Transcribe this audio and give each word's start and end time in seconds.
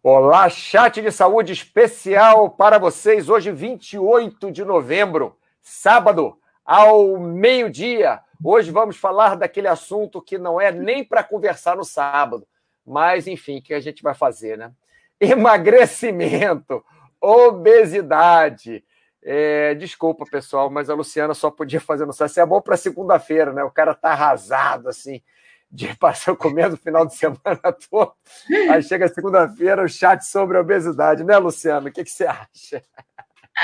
Olá, 0.00 0.48
chat 0.48 1.02
de 1.02 1.10
saúde 1.10 1.52
especial 1.52 2.50
para 2.50 2.78
vocês. 2.78 3.28
Hoje, 3.28 3.50
28 3.50 4.52
de 4.52 4.64
novembro, 4.64 5.36
sábado, 5.60 6.38
ao 6.64 7.18
meio-dia. 7.18 8.20
Hoje 8.42 8.70
vamos 8.70 8.96
falar 8.96 9.34
daquele 9.34 9.66
assunto 9.66 10.22
que 10.22 10.38
não 10.38 10.60
é 10.60 10.70
nem 10.70 11.02
para 11.02 11.24
conversar 11.24 11.76
no 11.76 11.84
sábado, 11.84 12.46
mas 12.86 13.26
enfim, 13.26 13.60
que 13.60 13.74
a 13.74 13.80
gente 13.80 14.00
vai 14.00 14.14
fazer, 14.14 14.56
né? 14.56 14.70
Emagrecimento, 15.20 16.84
obesidade. 17.20 18.84
É, 19.20 19.74
desculpa, 19.74 20.24
pessoal, 20.30 20.70
mas 20.70 20.88
a 20.88 20.94
Luciana 20.94 21.34
só 21.34 21.50
podia 21.50 21.80
fazer 21.80 22.06
no 22.06 22.12
sábado. 22.12 22.30
Isso 22.30 22.40
é 22.40 22.46
bom 22.46 22.60
para 22.60 22.76
segunda-feira, 22.76 23.52
né? 23.52 23.64
O 23.64 23.70
cara 23.72 23.96
tá 23.96 24.10
arrasado 24.10 24.88
assim 24.88 25.20
de 25.70 25.94
passar 25.98 26.36
comendo 26.36 26.74
o 26.74 26.78
final 26.78 27.06
de 27.06 27.14
semana 27.14 27.60
todo. 27.90 28.12
Aí 28.70 28.82
chega 28.82 29.08
segunda-feira 29.08 29.84
o 29.84 29.88
chat 29.88 30.22
sobre 30.22 30.58
obesidade, 30.58 31.24
né, 31.24 31.36
Luciano? 31.38 31.88
O 31.88 31.92
que, 31.92 32.04
que 32.04 32.10
você 32.10 32.26
acha? 32.26 32.82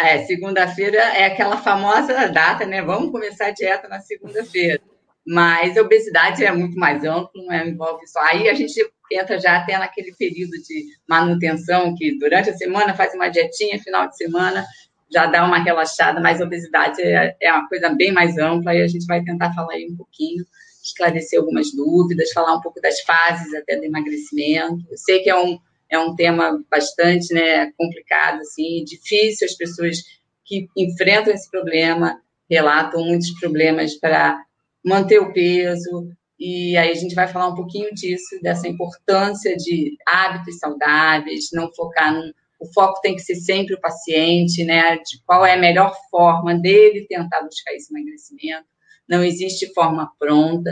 É, 0.02 0.24
segunda-feira 0.24 0.98
é 0.98 1.26
aquela 1.26 1.56
famosa 1.56 2.28
data, 2.28 2.66
né? 2.66 2.82
Vamos 2.82 3.10
começar 3.10 3.46
a 3.46 3.50
dieta 3.50 3.88
na 3.88 4.00
segunda-feira. 4.00 4.80
Mas 5.26 5.76
a 5.78 5.80
obesidade 5.80 6.44
é 6.44 6.52
muito 6.52 6.78
mais 6.78 7.02
amplo, 7.04 7.30
não 7.46 7.52
é? 7.52 7.66
envolve 7.66 8.06
só. 8.06 8.20
Aí 8.20 8.48
a 8.48 8.54
gente 8.54 8.74
entra 9.10 9.38
já 9.38 9.56
até 9.56 9.78
naquele 9.78 10.12
período 10.18 10.52
de 10.52 10.86
manutenção, 11.08 11.94
que 11.94 12.18
durante 12.18 12.50
a 12.50 12.56
semana 12.56 12.94
faz 12.94 13.14
uma 13.14 13.28
dietinha, 13.28 13.78
final 13.78 14.08
de 14.08 14.16
semana 14.16 14.66
já 15.12 15.26
dá 15.26 15.44
uma 15.44 15.58
relaxada, 15.58 16.20
mas 16.20 16.40
a 16.40 16.44
obesidade 16.44 17.00
é, 17.00 17.36
é 17.40 17.52
uma 17.52 17.68
coisa 17.68 17.88
bem 17.90 18.10
mais 18.10 18.36
ampla 18.36 18.74
e 18.74 18.82
a 18.82 18.88
gente 18.88 19.06
vai 19.06 19.22
tentar 19.22 19.52
falar 19.54 19.74
aí 19.74 19.86
um 19.88 19.96
pouquinho 19.96 20.44
esclarecer 20.84 21.40
algumas 21.40 21.72
dúvidas, 21.74 22.32
falar 22.32 22.54
um 22.54 22.60
pouco 22.60 22.80
das 22.80 23.00
fases 23.00 23.54
até 23.54 23.76
do 23.76 23.84
emagrecimento. 23.84 24.84
Eu 24.90 24.98
sei 24.98 25.20
que 25.20 25.30
é 25.30 25.36
um, 25.36 25.58
é 25.90 25.98
um 25.98 26.14
tema 26.14 26.62
bastante 26.70 27.32
né, 27.32 27.72
complicado, 27.78 28.40
assim, 28.40 28.84
difícil, 28.84 29.46
as 29.46 29.54
pessoas 29.54 29.98
que 30.44 30.68
enfrentam 30.76 31.32
esse 31.32 31.50
problema 31.50 32.20
relatam 32.48 33.02
muitos 33.02 33.30
problemas 33.40 33.94
para 33.94 34.38
manter 34.84 35.18
o 35.18 35.32
peso, 35.32 36.06
e 36.38 36.76
aí 36.76 36.90
a 36.90 36.94
gente 36.94 37.14
vai 37.14 37.26
falar 37.26 37.48
um 37.48 37.54
pouquinho 37.54 37.92
disso, 37.94 38.38
dessa 38.42 38.68
importância 38.68 39.56
de 39.56 39.96
hábitos 40.06 40.58
saudáveis, 40.58 41.48
não 41.52 41.72
focar 41.72 42.12
num. 42.12 42.30
O 42.60 42.72
foco 42.72 43.00
tem 43.00 43.14
que 43.14 43.22
ser 43.22 43.36
sempre 43.36 43.74
o 43.74 43.80
paciente, 43.80 44.64
né? 44.64 44.96
De 44.96 45.22
qual 45.26 45.44
é 45.44 45.54
a 45.54 45.58
melhor 45.58 45.94
forma 46.10 46.54
dele 46.54 47.06
tentar 47.08 47.42
buscar 47.42 47.72
esse 47.74 47.92
emagrecimento 47.92 48.66
não 49.08 49.22
existe 49.22 49.72
forma 49.72 50.10
pronta, 50.18 50.70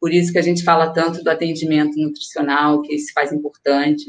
por 0.00 0.12
isso 0.12 0.32
que 0.32 0.38
a 0.38 0.42
gente 0.42 0.64
fala 0.64 0.92
tanto 0.92 1.22
do 1.22 1.30
atendimento 1.30 1.98
nutricional, 1.98 2.80
que 2.82 2.98
se 2.98 3.12
faz 3.12 3.32
importante. 3.32 4.06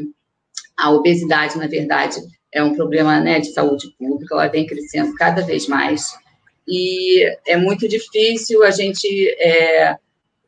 A 0.78 0.90
obesidade, 0.92 1.58
na 1.58 1.68
verdade, 1.68 2.22
é 2.52 2.64
um 2.64 2.76
problema 2.76 3.20
né, 3.20 3.40
de 3.40 3.52
saúde 3.52 3.94
pública, 3.98 4.36
ela 4.36 4.48
vem 4.48 4.66
crescendo 4.66 5.14
cada 5.16 5.42
vez 5.42 5.68
mais, 5.68 6.14
e 6.68 7.26
é 7.48 7.58
muito 7.58 7.88
difícil 7.88 8.64
a 8.64 8.72
gente 8.72 9.08
é, 9.40 9.98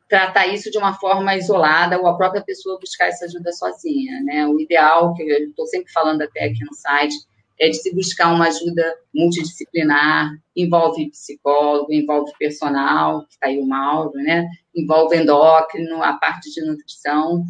tratar 0.07 0.47
isso 0.47 0.69
de 0.69 0.77
uma 0.77 0.93
forma 0.93 1.35
isolada 1.35 1.99
ou 1.99 2.07
a 2.07 2.15
própria 2.15 2.41
pessoa 2.41 2.79
buscar 2.79 3.07
essa 3.07 3.25
ajuda 3.25 3.51
sozinha, 3.51 4.21
né? 4.21 4.47
O 4.47 4.59
ideal, 4.59 5.13
que 5.15 5.23
eu 5.23 5.49
estou 5.49 5.65
sempre 5.67 5.91
falando 5.91 6.21
até 6.21 6.45
aqui 6.45 6.63
no 6.63 6.73
site, 6.73 7.15
é 7.59 7.69
de 7.69 7.77
se 7.77 7.93
buscar 7.93 8.33
uma 8.33 8.47
ajuda 8.47 8.95
multidisciplinar, 9.13 10.31
envolve 10.55 11.09
psicólogo, 11.11 11.93
envolve 11.93 12.31
personal, 12.37 13.25
que 13.25 13.33
está 13.33 13.47
aí 13.47 13.59
o 13.59 13.65
Mauro, 13.65 14.13
né? 14.13 14.47
envolve 14.75 15.15
endócrino, 15.15 16.01
a 16.03 16.13
parte 16.13 16.51
de 16.51 16.65
nutrição, 16.65 17.43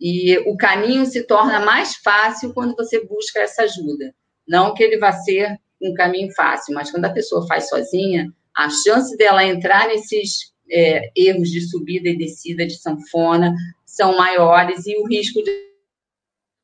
e 0.00 0.36
o 0.48 0.56
caminho 0.56 1.06
se 1.06 1.22
torna 1.26 1.60
mais 1.60 1.96
fácil 1.96 2.52
quando 2.52 2.74
você 2.74 3.04
busca 3.04 3.40
essa 3.40 3.62
ajuda. 3.62 4.14
Não 4.46 4.74
que 4.74 4.82
ele 4.82 4.98
vá 4.98 5.12
ser 5.12 5.58
um 5.80 5.94
caminho 5.94 6.32
fácil, 6.34 6.74
mas 6.74 6.90
quando 6.90 7.04
a 7.04 7.12
pessoa 7.12 7.46
faz 7.46 7.68
sozinha, 7.68 8.32
a 8.56 8.68
chance 8.68 9.16
dela 9.16 9.44
entrar 9.44 9.88
nesses 9.88 10.52
é, 10.70 11.10
erros 11.16 11.50
de 11.50 11.60
subida 11.68 12.08
e 12.08 12.16
descida 12.16 12.66
de 12.66 12.76
sanfona 12.76 13.54
são 13.84 14.16
maiores 14.16 14.86
e 14.86 14.96
o 14.96 15.06
risco 15.06 15.42
de 15.42 15.73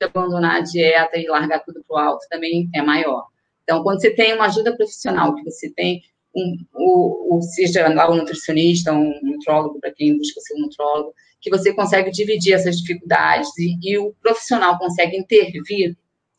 abandonar 0.05 0.57
a 0.57 0.61
dieta 0.61 1.19
e 1.19 1.27
largar 1.27 1.61
tudo 1.61 1.83
para 1.87 1.95
o 1.95 1.99
alto 1.99 2.27
também 2.29 2.69
é 2.75 2.83
maior. 2.83 3.27
Então, 3.63 3.83
quando 3.83 4.01
você 4.01 4.11
tem 4.11 4.35
uma 4.35 4.47
ajuda 4.47 4.77
profissional, 4.77 5.35
que 5.35 5.45
você 5.45 5.71
tem 5.71 6.03
um, 6.35 6.57
o, 6.75 7.37
o, 7.37 7.43
seja 7.43 7.89
lá 7.89 8.11
um 8.11 8.17
nutricionista, 8.17 8.93
um 8.93 9.13
nutrólogo, 9.23 9.81
para 9.81 9.93
quem 9.93 10.17
busca 10.17 10.41
ser 10.41 10.55
um 10.55 10.63
nutrólogo, 10.63 11.15
que 11.41 11.51
você 11.51 11.73
consegue 11.73 12.11
dividir 12.11 12.53
essas 12.53 12.79
dificuldades 12.79 13.51
e, 13.59 13.77
e 13.83 13.99
o 13.99 14.13
profissional 14.23 14.79
consegue 14.79 15.17
intervir 15.17 15.97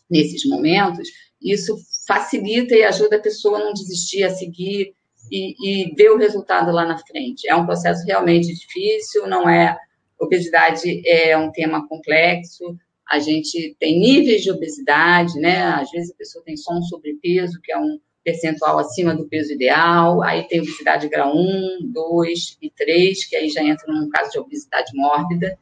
nesses 0.09 0.45
momentos, 0.45 1.07
isso 1.41 1.77
facilita 2.05 2.75
e 2.75 2.83
ajuda 2.83 3.15
a 3.15 3.21
pessoa 3.21 3.59
a 3.59 3.63
não 3.63 3.73
desistir, 3.73 4.23
a 4.23 4.29
seguir 4.29 4.93
e, 5.31 5.55
e 5.85 5.95
ver 5.95 6.11
o 6.11 6.17
resultado 6.17 6.71
lá 6.71 6.85
na 6.85 6.97
frente. 6.97 7.47
É 7.47 7.55
um 7.55 7.65
processo 7.65 8.05
realmente 8.05 8.53
difícil, 8.53 9.27
não 9.27 9.49
é. 9.49 9.77
Obesidade 10.19 11.01
é 11.07 11.35
um 11.35 11.51
tema 11.51 11.87
complexo, 11.87 12.77
a 13.09 13.19
gente 13.19 13.75
tem 13.79 13.99
níveis 13.99 14.41
de 14.41 14.51
obesidade, 14.51 15.39
né? 15.39 15.63
Às 15.63 15.91
vezes 15.91 16.11
a 16.11 16.15
pessoa 16.15 16.43
tem 16.43 16.55
só 16.55 16.73
um 16.73 16.81
sobrepeso, 16.81 17.59
que 17.61 17.71
é 17.71 17.77
um 17.77 17.99
percentual 18.23 18.77
acima 18.79 19.15
do 19.15 19.27
peso 19.27 19.51
ideal, 19.51 20.21
aí 20.21 20.47
tem 20.47 20.61
obesidade 20.61 21.09
grau 21.09 21.35
1, 21.35 21.91
2 21.91 22.57
e 22.61 22.69
3, 22.69 23.25
que 23.25 23.35
aí 23.35 23.49
já 23.49 23.63
entra 23.63 23.91
num 23.91 24.09
caso 24.09 24.31
de 24.31 24.39
obesidade 24.39 24.91
mórbida, 24.93 25.57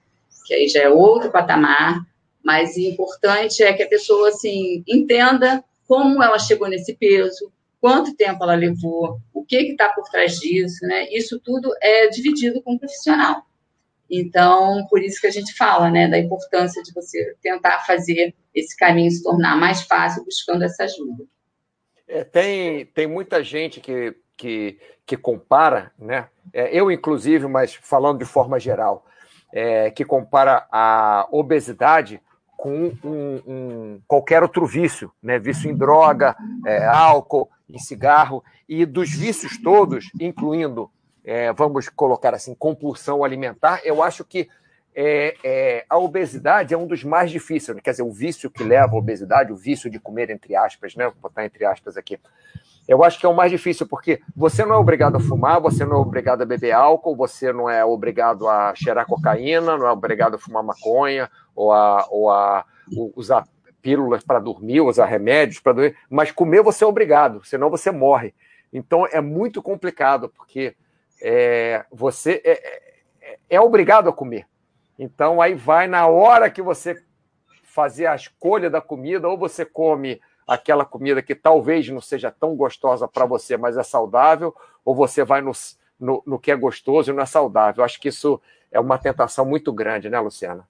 que 0.46 0.54
aí 0.54 0.68
já 0.68 0.82
é 0.82 0.90
outro 0.90 1.32
patamar, 1.32 2.06
mas 2.44 2.76
o 2.76 2.82
importante 2.82 3.64
é 3.64 3.74
que 3.74 3.84
a 3.84 3.88
pessoa, 3.88 4.30
assim, 4.30 4.84
entenda 4.88 5.64
como 5.88 6.22
ela 6.22 6.38
chegou 6.38 6.68
nesse 6.68 6.96
peso, 6.96 7.52
quanto 7.80 8.16
tempo 8.16 8.44
ela 8.44 8.56
levou, 8.56 9.20
o 9.34 9.44
que 9.44 9.58
está 9.58 9.90
por 9.90 10.04
trás 10.10 10.40
disso, 10.40 10.86
né? 10.86 11.08
Isso 11.12 11.40
tudo 11.40 11.72
é 11.82 12.08
dividido 12.08 12.62
com 12.62 12.74
o 12.74 12.80
profissional. 12.80 13.44
Então, 14.10 14.86
por 14.90 15.02
isso 15.02 15.22
que 15.22 15.28
a 15.28 15.32
gente 15.32 15.56
fala, 15.56 15.92
né, 15.92 16.08
da 16.08 16.18
importância 16.18 16.82
de 16.82 16.92
você 16.94 17.36
tentar 17.42 17.80
fazer 17.86 18.34
esse 18.54 18.76
caminho 18.76 19.12
se 19.12 19.22
tornar 19.22 19.56
mais 19.56 19.84
fácil 19.84 20.26
buscando 20.26 20.64
essa 20.64 20.84
ajuda. 20.84 21.26
É, 22.08 22.24
tem, 22.24 22.88
tem 22.88 23.06
muita 23.06 23.44
gente 23.44 23.80
que, 23.80 24.16
que, 24.36 24.80
que 25.06 25.16
compara, 25.16 25.92
né? 25.98 26.28
É, 26.52 26.76
eu, 26.76 26.92
inclusive, 26.92 27.48
mas 27.48 27.76
falando 27.76 28.20
de 28.20 28.26
forma 28.26 28.60
geral, 28.60 29.06
é, 29.54 29.92
que 29.92 30.04
compara 30.04 30.68
a 30.72 31.28
obesidade 31.32 32.20
com 32.58 32.92
um, 33.04 33.42
um, 33.48 34.02
qualquer 34.08 34.42
outro 34.42 34.66
vício, 34.66 35.12
né? 35.22 35.38
Vício 35.38 35.70
em 35.70 35.78
droga, 35.78 36.36
é, 36.66 36.84
álcool, 36.86 37.48
em 37.70 37.78
cigarro, 37.78 38.44
e 38.68 38.86
dos 38.86 39.12
vícios 39.12 39.62
todos, 39.62 40.10
incluindo 40.20 40.90
é, 41.24 41.52
vamos 41.54 41.90
colocar 41.90 42.34
assim, 42.34 42.56
compulsão 42.56 43.24
alimentar, 43.24 43.82
eu 43.84 44.02
acho 44.02 44.24
que 44.24 44.50
é, 44.96 45.36
é, 45.44 45.86
a 45.90 45.98
obesidade 45.98 46.74
é 46.74 46.78
um 46.78 46.88
dos 46.88 47.04
mais 47.04 47.32
difíceis, 47.32 47.76
né? 47.76 47.82
quer 47.82 47.92
dizer, 47.92 48.04
o 48.04 48.12
vício 48.12 48.50
que 48.50 48.64
leva 48.64 48.94
à 48.94 48.98
obesidade, 48.98 49.52
o 49.52 49.56
vício 49.56 49.90
de 49.90 50.00
comer, 50.00 50.30
entre 50.30 50.56
aspas, 50.56 50.96
né? 50.96 51.06
Vou 51.06 51.16
botar 51.22 51.46
entre 51.46 51.64
aspas 51.64 51.96
aqui. 51.96 52.20
Eu 52.88 53.04
acho 53.04 53.20
que 53.20 53.26
é 53.26 53.30
o 53.30 53.36
mais 53.36 53.52
difícil, 53.52 53.88
porque 53.88 54.20
você 54.36 54.66
não 54.66 54.76
é 54.76 54.78
obrigado 54.78 55.16
a 55.16 55.20
fumar, 55.20 55.62
você 55.62 55.86
não 55.86 55.96
é 55.96 56.00
obrigado 56.00 56.42
a 56.42 56.46
beber 56.46 56.72
álcool, 56.72 57.16
você 57.16 57.54
não 57.54 57.70
é 57.70 57.86
obrigado 57.86 58.48
a 58.48 58.74
cheirar 58.76 59.06
cocaína, 59.06 59.78
não 59.78 59.86
é 59.86 59.92
obrigado 59.92 60.36
a 60.36 60.40
fumar 60.40 60.64
maconha, 60.64 61.30
ou 61.56 61.72
a, 61.72 62.08
ou 62.10 62.32
a 62.32 62.66
usar 63.16 63.48
pílulas 63.82 64.24
para 64.24 64.40
dormir, 64.40 64.82
usar 64.82 65.06
remédios 65.06 65.60
para 65.60 65.74
dormir, 65.74 65.96
mas 66.10 66.32
comer 66.32 66.64
você 66.64 66.84
é 66.84 66.88
obrigado, 66.88 67.46
senão 67.46 67.70
você 67.70 67.92
morre. 67.92 68.34
Então 68.74 69.06
é 69.06 69.22
muito 69.22 69.62
complicado, 69.62 70.28
porque 70.30 70.76
é, 71.22 71.86
você 71.92 72.42
é, 72.44 72.52
é, 73.22 73.40
é 73.50 73.62
obrigado 73.62 74.10
a 74.10 74.14
comer. 74.14 74.46
Então, 74.98 75.42
aí 75.42 75.56
vai 75.56 75.88
na 75.88 76.08
hora 76.08 76.50
que 76.50 76.62
você 76.62 77.02
fazer 77.64 78.08
a 78.08 78.16
escolha 78.16 78.70
da 78.70 78.82
comida, 78.82 79.28
ou 79.28 79.38
você 79.38 79.64
come 79.64 80.20
aquela 80.48 80.84
comida 80.84 81.22
que 81.22 81.36
talvez 81.36 81.88
não 81.90 82.02
seja 82.02 82.32
tão 82.32 82.56
gostosa 82.56 83.08
para 83.08 83.26
você, 83.26 83.56
mas 83.56 83.78
é 83.78 83.84
saudável, 83.84 84.54
ou 84.84 84.96
você 84.96 85.24
vai 85.24 85.42
no, 85.42 85.52
no, 86.00 86.24
no, 86.26 86.40
que 86.40 86.52
é 86.52 86.56
gostoso 86.56 87.12
e 87.12 87.14
não 87.14 87.24
é 87.24 87.26
saudável. 87.26 87.84
Acho 87.84 88.00
que 88.02 88.10
isso 88.10 88.42
é 88.72 88.80
uma 88.80 88.98
tentação 88.98 89.46
muito 89.46 89.72
grande, 89.72 90.10
né, 90.10 90.20
Luciana? 90.20 90.68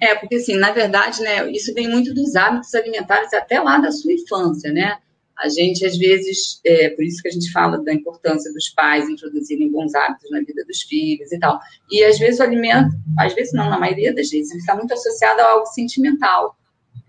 É, 0.00 0.14
porque 0.14 0.36
assim, 0.36 0.56
na 0.56 0.70
verdade, 0.70 1.22
né, 1.22 1.50
isso 1.50 1.74
vem 1.74 1.88
muito 1.88 2.14
dos 2.14 2.36
hábitos 2.36 2.74
alimentares 2.74 3.32
até 3.32 3.58
lá 3.60 3.78
da 3.78 3.90
sua 3.90 4.12
infância, 4.12 4.70
né? 4.72 4.98
A 5.38 5.48
gente, 5.48 5.86
às 5.86 5.96
vezes, 5.96 6.60
é 6.64 6.90
por 6.90 7.04
isso 7.04 7.22
que 7.22 7.28
a 7.28 7.30
gente 7.30 7.50
fala 7.52 7.82
da 7.84 7.94
importância 7.94 8.52
dos 8.52 8.70
pais 8.70 9.08
introduzirem 9.08 9.70
bons 9.70 9.94
hábitos 9.94 10.28
na 10.30 10.40
vida 10.40 10.64
dos 10.64 10.82
filhos 10.82 11.30
e 11.30 11.38
tal. 11.38 11.60
E, 11.90 12.02
às 12.02 12.18
vezes, 12.18 12.40
o 12.40 12.42
alimento, 12.42 12.90
às 13.18 13.34
vezes 13.34 13.52
não, 13.52 13.70
na 13.70 13.78
maioria 13.78 14.12
das 14.12 14.28
vezes, 14.30 14.52
está 14.54 14.74
muito 14.74 14.92
associado 14.92 15.40
a 15.40 15.52
algo 15.52 15.66
sentimental. 15.66 16.56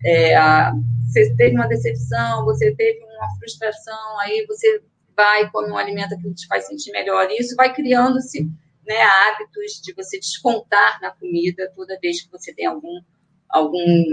É, 0.05 0.35
a, 0.35 0.73
você 1.07 1.35
teve 1.35 1.55
uma 1.55 1.67
decepção, 1.67 2.45
você 2.45 2.73
teve 2.75 3.03
uma 3.03 3.35
frustração, 3.39 4.19
aí 4.19 4.45
você 4.47 4.81
vai 5.15 5.49
come 5.49 5.71
um 5.71 5.77
alimento 5.77 6.15
que 6.17 6.33
te 6.33 6.45
faz 6.45 6.67
sentir 6.67 6.91
melhor. 6.91 7.29
E 7.31 7.39
isso 7.39 7.55
vai 7.55 7.73
criando-se 7.73 8.43
né, 8.87 9.01
hábitos 9.01 9.81
de 9.83 9.93
você 9.93 10.19
descontar 10.19 10.99
na 11.01 11.11
comida 11.11 11.71
toda 11.75 11.99
vez 11.99 12.21
que 12.21 12.31
você 12.31 12.53
tem 12.53 12.67
algum, 12.67 13.01
algum 13.49 14.05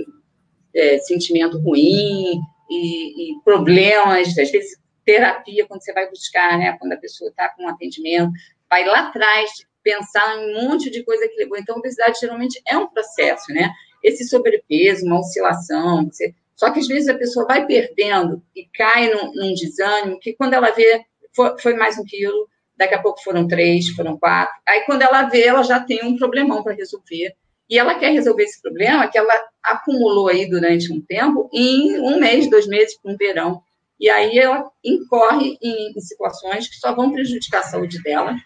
é, 0.74 0.98
sentimento 0.98 1.58
ruim 1.58 2.40
e, 2.70 3.32
e, 3.32 3.40
problemas, 3.42 4.28
às 4.28 4.50
vezes 4.50 4.78
terapia, 5.04 5.66
quando 5.66 5.82
você 5.82 5.92
vai 5.92 6.10
buscar, 6.10 6.58
né, 6.58 6.76
quando 6.78 6.92
a 6.92 6.96
pessoa 6.96 7.30
está 7.30 7.48
com 7.50 7.64
um 7.64 7.68
atendimento, 7.68 8.32
vai 8.68 8.84
lá 8.84 9.08
atrás 9.08 9.50
pensar 9.82 10.36
em 10.36 10.50
um 10.50 10.68
monte 10.68 10.90
de 10.90 11.04
coisa 11.04 11.28
que 11.28 11.36
levou. 11.36 11.56
Então, 11.56 11.76
a 11.76 11.78
obesidade 11.78 12.18
geralmente 12.20 12.60
é 12.66 12.76
um 12.76 12.88
processo, 12.88 13.52
né? 13.52 13.70
Esse 14.02 14.26
sobrepeso, 14.28 15.06
uma 15.06 15.20
oscilação, 15.20 16.06
você... 16.06 16.34
só 16.56 16.72
que 16.72 16.80
às 16.80 16.88
vezes 16.88 17.08
a 17.08 17.16
pessoa 17.16 17.46
vai 17.46 17.64
perdendo 17.66 18.42
e 18.54 18.66
cai 18.74 19.08
num, 19.08 19.32
num 19.32 19.54
desânimo, 19.54 20.18
que 20.18 20.32
quando 20.34 20.54
ela 20.54 20.72
vê, 20.72 21.04
foi, 21.32 21.56
foi 21.60 21.74
mais 21.74 21.96
um 21.98 22.04
quilo, 22.04 22.48
daqui 22.76 22.94
a 22.94 23.00
pouco 23.00 23.22
foram 23.22 23.46
três, 23.46 23.88
foram 23.90 24.18
quatro. 24.18 24.54
Aí, 24.68 24.80
quando 24.82 25.02
ela 25.02 25.22
vê, 25.22 25.44
ela 25.44 25.62
já 25.62 25.78
tem 25.78 26.04
um 26.04 26.16
problemão 26.16 26.64
para 26.64 26.74
resolver. 26.74 27.34
E 27.68 27.78
ela 27.78 27.96
quer 27.96 28.12
resolver 28.12 28.44
esse 28.44 28.60
problema 28.62 29.08
que 29.08 29.18
ela 29.18 29.34
acumulou 29.62 30.28
aí 30.28 30.48
durante 30.48 30.92
um 30.92 31.00
tempo 31.00 31.50
em 31.52 31.98
um 32.00 32.20
mês, 32.20 32.48
dois 32.48 32.66
meses, 32.66 32.96
um 33.04 33.16
verão. 33.16 33.60
E 33.98 34.08
aí 34.08 34.38
ela 34.38 34.70
incorre 34.84 35.58
em, 35.60 35.92
em 35.96 36.00
situações 36.00 36.68
que 36.68 36.76
só 36.76 36.94
vão 36.94 37.12
prejudicar 37.12 37.60
a 37.60 37.64
saúde 37.64 38.02
dela, 38.02 38.36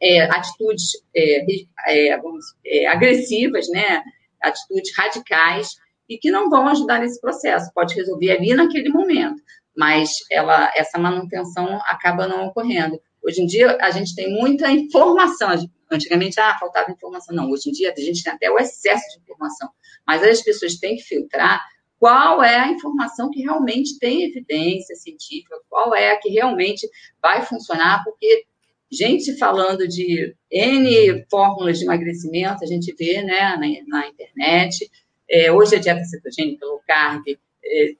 é, 0.00 0.22
atitudes 0.22 0.90
é, 1.14 1.44
é, 1.88 2.20
é, 2.66 2.86
agressivas, 2.86 3.68
né? 3.68 4.02
atitudes 4.40 4.92
radicais, 4.96 5.68
e 6.08 6.18
que 6.18 6.30
não 6.30 6.50
vão 6.50 6.68
ajudar 6.68 7.00
nesse 7.00 7.20
processo. 7.20 7.70
Pode 7.74 7.94
resolver 7.94 8.30
ali 8.32 8.54
naquele 8.54 8.88
momento, 8.88 9.40
mas 9.76 10.10
ela, 10.30 10.70
essa 10.74 10.98
manutenção 10.98 11.80
acaba 11.86 12.26
não 12.26 12.46
ocorrendo. 12.46 13.00
Hoje 13.24 13.40
em 13.40 13.46
dia, 13.46 13.78
a 13.80 13.90
gente 13.90 14.14
tem 14.14 14.32
muita 14.32 14.70
informação. 14.70 15.50
Antigamente, 15.94 16.40
ah, 16.40 16.56
faltava 16.58 16.90
informação. 16.90 17.34
Não, 17.34 17.50
hoje 17.50 17.70
em 17.70 17.72
dia, 17.72 17.92
a 17.96 18.00
gente 18.00 18.22
tem 18.22 18.32
até 18.32 18.50
o 18.50 18.58
excesso 18.58 19.04
de 19.12 19.22
informação. 19.22 19.68
Mas 20.06 20.22
as 20.22 20.42
pessoas 20.42 20.76
têm 20.76 20.96
que 20.96 21.02
filtrar 21.02 21.62
qual 21.98 22.42
é 22.42 22.56
a 22.56 22.68
informação 22.68 23.30
que 23.30 23.42
realmente 23.42 23.98
tem 23.98 24.24
evidência 24.24 24.96
científica, 24.96 25.56
qual 25.68 25.94
é 25.94 26.12
a 26.12 26.18
que 26.18 26.28
realmente 26.28 26.88
vai 27.22 27.42
funcionar, 27.42 28.02
porque 28.02 28.44
gente 28.90 29.38
falando 29.38 29.86
de 29.88 30.34
N 30.50 31.24
fórmulas 31.30 31.78
de 31.78 31.84
emagrecimento, 31.84 32.62
a 32.62 32.66
gente 32.66 32.94
vê 32.98 33.22
né, 33.22 33.56
na, 33.56 34.00
na 34.00 34.08
internet. 34.08 34.90
É, 35.30 35.50
hoje 35.50 35.76
a 35.76 35.78
dieta 35.78 36.04
cetogênica, 36.04 36.66
low 36.66 36.80
carb, 36.86 37.22
é, 37.28 37.94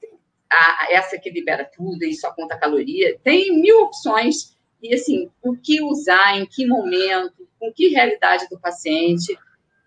a, 0.51 0.87
essa 0.91 1.17
que 1.17 1.31
libera 1.31 1.65
tudo 1.65 2.03
e 2.03 2.13
só 2.13 2.31
conta 2.33 2.57
caloria, 2.57 3.17
tem 3.23 3.59
mil 3.59 3.83
opções 3.83 4.52
e 4.83 4.93
assim, 4.93 5.29
o 5.41 5.55
que 5.55 5.81
usar, 5.81 6.37
em 6.37 6.45
que 6.45 6.67
momento, 6.67 7.47
com 7.57 7.71
que 7.71 7.87
realidade 7.87 8.49
do 8.49 8.59
paciente, 8.59 9.37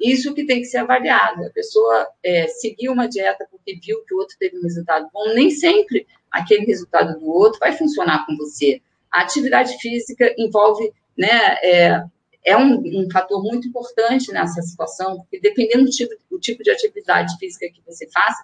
isso 0.01 0.35
que 0.35 0.47
tem 0.47 0.61
que 0.61 0.67
ser 0.67 0.79
avaliado. 0.79 1.45
A 1.45 1.51
pessoa 1.51 2.09
é, 2.25 2.49
seguir 2.49 2.89
uma 2.89 3.07
dieta 3.07 3.47
porque 3.51 3.79
viu 3.79 4.03
que 4.05 4.15
o 4.15 4.19
outro 4.19 4.35
teve 4.39 4.59
um 4.59 4.63
resultado 4.63 5.09
bom, 5.13 5.35
nem 5.35 5.51
sempre 5.51 6.07
aquele 6.31 6.65
resultado 6.65 7.19
do 7.21 7.29
outro 7.29 7.61
vai 7.61 7.73
funcionar 7.73 8.25
com 8.25 8.35
você. 8.39 8.81
A 9.13 9.21
atividade 9.21 9.77
física 9.79 10.35
envolve, 10.39 10.91
né, 11.17 11.57
é, 11.63 12.05
é 12.43 12.57
um, 12.57 12.79
um, 12.79 13.09
fator 13.13 13.43
muito 13.43 13.69
importante 13.69 14.33
nessa 14.33 14.63
situação, 14.63 15.19
porque 15.19 15.39
dependendo 15.41 15.85
do 15.85 15.91
tipo, 15.91 16.15
do 16.31 16.39
tipo 16.39 16.63
de 16.63 16.71
atividade 16.71 17.37
física 17.39 17.69
que 17.69 17.83
você 17.87 18.09
faça, 18.11 18.43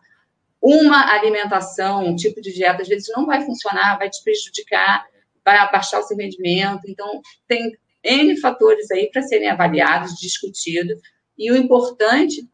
uma 0.61 1.13
alimentação, 1.15 2.05
um 2.05 2.15
tipo 2.15 2.43
de 2.43 2.53
dieta, 2.53 2.83
às 2.83 2.89
vezes 2.89 3.09
não 3.17 3.25
vai 3.25 3.41
funcionar, 3.45 3.99
vai 3.99 4.11
te 4.11 4.23
prejudicar 4.23 5.07
vai 5.45 5.59
abaixar 5.59 6.01
o 6.01 6.03
seu 6.03 6.17
rendimento. 6.17 6.83
Então, 6.87 7.21
tem 7.47 7.73
N 8.03 8.41
fatores 8.41 8.91
aí 8.91 9.11
para 9.11 9.23
serem 9.23 9.49
avaliados, 9.49 10.19
discutidos, 10.19 11.01
e 11.39 11.51
o 11.51 11.57
importante 11.57 12.47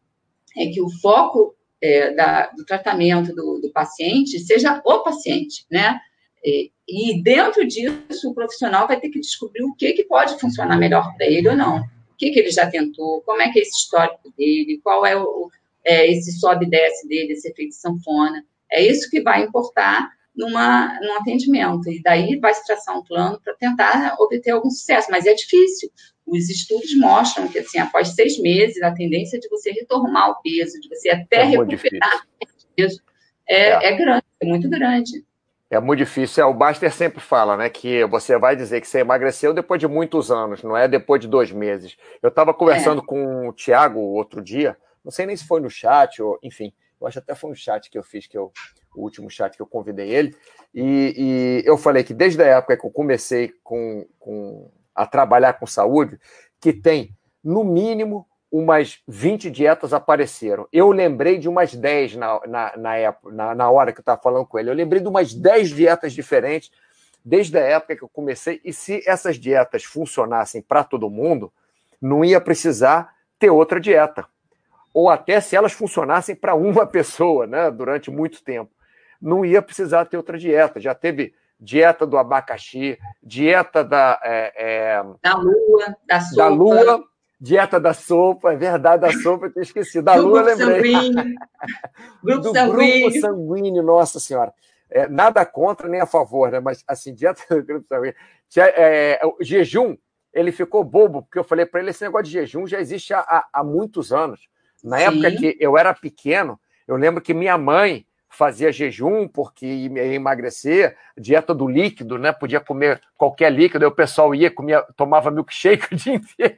é 0.57 0.67
que 0.67 0.81
o 0.81 0.89
foco 1.01 1.55
é, 1.81 2.13
da, 2.13 2.47
do 2.47 2.65
tratamento 2.65 3.33
do, 3.33 3.59
do, 3.59 3.71
paciente 3.71 4.39
seja 4.39 4.81
o 4.83 4.99
paciente, 4.99 5.65
né? 5.71 5.99
E, 6.43 6.71
e, 6.87 7.21
dentro 7.21 7.65
disso, 7.67 8.29
o 8.29 8.33
profissional 8.33 8.87
vai 8.87 8.99
ter 8.99 9.09
que 9.09 9.19
descobrir 9.19 9.63
o 9.63 9.75
que, 9.75 9.93
que 9.93 10.03
pode 10.03 10.39
funcionar 10.39 10.77
melhor 10.77 11.13
para 11.15 11.25
ele 11.25 11.49
ou 11.49 11.55
não. 11.55 11.79
O 11.79 12.15
que, 12.17 12.31
que 12.31 12.39
ele 12.39 12.51
já 12.51 12.69
tentou, 12.69 13.21
como 13.21 13.41
é 13.41 13.51
que 13.51 13.59
é 13.59 13.61
esse 13.61 13.77
histórico 13.77 14.33
dele, 14.37 14.79
qual 14.83 15.05
é, 15.05 15.15
o, 15.15 15.49
é 15.83 16.11
esse 16.11 16.39
sobe 16.39 16.65
e 16.65 16.69
desce 16.69 17.07
dele, 17.07 17.33
esse 17.33 17.49
efeito 17.49 17.75
sanfona. 17.75 18.43
É 18.71 18.81
isso 18.85 19.09
que 19.09 19.21
vai 19.21 19.43
importar 19.43 20.09
numa, 20.35 20.99
num 21.01 21.17
atendimento. 21.17 21.89
E 21.89 22.01
daí 22.01 22.39
vai 22.39 22.53
se 22.53 22.65
traçar 22.65 22.97
um 22.97 23.03
plano 23.03 23.39
para 23.43 23.53
tentar 23.55 24.15
obter 24.19 24.51
algum 24.51 24.69
sucesso, 24.69 25.09
mas 25.11 25.25
é 25.25 25.33
difícil. 25.33 25.89
Os 26.25 26.49
estudos 26.49 26.95
mostram 26.97 27.47
que, 27.47 27.59
assim, 27.59 27.79
após 27.79 28.09
seis 28.09 28.39
meses, 28.39 28.81
a 28.81 28.91
tendência 28.91 29.39
de 29.39 29.49
você 29.49 29.71
retomar 29.71 30.29
o 30.29 30.41
peso, 30.41 30.79
de 30.79 30.87
você 30.87 31.09
até 31.09 31.37
é 31.37 31.43
recuperar 31.43 32.23
o 32.41 32.47
peso, 32.75 33.01
é, 33.47 33.69
é. 33.69 33.93
é 33.93 33.97
grande, 33.97 34.23
é 34.39 34.45
muito 34.45 34.69
grande. 34.69 35.25
É 35.71 35.79
muito 35.79 35.99
difícil. 35.99 36.43
É, 36.43 36.47
o 36.47 36.53
Baster 36.53 36.91
sempre 36.91 37.19
fala, 37.19 37.55
né, 37.55 37.69
que 37.69 38.03
você 38.05 38.37
vai 38.39 38.55
dizer 38.55 38.81
que 38.81 38.87
você 38.87 38.99
emagreceu 38.99 39.53
depois 39.53 39.79
de 39.79 39.87
muitos 39.87 40.31
anos, 40.31 40.63
não 40.63 40.75
é 40.75 40.87
depois 40.87 41.21
de 41.21 41.27
dois 41.27 41.51
meses. 41.51 41.95
Eu 42.23 42.29
estava 42.29 42.53
conversando 42.53 43.01
é. 43.01 43.05
com 43.05 43.47
o 43.47 43.53
Tiago 43.53 43.99
outro 43.99 44.41
dia, 44.41 44.75
não 45.05 45.11
sei 45.11 45.27
nem 45.27 45.35
se 45.35 45.45
foi 45.45 45.61
no 45.61 45.69
chat, 45.69 46.21
ou 46.21 46.39
enfim, 46.41 46.73
eu 46.99 47.07
acho 47.07 47.19
até 47.19 47.35
foi 47.35 47.51
um 47.51 47.55
chat 47.55 47.89
que 47.89 47.97
eu 47.97 48.03
fiz, 48.03 48.25
que 48.25 48.37
eu, 48.37 48.51
o 48.99 49.03
último 49.03 49.29
chat 49.29 49.55
que 49.55 49.61
eu 49.61 49.67
convidei 49.67 50.09
ele, 50.09 50.35
e, 50.73 51.13
e 51.63 51.63
eu 51.67 51.77
falei 51.77 52.03
que 52.03 52.13
desde 52.13 52.41
a 52.43 52.45
época 52.45 52.77
que 52.77 52.85
eu 52.85 52.91
comecei 52.91 53.53
com, 53.63 54.05
com, 54.19 54.69
a 54.93 55.05
trabalhar 55.05 55.53
com 55.53 55.65
saúde, 55.65 56.19
que 56.59 56.73
tem, 56.73 57.15
no 57.43 57.63
mínimo, 57.63 58.27
umas 58.51 58.99
20 59.07 59.49
dietas 59.49 59.93
apareceram. 59.93 60.67
Eu 60.73 60.91
lembrei 60.91 61.37
de 61.37 61.47
umas 61.47 61.73
10 61.73 62.15
na, 62.15 62.39
na, 62.47 62.77
na, 62.77 62.95
época, 62.95 63.33
na, 63.33 63.55
na 63.55 63.69
hora 63.69 63.93
que 63.93 63.99
eu 63.99 64.01
estava 64.01 64.21
falando 64.21 64.45
com 64.45 64.59
ele. 64.59 64.69
Eu 64.69 64.75
lembrei 64.75 65.01
de 65.01 65.07
umas 65.07 65.33
10 65.33 65.69
dietas 65.69 66.13
diferentes 66.13 66.71
desde 67.23 67.57
a 67.57 67.61
época 67.61 67.95
que 67.95 68.03
eu 68.03 68.09
comecei. 68.09 68.59
E 68.65 68.73
se 68.73 69.03
essas 69.07 69.37
dietas 69.37 69.83
funcionassem 69.83 70.61
para 70.61 70.83
todo 70.83 71.09
mundo, 71.09 71.53
não 72.01 72.25
ia 72.25 72.41
precisar 72.41 73.13
ter 73.37 73.51
outra 73.51 73.79
dieta 73.79 74.25
ou 74.93 75.09
até 75.09 75.39
se 75.39 75.55
elas 75.55 75.71
funcionassem 75.71 76.35
para 76.35 76.55
uma 76.55 76.85
pessoa, 76.87 77.47
né, 77.47 77.69
durante 77.71 78.09
muito 78.11 78.43
tempo, 78.43 78.71
não 79.21 79.43
ia 79.43 79.61
precisar 79.61 80.05
ter 80.05 80.17
outra 80.17 80.37
dieta. 80.37 80.79
Já 80.79 80.95
teve 80.95 81.33
dieta 81.59 82.05
do 82.07 82.17
abacaxi, 82.17 82.97
dieta 83.21 83.83
da 83.83 84.19
é, 84.23 84.53
é, 84.55 85.03
da 85.21 85.35
lua, 85.35 85.97
da 86.07 86.21
sopa. 86.21 86.35
Da 86.37 86.47
lua, 86.47 87.03
dieta 87.39 87.79
da 87.79 87.93
sopa, 87.93 88.53
é 88.53 88.55
verdade, 88.55 89.01
da 89.01 89.11
sopa, 89.11 89.47
eu 89.47 89.51
tinha 89.51 89.63
esquecido. 89.63 90.05
Da 90.05 90.13
grupo 90.13 90.29
lua, 90.29 90.41
lembrei. 90.41 90.93
Sanguíneo. 90.93 91.35
grupo 92.23 92.41
do 92.43 92.53
sanguíneo. 92.53 93.01
grupo 93.11 93.19
sanguíneo, 93.21 93.83
nossa 93.83 94.19
senhora. 94.19 94.53
É, 94.89 95.07
nada 95.07 95.45
contra 95.45 95.87
nem 95.87 96.01
a 96.01 96.05
favor, 96.05 96.49
né? 96.51 96.59
Mas 96.59 96.83
assim, 96.87 97.13
dieta 97.13 97.43
do 97.49 97.63
grupo 97.63 97.87
sanguíneo. 97.87 98.15
É, 98.57 99.19
o 99.23 99.43
jejum, 99.43 99.97
ele 100.33 100.51
ficou 100.51 100.83
bobo, 100.83 101.23
porque 101.23 101.39
eu 101.39 101.43
falei 101.43 101.65
para 101.65 101.81
ele: 101.81 101.89
esse 101.89 102.03
negócio 102.03 102.25
de 102.25 102.31
jejum 102.31 102.65
já 102.65 102.79
existe 102.79 103.13
há, 103.13 103.45
há 103.51 103.63
muitos 103.63 104.13
anos. 104.13 104.47
Na 104.83 104.97
Sim. 104.97 105.03
época 105.03 105.31
que 105.31 105.57
eu 105.59 105.77
era 105.77 105.93
pequeno, 105.93 106.59
eu 106.87 106.95
lembro 106.95 107.21
que 107.21 107.33
minha 107.33 107.57
mãe 107.57 108.05
fazia 108.29 108.71
jejum 108.71 109.27
porque 109.27 109.65
ia 109.65 110.13
emagrecer, 110.13 110.95
dieta 111.17 111.53
do 111.53 111.67
líquido, 111.67 112.17
né? 112.17 112.31
Podia 112.31 112.59
comer 112.59 113.01
qualquer 113.17 113.51
líquido, 113.51 113.83
aí 113.83 113.91
o 113.91 113.95
pessoal 113.95 114.33
ia, 114.35 114.51
comia, 114.51 114.83
tomava 114.95 115.31
milkshake 115.31 115.93
o 115.93 115.97
dia 115.97 116.13
inteiro. 116.15 116.57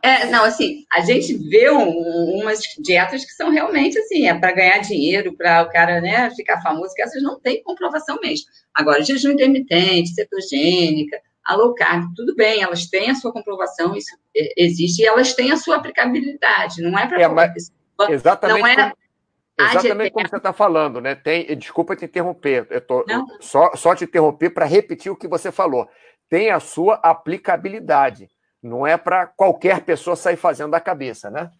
É, 0.00 0.26
não, 0.26 0.44
assim, 0.44 0.84
a 0.92 1.00
gente 1.00 1.36
vê 1.48 1.68
um, 1.70 2.40
umas 2.40 2.60
dietas 2.78 3.24
que 3.24 3.32
são 3.32 3.50
realmente 3.50 3.98
assim, 3.98 4.28
é 4.28 4.34
para 4.34 4.52
ganhar 4.52 4.78
dinheiro, 4.78 5.36
para 5.36 5.62
o 5.62 5.68
cara 5.68 6.00
né, 6.00 6.30
ficar 6.30 6.62
famoso, 6.62 6.94
que 6.94 7.02
essas 7.02 7.22
não 7.22 7.40
têm 7.40 7.62
comprovação 7.62 8.18
mesmo. 8.22 8.46
Agora, 8.72 9.02
jejum 9.02 9.32
intermitente, 9.32 10.14
cetogênica, 10.14 11.20
a 11.44 11.56
low 11.56 11.74
carb, 11.74 12.14
tudo 12.14 12.34
bem, 12.36 12.62
elas 12.62 12.86
têm 12.86 13.10
a 13.10 13.14
sua 13.14 13.32
comprovação, 13.32 13.96
isso 13.96 14.16
é, 14.36 14.52
existe, 14.56 15.02
e 15.02 15.06
elas 15.06 15.34
têm 15.34 15.50
a 15.50 15.56
sua 15.56 15.76
aplicabilidade, 15.76 16.80
não 16.80 16.96
é 16.98 17.06
para 17.06 17.20
é, 17.20 17.28
mas, 17.28 17.72
Exatamente. 18.08 18.60
Não 18.60 18.66
é 18.66 18.92
exatamente 19.58 20.12
como 20.12 20.28
você 20.28 20.36
está 20.36 20.52
falando, 20.52 21.00
né? 21.00 21.14
Tem, 21.14 21.56
desculpa 21.56 21.96
te 21.96 22.04
interromper, 22.04 22.66
eu 22.70 22.80
tô 22.80 23.04
só, 23.40 23.74
só 23.76 23.94
te 23.94 24.04
interromper 24.04 24.50
para 24.50 24.64
repetir 24.64 25.10
o 25.10 25.16
que 25.16 25.28
você 25.28 25.52
falou. 25.52 25.88
Tem 26.28 26.50
a 26.50 26.60
sua 26.60 26.94
aplicabilidade, 26.96 28.28
não 28.62 28.86
é 28.86 28.96
para 28.96 29.26
qualquer 29.26 29.80
pessoa 29.82 30.16
sair 30.16 30.36
fazendo 30.36 30.70
da 30.70 30.80
cabeça, 30.80 31.30
né? 31.30 31.50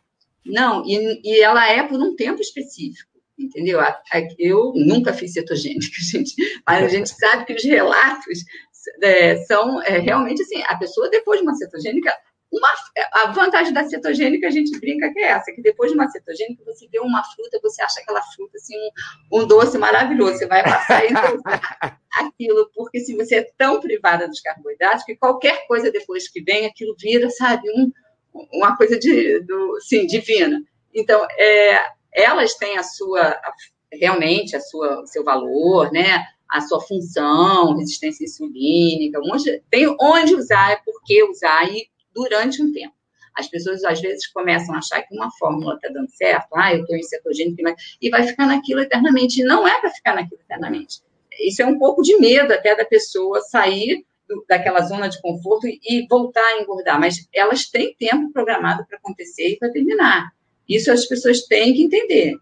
Não, 0.44 0.84
e, 0.84 1.20
e 1.24 1.40
ela 1.40 1.66
é 1.70 1.82
por 1.82 2.00
um 2.00 2.14
tempo 2.16 2.40
específico 2.40 3.14
entendeu? 3.38 3.80
Eu 4.38 4.72
nunca 4.74 5.12
fiz 5.12 5.32
cetogênica, 5.32 5.86
gente, 6.10 6.34
mas 6.66 6.84
a 6.84 6.88
gente 6.88 7.08
sabe 7.08 7.44
que 7.44 7.54
os 7.54 7.64
relatos 7.64 8.44
é, 9.02 9.36
são 9.44 9.82
é, 9.82 9.98
realmente 9.98 10.42
assim, 10.42 10.62
a 10.66 10.76
pessoa 10.76 11.10
depois 11.10 11.40
de 11.40 11.46
uma 11.46 11.54
cetogênica, 11.54 12.12
uma, 12.54 12.68
a 13.12 13.32
vantagem 13.32 13.72
da 13.72 13.84
cetogênica, 13.84 14.46
a 14.46 14.50
gente 14.50 14.78
brinca 14.78 15.12
que 15.12 15.18
é 15.18 15.30
essa, 15.30 15.52
que 15.52 15.60
depois 15.60 15.90
de 15.90 15.98
uma 15.98 16.08
cetogênica, 16.08 16.62
você 16.64 16.86
vê 16.88 17.00
uma 17.00 17.22
fruta, 17.24 17.58
você 17.60 17.82
acha 17.82 18.00
aquela 18.00 18.22
fruta 18.22 18.56
assim, 18.56 18.76
um, 19.32 19.40
um 19.40 19.46
doce 19.46 19.76
maravilhoso, 19.76 20.38
você 20.38 20.46
vai 20.46 20.62
passar 20.62 21.04
então, 21.04 21.42
aquilo, 22.14 22.70
porque 22.74 23.00
se 23.00 23.16
você 23.16 23.36
é 23.36 23.50
tão 23.58 23.80
privada 23.80 24.28
dos 24.28 24.40
carboidratos, 24.40 25.04
que 25.04 25.16
qualquer 25.16 25.66
coisa 25.66 25.90
depois 25.90 26.28
que 26.28 26.40
vem, 26.42 26.66
aquilo 26.66 26.94
vira, 26.98 27.28
sabe, 27.30 27.68
um, 27.70 27.90
uma 28.52 28.76
coisa 28.76 28.98
de, 28.98 29.40
do, 29.40 29.80
sim, 29.80 30.06
divina. 30.06 30.62
Então, 30.94 31.26
é, 31.36 31.80
elas 32.12 32.54
têm 32.54 32.78
a 32.78 32.84
sua, 32.84 33.36
realmente, 33.92 34.54
a 34.54 34.60
sua, 34.60 35.00
o 35.00 35.06
seu 35.06 35.24
valor, 35.24 35.90
né? 35.90 36.24
A 36.48 36.60
sua 36.60 36.80
função, 36.80 37.76
resistência 37.76 38.24
insulínica, 38.24 39.18
onde, 39.24 39.60
tem 39.68 39.88
onde 40.00 40.36
usar, 40.36 40.72
é 40.72 40.76
por 40.76 41.02
que 41.04 41.24
usar, 41.24 41.68
e 41.68 41.88
durante 42.14 42.62
um 42.62 42.72
tempo. 42.72 42.94
As 43.36 43.48
pessoas, 43.48 43.82
às 43.84 44.00
vezes, 44.00 44.26
começam 44.28 44.74
a 44.74 44.78
achar 44.78 45.02
que 45.02 45.14
uma 45.14 45.30
fórmula 45.38 45.74
está 45.74 45.88
dando 45.88 46.08
certo, 46.10 46.48
ah, 46.54 46.72
eu 46.72 46.82
estou 46.82 46.96
em 46.96 47.02
cetogênico, 47.02 47.62
e 48.00 48.08
vai 48.08 48.22
ficar 48.22 48.46
naquilo 48.46 48.80
eternamente. 48.80 49.40
E 49.40 49.44
não 49.44 49.66
é 49.66 49.80
para 49.80 49.90
ficar 49.90 50.14
naquilo 50.14 50.40
eternamente. 50.40 51.02
Isso 51.40 51.60
é 51.60 51.66
um 51.66 51.78
pouco 51.78 52.02
de 52.02 52.16
medo 52.18 52.52
até 52.52 52.76
da 52.76 52.84
pessoa 52.84 53.40
sair 53.40 54.04
do, 54.28 54.44
daquela 54.48 54.80
zona 54.82 55.08
de 55.08 55.20
conforto 55.20 55.66
e 55.66 56.06
voltar 56.08 56.44
a 56.44 56.60
engordar, 56.60 57.00
mas 57.00 57.28
elas 57.34 57.66
têm 57.66 57.94
tempo 57.94 58.32
programado 58.32 58.86
para 58.86 58.98
acontecer 58.98 59.48
e 59.48 59.58
para 59.58 59.72
terminar. 59.72 60.30
Isso 60.68 60.92
as 60.92 61.04
pessoas 61.04 61.42
têm 61.42 61.74
que 61.74 61.82
entender. 61.82 62.36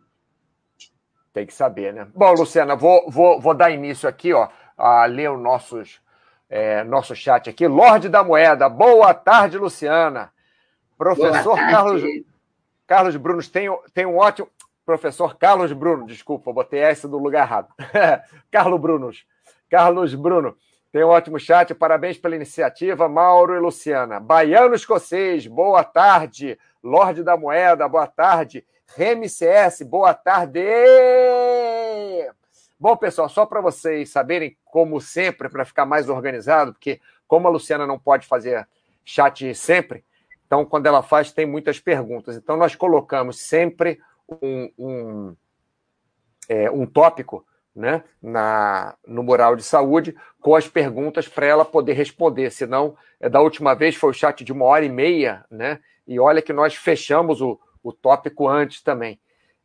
Tem 1.33 1.47
que 1.47 1.55
saber, 1.55 1.95
né? 1.95 2.07
Bom, 2.15 2.33
Luciana, 2.35 2.77
vou, 2.77 3.11
vou, 3.11 3.41
vou 3.41 3.55
dar 3.55 3.71
início 3.71 4.07
aqui, 4.07 4.35
ó, 4.35 4.49
a 4.77 5.07
ler 5.07 5.31
o 5.31 5.39
nossos, 5.39 6.02
é, 6.53 6.85
nosso 6.85 7.17
chat 7.17 7.49
aqui. 7.49 7.67
Lorde 7.67 8.11
da 8.11 8.23
Moeda, 8.23 8.69
boa 8.69 9.15
tarde, 9.15 9.57
Luciana. 9.57 10.31
Professor 10.99 11.57
tarde. 11.57 11.73
Carlos, 11.73 12.03
Carlos 12.87 13.17
Bruno 13.17 13.43
tem, 13.49 13.79
tem 13.95 14.05
um 14.05 14.19
ótimo. 14.19 14.49
Professor 14.85 15.39
Carlos 15.39 15.73
Bruno, 15.73 16.07
desculpa, 16.07 16.53
botei 16.53 16.81
essa 16.81 17.09
do 17.09 17.17
lugar 17.17 17.47
errado. 17.47 17.69
Carlos 18.53 18.79
Brunos. 18.79 19.25
Carlos 19.71 20.15
Bruno. 20.15 20.55
Tem 20.93 21.03
um 21.03 21.09
ótimo 21.09 21.41
chat, 21.41 21.75
parabéns 21.75 22.19
pela 22.19 22.37
iniciativa, 22.37 23.09
Mauro 23.09 23.57
e 23.57 23.59
Luciana. 23.59 24.21
Baiano 24.21 24.75
Escocês, 24.75 25.47
boa 25.47 25.83
tarde. 25.83 26.59
Lorde 26.83 27.23
da 27.23 27.35
Moeda, 27.35 27.89
boa 27.89 28.07
tarde. 28.07 28.63
Remy 28.95 29.27
CS, 29.27 29.81
boa 29.83 30.13
tarde. 30.13 30.61
Bom, 32.83 32.97
pessoal, 32.97 33.29
só 33.29 33.47
para 33.47 33.61
vocês 33.61 34.11
saberem, 34.11 34.57
como 34.65 35.01
sempre, 35.01 35.49
para 35.49 35.65
ficar 35.65 35.87
mais 35.87 36.09
organizado, 36.09 36.73
porque 36.73 37.01
como 37.29 37.47
a 37.47 37.51
Luciana 37.53 37.87
não 37.87 37.97
pode 37.97 38.27
fazer 38.27 38.67
chat 39.05 39.55
sempre, 39.55 40.05
então 40.45 40.65
quando 40.65 40.87
ela 40.87 41.01
faz 41.01 41.31
tem 41.31 41.47
muitas 41.47 41.79
perguntas. 41.79 42.35
Então 42.37 42.57
nós 42.57 42.75
colocamos 42.75 43.39
sempre 43.39 44.01
um, 44.29 44.69
um, 44.77 45.37
é, 46.49 46.69
um 46.73 46.85
tópico 46.85 47.47
né, 47.73 48.03
na, 48.21 48.97
no 49.07 49.23
mural 49.23 49.55
de 49.55 49.63
saúde 49.63 50.17
com 50.41 50.57
as 50.57 50.67
perguntas 50.67 51.29
para 51.29 51.47
ela 51.47 51.65
poder 51.65 51.93
responder. 51.93 52.51
Senão, 52.51 52.97
é, 53.21 53.29
da 53.29 53.41
última 53.41 53.75
vez 53.75 53.95
foi 53.95 54.11
o 54.11 54.13
chat 54.13 54.43
de 54.43 54.51
uma 54.53 54.65
hora 54.65 54.85
e 54.85 54.89
meia, 54.89 55.45
né? 55.49 55.79
E 56.05 56.19
olha 56.19 56.43
que 56.43 56.53
nós 56.53 56.75
fechamos 56.75 57.41
o, 57.41 57.61
o 57.81 57.93
tópico 57.93 58.49
antes 58.49 58.83
também 58.83 59.21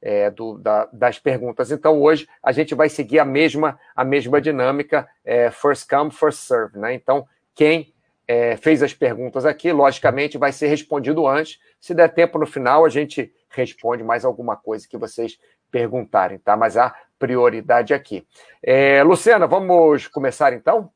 é, 0.07 0.31
do, 0.31 0.57
da, 0.57 0.87
das 0.93 1.19
perguntas. 1.19 1.69
Então, 1.69 2.01
hoje 2.01 2.29
a 2.41 2.53
gente 2.53 2.73
vai 2.73 2.87
seguir 2.87 3.19
a 3.19 3.25
mesma, 3.25 3.77
a 3.93 4.05
mesma 4.05 4.39
dinâmica, 4.39 5.05
é, 5.25 5.51
first 5.51 5.85
come, 5.89 6.09
first 6.11 6.39
serve. 6.39 6.79
Né? 6.79 6.93
Então, 6.93 7.27
quem 7.53 7.93
é, 8.25 8.55
fez 8.55 8.81
as 8.81 8.93
perguntas 8.93 9.45
aqui, 9.45 9.69
logicamente, 9.69 10.37
vai 10.37 10.53
ser 10.53 10.67
respondido 10.67 11.27
antes. 11.27 11.59
Se 11.77 11.93
der 11.93 12.07
tempo 12.07 12.39
no 12.39 12.45
final, 12.45 12.85
a 12.85 12.89
gente 12.89 13.33
responde 13.49 14.01
mais 14.01 14.23
alguma 14.23 14.55
coisa 14.55 14.87
que 14.87 14.97
vocês 14.97 15.37
perguntarem, 15.69 16.37
tá? 16.37 16.55
Mas 16.55 16.77
a 16.77 16.95
prioridade 17.19 17.93
aqui. 17.93 18.25
É, 18.63 19.03
Luciana, 19.03 19.45
vamos 19.45 20.07
começar 20.07 20.53
então? 20.53 20.89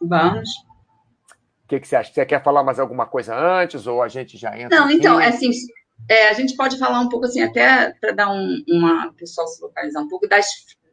Vamos. 0.00 0.48
O 1.64 1.68
que, 1.68 1.80
que, 1.80 1.86
você 1.86 1.96
acha? 1.96 2.14
Você 2.14 2.24
quer 2.24 2.42
falar 2.42 2.62
mais 2.62 2.78
alguma 2.78 3.04
coisa 3.04 3.36
antes 3.36 3.86
ou 3.86 4.02
a 4.02 4.08
gente 4.08 4.38
já 4.38 4.58
entra? 4.58 4.78
Não, 4.78 4.86
aqui? 4.86 4.94
então, 4.94 5.20
é 5.20 5.28
assim, 5.28 5.50
é, 6.08 6.28
a 6.28 6.32
gente 6.32 6.56
pode 6.56 6.78
falar 6.78 7.00
um 7.00 7.08
pouco 7.08 7.26
assim, 7.26 7.42
até 7.42 7.92
para 8.00 8.12
dar 8.12 8.30
um, 8.30 8.62
uma 8.68 9.12
pessoal 9.12 9.46
se 9.46 9.60
localizar 9.62 10.00
um 10.00 10.08
pouco 10.08 10.28
das. 10.28 10.46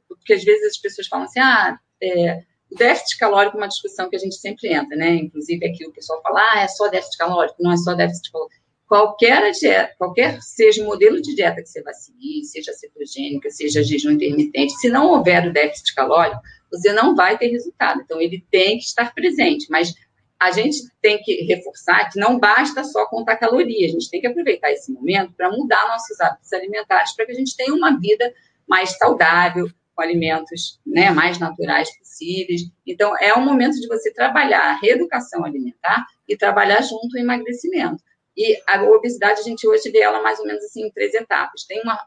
Porque 0.08 0.34
às 0.34 0.44
vezes 0.44 0.66
as 0.66 0.78
pessoas 0.78 1.08
falam 1.08 1.26
assim, 1.26 1.40
ah, 1.40 1.78
é, 2.02 2.44
o 2.72 2.76
déficit 2.76 3.18
calórico 3.18 3.58
é 3.58 3.60
uma 3.60 3.68
discussão 3.68 4.10
que 4.10 4.16
a 4.16 4.20
gente 4.20 4.36
sempre 4.36 4.74
entra, 4.74 4.96
né? 4.96 5.16
Inclusive 5.16 5.66
aqui 5.66 5.86
o 5.86 5.92
pessoal 5.92 6.22
fala, 6.22 6.40
ah, 6.54 6.62
é 6.62 6.68
só 6.68 6.88
déficit 6.88 7.18
calórico, 7.18 7.62
não 7.62 7.72
é 7.72 7.78
só 7.78 7.94
déficit 7.94 8.32
calórico 8.32 8.62
qualquer 8.92 9.50
dieta, 9.54 9.96
qualquer 9.98 10.42
seja 10.42 10.84
o 10.84 10.86
modelo 10.86 11.22
de 11.22 11.34
dieta 11.34 11.62
que 11.62 11.70
você 11.70 11.82
vai 11.82 11.94
seguir, 11.94 12.44
seja 12.44 12.74
cetogênica, 12.74 13.50
seja 13.50 13.82
jejum 13.82 14.12
intermitente, 14.12 14.74
se 14.74 14.90
não 14.90 15.08
houver 15.12 15.48
o 15.48 15.54
déficit 15.54 15.96
calórico, 15.96 16.42
você 16.70 16.92
não 16.92 17.16
vai 17.16 17.38
ter 17.38 17.48
resultado. 17.48 18.02
Então, 18.02 18.20
ele 18.20 18.46
tem 18.52 18.78
que 18.78 18.84
estar 18.84 19.14
presente, 19.14 19.68
mas 19.70 19.94
a 20.42 20.50
gente 20.50 20.80
tem 21.00 21.22
que 21.22 21.44
reforçar 21.44 22.10
que 22.10 22.20
não 22.20 22.40
basta 22.40 22.84
só 22.84 23.06
contar 23.06 23.36
calorias, 23.36 23.92
a 23.92 23.94
gente 23.94 24.10
tem 24.10 24.20
que 24.20 24.26
aproveitar 24.26 24.72
esse 24.72 24.92
momento 24.92 25.34
para 25.34 25.52
mudar 25.52 25.88
nossos 25.88 26.20
hábitos 26.20 26.52
alimentares, 26.52 27.16
para 27.16 27.28
que 27.28 27.32
a 27.32 27.36
gente 27.36 27.56
tenha 27.56 27.72
uma 27.72 28.00
vida 28.00 28.34
mais 28.68 28.98
saudável, 28.98 29.70
com 29.94 30.02
alimentos 30.02 30.80
né, 30.84 31.12
mais 31.12 31.38
naturais 31.38 31.96
possíveis. 31.96 32.62
Então, 32.88 33.16
é 33.20 33.36
um 33.36 33.46
momento 33.46 33.80
de 33.80 33.88
você 33.88 34.12
trabalhar 34.12 34.72
a 34.72 34.80
reeducação 34.80 35.46
alimentar 35.46 36.08
e 36.28 36.36
trabalhar 36.36 36.82
junto 36.82 37.16
o 37.16 37.20
emagrecimento. 37.20 38.02
E 38.36 38.60
a 38.68 38.82
obesidade, 38.82 39.42
a 39.42 39.44
gente 39.44 39.68
hoje 39.68 39.92
vê 39.92 40.00
ela 40.00 40.24
mais 40.24 40.40
ou 40.40 40.48
menos 40.48 40.64
assim 40.64 40.88
em 40.88 40.92
três 40.92 41.14
etapas. 41.14 41.66
Tem 41.66 41.84
uma 41.84 42.00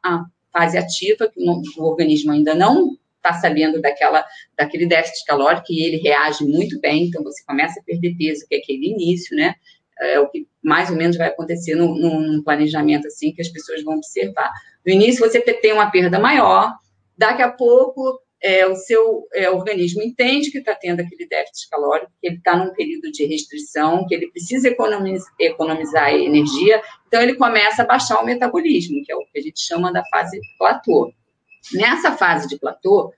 fase 0.53 0.77
ativa, 0.77 1.29
que 1.29 1.41
o, 1.41 1.63
o 1.77 1.89
organismo 1.89 2.33
ainda 2.33 2.53
não 2.53 2.97
está 3.25 3.33
sabendo 3.33 3.81
daquela, 3.81 4.25
daquele 4.57 4.87
déficit 4.87 5.25
calórico 5.25 5.67
e 5.71 5.83
ele 5.83 5.97
reage 5.97 6.45
muito 6.45 6.79
bem, 6.81 7.05
então 7.05 7.23
você 7.23 7.43
começa 7.45 7.81
a 7.81 7.83
perder 7.83 8.15
peso, 8.17 8.47
que 8.47 8.55
é 8.55 8.59
aquele 8.59 8.91
início, 8.91 9.37
né? 9.37 9.55
É 10.01 10.19
o 10.19 10.29
que 10.29 10.47
mais 10.63 10.91
ou 10.91 10.97
menos 10.97 11.17
vai 11.17 11.29
acontecer 11.29 11.75
num 11.77 12.43
planejamento 12.43 13.07
assim 13.07 13.33
que 13.33 13.41
as 13.41 13.49
pessoas 13.49 13.83
vão 13.83 13.95
observar. 13.95 14.51
No 14.85 14.93
início 14.93 15.21
você 15.21 15.41
tem 15.41 15.73
uma 15.73 15.91
perda 15.91 16.19
maior, 16.19 16.75
daqui 17.17 17.43
a 17.43 17.51
pouco 17.51 18.21
é, 18.43 18.67
o 18.67 18.77
seu 18.77 19.27
é, 19.33 19.49
organismo 19.49 20.03
entende 20.03 20.51
que 20.51 20.59
está 20.59 20.75
tendo 20.75 21.01
aquele 21.01 21.27
déficit 21.27 21.71
calórico, 21.71 22.13
que 22.21 22.27
ele 22.27 22.37
está 22.37 22.55
num 22.55 22.75
período 22.75 23.11
de 23.11 23.25
restrição, 23.25 24.05
que 24.07 24.15
ele 24.15 24.31
precisa 24.31 24.69
economizar 24.69 26.13
energia, 26.13 26.83
então 27.07 27.23
ele 27.23 27.37
começa 27.37 27.83
a 27.83 27.87
baixar 27.87 28.21
o 28.21 28.27
metabolismo, 28.27 29.03
que 29.03 29.11
é 29.11 29.17
o 29.17 29.25
que 29.25 29.39
a 29.39 29.43
gente 29.43 29.61
chama 29.61 29.91
da 29.91 30.05
fase 30.11 30.39
platô. 30.59 31.11
Nessa 31.73 32.13
fase 32.13 32.47
de 32.49 32.59
platô, 32.59 33.13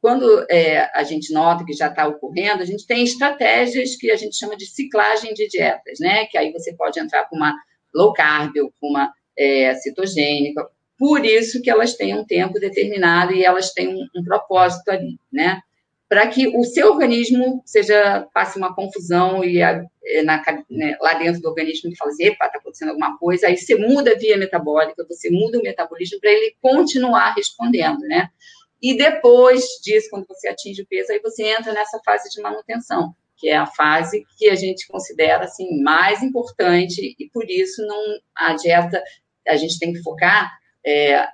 quando 0.00 0.46
é, 0.50 0.90
a 0.94 1.02
gente 1.02 1.32
nota 1.32 1.64
que 1.64 1.72
já 1.72 1.88
está 1.88 2.06
ocorrendo, 2.06 2.62
a 2.62 2.66
gente 2.66 2.86
tem 2.86 3.04
estratégias 3.04 3.96
que 3.96 4.10
a 4.10 4.16
gente 4.16 4.36
chama 4.36 4.56
de 4.56 4.66
ciclagem 4.66 5.32
de 5.34 5.48
dietas, 5.48 5.98
né? 5.98 6.26
Que 6.26 6.36
aí 6.36 6.52
você 6.52 6.74
pode 6.74 7.00
entrar 7.00 7.28
com 7.28 7.36
uma 7.36 7.54
low 7.94 8.12
carb 8.12 8.52
ou 8.58 8.72
com 8.80 8.90
uma 8.90 9.12
é, 9.36 9.74
cetogênica, 9.76 10.68
por 10.98 11.24
isso 11.24 11.60
que 11.60 11.70
elas 11.70 11.94
têm 11.94 12.14
um 12.16 12.24
tempo 12.24 12.60
determinado 12.60 13.32
e 13.32 13.44
elas 13.44 13.72
têm 13.72 13.88
um, 13.88 14.06
um 14.16 14.24
propósito 14.24 14.88
ali, 14.90 15.18
né? 15.32 15.60
Para 16.08 16.26
que 16.28 16.48
o 16.48 16.64
seu 16.64 16.92
organismo 16.92 17.62
seja 17.64 18.26
passe 18.32 18.58
uma 18.58 18.74
confusão 18.74 19.42
e 19.42 19.62
a, 19.62 19.82
na, 20.24 20.42
né, 20.70 20.96
lá 21.00 21.14
dentro 21.14 21.40
do 21.40 21.48
organismo 21.48 21.90
que 21.90 21.96
fala 21.96 22.10
assim, 22.10 22.24
epa, 22.24 22.46
está 22.46 22.58
acontecendo 22.58 22.90
alguma 22.90 23.18
coisa, 23.18 23.46
aí 23.46 23.56
você 23.56 23.74
muda 23.74 24.12
a 24.12 24.18
via 24.18 24.36
metabólica, 24.36 25.06
você 25.08 25.30
muda 25.30 25.58
o 25.58 25.62
metabolismo 25.62 26.20
para 26.20 26.30
ele 26.30 26.54
continuar 26.60 27.34
respondendo, 27.34 28.00
né? 28.00 28.28
E 28.82 28.96
depois 28.96 29.64
disso, 29.82 30.08
quando 30.10 30.26
você 30.26 30.48
atinge 30.48 30.82
o 30.82 30.86
peso, 30.86 31.10
aí 31.10 31.20
você 31.20 31.44
entra 31.44 31.72
nessa 31.72 31.98
fase 32.04 32.28
de 32.28 32.40
manutenção, 32.42 33.14
que 33.36 33.48
é 33.48 33.56
a 33.56 33.66
fase 33.66 34.26
que 34.36 34.50
a 34.50 34.54
gente 34.54 34.86
considera 34.86 35.44
assim 35.44 35.82
mais 35.82 36.22
importante 36.22 37.16
e 37.18 37.28
por 37.30 37.48
isso 37.48 37.84
não 37.86 38.18
a 38.36 38.54
dieta 38.54 39.02
a 39.48 39.56
gente 39.56 39.78
tem 39.78 39.92
que 39.92 40.02
focar 40.02 40.50
é, 40.84 41.26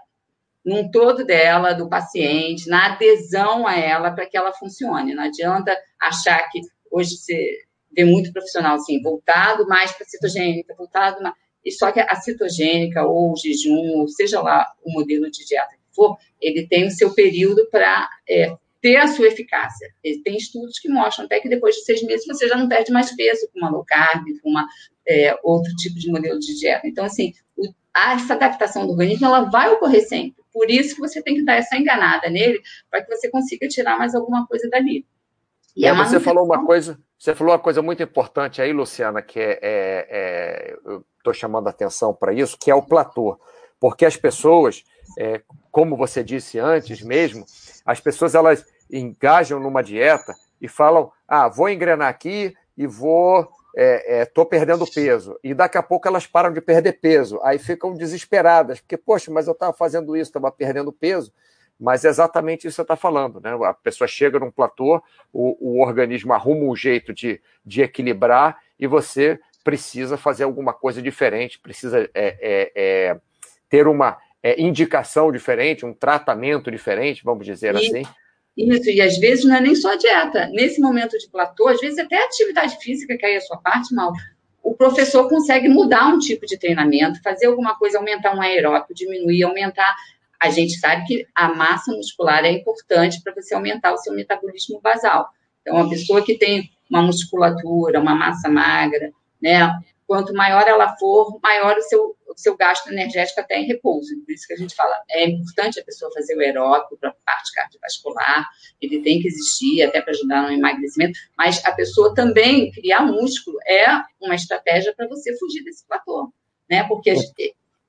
num 0.65 0.91
todo 0.91 1.25
dela, 1.25 1.73
do 1.73 1.89
paciente, 1.89 2.69
na 2.69 2.93
adesão 2.95 3.67
a 3.67 3.77
ela 3.77 4.11
para 4.11 4.27
que 4.27 4.37
ela 4.37 4.53
funcione. 4.53 5.15
Não 5.15 5.25
adianta 5.25 5.77
achar 6.01 6.49
que 6.51 6.61
hoje 6.91 7.17
você 7.17 7.59
vê 7.93 8.05
muito 8.05 8.33
profissional 8.33 8.77
assim, 8.77 9.01
voltado 9.03 9.67
mais 9.67 9.93
para 9.93 10.05
a 10.05 10.09
cetogênica, 10.09 10.75
voltado. 10.77 11.19
E 11.65 11.73
só 11.73 11.91
que 11.93 12.01
a 12.01 12.15
cetogênica 12.15 13.05
ou 13.05 13.33
o 13.33 13.37
jejum, 13.37 14.01
ou 14.01 14.09
seja 14.09 14.41
lá 14.41 14.67
o 14.85 14.93
modelo 14.93 15.31
de 15.31 15.45
dieta 15.45 15.73
que 15.73 15.95
for, 15.95 16.17
ele 16.41 16.67
tem 16.67 16.87
o 16.87 16.91
seu 16.91 17.15
período 17.15 17.69
para 17.71 18.09
é, 18.29 18.55
ter 18.81 18.97
a 18.97 19.09
sua 19.09 19.29
eficácia. 19.29 19.89
Tem 20.25 20.37
estudos 20.37 20.79
que 20.79 20.89
mostram 20.89 21.27
até 21.27 21.41
que 21.41 21.49
depois 21.49 21.75
de 21.77 21.85
seis 21.85 22.03
meses 22.03 22.27
você 22.27 22.49
já 22.49 22.57
não 22.57 22.69
perde 22.69 22.93
mais 22.93 23.15
peso 23.15 23.49
com 23.53 23.59
uma 23.59 23.71
low 23.71 23.85
carb, 23.85 24.25
com 24.43 24.51
uma, 24.51 24.67
é, 25.07 25.37
outro 25.43 25.75
tipo 25.77 25.99
de 25.99 26.11
modelo 26.11 26.39
de 26.39 26.59
dieta. 26.59 26.87
Então, 26.87 27.05
assim, 27.05 27.33
o, 27.57 27.67
essa 27.95 28.35
adaptação 28.35 28.87
do 28.87 28.93
organismo 28.93 29.27
ela 29.27 29.43
vai 29.51 29.71
ocorrer 29.71 30.07
sempre. 30.07 30.40
Por 30.53 30.71
isso 30.71 30.95
que 30.95 31.01
você 31.01 31.23
tem 31.23 31.37
que 31.37 31.45
dar 31.45 31.55
essa 31.55 31.77
enganada 31.77 32.29
nele 32.29 32.61
para 32.91 33.03
que 33.03 33.15
você 33.15 33.31
consiga 33.31 33.69
tirar 33.69 33.99
mais 33.99 34.15
alguma 34.15 34.47
coisa 34.47 34.69
dali. 34.69 35.07
E 35.77 35.87
é, 35.87 35.95
você 35.95 36.19
falou 36.19 36.45
uma 36.45 36.65
coisa, 36.65 36.99
você 37.19 37.35
falou 37.35 37.53
uma 37.53 37.59
coisa 37.59 37.81
muito 37.81 38.03
importante 38.03 38.61
aí, 38.61 38.73
Luciana, 38.73 39.23
que 39.23 39.39
é, 39.39 39.59
é, 39.63 40.07
é 40.11 40.77
eu 40.85 41.05
estou 41.19 41.33
chamando 41.33 41.69
a 41.69 41.71
atenção 41.71 42.13
para 42.15 42.33
isso, 42.33 42.59
que 42.59 42.71
é 42.71 42.75
o 42.75 42.83
platô, 42.83 43.39
porque 43.79 44.05
as 44.05 44.17
pessoas, 44.17 44.85
é, 45.19 45.41
como 45.71 45.97
você 45.97 46.25
disse 46.25 46.59
antes 46.59 47.03
mesmo, 47.03 47.45
as 47.85 48.01
pessoas 48.01 48.35
elas 48.35 48.65
engajam 48.91 49.61
numa 49.61 49.83
dieta 49.83 50.35
e 50.61 50.69
falam, 50.69 51.13
ah, 51.27 51.49
vou 51.49 51.69
engrenar 51.69 52.09
aqui 52.09 52.55
e 52.77 52.87
vou 52.87 53.49
estou 53.77 54.45
é, 54.45 54.47
é, 54.47 54.51
perdendo 54.51 54.87
peso. 54.87 55.39
E 55.43 55.55
daqui 55.55 55.79
a 55.79 55.83
pouco 55.83 56.09
elas 56.09 56.27
param 56.27 56.53
de 56.53 56.61
perder 56.61 56.95
peso. 56.95 57.41
Aí 57.43 57.59
ficam 57.59 57.95
desesperadas, 57.95 58.81
porque, 58.81 58.97
poxa, 58.97 59.31
mas 59.31 59.47
eu 59.47 59.53
estava 59.53 59.73
fazendo 59.73 60.17
isso, 60.17 60.31
estava 60.31 60.51
perdendo 60.51 60.93
peso. 60.93 61.33
Mas 61.79 62.05
é 62.05 62.09
exatamente 62.09 62.67
isso 62.67 62.75
que 62.75 62.77
você 62.77 62.83
está 62.83 62.97
falando, 62.97 63.41
né? 63.41 63.57
A 63.65 63.73
pessoa 63.73 64.07
chega 64.07 64.39
num 64.39 64.51
platô, 64.51 65.03
o, 65.33 65.79
o 65.79 65.83
organismo 65.83 66.35
arruma 66.35 66.71
um 66.71 66.77
jeito 66.77 67.15
de, 67.15 67.41
de 67.65 67.81
equilibrar 67.81 68.59
e 68.79 68.87
você 68.87 69.41
precisa 69.65 70.19
fazer 70.19 70.45
alguma 70.45 70.75
coisa 70.75 71.01
diferente, 71.01 71.59
precisa 71.59 72.03
é, 72.03 72.11
é, 72.15 72.73
é, 72.75 73.21
ter 73.69 73.87
uma 73.87 74.19
é, 74.43 74.61
indicação 74.61 75.33
diferente, 75.33 75.87
um 75.87 75.95
tratamento 75.95 76.71
diferente, 76.71 77.25
vamos 77.25 77.47
dizer 77.47 77.75
e, 77.75 77.79
assim. 77.79 78.03
Isso, 78.57 78.91
e 78.91 79.01
às 79.01 79.17
vezes 79.19 79.45
não 79.45 79.57
é 79.57 79.61
nem 79.61 79.75
só 79.75 79.95
dieta. 79.95 80.47
Nesse 80.49 80.81
momento 80.81 81.17
de 81.17 81.29
platô, 81.29 81.69
às 81.69 81.81
vezes 81.81 81.99
até 81.99 82.25
atividade 82.25 82.77
física, 82.81 83.17
que 83.17 83.25
aí 83.25 83.35
é 83.35 83.37
a 83.39 83.41
sua 83.41 83.57
parte, 83.57 83.95
mal, 83.95 84.13
o 84.63 84.75
professor 84.75 85.29
consegue 85.29 85.69
mudar 85.69 86.09
um 86.09 86.19
tipo 86.19 86.47
de 86.47 86.59
treinamento, 86.59 87.23
fazer 87.23 87.47
alguma 87.47 87.77
coisa, 87.77 87.99
aumentar 87.99 88.35
um 88.37 88.43
aeróbico, 88.43 88.95
diminuir, 88.95 89.43
aumentar. 89.43 89.97
A 90.39 90.51
gente 90.51 90.79
sabe 90.79 91.05
que 91.07 91.27
a 91.35 91.49
massa 91.55 91.93
muscular 91.93 92.45
é 92.45 92.51
importante 92.51 93.23
para 93.23 93.35
você 93.35 93.55
aumentar 93.55 93.93
o 93.93 93.99
seu 93.99 94.13
metabolismo 94.13 94.81
basal. 94.81 95.29
Então, 95.61 95.77
uma 95.77 95.89
pessoa 95.89 96.23
que 96.23 96.37
tem 96.37 96.71
uma 96.91 97.03
musculatura, 97.03 98.01
uma 98.01 98.15
massa 98.15 98.49
magra, 98.49 99.13
né? 99.41 99.73
Quanto 100.11 100.35
maior 100.35 100.67
ela 100.67 100.97
for, 100.97 101.39
maior 101.41 101.77
o 101.77 101.83
seu, 101.83 102.17
o 102.29 102.37
seu 102.37 102.57
gasto 102.57 102.91
energético 102.91 103.39
até 103.39 103.61
em 103.61 103.67
repouso. 103.67 104.11
Por 104.27 104.33
isso 104.33 104.45
que 104.45 104.55
a 104.55 104.57
gente 104.57 104.75
fala, 104.75 105.01
é 105.09 105.25
importante 105.29 105.79
a 105.79 105.85
pessoa 105.85 106.11
fazer 106.13 106.37
o 106.37 106.41
aeróbico 106.41 106.99
para 106.99 107.11
a 107.11 107.15
parte 107.25 107.53
cardiovascular, 107.53 108.45
ele 108.81 109.03
tem 109.03 109.21
que 109.21 109.29
existir 109.29 109.85
até 109.85 110.03
para 110.03 110.11
ajudar 110.11 110.43
no 110.43 110.51
emagrecimento, 110.51 111.17
mas 111.39 111.65
a 111.65 111.71
pessoa 111.71 112.13
também 112.13 112.73
criar 112.73 113.03
músculo 113.03 113.57
é 113.65 113.87
uma 114.21 114.35
estratégia 114.35 114.93
para 114.97 115.07
você 115.07 115.39
fugir 115.39 115.63
desse 115.63 115.87
platô, 115.87 116.33
né? 116.69 116.83
Porque 116.89 117.15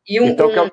e 0.07 0.21
um, 0.21 0.27
então, 0.27 0.47
um... 0.67 0.69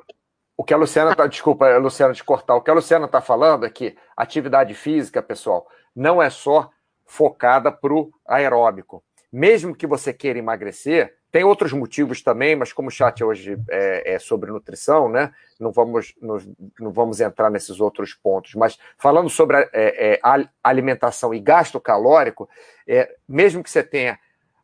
o 0.55 0.63
que 0.63 0.75
a 0.75 0.77
Luciana 0.77 1.17
tá, 1.17 1.27
desculpa, 1.27 1.79
Luciana 1.79 2.13
te 2.13 2.23
cortar, 2.23 2.57
o 2.57 2.61
que 2.61 2.71
a 2.71 2.75
Luciana 2.75 3.07
está 3.07 3.23
falando 3.23 3.65
é 3.65 3.71
que 3.71 3.97
atividade 4.15 4.75
física, 4.75 5.23
pessoal, 5.23 5.67
não 5.97 6.23
é 6.23 6.29
só 6.29 6.71
focada 7.07 7.73
para 7.73 7.95
o 7.95 8.11
aeróbico 8.27 9.03
mesmo 9.31 9.75
que 9.75 9.87
você 9.87 10.13
queira 10.13 10.39
emagrecer, 10.39 11.15
tem 11.31 11.45
outros 11.45 11.73
motivos 11.73 12.23
também, 12.23 12.57
mas 12.57 12.73
como 12.73 12.89
o 12.89 12.91
chat 12.91 13.23
hoje 13.23 13.59
é, 13.69 14.15
é 14.15 14.19
sobre 14.19 14.51
nutrição, 14.51 15.09
né? 15.09 15.33
Não 15.61 15.71
vamos, 15.71 16.15
não, 16.21 16.39
não, 16.81 16.91
vamos 16.91 17.21
entrar 17.21 17.51
nesses 17.51 17.81
outros 17.81 18.15
pontos. 18.15 18.55
Mas 18.55 18.79
falando 18.97 19.29
sobre 19.29 19.59
a, 19.59 19.61
é, 19.73 20.15
é, 20.15 20.21
alimentação 20.63 21.35
e 21.35 21.41
gasto 21.41 21.79
calórico, 21.79 22.49
é, 22.87 23.15
mesmo 23.29 23.63
que 23.63 23.71
você 23.71 23.83
tenha 23.83 24.19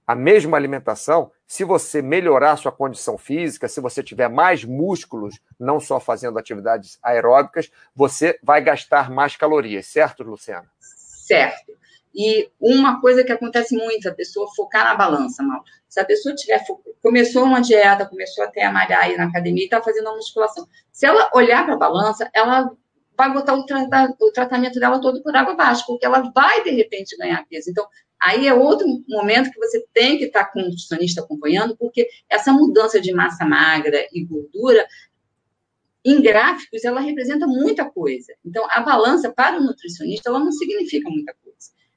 a 0.06 0.14
mesma 0.14 0.56
alimentação, 0.56 1.30
se 1.46 1.64
você 1.64 2.00
melhorar 2.00 2.52
a 2.52 2.56
sua 2.56 2.72
condição 2.72 3.16
física, 3.18 3.68
se 3.68 3.80
você 3.80 4.02
tiver 4.02 4.28
mais 4.28 4.64
músculos, 4.64 5.38
não 5.58 5.78
só 5.78 6.00
fazendo 6.00 6.38
atividades 6.38 6.98
aeróbicas, 7.02 7.70
você 7.94 8.38
vai 8.42 8.62
gastar 8.62 9.10
mais 9.10 9.36
calorias, 9.36 9.86
certo, 9.86 10.22
Luciana? 10.22 10.66
Certo. 10.80 11.72
E 12.14 12.48
uma 12.60 13.00
coisa 13.00 13.24
que 13.24 13.32
acontece 13.32 13.76
muito, 13.76 14.08
a 14.08 14.14
pessoa 14.14 14.48
focar 14.54 14.84
na 14.84 14.94
balança, 14.94 15.42
mal. 15.42 15.62
Se 15.88 15.98
a 15.98 16.04
pessoa 16.04 16.34
tiver 16.34 16.64
começou 17.02 17.44
uma 17.44 17.60
dieta, 17.60 18.06
começou 18.06 18.44
até 18.44 18.64
a 18.64 18.72
malhar 18.72 19.02
aí 19.02 19.16
na 19.16 19.24
academia 19.24 19.62
e 19.62 19.64
está 19.64 19.82
fazendo 19.82 20.06
uma 20.06 20.16
musculação, 20.16 20.66
se 20.92 21.06
ela 21.06 21.30
olhar 21.34 21.64
para 21.64 21.74
a 21.74 21.78
balança, 21.78 22.30
ela 22.32 22.70
vai 23.16 23.32
botar 23.32 23.54
o, 23.54 23.64
tra 23.64 24.14
o, 24.20 24.32
tratamento 24.32 24.78
dela 24.78 25.00
todo 25.00 25.22
por 25.22 25.34
água 25.34 25.52
abaixo, 25.54 25.84
porque 25.86 26.06
ela 26.06 26.20
vai 26.34 26.62
de 26.62 26.70
repente 26.70 27.16
ganhar 27.16 27.44
peso. 27.48 27.70
Então, 27.70 27.86
aí 28.20 28.46
é 28.46 28.54
outro 28.54 28.86
momento 29.08 29.50
que 29.50 29.58
você 29.58 29.84
tem 29.92 30.18
que 30.18 30.24
estar 30.24 30.44
tá 30.44 30.52
com 30.52 30.60
o 30.60 30.64
nutricionista 30.64 31.20
acompanhando, 31.20 31.76
porque 31.76 32.08
essa 32.28 32.52
mudança 32.52 33.00
de 33.00 33.12
massa 33.12 33.44
magra 33.44 34.06
e 34.12 34.24
gordura 34.24 34.86
em 36.04 36.20
gráficos, 36.20 36.84
ela 36.84 37.00
representa 37.00 37.46
muita 37.46 37.84
coisa. 37.88 38.34
Então, 38.44 38.66
a 38.70 38.80
balança 38.80 39.32
para 39.32 39.58
o 39.58 39.62
nutricionista, 39.62 40.28
ela 40.28 40.38
não 40.38 40.52
significa 40.52 41.08
muita 41.08 41.32
coisa. 41.32 41.43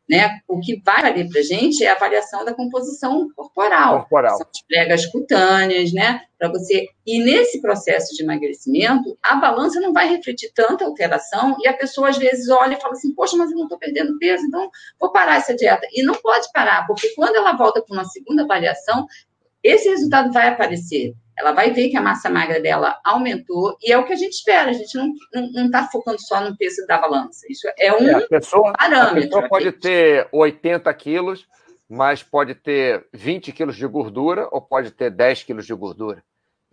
Né? 0.10 0.40
O 0.48 0.60
que 0.62 0.82
vai 0.86 1.02
valer 1.02 1.28
para 1.30 1.42
a 1.42 1.44
gente 1.44 1.84
é 1.84 1.90
a 1.90 1.94
avaliação 1.94 2.46
da 2.46 2.54
composição 2.54 3.30
corporal. 3.36 4.00
Corporal. 4.00 4.38
São 4.38 4.48
as 4.50 4.62
pregas 4.62 5.06
cutâneas, 5.08 5.92
né? 5.92 6.22
Para 6.40 6.50
você. 6.50 6.88
E 7.06 7.20
nesse 7.20 7.62
processo 7.62 8.16
de 8.16 8.24
emagrecimento, 8.24 9.18
a 9.22 9.36
balança 9.36 9.82
não 9.82 9.92
vai 9.92 10.08
refletir 10.08 10.52
tanta 10.54 10.86
alteração 10.86 11.58
e 11.60 11.68
a 11.68 11.74
pessoa 11.74 12.10
às 12.10 12.18
vezes 12.18 12.50
olha 12.50 12.76
e 12.76 12.82
fala 12.82 12.94
assim: 12.94 13.14
Poxa, 13.14 13.36
mas 13.36 13.52
eu 13.52 13.58
não 13.58 13.64
estou 13.64 13.78
perdendo 13.78 14.18
peso, 14.18 14.46
então 14.46 14.70
vou 14.98 15.12
parar 15.12 15.38
essa 15.38 15.54
dieta. 15.54 15.86
E 15.92 16.02
não 16.04 16.14
pode 16.16 16.48
parar, 16.54 16.88
porque 16.88 17.10
quando 17.10 17.36
ela 17.36 17.54
volta 17.54 17.82
para 17.82 17.94
uma 17.94 18.06
segunda 18.06 18.44
avaliação, 18.44 19.06
esse 19.64 19.90
resultado 19.90 20.32
vai 20.32 20.48
aparecer 20.48 21.14
ela 21.38 21.52
vai 21.52 21.72
ver 21.72 21.90
que 21.90 21.98
a 21.98 22.02
massa 22.02 22.30
magra 22.30 22.60
dela 22.60 23.00
aumentou, 23.06 23.78
e 23.82 23.92
é 23.92 23.98
o 23.98 24.06
que 24.06 24.14
a 24.14 24.16
gente 24.16 24.34
espera, 24.34 24.72
a 24.72 24.74
gente 24.74 24.98
não 25.54 25.66
está 25.66 25.88
focando 25.88 26.20
só 26.20 26.42
no 26.42 26.58
peso 26.58 26.86
da 26.88 26.98
balança. 26.98 27.46
Isso 27.48 27.68
é 27.78 27.94
um 27.94 28.10
é, 28.10 28.28
pessoa, 28.28 28.74
parâmetro. 28.74 29.20
A 29.20 29.22
pessoa 29.22 29.48
pode 29.48 29.72
ter 29.74 30.28
80 30.32 30.92
quilos, 30.96 31.48
mas 31.88 32.24
pode 32.24 32.56
ter 32.56 33.06
20 33.14 33.52
quilos 33.52 33.76
de 33.76 33.86
gordura 33.86 34.48
ou 34.52 34.60
pode 34.60 34.90
ter 34.90 35.12
10 35.12 35.44
quilos 35.44 35.68
de 35.68 35.74
gordura. 35.76 36.24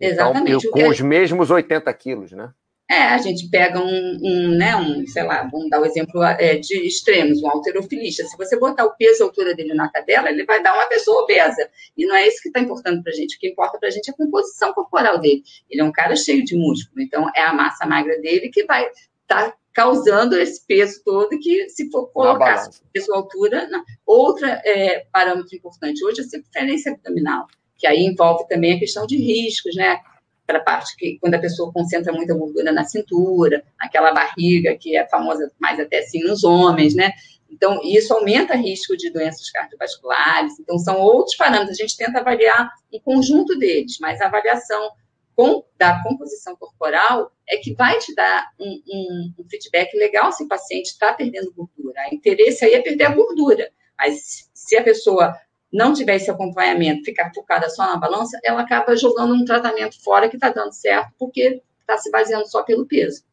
Então, 0.01 0.29
Exatamente. 0.29 0.67
Então, 0.67 0.71
com 0.71 0.89
os 0.89 0.99
mesmos 0.99 1.51
80 1.51 1.93
quilos, 1.93 2.31
né? 2.31 2.51
É, 2.89 3.01
a 3.01 3.17
gente 3.17 3.49
pega 3.49 3.79
um, 3.79 4.19
um, 4.21 4.49
né, 4.55 4.75
um, 4.75 5.07
sei 5.07 5.23
lá, 5.23 5.49
vamos 5.51 5.69
dar 5.71 5.79
o 5.79 5.83
um 5.83 5.85
exemplo 5.85 6.21
é, 6.23 6.55
de 6.57 6.85
extremos, 6.85 7.41
um 7.41 7.49
alterofilista. 7.49 8.23
Se 8.25 8.37
você 8.37 8.59
botar 8.59 8.85
o 8.85 8.95
peso 8.95 9.21
e 9.21 9.23
a 9.23 9.25
altura 9.25 9.55
dele 9.55 9.73
na 9.73 9.89
cadela, 9.89 10.29
ele 10.29 10.45
vai 10.45 10.61
dar 10.61 10.75
uma 10.75 10.85
pessoa 10.87 11.23
obesa. 11.23 11.67
E 11.97 12.05
não 12.05 12.15
é 12.15 12.27
isso 12.27 12.41
que 12.43 12.49
está 12.49 12.59
importando 12.59 13.01
para 13.01 13.11
a 13.11 13.15
gente. 13.15 13.37
O 13.37 13.39
que 13.39 13.49
importa 13.49 13.79
para 13.79 13.89
a 13.89 13.91
gente 13.91 14.09
é 14.09 14.13
a 14.13 14.15
composição 14.15 14.71
corporal 14.73 15.19
dele. 15.19 15.41
Ele 15.69 15.81
é 15.81 15.83
um 15.83 15.91
cara 15.91 16.15
cheio 16.15 16.45
de 16.45 16.55
músculo, 16.55 17.01
então 17.01 17.27
é 17.35 17.41
a 17.41 17.53
massa 17.53 17.87
magra 17.87 18.19
dele 18.21 18.49
que 18.49 18.63
vai 18.65 18.85
estar 18.85 19.51
tá 19.51 19.57
causando 19.73 20.37
esse 20.37 20.65
peso 20.65 21.01
todo 21.03 21.37
que, 21.39 21.67
se 21.69 21.91
for 21.91 22.07
colocar 22.07 22.69
peso 22.93 23.11
e 23.11 23.15
altura, 23.15 23.67
não. 23.69 23.83
outra 24.05 24.61
é, 24.63 25.05
parâmetro 25.11 25.53
importante 25.55 26.03
hoje 26.05 26.21
é 26.21 26.23
a 26.23 26.27
circunferência 26.27 26.93
abdominal, 26.93 27.45
que 27.77 27.85
aí 27.85 28.05
envolve 28.05 28.47
também 28.47 28.77
a 28.77 28.79
questão 28.79 29.05
de 29.05 29.17
riscos, 29.17 29.75
né? 29.75 29.99
Para 30.45 30.59
a 30.59 30.63
parte 30.63 30.95
que 30.95 31.17
quando 31.19 31.35
a 31.35 31.39
pessoa 31.39 31.71
concentra 31.71 32.13
muita 32.13 32.33
gordura 32.33 32.71
na 32.71 32.83
cintura, 32.83 33.63
aquela 33.79 34.11
barriga 34.11 34.75
que 34.75 34.95
é 34.95 35.07
famosa 35.07 35.51
mais 35.59 35.79
até 35.79 35.99
assim 35.99 36.23
nos 36.23 36.43
homens, 36.43 36.95
né? 36.95 37.11
Então, 37.49 37.79
isso 37.83 38.13
aumenta 38.13 38.53
o 38.53 38.57
risco 38.57 38.97
de 38.97 39.09
doenças 39.11 39.49
cardiovasculares. 39.49 40.59
Então, 40.59 40.77
são 40.77 40.99
outros 40.99 41.35
parâmetros. 41.35 41.79
A 41.79 41.81
gente 41.81 41.95
tenta 41.95 42.19
avaliar 42.19 42.69
um 42.93 42.99
conjunto 42.99 43.57
deles, 43.57 43.97
mas 43.99 44.19
a 44.19 44.25
avaliação 44.25 44.91
com, 45.35 45.63
da 45.77 46.01
composição 46.03 46.55
corporal 46.55 47.31
é 47.47 47.57
que 47.57 47.73
vai 47.73 47.97
te 47.99 48.13
dar 48.15 48.49
um, 48.59 48.81
um, 48.87 49.33
um 49.39 49.49
feedback 49.49 49.95
legal 49.97 50.31
se 50.31 50.43
o 50.43 50.47
paciente 50.47 50.87
está 50.87 51.13
perdendo 51.13 51.53
gordura. 51.53 52.01
O 52.11 52.15
interesse 52.15 52.65
aí 52.65 52.73
é 52.73 52.81
perder 52.81 53.05
a 53.05 53.15
gordura. 53.15 53.69
Mas 53.97 54.49
se 54.53 54.77
a 54.77 54.83
pessoa 54.83 55.35
não 55.75 55.93
tiver 55.93 56.15
esse 56.15 56.31
acompanhamento, 56.31 57.03
ficar 57.03 57.31
focada 57.33 57.69
só 57.69 57.85
na 57.85 57.97
balança, 57.97 58.39
ela 58.43 58.61
acaba 58.61 58.95
jogando 58.95 59.33
um 59.33 59.43
tratamento 59.43 60.01
fora 60.01 60.29
que 60.29 60.37
está 60.37 60.49
dando 60.49 60.71
certo, 60.71 61.11
porque 61.19 61.61
está 61.81 61.97
se 61.97 62.09
baseando 62.09 62.47
só 62.47 62.63
pelo 62.63 62.85
peso. 62.85 63.23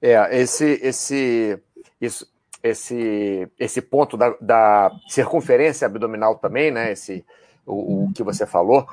É, 0.00 0.40
esse, 0.40 0.80
esse, 0.82 1.62
isso, 2.00 2.26
esse, 2.62 3.46
esse 3.58 3.82
ponto 3.82 4.16
da, 4.16 4.34
da 4.40 4.90
circunferência 5.06 5.86
abdominal 5.86 6.36
também, 6.36 6.70
né? 6.70 6.92
Esse, 6.92 7.24
o, 7.66 8.04
o 8.04 8.12
que 8.14 8.22
você 8.22 8.46
falou, 8.46 8.86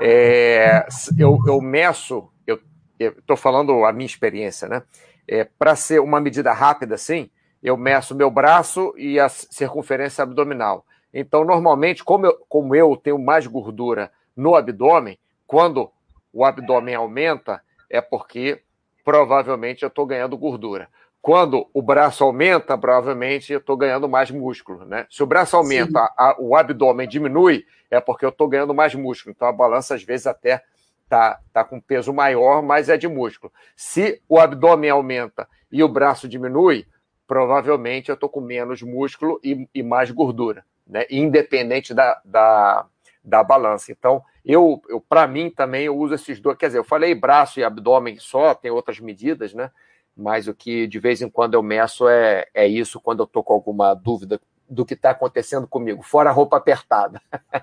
é, 0.00 0.86
eu, 1.18 1.38
eu 1.46 1.60
meço, 1.60 2.28
eu 2.46 2.60
estou 2.98 3.36
falando 3.36 3.84
a 3.84 3.92
minha 3.92 4.06
experiência, 4.06 4.68
né? 4.68 4.82
É, 5.26 5.44
Para 5.44 5.74
ser 5.74 6.00
uma 6.00 6.20
medida 6.20 6.52
rápida 6.52 6.94
assim, 6.94 7.30
eu 7.62 7.76
meço 7.76 8.14
meu 8.14 8.30
braço 8.30 8.94
e 8.96 9.18
a 9.18 9.28
circunferência 9.28 10.22
abdominal. 10.22 10.84
Então, 11.12 11.44
normalmente, 11.44 12.04
como 12.04 12.26
eu, 12.26 12.44
como 12.48 12.74
eu 12.74 12.96
tenho 12.96 13.18
mais 13.18 13.46
gordura 13.46 14.10
no 14.36 14.54
abdômen, 14.54 15.18
quando 15.46 15.90
o 16.32 16.44
abdômen 16.44 16.94
aumenta, 16.94 17.62
é 17.88 18.00
porque 18.00 18.62
provavelmente 19.04 19.82
eu 19.82 19.88
estou 19.88 20.04
ganhando 20.04 20.36
gordura. 20.36 20.88
Quando 21.22 21.68
o 21.72 21.80
braço 21.80 22.22
aumenta, 22.22 22.76
provavelmente 22.76 23.52
eu 23.52 23.58
estou 23.58 23.76
ganhando 23.76 24.08
mais 24.08 24.30
músculo. 24.30 24.84
Né? 24.84 25.06
Se 25.10 25.22
o 25.22 25.26
braço 25.26 25.56
aumenta, 25.56 26.00
a, 26.16 26.36
o 26.38 26.54
abdômen 26.54 27.08
diminui, 27.08 27.64
é 27.90 28.00
porque 28.00 28.24
eu 28.24 28.28
estou 28.28 28.48
ganhando 28.48 28.74
mais 28.74 28.94
músculo. 28.94 29.34
Então 29.34 29.48
a 29.48 29.52
balança, 29.52 29.94
às 29.94 30.02
vezes, 30.02 30.26
até 30.26 30.62
tá, 31.08 31.40
tá 31.52 31.64
com 31.64 31.80
peso 31.80 32.12
maior, 32.12 32.62
mas 32.62 32.88
é 32.88 32.96
de 32.96 33.08
músculo. 33.08 33.52
Se 33.74 34.20
o 34.28 34.38
abdômen 34.38 34.90
aumenta 34.90 35.48
e 35.72 35.82
o 35.82 35.88
braço 35.88 36.28
diminui, 36.28 36.86
provavelmente 37.26 38.08
eu 38.08 38.14
estou 38.14 38.28
com 38.28 38.40
menos 38.40 38.82
músculo 38.82 39.40
e, 39.42 39.68
e 39.74 39.82
mais 39.82 40.10
gordura 40.10 40.64
né, 40.86 41.04
independente 41.10 41.92
da, 41.92 42.20
da, 42.24 42.86
da 43.24 43.42
balança. 43.42 43.90
Então, 43.90 44.22
eu, 44.44 44.80
eu 44.88 45.00
para 45.00 45.26
mim 45.26 45.50
também 45.50 45.84
eu 45.84 45.96
uso 45.96 46.14
esses 46.14 46.40
dois. 46.40 46.56
Quer 46.56 46.66
dizer, 46.66 46.78
eu 46.78 46.84
falei 46.84 47.14
braço 47.14 47.58
e 47.58 47.64
abdômen 47.64 48.18
só, 48.18 48.54
tem 48.54 48.70
outras 48.70 49.00
medidas, 49.00 49.52
né? 49.52 49.70
Mas 50.16 50.48
o 50.48 50.54
que 50.54 50.86
de 50.86 50.98
vez 50.98 51.20
em 51.20 51.28
quando 51.28 51.54
eu 51.54 51.62
meço 51.62 52.08
é, 52.08 52.46
é 52.54 52.66
isso 52.66 53.00
quando 53.00 53.20
eu 53.20 53.24
estou 53.24 53.42
com 53.42 53.52
alguma 53.52 53.92
dúvida 53.94 54.40
do 54.68 54.84
que 54.84 54.94
está 54.94 55.10
acontecendo 55.10 55.66
comigo, 55.66 56.02
fora 56.02 56.30
a 56.30 56.32
roupa 56.32 56.56
apertada. 56.56 57.20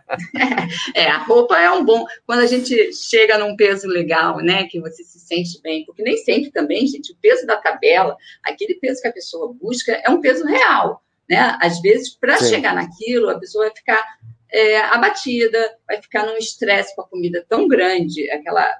É, 0.95 1.07
a 1.07 1.17
roupa 1.17 1.59
é 1.59 1.69
um 1.69 1.83
bom. 1.83 2.05
Quando 2.25 2.39
a 2.39 2.45
gente 2.45 2.93
chega 2.93 3.37
num 3.37 3.55
peso 3.55 3.87
legal, 3.87 4.37
né, 4.37 4.65
que 4.65 4.79
você 4.79 5.03
se 5.03 5.19
sente 5.19 5.61
bem, 5.61 5.85
porque 5.85 6.01
nem 6.01 6.17
sempre 6.17 6.51
também, 6.51 6.87
gente, 6.87 7.11
o 7.11 7.17
peso 7.21 7.45
da 7.45 7.57
tabela, 7.57 8.15
aquele 8.43 8.75
peso 8.75 9.01
que 9.01 9.07
a 9.07 9.11
pessoa 9.11 9.53
busca, 9.59 9.91
é 9.91 10.09
um 10.09 10.21
peso 10.21 10.45
real, 10.45 11.02
né? 11.29 11.57
Às 11.61 11.81
vezes, 11.81 12.09
para 12.09 12.37
chegar 12.37 12.75
naquilo, 12.75 13.29
a 13.29 13.39
pessoa 13.39 13.65
vai 13.65 13.75
ficar 13.75 14.03
é, 14.51 14.79
abatida, 14.79 15.77
vai 15.87 16.01
ficar 16.01 16.25
num 16.25 16.37
estresse 16.37 16.95
com 16.95 17.01
a 17.01 17.07
comida 17.07 17.45
tão 17.47 17.67
grande, 17.67 18.29
aquela, 18.31 18.77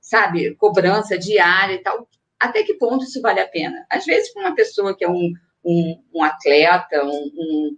sabe, 0.00 0.54
cobrança 0.56 1.18
diária 1.18 1.74
e 1.74 1.78
tal. 1.78 2.08
Até 2.40 2.62
que 2.64 2.74
ponto 2.74 3.04
isso 3.04 3.20
vale 3.20 3.40
a 3.40 3.48
pena? 3.48 3.86
Às 3.88 4.04
vezes, 4.04 4.32
para 4.32 4.42
uma 4.42 4.54
pessoa 4.54 4.96
que 4.96 5.04
é 5.04 5.08
um 5.08 5.32
um, 5.64 6.02
um 6.14 6.22
atleta, 6.22 7.04
um, 7.04 7.30
um, 7.36 7.76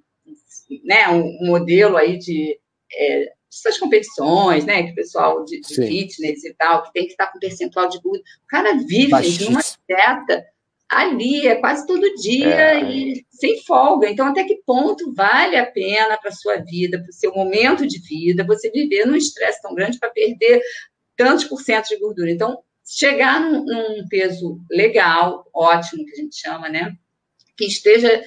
né, 0.85 1.09
um 1.09 1.47
modelo 1.47 1.97
aí 1.97 2.19
de 2.19 2.59
é, 2.93 3.33
essas 3.53 3.79
competições, 3.79 4.65
né, 4.65 4.83
que 4.83 4.93
o 4.93 4.95
pessoal 4.95 5.45
de, 5.45 5.61
de 5.61 5.75
fitness 5.75 6.45
e 6.45 6.55
tal, 6.55 6.83
que 6.83 6.93
tem 6.93 7.05
que 7.05 7.13
estar 7.13 7.29
com 7.29 7.39
percentual 7.39 7.89
de 7.89 8.01
gordura. 8.01 8.23
O 8.45 8.47
cara 8.49 8.75
vive 8.75 9.21
de 9.31 9.45
uma 9.45 9.61
dieta 9.89 10.45
ali, 10.99 11.47
é 11.47 11.57
quase 11.57 11.87
todo 11.87 12.15
dia 12.17 12.79
é. 12.79 12.85
e 12.85 13.25
sem 13.31 13.63
folga. 13.65 14.09
Então, 14.09 14.27
até 14.27 14.45
que 14.45 14.63
ponto 14.67 15.13
vale 15.15 15.57
a 15.57 15.67
pena 15.67 16.17
para 16.17 16.31
a 16.31 16.35
sua 16.35 16.57
vida, 16.57 16.99
para 16.99 17.11
o 17.11 17.13
seu 17.13 17.33
momento 17.35 17.87
de 17.87 17.99
vida, 18.01 18.45
você 18.45 18.71
viver 18.71 19.07
num 19.07 19.17
estresse 19.17 19.61
tão 19.63 19.75
grande 19.75 19.99
para 19.99 20.11
perder 20.11 20.63
tantos 21.17 21.45
por 21.45 21.61
cento 21.61 21.89
de 21.89 21.99
gordura? 21.99 22.31
Então, 22.31 22.59
chegar 22.85 23.41
num, 23.41 23.65
num 23.65 24.09
peso 24.09 24.61
legal, 24.71 25.49
ótimo, 25.55 26.05
que 26.05 26.13
a 26.13 26.17
gente 26.17 26.37
chama, 26.37 26.69
né? 26.69 26.95
que 27.57 27.65
esteja 27.65 28.23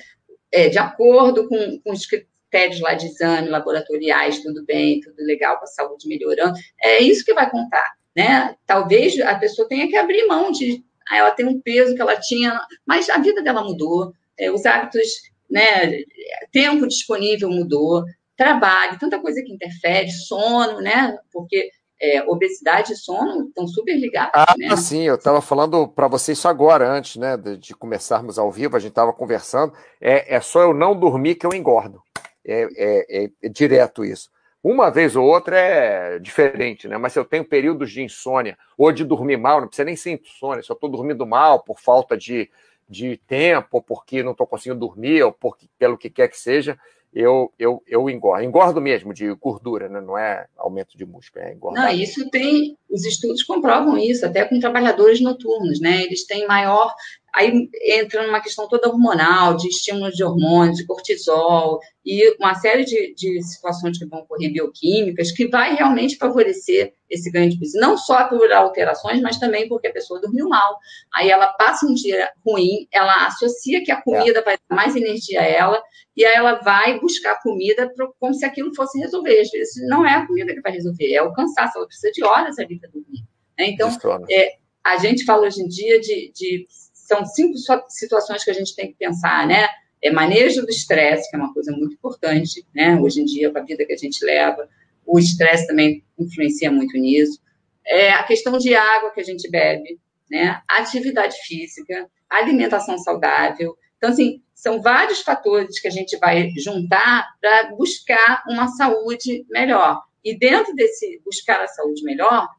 é, 0.52 0.70
de 0.70 0.78
acordo 0.78 1.48
com, 1.48 1.80
com 1.80 1.92
os 1.92 2.06
critérios 2.06 2.80
lá 2.80 2.94
de 2.94 3.08
exame, 3.08 3.50
laboratoriais, 3.50 4.42
tudo 4.42 4.66
bem, 4.66 5.02
tudo 5.02 5.16
legal, 5.20 5.58
com 5.58 5.66
a 5.66 5.68
saúde 5.68 6.08
melhorando. 6.08 6.58
É 6.82 7.02
isso 7.02 7.26
que 7.26 7.34
vai 7.34 7.50
contar, 7.50 7.96
né? 8.16 8.56
Talvez 8.66 9.20
a 9.20 9.36
pessoa 9.36 9.68
tenha 9.68 9.88
que 9.88 9.96
abrir 9.96 10.26
mão 10.28 10.52
de. 10.52 10.84
Ah, 11.10 11.18
ela 11.18 11.32
tem 11.32 11.46
um 11.46 11.62
peso 11.62 11.96
que 11.96 12.02
ela 12.02 12.18
tinha, 12.20 12.60
mas 12.86 13.10
a 13.10 13.18
vida 13.18 13.42
dela 13.42 13.64
mudou, 13.64 14.14
é, 14.38 14.52
os 14.52 14.66
hábitos, 14.66 15.08
né? 15.50 16.04
Tempo 16.52 16.88
disponível 16.88 17.50
mudou, 17.50 18.04
trabalho, 18.36 19.00
tanta 19.00 19.20
coisa 19.20 19.42
que 19.42 19.52
interfere, 19.52 20.12
sono, 20.12 20.80
né? 20.82 21.18
Porque 21.32 21.70
é, 22.00 22.24
obesidade 22.24 22.94
e 22.94 22.96
sono 22.96 23.48
estão 23.48 23.68
super 23.68 23.98
ligados. 23.98 24.32
Ah, 24.34 24.54
né? 24.58 24.76
sim, 24.78 25.04
eu 25.04 25.16
estava 25.16 25.42
falando 25.42 25.88
para 25.88 26.08
você 26.08 26.34
isso 26.34 26.48
agora, 26.48 26.90
antes 26.90 27.16
né, 27.16 27.36
de, 27.36 27.58
de 27.58 27.74
começarmos 27.74 28.38
ao 28.38 28.52
vivo, 28.52 28.76
a 28.76 28.80
gente 28.80 28.92
estava 28.92 29.12
conversando. 29.12 29.74
É, 30.00 30.36
é 30.36 30.42
só 30.42 30.62
eu 30.62 30.74
não 30.74 30.98
dormir 30.98 31.36
que 31.36 31.46
eu 31.46 31.54
engordo. 31.54 32.02
É, 32.46 32.68
é, 32.78 33.30
é, 33.44 33.50
direto 33.50 34.06
isso. 34.06 34.30
Uma 34.70 34.90
vez 34.92 35.16
ou 35.16 35.26
outra 35.26 35.58
é 35.58 36.20
diferente, 36.20 36.90
né? 36.90 36.98
Mas 36.98 37.14
se 37.14 37.20
eu 37.20 37.24
tenho 37.24 37.46
períodos 37.46 37.90
de 37.90 38.02
insônia 38.02 38.58
ou 38.78 38.92
de 38.92 39.06
dormir 39.06 39.38
mal, 39.38 39.62
não 39.62 39.68
precisa 39.70 39.86
nem 39.86 39.96
ser 39.96 40.20
insônia, 40.22 40.62
se 40.62 40.70
eu 40.70 40.74
estou 40.74 40.90
dormindo 40.90 41.26
mal 41.26 41.64
por 41.64 41.80
falta 41.80 42.18
de, 42.18 42.50
de 42.90 43.16
tempo, 43.16 43.70
ou 43.72 43.82
porque 43.82 44.22
não 44.22 44.34
estou 44.34 44.46
conseguindo 44.46 44.82
dormir, 44.82 45.24
ou 45.24 45.32
por, 45.32 45.56
pelo 45.80 45.98
que 45.98 46.10
quer 46.10 46.28
que 46.28 46.38
seja, 46.38 46.78
eu, 47.14 47.50
eu, 47.58 47.82
eu 47.88 48.10
engordo. 48.10 48.44
Engordo 48.44 48.82
mesmo 48.82 49.14
de 49.14 49.34
gordura, 49.36 49.88
né? 49.88 50.02
não 50.02 50.18
é 50.18 50.48
aumento 50.58 50.98
de 50.98 51.06
músculo, 51.06 51.46
é 51.46 51.54
engordar. 51.54 51.86
Não, 51.86 51.92
isso 51.94 52.30
tem, 52.30 52.78
os 52.90 53.06
estudos 53.06 53.44
comprovam 53.44 53.98
isso, 53.98 54.26
até 54.26 54.44
com 54.44 54.60
trabalhadores 54.60 55.22
noturnos, 55.22 55.80
né? 55.80 56.04
Eles 56.04 56.26
têm 56.26 56.46
maior 56.46 56.94
Aí 57.38 57.70
entra 57.84 58.26
numa 58.26 58.42
questão 58.42 58.68
toda 58.68 58.90
hormonal, 58.90 59.56
de 59.56 59.68
estímulos 59.68 60.16
de 60.16 60.24
hormônios, 60.24 60.78
de 60.78 60.88
cortisol, 60.88 61.80
e 62.04 62.36
uma 62.40 62.56
série 62.56 62.84
de, 62.84 63.14
de 63.14 63.44
situações 63.44 64.00
que 64.00 64.08
vão 64.08 64.22
ocorrer 64.22 64.52
bioquímicas, 64.52 65.32
que 65.32 65.48
vai 65.48 65.76
realmente 65.76 66.18
favorecer 66.18 66.94
esse 67.08 67.30
ganho 67.30 67.52
de 67.52 67.60
peso. 67.60 67.80
Não 67.80 67.96
só 67.96 68.28
por 68.28 68.52
alterações, 68.52 69.22
mas 69.22 69.38
também 69.38 69.70
porque 69.70 69.86
a 69.86 69.94
pessoa 69.94 70.20
dormiu 70.20 70.50
mal. 70.50 70.80
Aí 71.14 71.30
ela 71.30 71.46
passa 71.54 71.86
um 71.86 71.94
dia 71.94 72.28
ruim, 72.44 72.88
ela 72.92 73.28
associa 73.28 73.84
que 73.84 73.92
a 73.92 74.02
comida 74.02 74.40
é. 74.40 74.44
vai 74.44 74.58
dar 74.68 74.76
mais 74.76 74.96
energia 74.96 75.42
a 75.42 75.46
ela, 75.46 75.80
e 76.16 76.26
aí 76.26 76.36
ela 76.36 76.56
vai 76.56 77.00
buscar 77.00 77.40
comida 77.44 77.88
como 78.20 78.34
se 78.34 78.46
aquilo 78.46 78.74
fosse 78.74 78.98
resolver. 78.98 79.42
Às 79.42 79.52
vezes 79.52 79.88
não 79.88 80.04
é 80.04 80.16
a 80.16 80.26
comida 80.26 80.56
que 80.56 80.62
vai 80.62 80.72
resolver, 80.72 81.14
é 81.14 81.22
o 81.22 81.34
cansaço, 81.34 81.78
ela 81.78 81.86
precisa 81.86 82.12
de 82.12 82.26
horas 82.26 82.58
ali 82.58 82.80
para 82.80 82.90
dormir. 82.90 83.22
Né? 83.60 83.68
Então, 83.68 83.96
é, 84.28 84.54
a 84.84 84.98
gente 84.98 85.24
fala 85.24 85.46
hoje 85.46 85.62
em 85.62 85.68
dia 85.68 86.00
de, 86.00 86.32
de 86.34 86.66
são 87.08 87.26
cinco 87.26 87.54
situações 87.88 88.44
que 88.44 88.52
a 88.52 88.54
gente 88.54 88.76
tem 88.76 88.88
que 88.88 88.96
pensar, 88.96 89.48
né? 89.48 89.66
É 90.04 90.12
manejo 90.12 90.62
do 90.62 90.70
estresse, 90.70 91.30
que 91.30 91.38
é 91.38 91.40
uma 91.40 91.54
coisa 91.54 91.72
muito 91.72 91.94
importante, 91.94 92.66
né? 92.76 93.00
Hoje 93.00 93.22
em 93.22 93.26
dia, 93.26 93.50
com 93.50 93.58
a 93.58 93.64
vida 93.64 93.86
que 93.86 93.94
a 93.94 93.98
gente 93.98 94.24
leva, 94.26 94.68
o 95.06 95.18
estresse 95.18 95.66
também 95.66 96.04
influencia 96.20 96.70
muito 96.70 96.98
nisso. 96.98 97.40
É 97.86 98.12
a 98.12 98.24
questão 98.24 98.58
de 98.58 98.76
água 98.76 99.12
que 99.12 99.22
a 99.22 99.24
gente 99.24 99.50
bebe, 99.50 99.98
né? 100.30 100.62
Atividade 100.68 101.38
física, 101.48 102.10
alimentação 102.30 102.98
saudável. 102.98 103.78
Então, 103.98 104.10
assim, 104.10 104.44
são 104.54 104.82
vários 104.82 105.22
fatores 105.22 105.80
que 105.80 105.88
a 105.88 105.92
gente 105.92 106.18
vai 106.18 106.50
juntar 106.58 107.26
para 107.40 107.74
buscar 107.74 108.44
uma 108.50 108.68
saúde 108.68 109.46
melhor. 109.50 110.04
E 110.26 110.38
dentro 110.38 110.76
desse 110.76 111.22
buscar 111.24 111.62
a 111.64 111.68
saúde 111.68 112.04
melhor, 112.04 112.50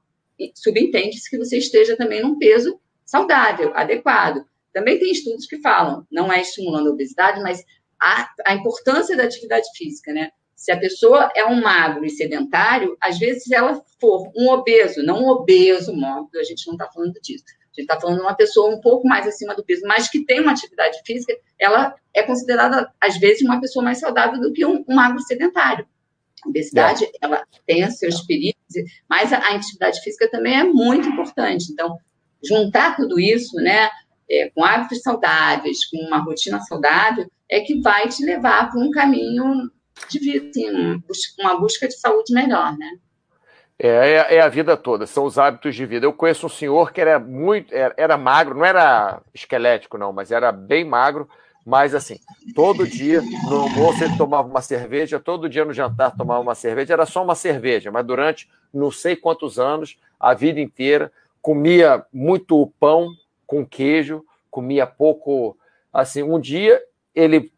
subentende-se 0.54 1.28
que 1.28 1.36
você 1.36 1.58
esteja 1.58 1.98
também 1.98 2.22
num 2.22 2.38
peso 2.38 2.80
saudável, 3.08 3.72
adequado. 3.74 4.44
Também 4.72 4.98
tem 4.98 5.10
estudos 5.10 5.46
que 5.46 5.58
falam, 5.60 6.06
não 6.12 6.30
é 6.30 6.42
estimulando 6.42 6.88
a 6.88 6.92
obesidade, 6.92 7.40
mas 7.40 7.64
a, 7.98 8.28
a 8.46 8.54
importância 8.54 9.16
da 9.16 9.24
atividade 9.24 9.66
física, 9.74 10.12
né? 10.12 10.30
Se 10.54 10.70
a 10.70 10.78
pessoa 10.78 11.32
é 11.34 11.44
um 11.44 11.60
magro 11.60 12.04
e 12.04 12.10
sedentário, 12.10 12.96
às 13.00 13.18
vezes 13.18 13.44
se 13.44 13.54
ela 13.54 13.82
for 13.98 14.30
um 14.36 14.50
obeso, 14.50 15.02
não 15.02 15.22
um 15.22 15.28
obeso 15.28 15.94
mórbido, 15.94 16.38
a 16.38 16.44
gente 16.44 16.66
não 16.66 16.74
está 16.74 16.86
falando 16.92 17.14
disso. 17.22 17.44
A 17.48 17.80
gente 17.80 17.90
está 17.90 17.98
falando 17.98 18.16
de 18.16 18.22
uma 18.22 18.34
pessoa 18.34 18.74
um 18.74 18.80
pouco 18.80 19.08
mais 19.08 19.26
acima 19.26 19.54
do 19.54 19.64
peso, 19.64 19.82
mas 19.86 20.10
que 20.10 20.24
tem 20.24 20.40
uma 20.40 20.52
atividade 20.52 21.00
física, 21.06 21.32
ela 21.58 21.94
é 22.12 22.22
considerada, 22.22 22.92
às 23.00 23.16
vezes, 23.18 23.42
uma 23.42 23.60
pessoa 23.60 23.84
mais 23.84 24.00
saudável 24.00 24.40
do 24.40 24.52
que 24.52 24.66
um, 24.66 24.84
um 24.86 24.94
magro 24.94 25.20
sedentário. 25.20 25.86
A 26.44 26.48
obesidade, 26.48 27.04
é. 27.04 27.10
ela 27.22 27.42
tem 27.66 27.88
seus 27.90 28.20
perigos, 28.22 28.60
mas 29.08 29.32
a, 29.32 29.38
a 29.38 29.54
atividade 29.54 30.00
física 30.02 30.28
também 30.28 30.58
é 30.58 30.64
muito 30.64 31.08
importante. 31.08 31.72
Então, 31.72 31.98
juntar 32.42 32.96
tudo 32.96 33.18
isso, 33.18 33.56
né, 33.56 33.88
é, 34.30 34.50
com 34.54 34.64
hábitos 34.64 35.02
saudáveis, 35.02 35.84
com 35.86 35.96
uma 36.06 36.18
rotina 36.18 36.60
saudável, 36.60 37.26
é 37.48 37.60
que 37.60 37.80
vai 37.80 38.08
te 38.08 38.24
levar 38.24 38.70
para 38.70 38.80
um 38.80 38.90
caminho 38.90 39.70
de 40.08 40.18
vida, 40.18 40.46
assim, 41.10 41.34
uma 41.40 41.58
busca 41.58 41.88
de 41.88 41.98
saúde 41.98 42.32
melhor, 42.32 42.76
né? 42.76 42.98
É, 43.80 43.88
é, 43.88 44.34
é, 44.36 44.40
a 44.40 44.48
vida 44.48 44.76
toda, 44.76 45.06
são 45.06 45.24
os 45.24 45.38
hábitos 45.38 45.74
de 45.74 45.86
vida. 45.86 46.04
Eu 46.04 46.12
conheço 46.12 46.46
um 46.46 46.48
senhor 46.48 46.92
que 46.92 47.00
era 47.00 47.18
muito, 47.18 47.72
era, 47.72 47.94
era, 47.96 48.18
magro, 48.18 48.56
não 48.56 48.64
era 48.64 49.20
esquelético, 49.32 49.96
não, 49.96 50.12
mas 50.12 50.32
era 50.32 50.50
bem 50.50 50.84
magro, 50.84 51.28
mas 51.64 51.94
assim, 51.94 52.18
todo 52.56 52.86
dia 52.86 53.22
no 53.48 53.60
almoço 53.62 54.02
ele 54.02 54.16
tomava 54.16 54.48
uma 54.48 54.60
cerveja, 54.60 55.20
todo 55.20 55.48
dia 55.48 55.64
no 55.64 55.72
jantar 55.72 56.16
tomava 56.16 56.40
uma 56.40 56.56
cerveja, 56.56 56.92
era 56.92 57.06
só 57.06 57.22
uma 57.22 57.36
cerveja, 57.36 57.92
mas 57.92 58.04
durante 58.04 58.48
não 58.74 58.90
sei 58.90 59.14
quantos 59.14 59.60
anos, 59.60 59.96
a 60.18 60.34
vida 60.34 60.58
inteira, 60.58 61.12
comia 61.48 62.04
muito 62.12 62.70
pão 62.78 63.08
com 63.46 63.64
queijo, 63.64 64.22
comia 64.50 64.86
pouco. 64.86 65.56
Assim, 65.90 66.22
um 66.22 66.38
dia 66.38 66.78
ele 67.14 67.50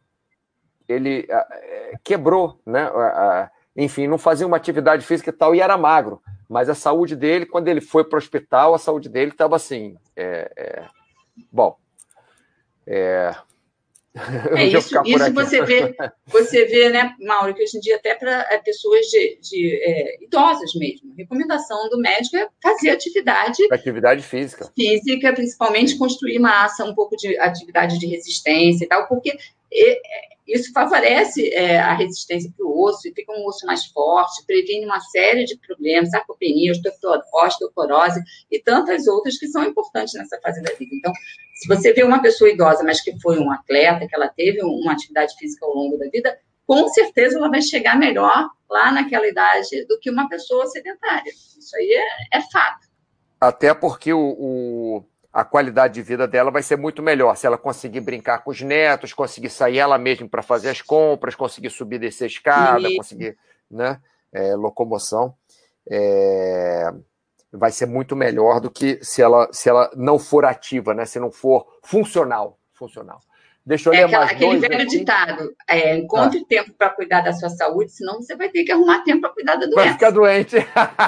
ele 0.89 1.27
uh, 1.29 1.99
quebrou, 2.05 2.61
né? 2.65 2.89
Enfim, 3.77 4.07
não 4.07 4.17
fazia 4.17 4.47
uma 4.47 4.57
atividade 4.57 5.05
física 5.05 5.31
e 5.31 5.33
tal, 5.33 5.57
e 5.57 5.61
era 5.61 5.77
magro. 5.77 6.23
Mas 6.49 6.69
a 6.69 6.75
saúde 6.75 7.17
dele, 7.17 7.45
quando 7.45 7.67
ele 7.67 7.81
foi 7.81 8.05
para 8.05 8.15
o 8.15 8.19
hospital, 8.19 8.75
a 8.75 8.79
saúde 8.79 9.09
dele 9.09 9.33
estava 9.33 9.57
assim. 9.57 9.97
É, 10.15 10.53
é, 10.57 10.85
bom, 11.51 11.77
é, 12.87 13.35
É 14.57 14.65
isso, 14.65 15.01
isso 15.05 15.33
você 15.33 15.65
vê, 15.65 15.95
você 16.27 16.65
vê, 16.65 16.89
né, 16.89 17.15
Mauro, 17.21 17.55
que 17.55 17.63
hoje 17.63 17.77
em 17.77 17.81
dia 17.81 17.97
até 17.97 18.15
para 18.15 18.47
é, 18.51 18.59
pessoas 18.59 19.07
de, 19.07 19.39
de 19.41 19.81
é, 19.83 20.25
idosas 20.25 20.75
mesmo, 20.75 21.13
a 21.13 21.17
recomendação 21.17 21.89
do 21.89 21.99
médico 21.99 22.37
é 22.37 22.49
fazer 22.61 22.91
atividade 22.91 23.63
atividade 23.71 24.23
física, 24.23 24.69
física, 24.75 25.33
principalmente 25.33 25.97
construir 25.97 26.41
massa, 26.41 26.85
um 26.85 26.95
pouco 26.95 27.17
de 27.17 27.39
atividade 27.39 27.99
de 27.99 28.07
resistência 28.07 28.85
e 28.85 28.89
tal, 28.89 29.07
porque 29.07 29.39
é, 29.73 30.01
isso 30.47 30.73
favorece 30.73 31.53
é, 31.55 31.79
a 31.79 31.95
resistência 31.95 32.53
para 32.57 32.67
o 32.67 32.83
osso 32.83 33.07
e 33.07 33.15
fica 33.15 33.33
um 33.33 33.47
osso 33.47 33.65
mais 33.67 33.87
forte, 33.87 34.45
previne 34.47 34.85
uma 34.85 35.01
série 35.01 35.45
de 35.45 35.57
problemas, 35.59 36.11
sarcopenia, 36.11 36.73
osteoporose 36.73 38.21
e 38.51 38.59
tantas 38.59 39.07
outras 39.07 39.39
que 39.39 39.47
são 39.47 39.65
importantes 39.65 40.15
nessa 40.15 40.41
fase 40.41 40.61
da 40.63 40.73
vida. 40.75 40.95
Então, 40.95 41.13
se 41.55 41.69
você 41.69 41.93
vê 41.93 42.03
uma 42.03 42.21
pessoa 42.21 42.51
idosa, 42.51 42.83
mas 42.83 43.01
que 43.01 43.19
foi 43.21 43.39
um 43.39 43.53
atleta, 43.53 44.07
que 44.09 44.15
ela 44.15 44.29
teve 44.29 44.63
uma 44.63 44.93
atividade 44.93 45.35
física 45.37 45.65
ao 45.65 45.75
longo 45.75 45.97
da 45.97 46.09
vida, 46.09 46.37
com 46.67 46.89
certeza 46.89 47.39
ela 47.39 47.51
vai 47.51 47.63
chegar 47.63 47.99
melhor 47.99 48.49
lá 48.69 48.93
naquela 48.93 49.27
idade 49.27 49.85
do 49.87 49.99
que 49.99 50.11
uma 50.11 50.29
pessoa 50.29 50.67
sedentária. 50.67 51.31
Isso 51.31 51.77
aí 51.77 51.93
é, 52.33 52.39
é 52.39 52.41
fato. 52.51 52.89
Até 53.41 53.75
porque 53.75 54.13
o, 54.13 54.37
o 54.39 55.05
a 55.33 55.45
qualidade 55.45 55.95
de 55.95 56.03
vida 56.03 56.27
dela 56.27 56.51
vai 56.51 56.63
ser 56.63 56.77
muito 56.77 57.03
melhor. 57.03 57.37
Se 57.37 57.47
ela 57.47 57.57
conseguir 57.57 58.01
brincar 58.01 58.43
com 58.43 58.51
os 58.51 58.61
netos, 58.61 59.13
conseguir 59.13 59.51
sair 59.51 59.79
ela 59.79 59.97
mesma 59.97 60.29
para 60.29 60.43
fazer 60.43 60.71
as 60.71 60.83
compras, 60.83 61.35
conseguir 61.35 61.71
subir 61.71 61.97
e 61.97 62.01
descer 62.01 62.25
a 62.25 62.27
escada, 62.27 62.89
Sim. 62.89 62.97
conseguir 62.97 63.39
né, 63.71 64.01
é, 64.33 64.57
locomoção, 64.57 65.35
é, 65.89 66.93
vai 67.53 67.71
ser 67.71 67.87
muito 67.87 68.17
melhor 68.17 68.61
do 68.61 68.71
que 68.71 68.99
se 69.03 69.23
ela, 69.23 69.49
se 69.53 69.69
ela 69.69 69.91
não 69.97 70.19
for 70.19 70.45
ativa, 70.45 70.95
né, 70.95 71.05
se 71.05 71.21
não 71.21 71.31
for 71.31 71.67
funcional. 71.83 72.59
funcional. 72.73 73.21
Deixa 73.65 73.91
eu 73.91 73.93
é 73.93 74.05
aquela, 74.05 74.25
aquele 74.25 74.59
velho 74.59 74.75
aqui. 74.83 74.99
ditado: 74.99 75.55
é, 75.69 75.97
encontre 75.97 76.41
ah. 76.41 76.45
tempo 76.49 76.73
para 76.73 76.91
cuidar 76.91 77.21
da 77.21 77.33
sua 77.33 77.51
saúde, 77.51 77.93
senão 77.93 78.21
você 78.21 78.35
vai 78.35 78.49
ter 78.49 78.65
que 78.65 78.73
arrumar 78.73 79.05
tempo 79.05 79.21
para 79.21 79.31
cuidar 79.31 79.57
da 79.57 79.67
doença. 79.67 79.83
Vai 79.83 79.93
ficar 79.93 80.11
doente. 80.11 80.57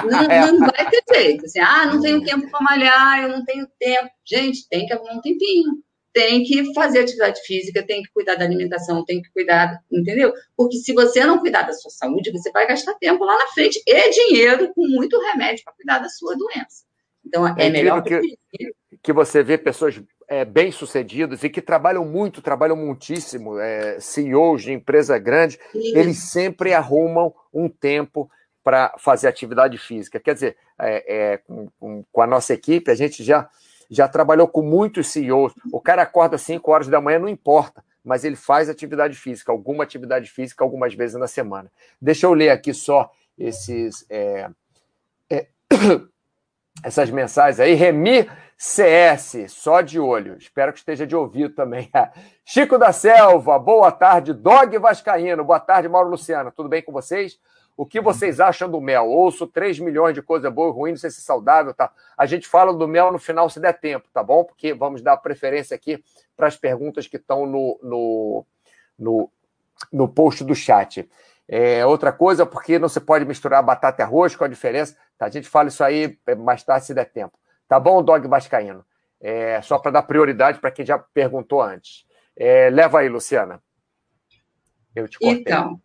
Não, 0.09 0.21
é. 0.29 0.51
não 0.51 0.59
vai 0.59 0.89
ter 0.89 1.03
jeito. 1.13 1.45
Assim, 1.45 1.59
ah, 1.59 1.85
não 1.87 1.99
tenho 1.99 2.23
tempo 2.23 2.49
para 2.49 2.61
malhar, 2.61 3.23
eu 3.23 3.29
não 3.29 3.43
tenho 3.43 3.67
tempo. 3.79 4.09
Gente, 4.23 4.67
tem 4.69 4.85
que 4.85 4.93
arrumar 4.93 5.13
um 5.13 5.21
tempinho. 5.21 5.83
Tem 6.13 6.43
que 6.43 6.71
fazer 6.75 6.99
atividade 6.99 7.41
física, 7.41 7.81
tem 7.81 8.03
que 8.03 8.11
cuidar 8.13 8.35
da 8.35 8.45
alimentação, 8.45 9.03
tem 9.03 9.19
que 9.19 9.31
cuidar, 9.31 9.79
entendeu? 9.91 10.31
Porque 10.55 10.77
se 10.77 10.93
você 10.93 11.25
não 11.25 11.39
cuidar 11.39 11.63
da 11.63 11.73
sua 11.73 11.89
saúde, 11.89 12.31
você 12.31 12.51
vai 12.51 12.67
gastar 12.67 12.93
tempo 12.93 13.25
lá 13.25 13.35
na 13.35 13.47
frente 13.47 13.81
e 13.87 14.09
dinheiro 14.11 14.71
com 14.75 14.87
muito 14.87 15.19
remédio 15.19 15.63
para 15.65 15.73
cuidar 15.73 15.97
da 15.97 16.09
sua 16.09 16.35
doença. 16.37 16.83
Então, 17.25 17.47
é, 17.47 17.53
é 17.57 17.69
melhor 17.71 18.03
que, 18.03 18.21
que 19.01 19.11
você 19.11 19.41
vê 19.41 19.57
pessoas 19.57 19.99
é, 20.27 20.45
bem-sucedidos 20.45 21.43
e 21.43 21.49
que 21.49 21.61
trabalham 21.61 22.05
muito, 22.05 22.41
trabalham 22.41 22.75
muitíssimo, 22.75 23.59
é, 23.59 23.99
CEOs 23.99 24.63
de 24.63 24.71
empresa 24.71 25.17
grande, 25.17 25.59
Sim. 25.71 25.97
eles 25.97 26.17
sempre 26.19 26.73
arrumam 26.73 27.33
um 27.53 27.69
tempo 27.69 28.29
para 28.63 28.95
fazer 28.97 29.27
atividade 29.27 29.77
física. 29.77 30.19
Quer 30.19 30.33
dizer, 30.33 30.57
é, 30.79 31.33
é, 31.33 31.37
com, 31.37 32.03
com, 32.11 32.21
a 32.21 32.27
nossa 32.27 32.53
equipe, 32.53 32.89
a 32.89 32.95
gente 32.95 33.23
já, 33.23 33.49
já 33.89 34.07
trabalhou 34.07 34.47
com 34.47 34.61
muitos 34.61 35.07
CEOs. 35.07 35.53
O 35.71 35.81
cara 35.81 36.03
acorda 36.03 36.35
às 36.35 36.41
5 36.43 36.71
horas 36.71 36.87
da 36.87 37.01
manhã, 37.01 37.19
não 37.19 37.27
importa, 37.27 37.83
mas 38.03 38.23
ele 38.23 38.35
faz 38.35 38.69
atividade 38.69 39.15
física, 39.15 39.51
alguma 39.51 39.83
atividade 39.83 40.29
física, 40.29 40.63
algumas 40.63 40.93
vezes 40.93 41.15
na 41.17 41.27
semana. 41.27 41.71
Deixa 42.01 42.25
eu 42.25 42.33
ler 42.33 42.49
aqui 42.49 42.73
só 42.73 43.11
esses. 43.37 44.05
É, 44.09 44.49
é, 45.29 45.47
essas 46.81 47.09
mensagens 47.09 47.59
aí. 47.59 47.73
Remi 47.73 48.29
CS, 48.57 49.45
só 49.49 49.81
de 49.81 49.99
olho. 49.99 50.37
Espero 50.37 50.71
que 50.71 50.79
esteja 50.79 51.05
de 51.05 51.15
ouvido 51.15 51.53
também. 51.53 51.91
Chico 52.45 52.77
da 52.77 52.91
Selva, 52.91 53.59
boa 53.59 53.91
tarde. 53.91 54.33
Dog 54.33 54.77
Vascaíno, 54.77 55.43
boa 55.43 55.59
tarde, 55.59 55.89
Mauro 55.89 56.09
Luciano. 56.09 56.51
Tudo 56.51 56.69
bem 56.69 56.81
com 56.81 56.91
vocês? 56.91 57.37
O 57.75 57.85
que 57.85 57.99
vocês 57.99 58.39
acham 58.39 58.69
do 58.69 58.79
mel? 58.79 59.09
Ouço 59.09 59.47
3 59.47 59.79
milhões 59.79 60.13
de 60.13 60.21
coisa 60.21 60.49
boa 60.51 60.69
e 60.69 60.71
ruim, 60.71 60.91
não 60.91 60.97
sei 60.97 61.09
se 61.09 61.19
é 61.19 61.23
saudável, 61.23 61.73
tá? 61.73 61.91
A 62.15 62.25
gente 62.25 62.47
fala 62.47 62.71
do 62.71 62.87
mel 62.87 63.11
no 63.11 63.17
final, 63.17 63.49
se 63.49 63.59
der 63.59 63.73
tempo, 63.73 64.07
tá 64.13 64.21
bom? 64.21 64.43
Porque 64.43 64.73
vamos 64.73 65.01
dar 65.01 65.17
preferência 65.17 65.73
aqui 65.73 66.03
para 66.37 66.47
as 66.47 66.55
perguntas 66.55 67.07
que 67.07 67.17
estão 67.17 67.47
no, 67.47 67.79
no, 67.81 68.45
no, 68.97 69.31
no 69.91 70.07
post 70.07 70.43
do 70.43 70.53
chat. 70.53 71.09
É, 71.47 71.85
outra 71.85 72.11
coisa, 72.13 72.45
porque 72.45 72.77
não 72.77 72.87
se 72.87 73.01
pode 73.01 73.25
misturar 73.25 73.61
batata 73.63 74.01
e 74.01 74.05
arroz, 74.05 74.35
qual 74.35 74.45
a 74.45 74.49
diferença? 74.49 74.95
Tá, 75.23 75.25
a 75.25 75.29
gente 75.29 75.47
fala 75.47 75.69
isso 75.69 75.83
aí 75.83 76.17
mais 76.37 76.63
tarde, 76.63 76.85
se 76.85 76.93
der 76.93 77.05
tempo. 77.05 77.37
Tá 77.67 77.79
bom, 77.79 78.03
Dog 78.03 78.27
Vascaíno? 78.27 78.85
É, 79.21 79.61
só 79.61 79.77
para 79.77 79.91
dar 79.91 80.03
prioridade 80.03 80.59
para 80.59 80.71
quem 80.71 80.85
já 80.85 80.99
perguntou 80.99 81.61
antes. 81.61 82.05
É, 82.35 82.69
leva 82.69 82.99
aí, 82.99 83.07
Luciana. 83.07 83.61
Eu 84.93 85.07
te 85.07 85.17
cortei. 85.17 85.41
Então, 85.41 85.81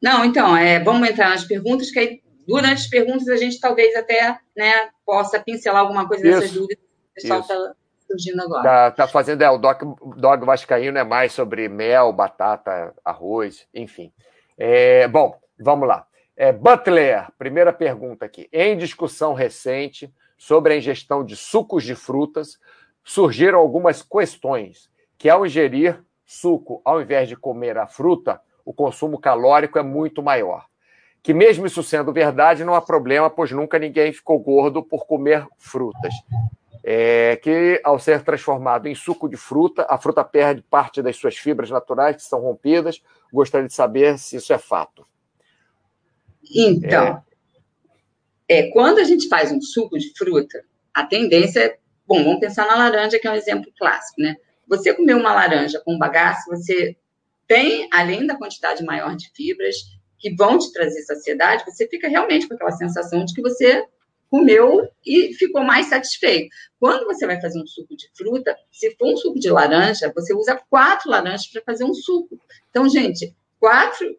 não, 0.00 0.24
então, 0.24 0.56
é, 0.56 0.80
vamos 0.80 1.08
entrar 1.08 1.28
nas 1.28 1.44
perguntas, 1.44 1.90
que 1.90 1.98
aí, 1.98 2.22
durante 2.46 2.80
as 2.80 2.86
perguntas, 2.86 3.28
a 3.28 3.36
gente 3.36 3.60
talvez 3.60 3.94
até 3.94 4.38
né, 4.56 4.72
possa 5.04 5.38
pincelar 5.38 5.82
alguma 5.82 6.08
coisa 6.08 6.22
dessas 6.22 6.44
isso, 6.44 6.54
dúvidas 6.54 6.78
que 6.78 7.10
o 7.10 7.14
pessoal 7.14 7.40
está 7.40 7.74
surgindo 8.06 8.40
agora. 8.40 8.62
Tá, 8.62 8.90
tá 8.90 9.08
fazendo, 9.08 9.42
é, 9.42 9.50
o 9.50 9.58
Dog, 9.58 9.84
Dog 10.16 10.46
Vascaíno 10.46 10.98
é 10.98 11.04
mais 11.04 11.32
sobre 11.32 11.68
mel, 11.68 12.12
batata, 12.12 12.94
arroz, 13.04 13.66
enfim. 13.74 14.12
É, 14.56 15.06
bom, 15.08 15.38
vamos 15.58 15.86
lá. 15.86 16.06
É, 16.36 16.50
Butler, 16.52 17.28
primeira 17.38 17.72
pergunta 17.72 18.24
aqui. 18.24 18.48
Em 18.52 18.76
discussão 18.76 19.34
recente 19.34 20.12
sobre 20.38 20.74
a 20.74 20.76
ingestão 20.76 21.24
de 21.24 21.36
sucos 21.36 21.84
de 21.84 21.94
frutas, 21.94 22.58
surgiram 23.04 23.58
algumas 23.58 24.02
questões 24.02 24.90
que 25.18 25.28
ao 25.28 25.46
ingerir 25.46 26.02
suco, 26.24 26.80
ao 26.84 27.00
invés 27.00 27.28
de 27.28 27.36
comer 27.36 27.76
a 27.76 27.86
fruta, 27.86 28.40
o 28.64 28.72
consumo 28.72 29.18
calórico 29.18 29.78
é 29.78 29.82
muito 29.82 30.22
maior. 30.22 30.66
Que 31.22 31.34
mesmo 31.34 31.66
isso 31.66 31.82
sendo 31.82 32.12
verdade, 32.12 32.64
não 32.64 32.74
há 32.74 32.80
problema, 32.80 33.30
pois 33.30 33.52
nunca 33.52 33.78
ninguém 33.78 34.12
ficou 34.12 34.38
gordo 34.40 34.82
por 34.82 35.06
comer 35.06 35.46
frutas. 35.58 36.12
É 36.82 37.36
que 37.36 37.80
ao 37.84 37.98
ser 37.98 38.24
transformado 38.24 38.88
em 38.88 38.94
suco 38.94 39.28
de 39.28 39.36
fruta, 39.36 39.86
a 39.88 39.96
fruta 39.96 40.24
perde 40.24 40.62
parte 40.62 41.00
das 41.00 41.16
suas 41.16 41.36
fibras 41.36 41.70
naturais 41.70 42.16
que 42.16 42.22
são 42.22 42.40
rompidas, 42.40 43.00
Gostaria 43.32 43.66
de 43.66 43.72
saber 43.72 44.18
se 44.18 44.36
isso 44.36 44.52
é 44.52 44.58
fato. 44.58 45.06
Então, 46.54 47.22
é... 48.48 48.60
é 48.60 48.70
quando 48.70 48.98
a 48.98 49.04
gente 49.04 49.28
faz 49.28 49.52
um 49.52 49.60
suco 49.60 49.98
de 49.98 50.12
fruta, 50.16 50.64
a 50.92 51.04
tendência 51.04 51.60
é. 51.60 51.78
Bom, 52.06 52.24
vamos 52.24 52.40
pensar 52.40 52.66
na 52.66 52.76
laranja, 52.76 53.18
que 53.18 53.26
é 53.26 53.30
um 53.30 53.36
exemplo 53.36 53.72
clássico, 53.78 54.20
né? 54.20 54.36
Você 54.68 54.92
comer 54.92 55.14
uma 55.14 55.32
laranja 55.32 55.80
com 55.84 55.96
bagaço, 55.96 56.50
você 56.50 56.96
tem, 57.46 57.88
além 57.92 58.26
da 58.26 58.36
quantidade 58.36 58.84
maior 58.84 59.16
de 59.16 59.30
fibras 59.34 59.76
que 60.18 60.34
vão 60.34 60.58
te 60.58 60.72
trazer 60.72 61.02
saciedade, 61.02 61.64
você 61.64 61.86
fica 61.88 62.08
realmente 62.08 62.46
com 62.46 62.54
aquela 62.54 62.72
sensação 62.72 63.24
de 63.24 63.32
que 63.32 63.40
você 63.40 63.86
comeu 64.30 64.88
e 65.04 65.34
ficou 65.34 65.62
mais 65.62 65.86
satisfeito. 65.86 66.48
Quando 66.80 67.04
você 67.04 67.26
vai 67.26 67.40
fazer 67.40 67.60
um 67.60 67.66
suco 67.66 67.94
de 67.94 68.08
fruta, 68.16 68.56
se 68.70 68.96
for 68.96 69.12
um 69.12 69.16
suco 69.16 69.38
de 69.38 69.50
laranja, 69.50 70.10
você 70.14 70.34
usa 70.34 70.58
quatro 70.70 71.10
laranjas 71.10 71.46
para 71.48 71.60
fazer 71.62 71.84
um 71.84 71.92
suco. 71.92 72.40
Então, 72.70 72.88
gente, 72.88 73.34
quatro 73.60 74.18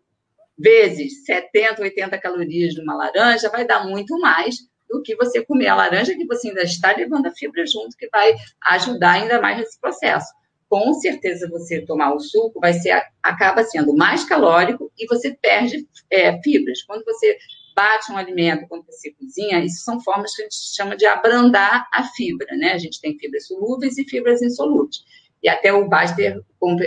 vezes 0.58 1.26
70, 1.26 1.82
80 1.82 2.18
calorias 2.20 2.74
de 2.74 2.82
uma 2.82 2.96
laranja 2.96 3.50
vai 3.50 3.66
dar 3.66 3.88
muito 3.88 4.18
mais 4.20 4.58
do 4.90 5.02
que 5.02 5.16
você 5.16 5.44
comer 5.44 5.68
a 5.68 5.76
laranja, 5.76 6.16
que 6.16 6.26
você 6.26 6.50
ainda 6.50 6.64
está 6.64 6.96
levando 6.96 7.26
a 7.26 7.32
fibra 7.32 7.66
junto, 7.66 7.98
que 7.98 8.08
vai 8.10 8.36
ajudar 8.68 9.14
ainda 9.14 9.42
mais 9.42 9.58
nesse 9.58 9.80
processo. 9.80 10.28
Com 10.70 10.94
certeza, 10.94 11.50
você 11.50 11.82
tomar 11.82 12.14
o 12.14 12.20
suco 12.20 12.60
vai 12.60 12.74
ser, 12.74 13.02
acaba 13.22 13.64
sendo 13.64 13.96
mais 13.96 14.24
calórico 14.24 14.92
e 14.98 15.06
você 15.08 15.36
perde 15.42 15.88
é, 16.12 16.40
fibras. 16.42 16.84
Quando 16.84 17.04
você 17.04 17.38
bate 17.76 18.12
um 18.12 18.18
alimento 18.18 18.68
quando 18.68 18.86
você 18.86 19.12
cozinha, 19.12 19.64
isso 19.64 19.84
são 19.84 20.00
formas 20.00 20.36
que 20.36 20.44
a 20.44 20.46
gente 20.46 20.76
chama 20.76 20.96
de 20.96 21.06
abrandar 21.06 21.88
a 21.92 22.04
fibra, 22.04 22.56
né? 22.56 22.74
A 22.74 22.78
gente 22.78 23.02
tem 23.02 23.18
fibras 23.18 23.48
solúveis 23.48 23.98
e 23.98 24.08
fibras 24.08 24.42
insolúveis. 24.42 25.04
E 25.42 25.50
até 25.50 25.74
o 25.74 25.88
Baster 25.88 26.40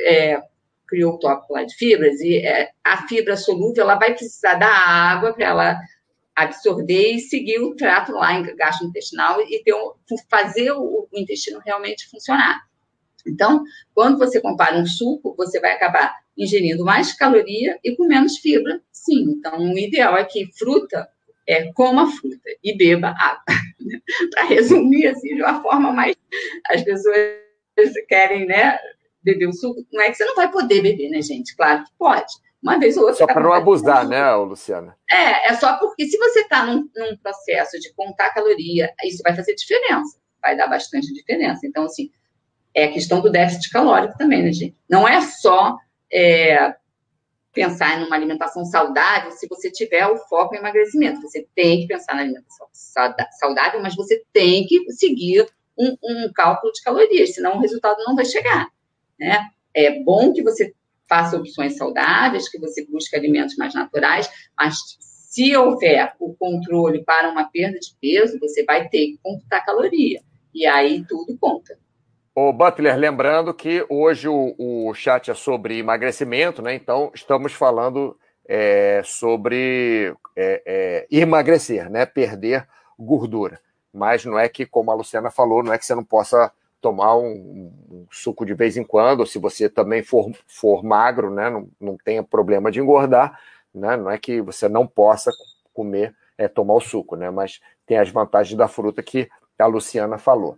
é, 0.04 0.40
criou 0.86 1.14
o 1.14 1.18
tópico 1.18 1.52
lá 1.52 1.64
de 1.64 1.74
fibras, 1.74 2.20
e 2.20 2.36
é, 2.36 2.70
a 2.92 3.06
fibra 3.08 3.36
solúvel, 3.36 3.84
ela 3.84 3.96
vai 3.96 4.14
precisar 4.14 4.54
da 4.54 4.68
água 4.68 5.32
para 5.32 5.46
ela 5.46 5.80
absorver 6.34 7.12
e 7.12 7.20
seguir 7.20 7.58
o 7.60 7.74
trato 7.74 8.12
lá 8.12 8.34
em 8.34 8.56
gastrointestinal 8.56 9.40
e 9.40 9.62
ter, 9.62 9.74
fazer 10.30 10.70
o, 10.72 11.08
o 11.10 11.18
intestino 11.18 11.60
realmente 11.64 12.08
funcionar. 12.08 12.60
Então, 13.26 13.64
quando 13.94 14.18
você 14.18 14.40
compara 14.40 14.76
um 14.76 14.86
suco, 14.86 15.34
você 15.36 15.58
vai 15.58 15.72
acabar 15.72 16.14
ingerindo 16.36 16.84
mais 16.84 17.12
caloria 17.12 17.78
e 17.82 17.96
com 17.96 18.06
menos 18.06 18.38
fibra, 18.38 18.80
sim. 18.92 19.22
Então, 19.30 19.58
o 19.58 19.78
ideal 19.78 20.16
é 20.16 20.24
que 20.24 20.46
fruta 20.56 21.08
é 21.48 21.72
coma 21.72 22.10
fruta 22.10 22.50
e 22.62 22.76
beba 22.76 23.14
água. 23.16 23.42
Para 24.32 24.44
resumir, 24.44 25.06
assim, 25.06 25.34
de 25.34 25.42
uma 25.42 25.62
forma 25.62 25.92
mais. 25.92 26.16
As 26.68 26.82
pessoas 26.82 27.14
querem, 28.08 28.46
né, 28.46 28.78
beber 29.22 29.48
o 29.48 29.52
suco. 29.52 29.84
Não 29.92 30.02
é 30.02 30.10
que 30.10 30.16
você 30.16 30.24
não 30.24 30.34
vai 30.34 30.50
poder 30.50 30.82
beber, 30.82 31.08
né, 31.08 31.22
gente? 31.22 31.56
Claro 31.56 31.84
que 31.84 31.90
pode. 31.98 32.32
Uma 32.62 32.78
vez 32.78 32.96
ou 32.96 33.04
outra. 33.04 33.18
Só 33.18 33.26
para 33.26 33.42
não 33.42 33.52
abusar, 33.52 34.06
né, 34.08 34.34
Luciana? 34.34 34.96
É, 35.10 35.50
é 35.50 35.54
só 35.54 35.78
porque 35.78 36.06
se 36.06 36.16
você 36.18 36.40
está 36.40 36.64
num, 36.64 36.88
num 36.96 37.16
processo 37.22 37.78
de 37.78 37.92
contar 37.94 38.32
caloria, 38.32 38.92
isso 39.04 39.22
vai 39.22 39.34
fazer 39.34 39.54
diferença. 39.54 40.18
Vai 40.42 40.56
dar 40.56 40.66
bastante 40.66 41.12
diferença. 41.12 41.66
Então, 41.66 41.84
assim, 41.84 42.10
é 42.74 42.84
a 42.84 42.92
questão 42.92 43.20
do 43.20 43.30
déficit 43.30 43.70
calórico 43.70 44.18
também, 44.18 44.42
né, 44.42 44.52
gente? 44.52 44.76
Não 44.88 45.06
é 45.06 45.20
só 45.20 45.76
é, 46.12 46.74
pensar 47.52 47.98
numa 47.98 48.14
alimentação 48.14 48.64
saudável 48.66 49.30
se 49.32 49.48
você 49.48 49.70
tiver 49.70 50.06
o 50.06 50.18
foco 50.28 50.54
em 50.54 50.58
emagrecimento. 50.58 51.22
Você 51.22 51.48
tem 51.54 51.80
que 51.80 51.86
pensar 51.86 52.14
na 52.14 52.20
alimentação 52.20 52.68
saudável, 53.30 53.80
mas 53.80 53.96
você 53.96 54.22
tem 54.32 54.66
que 54.66 54.92
seguir 54.92 55.48
um, 55.76 55.96
um 56.02 56.32
cálculo 56.34 56.72
de 56.72 56.82
calorias, 56.82 57.34
senão 57.34 57.56
o 57.56 57.60
resultado 57.60 57.96
não 58.06 58.14
vai 58.14 58.26
chegar. 58.26 58.68
Né? 59.18 59.40
É 59.72 60.02
bom 60.02 60.32
que 60.32 60.42
você 60.42 60.74
faça 61.08 61.36
opções 61.36 61.76
saudáveis, 61.76 62.48
que 62.48 62.58
você 62.58 62.84
busque 62.86 63.16
alimentos 63.16 63.56
mais 63.56 63.74
naturais, 63.74 64.28
mas 64.56 64.76
se 64.98 65.56
houver 65.56 66.14
o 66.18 66.34
controle 66.34 67.04
para 67.04 67.30
uma 67.30 67.44
perda 67.44 67.78
de 67.78 67.94
peso, 68.00 68.38
você 68.40 68.64
vai 68.64 68.88
ter 68.88 69.06
que 69.06 69.18
computar 69.22 69.64
caloria. 69.64 70.20
E 70.54 70.66
aí 70.66 71.04
tudo 71.06 71.36
conta. 71.38 71.78
O 72.34 72.52
Butler, 72.52 72.96
lembrando 72.96 73.52
que 73.52 73.84
hoje 73.88 74.28
o, 74.28 74.54
o 74.58 74.94
chat 74.94 75.30
é 75.30 75.34
sobre 75.34 75.78
emagrecimento, 75.78 76.62
né? 76.62 76.74
Então 76.74 77.10
estamos 77.14 77.52
falando 77.52 78.18
é, 78.48 79.02
sobre 79.04 80.14
é, 80.34 80.62
é, 80.66 81.06
emagrecer, 81.10 81.90
né? 81.90 82.06
Perder 82.06 82.66
gordura. 82.98 83.60
mas 83.92 84.24
não 84.24 84.38
é 84.38 84.48
que, 84.48 84.64
como 84.64 84.90
a 84.90 84.94
Luciana 84.94 85.30
falou, 85.30 85.62
não 85.62 85.72
é 85.72 85.78
que 85.78 85.84
você 85.84 85.94
não 85.94 86.04
possa 86.04 86.52
tomar 86.86 87.16
um, 87.16 87.72
um 87.90 88.06
suco 88.12 88.46
de 88.46 88.54
vez 88.54 88.76
em 88.76 88.84
quando, 88.84 89.26
se 89.26 89.40
você 89.40 89.68
também 89.68 90.04
for, 90.04 90.30
for 90.46 90.84
magro, 90.84 91.34
né, 91.34 91.50
não, 91.50 91.68
não 91.80 91.96
tenha 91.96 92.22
problema 92.22 92.70
de 92.70 92.78
engordar, 92.78 93.40
né, 93.74 93.96
não 93.96 94.08
é 94.08 94.16
que 94.16 94.40
você 94.40 94.68
não 94.68 94.86
possa 94.86 95.32
comer, 95.74 96.14
é, 96.38 96.46
tomar 96.46 96.74
o 96.74 96.80
suco, 96.80 97.16
né, 97.16 97.28
mas 97.28 97.60
tem 97.84 97.98
as 97.98 98.08
vantagens 98.08 98.56
da 98.56 98.68
fruta 98.68 99.02
que 99.02 99.28
a 99.58 99.66
Luciana 99.66 100.16
falou. 100.16 100.56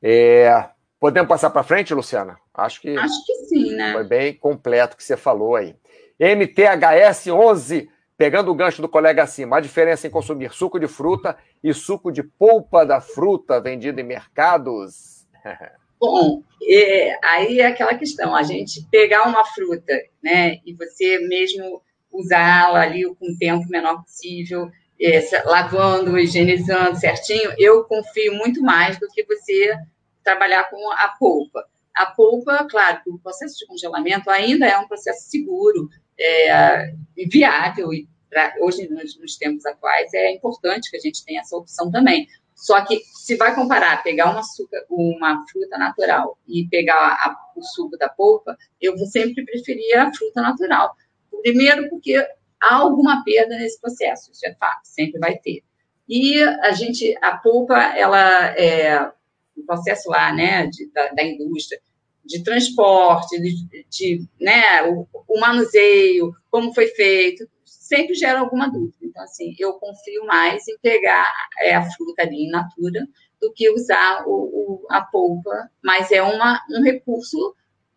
É, 0.00 0.68
podemos 1.00 1.28
passar 1.28 1.50
para 1.50 1.64
frente, 1.64 1.92
Luciana? 1.92 2.38
Acho 2.54 2.82
que, 2.82 2.96
Acho 2.96 3.26
que 3.26 3.34
sim, 3.46 3.74
né? 3.74 3.94
Foi 3.94 4.04
bem 4.04 4.32
completo 4.32 4.96
que 4.96 5.02
você 5.02 5.16
falou 5.16 5.56
aí. 5.56 5.74
MTHS 6.20 7.26
11 7.32 7.90
Pegando 8.22 8.52
o 8.52 8.54
gancho 8.54 8.80
do 8.80 8.88
colega 8.88 9.24
acima, 9.24 9.56
a 9.56 9.60
diferença 9.60 10.06
em 10.06 10.10
consumir 10.10 10.52
suco 10.52 10.78
de 10.78 10.86
fruta 10.86 11.36
e 11.62 11.72
suco 11.72 12.10
de 12.10 12.22
polpa 12.22 12.84
da 12.84 13.00
fruta 13.00 13.60
vendido 13.60 14.00
em 14.00 14.04
mercados? 14.04 15.26
Bom, 16.00 16.42
é, 16.68 17.16
aí 17.24 17.60
é 17.60 17.66
aquela 17.66 17.94
questão, 17.94 18.34
a 18.34 18.42
gente 18.42 18.84
pegar 18.90 19.28
uma 19.28 19.44
fruta, 19.44 19.92
né, 20.22 20.58
e 20.66 20.74
você 20.74 21.20
mesmo 21.28 21.80
usá-la 22.10 22.80
ali 22.80 23.04
com 23.04 23.26
o 23.26 23.38
tempo 23.38 23.68
menor 23.68 24.02
possível, 24.02 24.68
é, 25.00 25.20
lavando, 25.44 26.18
higienizando 26.18 26.98
certinho, 26.98 27.52
eu 27.56 27.84
confio 27.84 28.34
muito 28.34 28.60
mais 28.62 28.98
do 28.98 29.06
que 29.08 29.24
você 29.24 29.76
trabalhar 30.24 30.68
com 30.70 30.90
a 30.92 31.08
polpa. 31.18 31.64
A 31.94 32.06
polpa, 32.06 32.66
claro, 32.68 33.00
o 33.06 33.18
processo 33.18 33.56
de 33.58 33.66
congelamento 33.66 34.28
ainda 34.30 34.66
é 34.66 34.76
um 34.78 34.88
processo 34.88 35.30
seguro, 35.30 35.88
é, 36.18 36.94
viável 37.30 37.92
e 37.92 38.08
pra, 38.32 38.54
hoje, 38.60 38.88
nos, 38.88 39.18
nos, 39.20 39.36
tempos 39.36 39.66
atuais, 39.66 40.12
é 40.14 40.32
importante 40.32 40.90
que 40.90 40.96
a 40.96 41.00
gente 41.00 41.22
tenha 41.24 41.42
essa 41.42 41.54
opção 41.54 41.90
também. 41.90 42.26
Só 42.54 42.82
que, 42.84 43.02
se 43.04 43.36
vai 43.36 43.54
comparar, 43.54 44.02
pegar 44.02 44.30
uma, 44.30 44.40
açúcar, 44.40 44.84
uma 44.88 45.44
fruta 45.50 45.76
natural 45.76 46.38
e 46.48 46.66
pegar 46.68 46.96
a, 46.96 47.36
o 47.54 47.62
suco 47.62 47.98
da 47.98 48.08
polpa, 48.08 48.56
eu 48.80 48.96
vou 48.96 49.06
sempre 49.06 49.44
preferir 49.44 49.98
a 49.98 50.10
fruta 50.14 50.40
natural. 50.40 50.96
Primeiro, 51.42 51.90
porque 51.90 52.16
há 52.60 52.76
alguma 52.76 53.22
perda 53.22 53.58
nesse 53.58 53.78
processo, 53.80 54.30
isso 54.32 54.46
é 54.46 54.54
fato, 54.54 54.84
sempre 54.84 55.18
vai 55.20 55.36
ter. 55.36 55.62
E 56.08 56.42
a 56.42 56.72
gente, 56.72 57.16
a 57.20 57.36
polpa, 57.36 57.76
ela 57.76 58.56
é 58.56 59.12
o 59.56 59.62
processo 59.66 60.08
lá, 60.08 60.32
né, 60.32 60.66
de, 60.68 60.90
da, 60.92 61.08
da 61.08 61.22
indústria, 61.22 61.80
de 62.24 62.42
transporte, 62.42 63.40
de, 63.40 63.86
de 63.88 64.26
né, 64.40 64.82
o, 64.84 65.06
o, 65.28 65.40
manuseio, 65.40 66.32
como 66.50 66.72
foi 66.72 66.86
feito, 66.88 67.48
sempre 67.82 68.14
gera 68.14 68.38
alguma 68.38 68.70
dúvida. 68.70 68.96
Então, 69.02 69.22
assim, 69.24 69.54
eu 69.58 69.72
confio 69.74 70.24
mais 70.24 70.66
em 70.68 70.78
pegar 70.78 71.28
é, 71.60 71.74
a 71.74 71.82
fruta 71.90 72.22
ali 72.22 72.46
in 72.46 72.50
natura 72.50 73.06
do 73.40 73.52
que 73.52 73.68
usar 73.70 74.22
o, 74.24 74.30
o, 74.30 74.86
a 74.88 75.02
polpa, 75.02 75.68
mas 75.82 76.12
é 76.12 76.22
uma, 76.22 76.60
um 76.70 76.82
recurso 76.82 77.56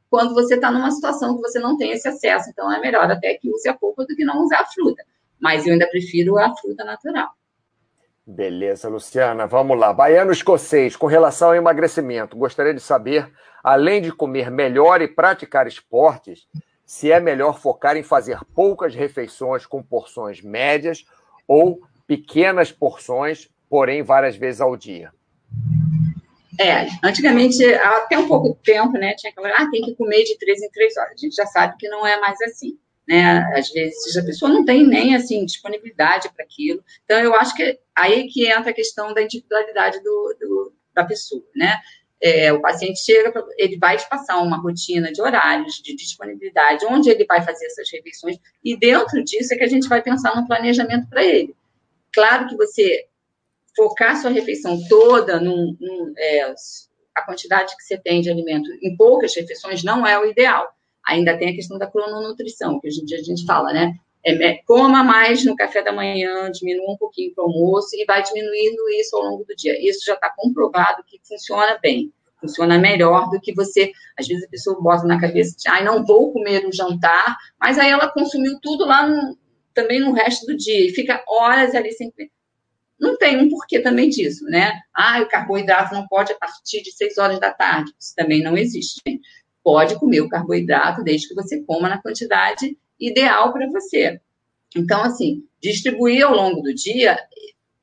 quando 0.10 0.34
você 0.34 0.56
está 0.56 0.72
numa 0.72 0.90
situação 0.90 1.36
que 1.36 1.42
você 1.42 1.60
não 1.60 1.78
tem 1.78 1.92
esse 1.92 2.08
acesso. 2.08 2.50
Então, 2.50 2.72
é 2.72 2.82
melhor 2.82 3.10
até 3.12 3.36
que 3.36 3.50
use 3.52 3.70
a 3.70 3.76
polpa 3.76 4.06
do 4.06 4.16
que 4.16 4.26
não 4.26 4.44
usar 4.44 4.62
a 4.62 4.66
fruta. 4.66 5.04
Mas 5.40 5.68
eu 5.68 5.74
ainda 5.74 5.88
prefiro 5.88 6.40
a 6.40 6.56
fruta 6.56 6.84
natural. 6.84 7.30
Beleza, 8.26 8.90
Luciana. 8.90 9.46
Vamos 9.46 9.78
lá. 9.78 9.94
Baiano 9.94 10.32
escocês, 10.32 10.96
com 10.96 11.06
relação 11.06 11.50
ao 11.50 11.56
emagrecimento, 11.56 12.36
gostaria 12.36 12.74
de 12.74 12.80
saber, 12.80 13.32
além 13.64 14.02
de 14.02 14.12
comer 14.12 14.50
melhor 14.50 15.00
e 15.04 15.08
praticar 15.08 15.68
esportes, 15.68 16.48
se 16.86 17.12
é 17.12 17.20
melhor 17.20 17.60
focar 17.60 17.98
em 17.98 18.04
fazer 18.04 18.40
poucas 18.54 18.94
refeições 18.94 19.66
com 19.66 19.82
porções 19.82 20.42
médias 20.42 21.06
ou 21.48 21.82
pequenas 22.08 22.72
porções, 22.72 23.50
porém 23.70 24.04
várias 24.04 24.36
vezes 24.36 24.62
ao 24.62 24.78
dia? 24.78 25.12
É, 26.60 26.88
antigamente, 27.04 27.64
até 27.66 28.18
um 28.18 28.28
pouco 28.28 28.58
tempo, 28.64 28.94
né, 28.94 29.14
tinha 29.16 29.32
aquela, 29.32 29.50
ah, 29.50 29.70
tem 29.70 29.82
que 29.82 29.96
comer 29.96 30.24
de 30.24 30.38
três 30.38 30.62
em 30.62 30.70
três 30.70 30.96
horas. 30.96 31.12
A 31.12 31.18
gente 31.18 31.36
já 31.36 31.46
sabe 31.46 31.76
que 31.78 31.90
não 31.90 32.08
é 32.08 32.20
mais 32.20 32.40
assim, 32.42 32.78
né? 33.08 33.40
Às 33.58 33.70
vezes 33.70 34.16
a 34.16 34.24
pessoa 34.24 34.52
não 34.52 34.64
tem 34.64 34.86
nem, 34.86 35.16
assim, 35.16 35.46
disponibilidade 35.46 36.30
para 36.30 36.46
aquilo. 36.46 36.84
Então, 37.04 37.20
eu 37.20 37.36
acho 37.36 37.54
que 37.56 37.80
aí 37.96 38.28
que 38.28 38.50
entra 38.50 38.72
a 38.72 38.74
questão 38.74 39.14
da 39.14 39.22
individualidade 39.22 40.02
do, 40.02 40.36
do 40.40 40.74
da 40.94 41.04
pessoa, 41.04 41.44
né? 41.54 41.78
É, 42.22 42.52
o 42.54 42.62
paciente 42.62 43.00
chega, 43.00 43.32
ele 43.58 43.78
vai 43.78 43.98
te 43.98 44.08
passar 44.10 44.38
uma 44.42 44.58
rotina 44.58 45.12
de 45.12 45.22
horários, 45.22 45.76
de 45.76 45.96
disponibilidade, 45.96 46.86
onde 46.86 47.10
ele 47.10 47.26
vai 47.26 47.44
fazer 47.44 47.66
essas 47.66 47.90
refeições, 47.92 48.38
e 48.64 48.78
dentro 48.78 49.24
disso 49.24 49.54
é 49.54 49.58
que 49.58 49.64
a 49.64 49.70
gente 49.70 49.88
vai 49.88 50.02
pensar 50.02 50.36
no 50.36 50.48
planejamento 50.48 51.08
para 51.10 51.24
ele. 51.24 51.54
Claro 52.14 52.48
que 52.48 52.56
você 52.56 53.06
focar 53.76 54.20
sua 54.20 54.32
refeição 54.32 54.80
toda 54.88 55.40
num, 55.40 55.76
num 55.80 56.14
é, 56.18 56.56
a 57.14 57.22
quantidade 57.24 57.76
que 57.76 57.84
você 57.84 57.98
tem 57.98 58.22
de 58.22 58.30
alimento 58.30 58.70
em 58.82 58.96
poucas 58.96 59.36
refeições 59.36 59.84
não 59.84 60.08
é 60.08 60.18
o 60.18 60.26
ideal. 60.26 60.74
Ainda 61.06 61.38
tem 61.38 61.50
a 61.50 61.56
questão 61.56 61.78
da 61.78 61.86
crononutrição, 61.86 62.80
que 62.80 62.88
hoje 62.88 63.02
em 63.02 63.06
dia 63.06 63.20
a 63.20 63.24
gente 63.24 63.46
fala, 63.46 63.72
né? 63.72 63.94
É, 64.28 64.58
coma 64.66 65.04
mais 65.04 65.46
no 65.46 65.56
café 65.56 65.84
da 65.84 65.94
manhã, 65.94 66.50
diminua 66.52 66.94
um 66.94 66.98
pouquinho 66.98 67.32
para 67.36 67.44
o 67.44 67.48
almoço 67.48 67.90
e 67.94 68.04
vai 68.06 68.24
diminuindo 68.24 68.90
isso 69.00 69.16
ao 69.16 69.22
longo 69.22 69.44
do 69.44 69.56
dia. 69.56 69.78
Isso 69.88 70.04
já 70.04 70.16
está 70.16 70.32
comprovado 70.36 71.04
que 71.06 71.22
funciona 71.24 71.78
bem, 71.80 72.12
funciona 72.42 72.80
melhor 72.80 73.30
do 73.30 73.40
que 73.40 73.54
você. 73.54 73.92
Às 74.18 74.28
vezes 74.28 74.44
a 74.44 74.50
pessoa 74.50 74.82
bota 74.82 75.06
na 75.06 75.22
cabeça 75.22 75.56
de, 75.56 75.70
ah, 75.70 75.84
não 75.84 76.04
vou 76.04 76.34
comer 76.34 76.66
um 76.66 76.72
jantar, 76.72 77.38
mas 77.60 77.78
aí 77.78 77.92
ela 77.92 78.10
consumiu 78.10 78.58
tudo 78.60 78.84
lá 78.84 79.08
no, 79.08 79.38
também 79.76 80.00
no 80.00 80.12
resto 80.12 80.48
do 80.48 80.58
dia 80.58 80.88
e 80.88 80.90
fica 80.90 81.24
horas 81.28 81.76
ali 81.76 81.92
sem 81.92 82.10
comer. 82.10 82.32
Não 83.00 83.18
tem 83.18 83.38
um 83.38 83.48
porquê 83.48 83.80
também 83.80 84.10
disso, 84.10 84.44
né? 84.46 84.80
Ah, 84.92 85.22
o 85.22 85.28
carboidrato 85.28 85.94
não 85.94 86.08
pode 86.08 86.32
a 86.32 86.36
partir 86.36 86.82
de 86.82 86.92
6 86.92 87.20
horas 87.20 87.40
da 87.40 87.54
tarde. 87.54 87.92
Isso 88.00 88.16
também 88.16 88.42
não 88.42 88.58
existe. 88.58 89.02
Pode 89.64 90.00
comer 90.00 90.22
o 90.22 90.30
carboidrato 90.30 91.04
desde 91.04 91.28
que 91.28 91.36
você 91.36 91.62
coma 91.62 91.90
na 91.90 92.02
quantidade 92.02 92.76
ideal 93.00 93.52
para 93.52 93.70
você. 93.70 94.20
Então, 94.76 95.02
assim, 95.04 95.44
distribuir 95.62 96.26
ao 96.26 96.36
longo 96.36 96.62
do 96.62 96.74
dia 96.74 97.18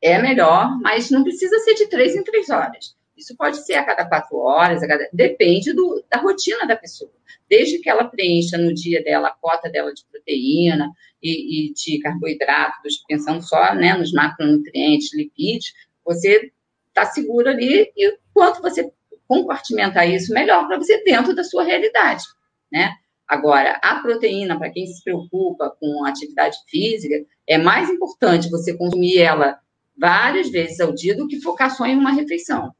é 0.00 0.20
melhor, 0.20 0.78
mas 0.80 1.10
não 1.10 1.22
precisa 1.22 1.58
ser 1.60 1.74
de 1.74 1.86
três 1.86 2.14
em 2.14 2.24
três 2.24 2.50
horas. 2.50 2.96
Isso 3.16 3.36
pode 3.36 3.64
ser 3.64 3.74
a 3.74 3.84
cada 3.84 4.04
quatro 4.04 4.36
horas, 4.36 4.80
cada... 4.80 5.08
depende 5.12 5.72
do, 5.72 6.04
da 6.10 6.18
rotina 6.18 6.66
da 6.66 6.76
pessoa. 6.76 7.12
Desde 7.48 7.78
que 7.78 7.88
ela 7.88 8.04
preencha 8.04 8.58
no 8.58 8.74
dia 8.74 9.02
dela 9.02 9.28
a 9.28 9.34
cota 9.34 9.70
dela 9.70 9.92
de 9.92 10.04
proteína 10.10 10.90
e, 11.22 11.68
e 11.70 11.72
de 11.72 12.00
carboidratos, 12.00 13.04
pensando 13.06 13.42
só 13.42 13.74
né, 13.74 13.94
nos 13.94 14.12
macronutrientes, 14.12 15.14
lipídios, 15.14 15.72
você 16.04 16.50
está 16.88 17.04
seguro 17.06 17.48
ali. 17.48 17.92
E 17.96 18.18
quanto 18.34 18.60
você 18.60 18.90
compartimentar 19.28 20.08
isso, 20.10 20.34
melhor 20.34 20.66
para 20.66 20.78
você 20.78 21.02
dentro 21.04 21.34
da 21.34 21.44
sua 21.44 21.62
realidade, 21.62 22.24
né? 22.70 22.96
Agora, 23.28 23.78
a 23.82 23.96
proteína, 23.96 24.58
para 24.58 24.70
quem 24.70 24.86
se 24.86 25.02
preocupa 25.02 25.74
com 25.80 26.04
atividade 26.04 26.56
física, 26.68 27.14
é 27.46 27.56
mais 27.56 27.88
importante 27.88 28.50
você 28.50 28.76
consumir 28.76 29.18
ela 29.18 29.58
várias 29.96 30.50
vezes 30.50 30.80
ao 30.80 30.92
dia 30.92 31.16
do 31.16 31.26
que 31.26 31.40
focar 31.40 31.74
só 31.74 31.86
em 31.86 31.96
uma 31.96 32.12
refeição. 32.12 32.72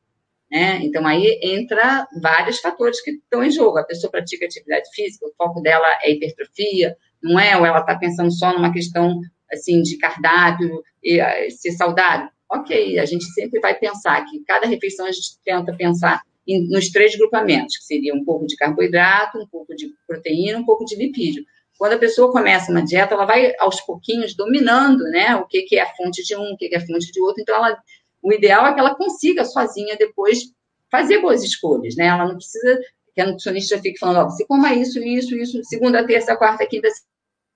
Né? 0.50 0.80
Então, 0.82 1.06
aí 1.06 1.40
entra 1.42 2.06
vários 2.20 2.58
fatores 2.58 3.00
que 3.00 3.12
estão 3.12 3.42
em 3.42 3.50
jogo. 3.50 3.78
A 3.78 3.84
pessoa 3.84 4.10
pratica 4.10 4.44
atividade 4.44 4.88
física, 4.94 5.26
o 5.26 5.32
foco 5.36 5.62
dela 5.62 5.86
é 6.02 6.12
hipertrofia, 6.12 6.94
não 7.22 7.40
é? 7.40 7.56
Ou 7.56 7.64
ela 7.64 7.80
está 7.80 7.96
pensando 7.96 8.30
só 8.30 8.52
numa 8.52 8.72
questão 8.72 9.18
assim 9.50 9.80
de 9.80 9.96
cardápio 9.96 10.82
e 11.02 11.20
uh, 11.20 11.50
ser 11.50 11.72
saudável. 11.72 12.28
Ok, 12.50 12.98
a 12.98 13.06
gente 13.06 13.24
sempre 13.32 13.60
vai 13.60 13.78
pensar 13.78 14.22
que 14.26 14.44
cada 14.44 14.66
refeição 14.66 15.06
a 15.06 15.12
gente 15.12 15.38
tenta 15.42 15.74
pensar 15.74 16.22
nos 16.46 16.90
três 16.90 17.16
grupamentos, 17.16 17.76
que 17.76 17.84
seria 17.84 18.14
um 18.14 18.24
pouco 18.24 18.46
de 18.46 18.56
carboidrato, 18.56 19.38
um 19.38 19.46
pouco 19.46 19.74
de 19.74 19.90
proteína, 20.06 20.58
um 20.58 20.64
pouco 20.64 20.84
de 20.84 20.96
lipídio. 20.96 21.44
Quando 21.78 21.94
a 21.94 21.98
pessoa 21.98 22.30
começa 22.30 22.70
uma 22.70 22.84
dieta, 22.84 23.14
ela 23.14 23.24
vai 23.24 23.52
aos 23.58 23.80
pouquinhos 23.80 24.34
dominando, 24.34 25.04
né, 25.04 25.34
o 25.36 25.46
que, 25.46 25.62
que 25.62 25.76
é 25.76 25.82
a 25.82 25.94
fonte 25.94 26.22
de 26.22 26.36
um, 26.36 26.52
o 26.52 26.56
que, 26.56 26.68
que 26.68 26.74
é 26.74 26.78
a 26.78 26.86
fonte 26.86 27.10
de 27.10 27.20
outro. 27.20 27.42
Então, 27.42 27.56
ela, 27.56 27.76
o 28.22 28.32
ideal 28.32 28.66
é 28.66 28.74
que 28.74 28.80
ela 28.80 28.94
consiga 28.94 29.44
sozinha 29.44 29.96
depois 29.96 30.52
fazer 30.90 31.20
boas 31.20 31.42
escolhas, 31.42 31.96
né? 31.96 32.06
Ela 32.06 32.28
não 32.28 32.36
precisa 32.36 32.78
que 33.14 33.20
a 33.20 33.26
nutricionista 33.26 33.80
fique 33.80 33.98
falando, 33.98 34.26
ó, 34.26 34.30
você 34.30 34.44
coma 34.46 34.74
isso, 34.74 34.98
isso, 35.00 35.34
isso, 35.34 35.64
segunda, 35.64 36.06
terça, 36.06 36.36
quarta, 36.36 36.66
quinta, 36.66 36.88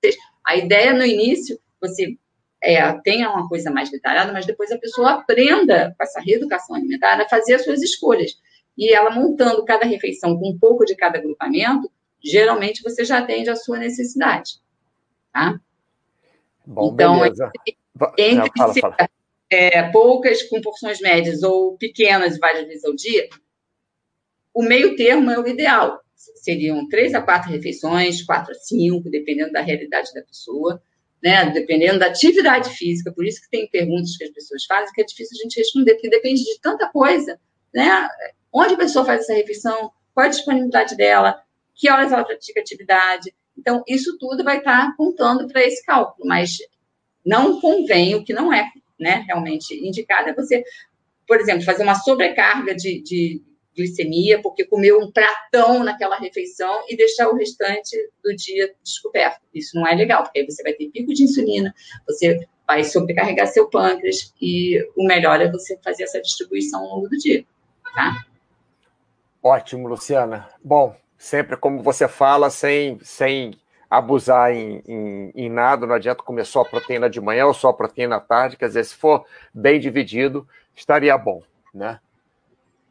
sexta. 0.02 0.22
A 0.44 0.56
ideia 0.56 0.92
no 0.92 1.04
início, 1.04 1.58
você 1.80 2.16
é, 2.62 2.92
tenha 3.02 3.30
uma 3.30 3.48
coisa 3.48 3.70
mais 3.70 3.90
detalhada, 3.90 4.32
mas 4.32 4.46
depois 4.46 4.70
a 4.72 4.78
pessoa 4.78 5.12
aprenda 5.12 5.94
com 5.96 6.02
essa 6.02 6.20
reeducação 6.20 6.76
alimentar 6.76 7.20
a 7.20 7.28
fazer 7.28 7.54
as 7.54 7.64
suas 7.64 7.82
escolhas 7.82 8.32
e 8.76 8.92
ela 8.92 9.10
montando 9.10 9.64
cada 9.64 9.86
refeição 9.86 10.38
com 10.38 10.50
um 10.50 10.58
pouco 10.58 10.84
de 10.84 10.94
cada 10.94 11.18
agrupamento, 11.18 11.90
geralmente 12.22 12.82
você 12.82 13.04
já 13.04 13.18
atende 13.18 13.48
a 13.48 13.56
sua 13.56 13.78
necessidade. 13.78 14.60
Tá? 15.32 15.60
Bom, 16.66 16.92
então, 16.92 17.20
beleza. 17.20 17.50
entre 18.18 18.50
fala, 18.56 18.74
fala. 18.74 18.96
É, 19.48 19.90
poucas 19.90 20.42
com 20.42 20.60
porções 20.60 21.00
médias 21.00 21.42
ou 21.42 21.76
pequenas 21.78 22.38
várias 22.38 22.66
vezes 22.66 22.84
ao 22.84 22.94
dia, 22.94 23.28
o 24.52 24.62
meio 24.62 24.96
termo 24.96 25.30
é 25.30 25.38
o 25.38 25.46
ideal. 25.46 26.00
Seriam 26.14 26.88
três 26.88 27.14
a 27.14 27.22
quatro 27.22 27.50
refeições, 27.50 28.22
quatro 28.22 28.52
a 28.52 28.54
cinco, 28.54 29.08
dependendo 29.10 29.52
da 29.52 29.60
realidade 29.60 30.12
da 30.12 30.22
pessoa. 30.22 30.82
né? 31.22 31.50
Dependendo 31.50 31.98
da 31.98 32.06
atividade 32.06 32.70
física, 32.70 33.12
por 33.12 33.24
isso 33.24 33.40
que 33.42 33.50
tem 33.50 33.68
perguntas 33.68 34.16
que 34.16 34.24
as 34.24 34.30
pessoas 34.30 34.64
fazem 34.64 34.92
que 34.92 35.00
é 35.00 35.04
difícil 35.04 35.36
a 35.38 35.42
gente 35.42 35.58
responder, 35.58 35.94
porque 35.94 36.08
depende 36.08 36.42
de 36.42 36.60
tanta 36.60 36.88
coisa, 36.88 37.38
né? 37.74 38.08
Onde 38.52 38.74
a 38.74 38.78
pessoa 38.78 39.04
faz 39.04 39.22
essa 39.22 39.34
refeição, 39.34 39.90
qual 40.14 40.26
a 40.26 40.30
disponibilidade 40.30 40.96
dela, 40.96 41.40
que 41.74 41.90
horas 41.90 42.10
ela 42.10 42.24
pratica 42.24 42.60
atividade. 42.60 43.34
Então, 43.56 43.82
isso 43.86 44.16
tudo 44.18 44.42
vai 44.42 44.58
estar 44.58 44.96
contando 44.96 45.46
para 45.46 45.62
esse 45.62 45.84
cálculo, 45.84 46.26
mas 46.26 46.56
não 47.24 47.60
convém, 47.60 48.14
o 48.14 48.24
que 48.24 48.32
não 48.32 48.52
é 48.52 48.70
né, 48.98 49.24
realmente 49.26 49.74
indicado 49.86 50.30
é 50.30 50.34
você, 50.34 50.64
por 51.26 51.40
exemplo, 51.40 51.64
fazer 51.64 51.82
uma 51.82 51.94
sobrecarga 51.94 52.74
de, 52.74 53.02
de 53.02 53.42
glicemia, 53.76 54.40
porque 54.40 54.64
comeu 54.64 54.98
um 54.98 55.12
pratão 55.12 55.84
naquela 55.84 56.16
refeição 56.16 56.84
e 56.88 56.96
deixar 56.96 57.28
o 57.28 57.36
restante 57.36 57.94
do 58.24 58.34
dia 58.34 58.72
descoberto. 58.82 59.40
Isso 59.54 59.76
não 59.76 59.86
é 59.86 59.94
legal, 59.94 60.22
porque 60.22 60.40
aí 60.40 60.46
você 60.46 60.62
vai 60.62 60.72
ter 60.72 60.88
pico 60.88 61.12
de 61.12 61.24
insulina, 61.24 61.74
você 62.06 62.46
vai 62.66 62.82
sobrecarregar 62.84 63.46
seu 63.48 63.68
pâncreas 63.68 64.32
e 64.40 64.82
o 64.96 65.04
melhor 65.04 65.40
é 65.40 65.50
você 65.50 65.78
fazer 65.84 66.04
essa 66.04 66.20
distribuição 66.20 66.82
ao 66.82 66.96
longo 66.96 67.08
do 67.08 67.18
dia, 67.18 67.44
tá? 67.94 68.26
Ótimo, 69.46 69.86
Luciana. 69.86 70.48
Bom, 70.60 70.96
sempre 71.16 71.56
como 71.56 71.80
você 71.80 72.08
fala, 72.08 72.50
sem, 72.50 72.98
sem 73.04 73.56
abusar 73.88 74.50
em, 74.50 74.82
em, 74.84 75.32
em, 75.36 75.48
nada, 75.48 75.86
não 75.86 75.94
adianta 75.94 76.20
comer 76.20 76.44
só 76.44 76.64
proteína 76.64 77.08
de 77.08 77.20
manhã 77.20 77.46
ou 77.46 77.54
só 77.54 77.72
proteína 77.72 78.16
à 78.16 78.20
tarde, 78.20 78.56
quer 78.56 78.66
dizer, 78.66 78.84
se 78.84 78.96
for 78.96 79.24
bem 79.54 79.78
dividido, 79.78 80.48
estaria 80.74 81.16
bom, 81.16 81.44
né? 81.72 82.00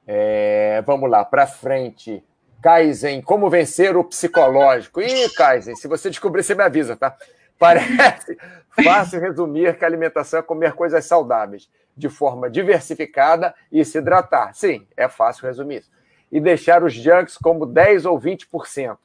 É, 0.08 0.82
vamos 0.86 1.10
lá, 1.10 1.26
para 1.26 1.46
frente. 1.46 2.24
Kaizen, 2.64 3.22
como 3.22 3.50
vencer 3.50 3.98
o 3.98 4.04
psicológico? 4.06 5.02
Ih, 5.02 5.28
Kaizen, 5.36 5.76
se 5.76 5.90
você 5.90 6.10
descobrir, 6.10 6.42
você 6.42 6.56
me 6.56 6.64
avisa, 6.64 6.96
tá? 6.96 7.18
Parece 7.60 8.38
fácil 8.82 9.20
resumir 9.20 9.78
que 9.78 9.84
a 9.84 9.90
alimentação 9.90 10.40
é 10.40 10.42
comer 10.42 10.72
coisas 10.72 11.04
saudáveis, 11.04 11.70
de 11.98 12.08
forma 12.08 12.50
diversificada 12.50 13.54
e 13.70 13.84
se 13.84 13.98
hidratar. 13.98 14.54
Sim, 14.54 14.88
é 14.96 15.10
fácil 15.10 15.48
resumir 15.48 15.80
isso. 15.80 15.96
E 16.36 16.40
deixar 16.42 16.84
os 16.84 16.94
junks 16.94 17.38
como 17.38 17.66
10 17.66 18.06
ou 18.06 18.20
20%. 18.20 18.98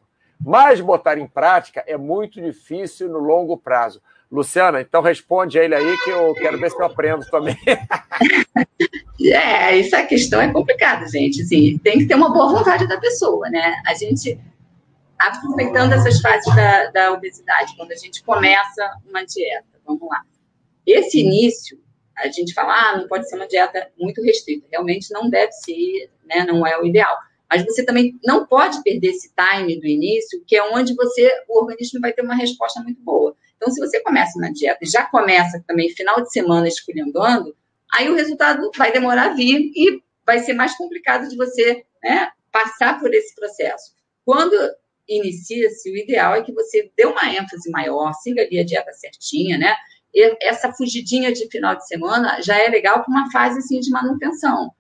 Mas 0.45 0.81
botar 0.81 1.17
em 1.17 1.29
prática 1.29 1.85
é 1.87 1.97
muito 1.97 2.43
difícil 2.43 3.09
no 3.09 3.21
longo 3.21 3.57
prazo. 3.57 4.03
Luciana, 4.29 4.81
então 4.81 5.01
responde 5.01 5.57
ele 5.57 5.75
aí 5.75 5.97
que 5.99 6.11
eu 6.11 6.35
quero 6.35 6.59
ver 6.59 6.73
se 6.73 6.77
eu 6.77 6.87
aprendo 6.87 7.25
também. 7.27 7.57
é, 9.23 9.79
essa 9.79 10.03
questão 10.03 10.41
é 10.41 10.53
complicada, 10.53 11.07
gente. 11.07 11.43
Assim, 11.43 11.79
tem 11.79 11.99
que 11.99 12.07
ter 12.07 12.17
uma 12.17 12.33
boa 12.33 12.51
vontade 12.51 12.89
da 12.89 12.99
pessoa, 12.99 13.49
né? 13.49 13.81
A 13.87 13.95
gente, 13.95 14.37
aproveitando 15.17 15.93
essas 15.93 16.21
fases 16.21 16.53
da, 16.57 16.91
da 16.91 17.13
obesidade, 17.13 17.77
quando 17.77 17.93
a 17.93 17.97
gente 17.97 18.25
começa 18.25 18.91
uma 19.09 19.25
dieta, 19.25 19.79
vamos 19.87 20.09
lá. 20.09 20.23
Esse 20.85 21.21
início, 21.21 21.79
a 22.17 22.29
gente 22.31 22.53
fala, 22.53 22.75
ah, 22.75 22.99
não 22.99 23.09
pode 23.09 23.29
ser 23.29 23.37
uma 23.37 23.47
dieta 23.47 23.91
muito 23.99 24.23
restrita. 24.23 24.67
Realmente 24.71 25.13
não 25.13 25.29
deve 25.29 25.53
ser, 25.53 26.11
né? 26.25 26.45
Não 26.45 26.67
é 26.67 26.79
o 26.79 26.85
ideal. 26.85 27.17
Mas 27.51 27.65
você 27.65 27.85
também 27.85 28.19
não 28.25 28.47
pode 28.47 28.83
perder 28.83 29.09
esse 29.09 29.33
time 29.35 29.81
do 29.81 29.87
início, 29.87 30.43
que 30.47 30.57
é 30.57 30.63
onde 30.63 30.95
você, 30.95 31.31
o 31.49 31.59
organismo 31.61 32.01
vai 32.01 32.13
ter 32.13 32.23
uma 32.23 32.37
resposta 32.37 32.81
muito 32.81 33.03
boa. 33.03 33.35
Então, 33.57 33.71
se 33.71 33.81
você 33.81 34.01
começa 34.01 34.39
na 34.39 34.51
dieta 34.51 34.79
e 34.83 34.89
já 34.89 35.05
começa 35.05 35.63
também 35.67 35.91
final 35.91 36.23
de 36.23 36.31
semana 36.31 36.69
esculhambando, 36.69 37.55
aí 37.93 38.09
o 38.09 38.15
resultado 38.15 38.71
vai 38.77 38.93
demorar 38.93 39.31
a 39.31 39.35
vir 39.35 39.73
e 39.75 40.01
vai 40.25 40.39
ser 40.39 40.53
mais 40.53 40.77
complicado 40.77 41.29
de 41.29 41.37
você 41.37 41.85
né, 42.03 42.31
passar 42.53 43.01
por 43.01 43.13
esse 43.13 43.35
processo. 43.35 43.93
Quando 44.25 44.55
inicia-se, 45.09 45.91
o 45.91 45.97
ideal 45.97 46.35
é 46.35 46.43
que 46.43 46.53
você 46.53 46.91
dê 46.97 47.05
uma 47.05 47.35
ênfase 47.35 47.69
maior, 47.71 48.13
siga 48.15 48.43
ali 48.43 48.61
a 48.61 48.65
dieta 48.65 48.93
certinha, 48.93 49.59
né? 49.59 49.75
Essa 50.41 50.73
fugidinha 50.73 51.33
de 51.33 51.49
final 51.49 51.77
de 51.77 51.87
semana 51.87 52.41
já 52.43 52.59
é 52.59 52.69
legal 52.69 53.05
para 53.05 53.11
uma 53.11 53.31
fase 53.31 53.59
assim 53.59 53.81
de 53.81 53.91
manutenção. 53.91 54.71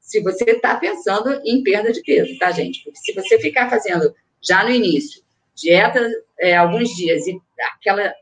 Se 0.00 0.20
você 0.20 0.44
está 0.44 0.76
pensando 0.76 1.40
em 1.44 1.62
perda 1.62 1.92
de 1.92 2.02
peso, 2.02 2.38
tá, 2.38 2.50
gente? 2.50 2.82
Porque 2.84 2.98
se 2.98 3.12
você 3.12 3.38
ficar 3.38 3.68
fazendo 3.68 4.14
já 4.40 4.62
no 4.64 4.70
início 4.70 5.22
dieta 5.54 6.00
é, 6.38 6.56
alguns 6.56 6.90
dias 6.90 7.26
e 7.26 7.40
aquela 7.76 8.12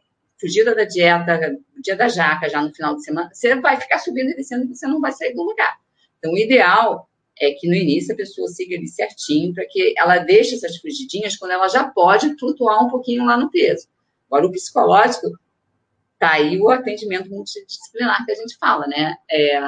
fugida 0.41 0.75
da 0.75 0.85
dieta, 0.85 1.57
dia 1.83 1.97
da 1.97 2.09
jaca, 2.09 2.49
já 2.49 2.61
no 2.61 2.75
final 2.75 2.97
de 2.97 3.05
semana, 3.05 3.31
você 3.33 3.55
vai 3.57 3.81
ficar 3.81 3.99
subindo 3.99 4.31
e 4.31 4.37
descendo 4.37 4.65
e 4.65 4.75
você 4.75 4.87
não 4.87 5.01
vai 5.01 5.13
sair 5.13 5.35
do 5.35 5.43
lugar. 5.43 5.77
Então, 6.19 6.33
o 6.33 6.39
ideal 6.39 7.09
é 7.41 7.53
que 7.53 7.69
no 7.69 7.75
início 7.75 8.13
a 8.13 8.17
pessoa 8.17 8.49
siga 8.49 8.77
ali 8.77 8.89
certinho, 8.89 9.55
para 9.55 9.65
que 9.67 9.95
ela 9.97 10.19
deixe 10.19 10.55
essas 10.55 10.77
fugidinhas 10.77 11.37
quando 11.37 11.53
ela 11.53 11.69
já 11.69 11.85
pode 11.85 12.37
flutuar 12.39 12.85
um 12.85 12.91
pouquinho 12.91 13.25
lá 13.25 13.37
no 13.37 13.51
peso. 13.51 13.89
Agora, 14.31 14.47
o 14.47 14.53
psicológico, 14.53 15.27
tá 16.27 16.35
aí 16.35 16.61
o 16.61 16.71
atendimento 16.71 17.31
multidisciplinar 17.31 18.25
que 18.25 18.33
a 18.33 18.35
gente 18.35 18.57
fala, 18.59 18.87
né? 18.87 19.15
É, 19.31 19.61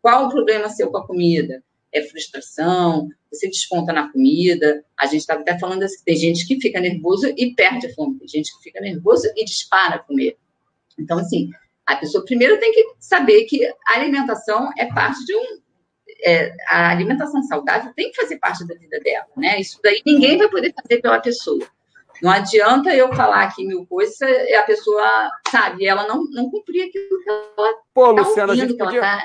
qual 0.00 0.26
o 0.26 0.30
problema 0.30 0.68
seu 0.68 0.90
com 0.90 0.98
a 0.98 1.06
comida? 1.06 1.62
É 1.92 2.02
frustração? 2.02 3.08
você 3.32 3.48
desconta 3.48 3.92
na 3.92 4.12
comida. 4.12 4.84
A 4.98 5.06
gente 5.06 5.20
estava 5.20 5.40
até 5.40 5.58
falando 5.58 5.82
assim, 5.82 6.04
tem 6.04 6.16
gente 6.16 6.46
que 6.46 6.60
fica 6.60 6.78
nervoso 6.78 7.32
e 7.36 7.54
perde 7.54 7.86
a 7.86 7.94
fome, 7.94 8.18
tem 8.18 8.28
gente 8.28 8.54
que 8.56 8.62
fica 8.62 8.80
nervoso 8.80 9.26
e 9.34 9.44
dispara 9.44 9.96
a 9.96 9.98
comer. 9.98 10.36
Então, 10.98 11.18
assim, 11.18 11.50
a 11.86 11.96
pessoa 11.96 12.24
primeiro 12.24 12.60
tem 12.60 12.72
que 12.72 12.84
saber 13.00 13.44
que 13.44 13.64
a 13.86 13.94
alimentação 13.94 14.70
é 14.76 14.86
parte 14.86 15.24
de 15.24 15.34
um. 15.34 15.62
É, 16.24 16.54
a 16.68 16.90
alimentação 16.90 17.42
saudável 17.42 17.92
tem 17.94 18.10
que 18.10 18.20
fazer 18.20 18.38
parte 18.38 18.64
da 18.66 18.76
vida 18.76 19.00
dela, 19.00 19.26
né? 19.36 19.60
Isso 19.60 19.80
daí 19.82 20.00
ninguém 20.06 20.38
vai 20.38 20.48
poder 20.48 20.72
fazer 20.72 21.00
pela 21.00 21.18
pessoa. 21.18 21.66
Não 22.20 22.30
adianta 22.30 22.94
eu 22.94 23.12
falar 23.14 23.42
aqui 23.44 23.66
mil 23.66 23.86
coisas 23.86 24.20
e 24.20 24.54
a 24.54 24.62
pessoa, 24.64 25.30
sabe, 25.48 25.86
ela 25.86 26.06
não, 26.06 26.24
não 26.30 26.50
cumprir 26.50 26.88
aquilo 26.88 27.22
que 27.22 27.30
ela 27.30 27.74
Pô, 27.94 28.14
tá 28.14 28.22
Luciana, 28.22 28.52
ouvindo, 28.52 28.64
a 28.64 28.68
gente 28.68 28.76
podia... 28.76 29.00
Tá 29.00 29.22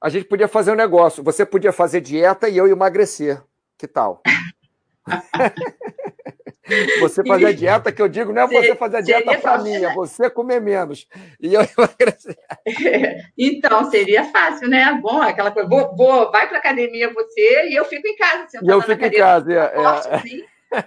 a 0.00 0.08
gente 0.08 0.26
podia 0.26 0.46
fazer 0.46 0.70
um 0.70 0.76
negócio. 0.76 1.22
Você 1.24 1.44
podia 1.44 1.72
fazer 1.72 2.00
dieta 2.00 2.48
e 2.48 2.56
eu 2.56 2.68
emagrecer. 2.68 3.42
Que 3.76 3.86
tal? 3.86 4.22
você 7.00 7.24
fazer 7.24 7.46
a 7.46 7.52
dieta, 7.52 7.90
que 7.90 8.00
eu 8.00 8.08
digo, 8.08 8.32
não 8.32 8.42
é 8.42 8.46
você 8.46 8.74
fazer 8.76 8.98
a 8.98 9.00
dieta 9.00 9.38
para 9.38 9.58
mim, 9.58 9.74
é 9.74 9.94
você 9.94 10.30
comer 10.30 10.60
menos. 10.60 11.06
E 11.40 11.54
eu 11.54 11.62
emagrecer. 11.76 12.38
Então, 13.36 13.90
seria 13.90 14.24
fácil, 14.24 14.68
né? 14.68 14.98
Bom, 15.00 15.22
aquela 15.22 15.50
coisa, 15.50 15.68
vou, 15.68 15.94
vou 15.96 16.30
vai 16.30 16.48
para 16.48 16.58
academia 16.58 17.12
você 17.12 17.68
e 17.68 17.74
eu 17.74 17.84
fico 17.84 18.06
em 18.06 18.16
casa. 18.16 18.60
E 18.62 18.68
eu 18.68 18.82
fico 18.82 19.04
em 19.04 19.10
casa. 19.10 19.52
É, 19.52 19.74
forte, 19.74 20.08
é. 20.08 20.14
Assim. 20.14 20.44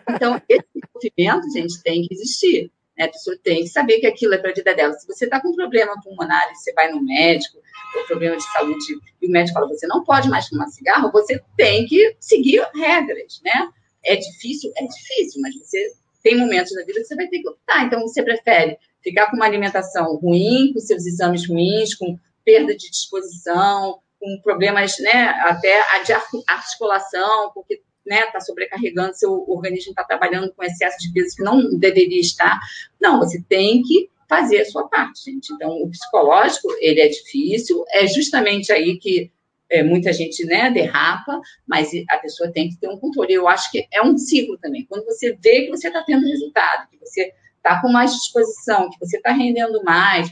Então, 0.10 0.42
esse 0.48 0.66
movimento, 0.94 1.52
gente, 1.52 1.82
tem 1.84 2.08
que 2.08 2.14
existir. 2.14 2.72
Né? 2.98 3.06
A 3.06 3.10
pessoa 3.10 3.38
tem 3.44 3.64
que 3.64 3.70
saber 3.70 4.00
que 4.00 4.08
aquilo 4.08 4.34
é 4.34 4.38
para 4.38 4.52
a 4.52 4.54
vida 4.54 4.76
dela. 4.76 4.94
Se 4.94 5.08
você 5.08 5.26
está 5.26 5.42
com 5.42 5.56
problema 5.56 6.00
pulmonar 6.04 6.52
e 6.52 6.56
você 6.56 6.74
vai 6.74 6.92
no 6.92 7.02
médico, 7.04 7.58
ou 7.98 8.06
problema 8.06 8.38
de 8.38 8.44
saúde, 8.52 8.86
e 9.22 9.28
o 9.28 9.32
médico 9.32 9.56
fala, 9.56 9.68
você 9.68 9.88
não 9.88 10.04
pode 10.04 10.30
mais 10.30 10.48
fumar 10.48 10.68
cigarro, 10.70 11.12
você 11.12 11.42
tem 11.58 11.86
que 11.86 12.16
seguir 12.20 12.66
regras, 12.76 13.42
né? 13.44 13.70
É 14.06 14.16
difícil? 14.16 14.72
É 14.78 14.86
difícil, 14.86 15.42
mas 15.42 15.56
você 15.56 15.94
tem 16.24 16.38
momentos 16.38 16.74
na 16.76 16.84
vida 16.84 17.00
que 17.00 17.06
você 17.06 17.16
vai 17.16 17.28
ter 17.28 17.40
que 17.40 17.50
optar. 17.50 17.86
Então, 17.86 18.02
você 18.02 18.24
prefere 18.24 18.78
ficar 19.04 19.30
com 19.30 19.36
uma 19.36 19.46
alimentação 19.46 20.16
ruim, 20.18 20.72
com 20.74 20.80
seus 20.80 21.06
exames 21.06 21.48
ruins, 21.48 21.96
com 21.96 22.18
perda 22.46 22.76
de 22.76 22.90
disposição, 22.90 24.00
com 24.20 24.40
problemas, 24.44 25.00
né, 25.00 25.30
até 25.44 26.04
de 26.04 26.14
articulação, 26.48 27.52
porque 27.54 27.82
né, 28.06 28.22
está 28.26 28.40
sobrecarregando, 28.40 29.16
seu 29.16 29.46
organismo 29.48 29.92
está 29.92 30.04
trabalhando 30.04 30.54
com 30.54 30.64
excesso 30.64 30.98
de 31.00 31.12
peso 31.14 31.36
que 31.36 31.44
não 31.44 31.78
deveria 31.78 32.20
estar. 32.20 32.60
Não, 33.00 33.20
você 33.20 33.44
tem 33.48 33.82
que 33.84 34.10
fazer 34.28 34.62
a 34.62 34.66
sua 34.66 34.88
parte, 34.88 35.26
gente. 35.26 35.54
Então, 35.54 35.70
o 35.82 35.90
psicológico, 35.90 36.68
ele 36.80 37.02
é 37.02 37.08
difícil, 37.08 37.84
é 37.90 38.08
justamente 38.08 38.72
aí 38.72 38.98
que 38.98 39.32
é, 39.70 39.84
muita 39.84 40.12
gente 40.12 40.46
né, 40.46 40.72
derrapa, 40.72 41.42
mas 41.68 41.90
a 42.10 42.18
pessoa 42.18 42.52
tem 42.52 42.70
que 42.70 42.78
ter 42.78 42.90
um 42.90 42.98
controle. 42.98 43.34
Eu 43.34 43.48
acho 43.48 43.70
que 43.72 43.88
é 43.92 44.02
um 44.02 44.18
ciclo 44.18 44.58
também. 44.58 44.86
Quando 44.86 45.06
você 45.06 45.38
vê 45.42 45.64
que 45.64 45.70
você 45.70 45.88
está 45.88 46.04
tendo 46.04 46.28
resultado, 46.28 46.90
que 46.90 46.98
você 46.98 47.34
está 47.58 47.82
com 47.82 47.90
mais 47.90 48.12
disposição, 48.14 48.90
que 48.90 49.00
você 49.00 49.18
está 49.18 49.32
rendendo 49.32 49.84
mais, 49.84 50.32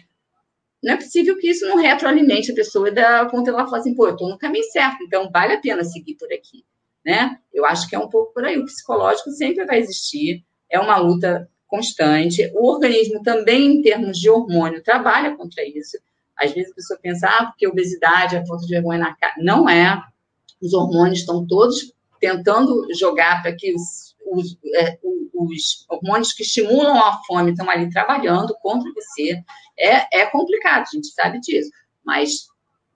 não 0.82 0.94
é 0.94 0.98
possível 0.98 1.38
que 1.38 1.50
isso 1.50 1.68
não 1.68 1.78
retroalimente 1.78 2.52
a 2.52 2.56
pessoa 2.56 2.90
da 2.90 3.26
ponto 3.26 3.50
ela 3.50 3.66
fala 3.66 3.80
assim, 3.80 3.94
pô, 3.94 4.08
eu 4.08 4.14
estou 4.14 4.30
no 4.30 4.38
caminho 4.38 4.64
certo, 4.72 5.04
então 5.04 5.30
vale 5.30 5.54
a 5.54 5.60
pena 5.60 5.84
seguir 5.84 6.16
por 6.16 6.32
aqui 6.34 6.64
né? 7.10 7.40
Eu 7.52 7.66
acho 7.66 7.90
que 7.90 7.96
é 7.96 8.00
um 8.00 8.08
pouco 8.08 8.32
por 8.34 8.46
aí. 8.46 8.56
O 8.60 8.66
psicológico 8.66 9.32
sempre 9.32 9.66
vai 9.66 9.80
existir, 9.80 10.46
é 10.70 10.80
uma 10.80 10.98
luta 10.98 11.50
constante. 11.68 12.52
O 12.54 12.68
organismo 12.68 13.24
também, 13.24 13.78
em 13.78 13.82
termos 13.82 14.20
de 14.20 14.30
hormônio, 14.30 14.84
trabalha 14.84 15.36
contra 15.36 15.68
isso. 15.68 15.98
Às 16.38 16.54
vezes 16.54 16.72
a 16.72 16.76
pessoa 16.76 17.00
pensa, 17.02 17.28
ah, 17.28 17.46
porque 17.48 17.68
obesidade, 17.68 18.38
a 18.38 18.46
falta 18.46 18.64
de 18.64 18.72
vergonha 18.72 19.00
na 19.00 19.16
cara. 19.16 19.34
Não 19.40 19.68
é. 19.68 20.00
Os 20.62 20.72
hormônios 20.72 21.20
estão 21.20 21.48
todos 21.48 21.92
tentando 22.20 22.88
jogar 22.94 23.42
para 23.42 23.56
que 23.56 23.74
os, 23.74 24.16
os, 24.28 24.58
é, 24.76 25.00
os, 25.34 25.86
hormônios 25.90 26.32
que 26.34 26.44
estimulam 26.44 26.96
a 26.96 27.20
fome 27.26 27.52
estão 27.52 27.68
ali 27.68 27.90
trabalhando 27.90 28.56
contra 28.62 28.92
você. 28.94 29.42
É, 29.78 30.22
é 30.22 30.26
complicado, 30.28 30.84
a 30.84 30.96
gente 30.96 31.08
sabe 31.08 31.40
disso. 31.40 31.72
Mas 32.06 32.50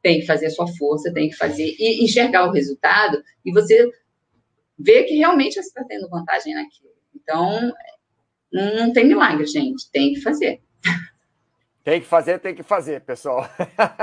tem 0.04 0.20
que 0.20 0.26
fazer 0.28 0.48
a 0.48 0.52
sua 0.52 0.68
força, 0.68 1.14
tem 1.14 1.30
que 1.30 1.36
fazer 1.36 1.76
e 1.80 2.04
enxergar 2.04 2.48
o 2.48 2.52
resultado 2.52 3.24
e 3.44 3.52
você 3.52 3.90
ver 4.78 5.04
que 5.04 5.16
realmente 5.16 5.56
você 5.56 5.68
está 5.68 5.84
tendo 5.84 6.10
vantagem 6.10 6.54
naquilo. 6.54 6.92
Então, 7.16 7.72
não, 8.52 8.94
tem 8.94 9.08
milagre, 9.08 9.46
gente, 9.46 9.90
tem 9.92 10.14
que 10.14 10.22
fazer. 10.22 10.62
Tem 11.84 12.00
que 12.00 12.08
fazer, 12.08 12.40
tem 12.40 12.56
que 12.56 12.64
fazer, 12.64 13.02
pessoal. 13.02 13.46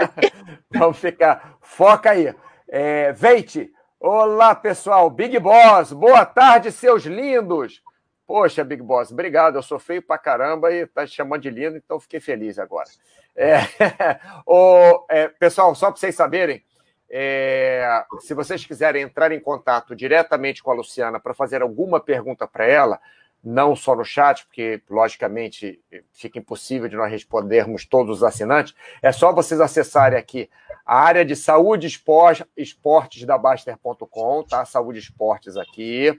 Vamos 0.70 0.98
ficar. 0.98 1.56
Foca 1.62 2.10
aí. 2.10 2.34
É, 2.68 3.12
Veite. 3.12 3.72
Olá, 3.98 4.54
pessoal. 4.54 5.08
Big 5.08 5.38
Boss. 5.38 5.92
Boa 5.92 6.26
tarde, 6.26 6.70
seus 6.72 7.04
lindos. 7.04 7.82
Poxa, 8.26 8.62
Big 8.62 8.82
Boss, 8.82 9.10
obrigado. 9.10 9.56
Eu 9.56 9.62
sou 9.62 9.78
feio 9.78 10.00
pra 10.00 10.16
caramba 10.16 10.70
e 10.72 10.86
tá 10.86 11.06
te 11.06 11.14
chamando 11.14 11.42
de 11.42 11.50
lindo, 11.50 11.76
então 11.76 11.98
fiquei 11.98 12.20
feliz 12.20 12.58
agora. 12.58 12.88
É, 13.34 13.58
o, 14.46 15.04
é, 15.08 15.28
pessoal, 15.28 15.74
só 15.74 15.90
para 15.90 15.98
vocês 15.98 16.14
saberem, 16.14 16.62
é, 17.10 18.04
se 18.20 18.34
vocês 18.34 18.64
quiserem 18.64 19.02
entrar 19.02 19.32
em 19.32 19.40
contato 19.40 19.96
diretamente 19.96 20.62
com 20.62 20.70
a 20.70 20.74
Luciana 20.74 21.18
para 21.18 21.34
fazer 21.34 21.60
alguma 21.60 21.98
pergunta 21.98 22.46
para 22.46 22.66
ela, 22.66 23.00
não 23.42 23.74
só 23.74 23.96
no 23.96 24.04
chat, 24.04 24.44
porque, 24.46 24.82
logicamente, 24.88 25.80
fica 26.12 26.38
impossível 26.38 26.88
de 26.88 26.96
nós 26.96 27.10
respondermos 27.10 27.86
todos 27.86 28.18
os 28.18 28.22
assinantes, 28.22 28.74
é 29.02 29.10
só 29.10 29.32
vocês 29.32 29.60
acessarem 29.60 30.18
aqui 30.18 30.48
a 30.84 30.98
área 30.98 31.24
de 31.24 31.36
saúde 31.36 31.86
esportes 31.86 33.24
da 33.24 33.38
Baster.com, 33.38 34.42
tá? 34.42 34.64
Saúde 34.64 34.98
esportes 34.98 35.56
aqui. 35.56 36.18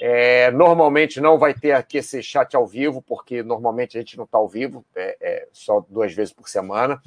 É, 0.00 0.50
normalmente 0.50 1.20
não 1.20 1.38
vai 1.38 1.54
ter 1.54 1.72
aqui 1.72 1.98
esse 1.98 2.22
chat 2.22 2.54
ao 2.54 2.66
vivo, 2.66 3.02
porque 3.02 3.42
normalmente 3.42 3.96
a 3.96 4.00
gente 4.00 4.16
não 4.16 4.24
está 4.24 4.38
ao 4.38 4.48
vivo, 4.48 4.84
é, 4.94 5.16
é, 5.20 5.48
só 5.52 5.84
duas 5.88 6.12
vezes 6.14 6.32
por 6.32 6.48
semana. 6.48 7.00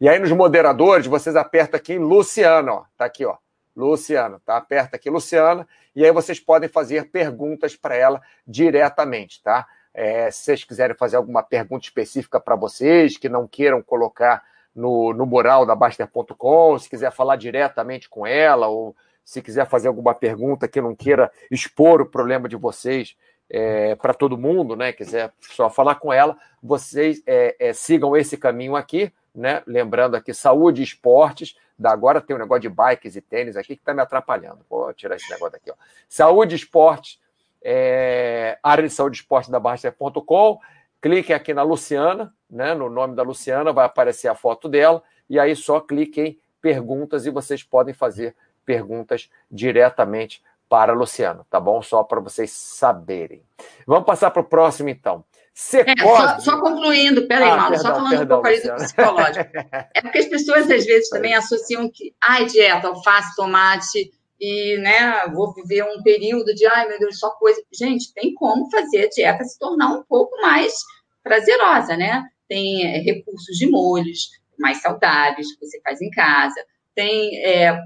E 0.00 0.08
aí 0.08 0.18
nos 0.18 0.30
moderadores, 0.32 1.06
vocês 1.06 1.36
apertam 1.36 1.78
aqui 1.78 1.98
Luciano, 1.98 2.72
ó, 2.72 2.84
tá 2.96 3.06
aqui, 3.06 3.24
ó. 3.24 3.36
Luciana, 3.74 4.40
tá? 4.44 4.56
Aperta 4.56 4.96
aqui, 4.96 5.10
Luciana, 5.10 5.68
e 5.94 6.04
aí 6.04 6.10
vocês 6.10 6.40
podem 6.40 6.68
fazer 6.68 7.10
perguntas 7.10 7.76
para 7.76 7.94
ela 7.94 8.22
diretamente, 8.46 9.42
tá? 9.42 9.66
É, 9.92 10.30
se 10.30 10.44
vocês 10.44 10.64
quiserem 10.64 10.96
fazer 10.96 11.16
alguma 11.16 11.42
pergunta 11.42 11.84
específica 11.84 12.40
para 12.40 12.56
vocês, 12.56 13.16
que 13.16 13.28
não 13.28 13.46
queiram 13.46 13.82
colocar 13.82 14.42
no, 14.74 15.12
no 15.12 15.24
mural 15.24 15.64
da 15.64 15.74
Baster.com, 15.74 16.78
se 16.78 16.88
quiser 16.88 17.10
falar 17.12 17.36
diretamente 17.36 18.08
com 18.08 18.26
ela, 18.26 18.66
ou 18.66 18.94
se 19.24 19.40
quiser 19.40 19.66
fazer 19.66 19.88
alguma 19.88 20.14
pergunta 20.14 20.68
que 20.68 20.80
não 20.80 20.94
queira 20.94 21.30
expor 21.50 22.00
o 22.00 22.06
problema 22.06 22.48
de 22.48 22.56
vocês 22.56 23.16
é, 23.48 23.94
para 23.94 24.12
todo 24.12 24.38
mundo, 24.38 24.76
né? 24.76 24.92
Quiser 24.92 25.32
só 25.40 25.70
falar 25.70 25.96
com 25.96 26.12
ela, 26.12 26.36
vocês 26.62 27.22
é, 27.26 27.56
é 27.58 27.72
sigam 27.72 28.16
esse 28.16 28.36
caminho 28.36 28.76
aqui, 28.76 29.12
né? 29.36 29.62
Lembrando 29.66 30.16
aqui, 30.16 30.32
saúde 30.32 30.80
e 30.80 30.84
esportes 30.84 31.54
da 31.78 31.92
agora 31.92 32.20
tem 32.20 32.34
um 32.34 32.38
negócio 32.38 32.62
de 32.62 32.68
bikes 32.70 33.16
e 33.16 33.20
tênis 33.20 33.56
aqui 33.56 33.76
que 33.76 33.82
está 33.82 33.92
me 33.92 34.00
atrapalhando. 34.00 34.64
Vou 34.68 34.92
tirar 34.94 35.16
esse 35.16 35.30
negócio 35.30 35.52
daqui. 35.52 35.70
Ó. 35.70 35.74
Saúde 36.08 36.56
Esporte, 36.56 37.20
é, 37.62 38.58
área 38.62 38.82
de 38.82 38.90
saúde 38.90 39.16
esporte 39.16 39.50
da 39.50 39.60
Barça.com. 39.60 40.58
Cliquem 41.02 41.36
aqui 41.36 41.52
na 41.52 41.62
Luciana, 41.62 42.34
né, 42.50 42.74
no 42.74 42.88
nome 42.88 43.14
da 43.14 43.22
Luciana, 43.22 43.72
vai 43.72 43.84
aparecer 43.84 44.28
a 44.28 44.34
foto 44.34 44.68
dela, 44.68 45.02
e 45.28 45.38
aí 45.38 45.54
só 45.54 45.78
cliquem 45.78 46.26
em 46.26 46.40
perguntas 46.60 47.26
e 47.26 47.30
vocês 47.30 47.62
podem 47.62 47.92
fazer 47.92 48.34
perguntas 48.64 49.30
diretamente 49.50 50.42
para 50.68 50.92
a 50.92 50.96
Luciana, 50.96 51.46
tá 51.48 51.60
bom? 51.60 51.80
Só 51.82 52.02
para 52.02 52.18
vocês 52.18 52.50
saberem. 52.50 53.42
Vamos 53.86 54.06
passar 54.06 54.30
para 54.30 54.40
o 54.40 54.44
próximo, 54.44 54.88
então. 54.88 55.24
É, 55.56 56.02
só, 56.02 56.38
só, 56.38 56.60
concluindo, 56.60 57.26
peraí, 57.26 57.48
ah, 57.48 57.56
Mauro, 57.56 57.78
só 57.78 57.94
falando 57.94 58.10
perdão, 58.10 58.24
um 58.24 58.42
pouco 58.42 58.46
aí 58.46 58.60
do 58.60 58.74
psicológico. 58.74 59.50
É 59.94 60.02
porque 60.02 60.18
as 60.18 60.26
pessoas, 60.26 60.70
às 60.70 60.84
vezes, 60.84 61.08
também 61.08 61.34
associam 61.34 61.90
que, 61.90 62.14
ai, 62.22 62.44
dieta, 62.44 62.88
alface, 62.88 63.34
tomate, 63.34 64.12
e, 64.38 64.76
né, 64.78 65.26
vou 65.32 65.54
viver 65.54 65.82
um 65.84 66.02
período 66.02 66.54
de, 66.54 66.66
ai, 66.66 66.86
meu 66.88 66.98
Deus, 66.98 67.18
só 67.18 67.30
coisa. 67.30 67.62
Gente, 67.72 68.12
tem 68.12 68.34
como 68.34 68.70
fazer 68.70 69.06
a 69.06 69.08
dieta 69.08 69.44
se 69.44 69.58
tornar 69.58 69.88
um 69.94 70.02
pouco 70.02 70.36
mais 70.42 70.74
prazerosa, 71.22 71.96
né? 71.96 72.22
Tem 72.46 72.84
é, 72.84 72.98
recursos 72.98 73.56
de 73.56 73.66
molhos 73.66 74.28
mais 74.58 74.82
saudáveis 74.82 75.54
que 75.54 75.66
você 75.66 75.80
faz 75.80 76.02
em 76.02 76.10
casa, 76.10 76.62
tem 76.94 77.34
é, 77.44 77.78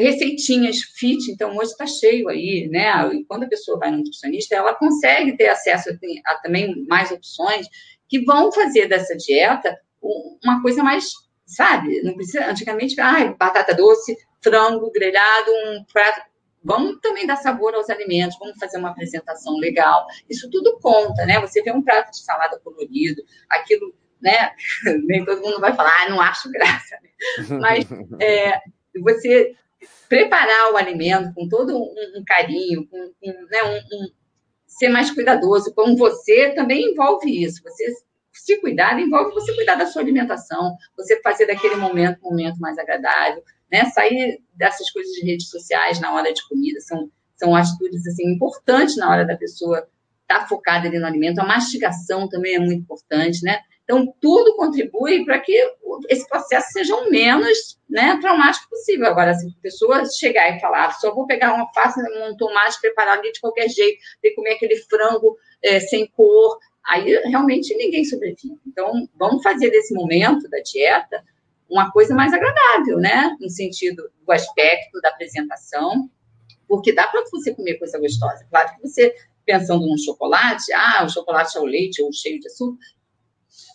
receitinhas 0.00 0.78
fit, 0.96 1.30
então 1.30 1.56
hoje 1.56 1.70
está 1.70 1.86
cheio 1.86 2.28
aí, 2.28 2.68
né? 2.70 2.90
E 3.14 3.24
quando 3.24 3.44
a 3.44 3.48
pessoa 3.48 3.78
vai 3.78 3.90
no 3.90 3.98
nutricionista, 3.98 4.54
ela 4.54 4.74
consegue 4.74 5.36
ter 5.36 5.48
acesso 5.48 5.90
a, 5.90 6.32
a, 6.32 6.38
também 6.38 6.84
mais 6.86 7.10
opções 7.10 7.66
que 8.08 8.24
vão 8.24 8.52
fazer 8.52 8.88
dessa 8.88 9.16
dieta 9.16 9.78
uma 10.44 10.60
coisa 10.60 10.82
mais, 10.82 11.10
sabe? 11.46 12.02
Não 12.02 12.14
precisa, 12.14 12.46
antigamente, 12.46 13.00
ah, 13.00 13.34
batata 13.38 13.74
doce, 13.74 14.16
frango 14.42 14.90
grelhado, 14.90 15.50
um 15.50 15.84
prato. 15.92 16.20
Vamos 16.62 16.98
também 17.00 17.26
dar 17.26 17.36
sabor 17.36 17.74
aos 17.74 17.90
alimentos, 17.90 18.38
vamos 18.38 18.58
fazer 18.58 18.78
uma 18.78 18.90
apresentação 18.90 19.56
legal. 19.58 20.06
Isso 20.28 20.50
tudo 20.50 20.78
conta, 20.80 21.26
né? 21.26 21.40
Você 21.40 21.62
vê 21.62 21.70
um 21.72 21.82
prato 21.82 22.10
de 22.10 22.22
salada 22.22 22.58
colorido, 22.60 23.22
aquilo, 23.50 23.94
né? 24.20 24.52
Nem 25.06 25.24
todo 25.24 25.42
mundo 25.42 25.60
vai 25.60 25.74
falar, 25.74 25.92
ah, 26.02 26.08
não 26.08 26.20
acho 26.20 26.50
graça. 26.50 26.98
Mas 27.60 27.86
é, 28.20 28.58
você 29.02 29.54
preparar 30.14 30.72
o 30.72 30.76
alimento 30.76 31.34
com 31.34 31.48
todo 31.48 31.76
um, 31.76 31.92
um 32.16 32.24
carinho, 32.24 32.86
com, 32.86 33.10
com 33.20 33.32
né, 33.50 33.64
um, 33.64 33.96
um, 33.96 34.08
ser 34.64 34.88
mais 34.88 35.10
cuidadoso 35.10 35.74
com 35.74 35.96
você 35.96 36.50
também 36.50 36.92
envolve 36.92 37.28
isso. 37.28 37.60
Você 37.64 37.92
se 38.32 38.60
cuidar 38.60 38.96
envolve 39.00 39.34
você 39.34 39.52
cuidar 39.56 39.74
da 39.74 39.86
sua 39.86 40.02
alimentação, 40.02 40.76
você 40.96 41.20
fazer 41.20 41.46
daquele 41.46 41.74
momento 41.74 42.20
um 42.22 42.30
momento 42.30 42.58
mais 42.60 42.78
agradável, 42.78 43.42
né? 43.70 43.86
Sair 43.86 44.40
dessas 44.54 44.88
coisas 44.92 45.12
de 45.14 45.26
redes 45.26 45.48
sociais 45.48 45.98
na 45.98 46.14
hora 46.14 46.32
de 46.32 46.46
comida 46.48 46.80
são 46.80 47.10
são 47.34 47.56
atitudes 47.56 48.06
assim 48.06 48.30
importantes 48.30 48.96
na 48.96 49.10
hora 49.10 49.26
da 49.26 49.36
pessoa 49.36 49.78
estar 50.22 50.40
tá 50.42 50.46
focada 50.46 50.86
ali 50.86 51.00
no 51.00 51.06
alimento. 51.06 51.40
A 51.40 51.44
mastigação 51.44 52.28
também 52.28 52.54
é 52.54 52.60
muito 52.60 52.82
importante, 52.82 53.42
né? 53.42 53.58
Então, 53.84 54.12
tudo 54.20 54.56
contribui 54.56 55.24
para 55.24 55.38
que 55.38 55.52
esse 56.08 56.26
processo 56.26 56.68
seja 56.72 56.96
o 56.96 57.10
menos 57.10 57.78
né, 57.88 58.18
traumático 58.20 58.68
possível. 58.70 59.06
Agora, 59.06 59.34
se 59.34 59.46
a 59.46 59.62
pessoa 59.62 60.04
chegar 60.06 60.56
e 60.56 60.60
falar, 60.60 60.90
só 60.92 61.14
vou 61.14 61.26
pegar 61.26 61.52
uma 61.54 61.70
face, 61.72 62.00
um 62.00 62.36
tomate, 62.36 62.80
preparar 62.80 63.18
ali 63.18 63.30
de 63.30 63.40
qualquer 63.40 63.68
jeito, 63.68 63.98
que 64.22 64.30
comer 64.30 64.54
aquele 64.54 64.76
frango 64.76 65.36
é, 65.62 65.80
sem 65.80 66.06
cor, 66.08 66.58
aí 66.86 67.14
realmente 67.26 67.74
ninguém 67.76 68.04
sobrevive. 68.04 68.58
Então, 68.66 69.06
vamos 69.16 69.42
fazer 69.42 69.70
desse 69.70 69.92
momento 69.94 70.48
da 70.48 70.58
dieta 70.60 71.22
uma 71.68 71.90
coisa 71.90 72.14
mais 72.14 72.32
agradável, 72.32 72.98
né? 72.98 73.36
No 73.40 73.50
sentido 73.50 74.10
do 74.24 74.32
aspecto 74.32 75.00
da 75.00 75.10
apresentação, 75.10 76.08
porque 76.66 76.92
dá 76.92 77.06
para 77.06 77.22
você 77.30 77.54
comer 77.54 77.78
coisa 77.78 77.98
gostosa. 77.98 78.46
Claro 78.48 78.74
que 78.74 78.82
você, 78.82 79.14
pensando 79.44 79.86
num 79.86 79.98
chocolate, 79.98 80.72
ah, 80.72 81.04
o 81.04 81.08
chocolate 81.08 81.56
ao 81.58 81.64
leite 81.64 82.02
ou 82.02 82.12
cheio 82.12 82.40
de 82.40 82.46
açúcar, 82.46 82.78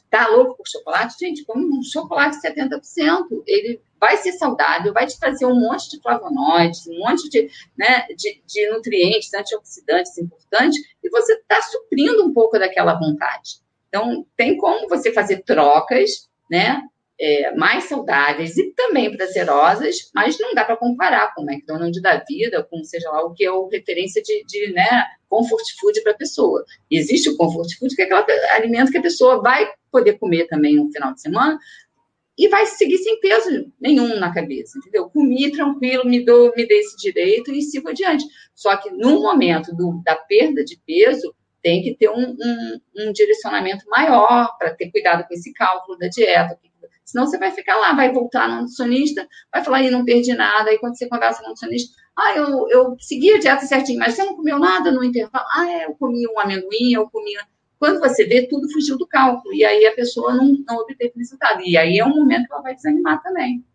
Tá 0.09 0.27
louco 0.27 0.57
por 0.57 0.67
chocolate? 0.67 1.15
Gente, 1.19 1.45
come 1.45 1.65
um 1.65 1.83
chocolate 1.83 2.41
70%. 2.41 3.43
Ele 3.45 3.79
vai 3.99 4.17
ser 4.17 4.31
saudável, 4.33 4.93
vai 4.93 5.05
te 5.05 5.19
trazer 5.19 5.45
um 5.45 5.59
monte 5.59 5.89
de 5.91 6.01
flavonoides, 6.01 6.87
um 6.87 6.97
monte 6.99 7.29
de, 7.29 7.49
né, 7.77 8.07
de, 8.15 8.41
de 8.45 8.69
nutrientes, 8.69 9.33
antioxidantes 9.33 10.17
importantes, 10.17 10.79
e 11.03 11.09
você 11.09 11.33
está 11.33 11.61
suprindo 11.61 12.25
um 12.25 12.33
pouco 12.33 12.57
daquela 12.57 12.97
vontade. 12.97 13.59
Então, 13.89 14.25
tem 14.37 14.57
como 14.57 14.87
você 14.87 15.11
fazer 15.11 15.43
trocas, 15.43 16.29
né? 16.49 16.81
É, 17.21 17.53
mais 17.53 17.83
saudáveis 17.83 18.57
e 18.57 18.71
também 18.71 19.15
prazerosas, 19.15 20.09
mas 20.15 20.39
não 20.39 20.53
dá 20.53 20.63
para 20.63 20.77
comparar 20.77 21.33
com 21.35 21.41
o 21.41 21.51
McDonald's 21.51 22.01
da 22.01 22.23
vida, 22.25 22.63
com 22.63 22.81
seja 22.81 23.09
lá 23.09 23.25
o 23.25 23.33
que 23.33 23.43
é 23.43 23.51
o 23.51 23.67
referência 23.67 24.23
de, 24.23 24.45
de 24.45 24.71
né, 24.71 25.03
comfort 25.27 25.65
food 25.81 26.01
para 26.01 26.13
a 26.13 26.17
pessoa. 26.17 26.63
Existe 26.89 27.29
o 27.29 27.35
comfort 27.35 27.77
food, 27.77 27.93
que 27.93 28.03
é 28.03 28.13
aquele 28.13 28.45
alimento 28.51 28.89
que 28.89 28.99
a 28.99 29.01
pessoa 29.01 29.41
vai 29.41 29.69
poder 29.91 30.17
comer 30.17 30.47
também 30.47 30.77
no 30.77 30.89
final 30.93 31.13
de 31.13 31.19
semana 31.19 31.59
e 32.37 32.47
vai 32.47 32.65
seguir 32.65 32.97
sem 32.99 33.19
peso 33.19 33.69
nenhum 33.81 34.17
na 34.17 34.33
cabeça, 34.33 34.77
entendeu? 34.77 35.09
Comi 35.09 35.51
tranquilo, 35.51 36.05
me 36.05 36.23
dou, 36.23 36.53
me 36.55 36.65
dei 36.65 36.79
esse 36.79 36.95
direito 36.95 37.51
e 37.51 37.61
sigo 37.61 37.89
adiante. 37.89 38.23
Só 38.55 38.77
que 38.77 38.89
no 38.91 39.21
momento 39.21 39.75
do, 39.75 40.01
da 40.05 40.15
perda 40.15 40.63
de 40.63 40.79
peso, 40.87 41.35
tem 41.61 41.83
que 41.83 41.95
ter 41.95 42.09
um, 42.09 42.37
um, 42.39 42.79
um 42.97 43.11
direcionamento 43.11 43.85
maior 43.89 44.57
para 44.57 44.73
ter 44.73 44.89
cuidado 44.89 45.27
com 45.27 45.33
esse 45.33 45.51
cálculo 45.53 45.97
da 45.97 46.07
dieta. 46.07 46.57
Senão 47.09 47.25
você 47.25 47.39
vai 47.39 47.49
ficar 47.49 47.75
lá, 47.75 47.93
vai 47.93 48.13
voltar 48.13 48.47
no 48.47 48.57
nutricionista, 48.57 49.27
vai 49.51 49.63
falar, 49.63 49.77
aí 49.77 49.89
não 49.89 50.05
perdi 50.05 50.31
nada. 50.35 50.69
Aí 50.69 50.77
quando 50.77 50.95
você 50.95 51.09
conversa 51.09 51.39
com 51.39 51.47
o 51.47 51.49
nutricionista, 51.49 51.91
ah, 52.15 52.35
eu, 52.35 52.69
eu 52.69 52.95
segui 52.99 53.33
a 53.33 53.39
dieta 53.39 53.65
certinho, 53.65 53.97
mas 53.97 54.13
você 54.13 54.23
não 54.23 54.35
comeu 54.35 54.59
nada 54.59 54.91
no 54.91 55.03
intervalo? 55.03 55.43
Ah, 55.55 55.67
é, 55.67 55.85
eu 55.85 55.95
comi 55.95 56.27
um 56.27 56.39
amendoim, 56.39 56.93
eu 56.93 57.09
comi. 57.09 57.31
Quando 57.79 57.99
você 57.99 58.25
vê, 58.25 58.45
tudo 58.47 58.71
fugiu 58.71 58.95
do 58.95 59.07
cálculo. 59.07 59.55
E 59.55 59.65
aí 59.65 59.87
a 59.87 59.95
pessoa 59.95 60.35
não, 60.35 60.55
não 60.67 60.77
obteve 60.77 61.13
resultado. 61.17 61.63
E 61.65 61.75
aí 61.75 61.97
é 61.97 62.05
um 62.05 62.15
momento 62.15 62.45
que 62.45 62.53
ela 62.53 62.61
vai 62.61 62.75
desanimar 62.75 63.23
também. 63.23 63.65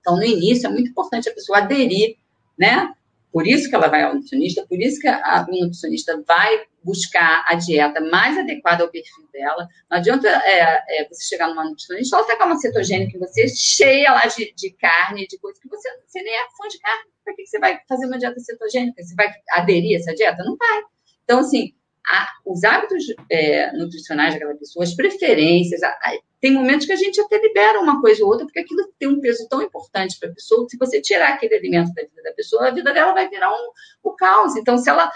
Então, 0.00 0.16
no 0.16 0.24
início, 0.24 0.66
é 0.66 0.70
muito 0.70 0.88
importante 0.88 1.28
a 1.28 1.34
pessoa 1.34 1.58
aderir, 1.58 2.16
né? 2.58 2.94
Por 3.32 3.46
isso 3.46 3.68
que 3.68 3.74
ela 3.74 3.88
vai 3.88 4.02
ao 4.02 4.14
nutricionista, 4.14 4.66
por 4.66 4.80
isso 4.80 5.00
que 5.00 5.08
a, 5.08 5.46
nutricionista 5.48 6.22
vai 6.26 6.62
buscar 6.82 7.44
a 7.46 7.54
dieta 7.54 8.00
mais 8.00 8.38
adequada 8.38 8.82
ao 8.82 8.90
perfil 8.90 9.28
dela. 9.32 9.68
Não 9.90 9.98
adianta 9.98 10.28
é, 10.28 11.02
é, 11.02 11.08
você 11.08 11.24
chegar 11.24 11.48
numa 11.48 11.64
nutricionista, 11.64 12.16
ela 12.16 12.26
tacar 12.26 12.46
uma 12.46 12.56
cetogênica 12.56 13.16
em 13.16 13.20
você, 13.20 13.46
cheia 13.48 14.12
lá 14.12 14.24
de, 14.26 14.54
de 14.56 14.70
carne, 14.70 15.26
de 15.26 15.38
coisa 15.38 15.60
que 15.60 15.68
você, 15.68 15.88
você 16.06 16.22
nem 16.22 16.34
é 16.34 16.46
fã 16.56 16.68
de 16.68 16.78
carne. 16.78 17.10
Para 17.22 17.34
que 17.34 17.46
você 17.46 17.58
vai 17.58 17.78
fazer 17.86 18.06
uma 18.06 18.18
dieta 18.18 18.40
cetogênica? 18.40 19.02
Você 19.02 19.14
vai 19.14 19.30
aderir 19.50 19.96
a 19.96 20.00
essa 20.00 20.14
dieta? 20.14 20.42
Não 20.42 20.56
vai. 20.56 20.82
Então, 21.24 21.40
assim, 21.40 21.74
a, 22.08 22.28
os 22.46 22.64
hábitos 22.64 23.04
é, 23.30 23.70
nutricionais 23.72 24.32
daquela 24.32 24.54
pessoa, 24.54 24.82
as 24.82 24.94
preferências, 24.94 25.82
a, 25.82 25.88
a, 25.88 26.18
tem 26.40 26.52
momentos 26.52 26.86
que 26.86 26.92
a 26.92 26.96
gente 26.96 27.20
até 27.20 27.38
libera 27.38 27.80
uma 27.80 28.00
coisa 28.00 28.24
ou 28.24 28.30
outra, 28.30 28.46
porque 28.46 28.60
aquilo 28.60 28.90
tem 28.98 29.08
um 29.08 29.20
peso 29.20 29.46
tão 29.48 29.60
importante 29.60 30.18
para 30.18 30.30
a 30.30 30.32
pessoa, 30.32 30.66
se 30.68 30.78
você 30.78 31.00
tirar 31.00 31.34
aquele 31.34 31.54
alimento 31.54 31.92
da 31.92 32.02
vida 32.02 32.22
da 32.22 32.32
pessoa, 32.32 32.68
a 32.68 32.70
vida 32.70 32.92
dela 32.92 33.12
vai 33.12 33.28
virar 33.28 33.52
um, 33.52 33.70
um 34.06 34.16
caos. 34.16 34.56
Então, 34.56 34.78
se 34.78 34.88
ela 34.88 35.10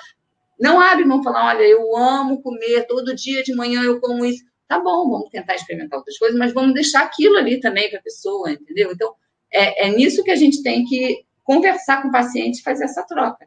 não 0.61 0.80
abre 0.80 1.05
mão 1.05 1.22
falar, 1.22 1.55
olha, 1.55 1.62
eu 1.62 1.97
amo 1.97 2.43
comer, 2.43 2.86
todo 2.86 3.14
dia 3.14 3.43
de 3.43 3.55
manhã 3.55 3.82
eu 3.82 4.01
como 4.01 4.24
isso, 4.24 4.45
tá 4.68 4.78
bom, 4.78 5.09
vamos 5.09 5.30
tentar 5.30 5.55
experimentar 5.55 5.99
outras 5.99 6.18
coisas, 6.18 6.38
mas 6.38 6.53
vamos 6.53 6.74
deixar 6.74 7.03
aquilo 7.03 7.36
ali 7.36 7.59
também 7.61 7.88
para 7.88 8.01
a 8.01 8.03
pessoa, 8.03 8.51
entendeu? 8.51 8.90
Então, 8.93 9.14
é, 9.51 9.86
é 9.86 9.90
nisso 9.90 10.22
que 10.22 10.30
a 10.30 10.36
gente 10.36 10.62
tem 10.62 10.84
que 10.84 11.24
conversar 11.45 12.03
com 12.03 12.09
o 12.09 12.12
paciente 12.12 12.59
e 12.59 12.62
fazer 12.62 12.84
essa 12.84 13.03
troca. 13.05 13.47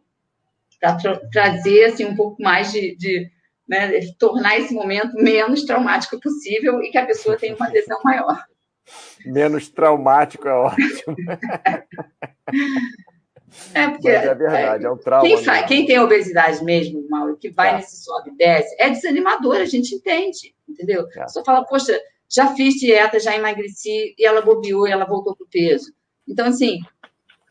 Para 0.79 0.97
tra 0.97 1.19
trazer 1.31 1.85
assim, 1.85 2.05
um 2.05 2.15
pouco 2.15 2.41
mais 2.41 2.71
de, 2.71 2.95
de 2.95 3.31
né, 3.67 3.99
tornar 4.19 4.57
esse 4.57 4.73
momento 4.73 5.15
menos 5.15 5.63
traumático 5.63 6.19
possível 6.19 6.81
e 6.81 6.91
que 6.91 6.97
a 6.97 7.05
pessoa 7.05 7.37
tenha 7.37 7.55
uma 7.55 7.67
adesão 7.67 7.99
maior. 8.03 8.43
Menos 9.25 9.69
traumático 9.69 10.47
é 10.47 10.53
ótimo. 10.53 11.15
É, 13.73 13.87
porque, 13.87 14.11
Mas 14.11 14.25
é 14.25 14.35
verdade, 14.35 14.83
é, 14.83 14.87
é 14.87 14.91
um 14.91 14.97
trauma. 14.97 15.27
Quem, 15.27 15.65
quem, 15.65 15.85
tem 15.85 15.99
obesidade 15.99 16.63
mesmo, 16.63 17.07
Mauro, 17.09 17.37
que 17.37 17.49
vai 17.49 17.69
é. 17.69 17.77
nesse 17.77 18.03
sobe 18.03 18.31
e 18.31 18.35
desce, 18.35 18.75
é 18.77 18.89
desanimador, 18.89 19.55
a 19.55 19.65
gente 19.65 19.95
entende, 19.95 20.53
entendeu? 20.67 21.07
É. 21.15 21.27
Só 21.27 21.43
fala, 21.43 21.63
poxa, 21.65 21.97
já 22.29 22.53
fiz 22.53 22.75
dieta, 22.75 23.19
já 23.19 23.35
emagreci, 23.35 24.13
e 24.17 24.25
ela 24.25 24.41
bobeou 24.41 24.87
e 24.87 24.91
ela 24.91 25.05
voltou 25.05 25.35
para 25.35 25.45
o 25.45 25.49
peso. 25.49 25.93
Então, 26.27 26.47
assim, 26.47 26.79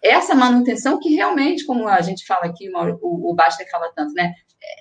essa 0.02 0.34
manutenção 0.34 0.98
que 0.98 1.14
realmente, 1.14 1.64
como 1.64 1.88
a 1.88 2.00
gente 2.02 2.26
fala 2.26 2.46
aqui, 2.46 2.70
o, 3.00 3.30
o 3.30 3.34
Basta 3.34 3.64
fala 3.70 3.90
tanto, 3.94 4.12
né? 4.12 4.34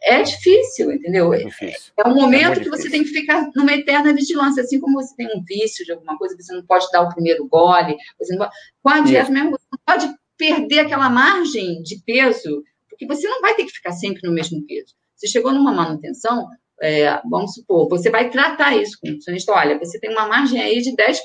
É 0.04 0.22
difícil, 0.22 0.92
entendeu? 0.92 1.34
É, 1.34 1.44
difícil. 1.44 1.94
é 1.98 2.08
um 2.08 2.16
momento 2.16 2.60
é 2.60 2.64
que 2.64 2.70
você 2.70 2.90
tem 2.90 3.04
que 3.04 3.10
ficar 3.10 3.50
numa 3.56 3.74
eterna 3.74 4.14
vigilância, 4.14 4.62
assim 4.62 4.80
como 4.80 5.02
você 5.02 5.16
tem 5.16 5.28
um 5.28 5.44
vício 5.44 5.86
de 5.86 5.94
alguma 5.94 6.18
coisa, 6.18 6.36
você 6.38 6.54
não 6.54 6.66
pode 6.66 6.90
dar 6.92 7.02
o 7.02 7.10
primeiro 7.10 7.48
gole, 7.48 7.96
você 8.20 8.36
não 8.36 8.40
pode... 8.46 8.56
com 8.82 8.90
a 8.90 9.00
dieta 9.02 9.32
mesmo, 9.32 9.52
você 9.52 9.66
não 9.72 9.80
pode 9.86 10.14
perder 10.38 10.80
aquela 10.80 11.10
margem 11.10 11.82
de 11.84 12.02
peso, 12.06 12.64
porque 12.90 13.08
você 13.08 13.28
não 13.28 13.42
vai 13.42 13.56
ter 13.56 13.66
que 13.66 13.72
ficar 13.72 13.94
sempre 13.94 14.28
no 14.28 14.34
mesmo 14.34 14.66
peso. 14.66 14.94
Você 15.16 15.28
chegou 15.28 15.54
numa 15.54 15.72
manutenção, 15.72 16.48
é, 16.82 17.22
vamos 17.30 17.54
supor, 17.54 17.88
você 17.88 18.10
vai 18.10 18.30
tratar 18.30 18.76
isso 18.76 18.98
com 19.00 19.08
o 19.08 19.12
nutricionista, 19.12 19.54
olha, 19.54 19.80
você 19.80 20.00
tem 20.00 20.12
uma 20.12 20.28
margem 20.28 20.62
aí 20.62 20.82
de 20.82 20.92
10% 20.96 21.18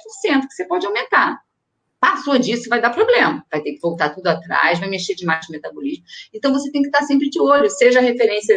que 0.46 0.54
você 0.54 0.64
pode 0.66 0.86
aumentar. 0.86 1.36
Passou 2.00 2.38
disso, 2.38 2.68
vai 2.68 2.80
dar 2.80 2.90
problema. 2.90 3.44
Vai 3.50 3.60
ter 3.60 3.72
que 3.72 3.80
voltar 3.80 4.10
tudo 4.10 4.26
atrás, 4.28 4.78
vai 4.78 4.88
mexer 4.88 5.14
demais 5.14 5.46
no 5.48 5.52
metabolismo. 5.52 6.04
Então, 6.32 6.52
você 6.52 6.70
tem 6.70 6.82
que 6.82 6.88
estar 6.88 7.02
sempre 7.02 7.28
de 7.28 7.40
olho, 7.40 7.68
seja 7.68 7.98
a 7.98 8.02
referência 8.02 8.54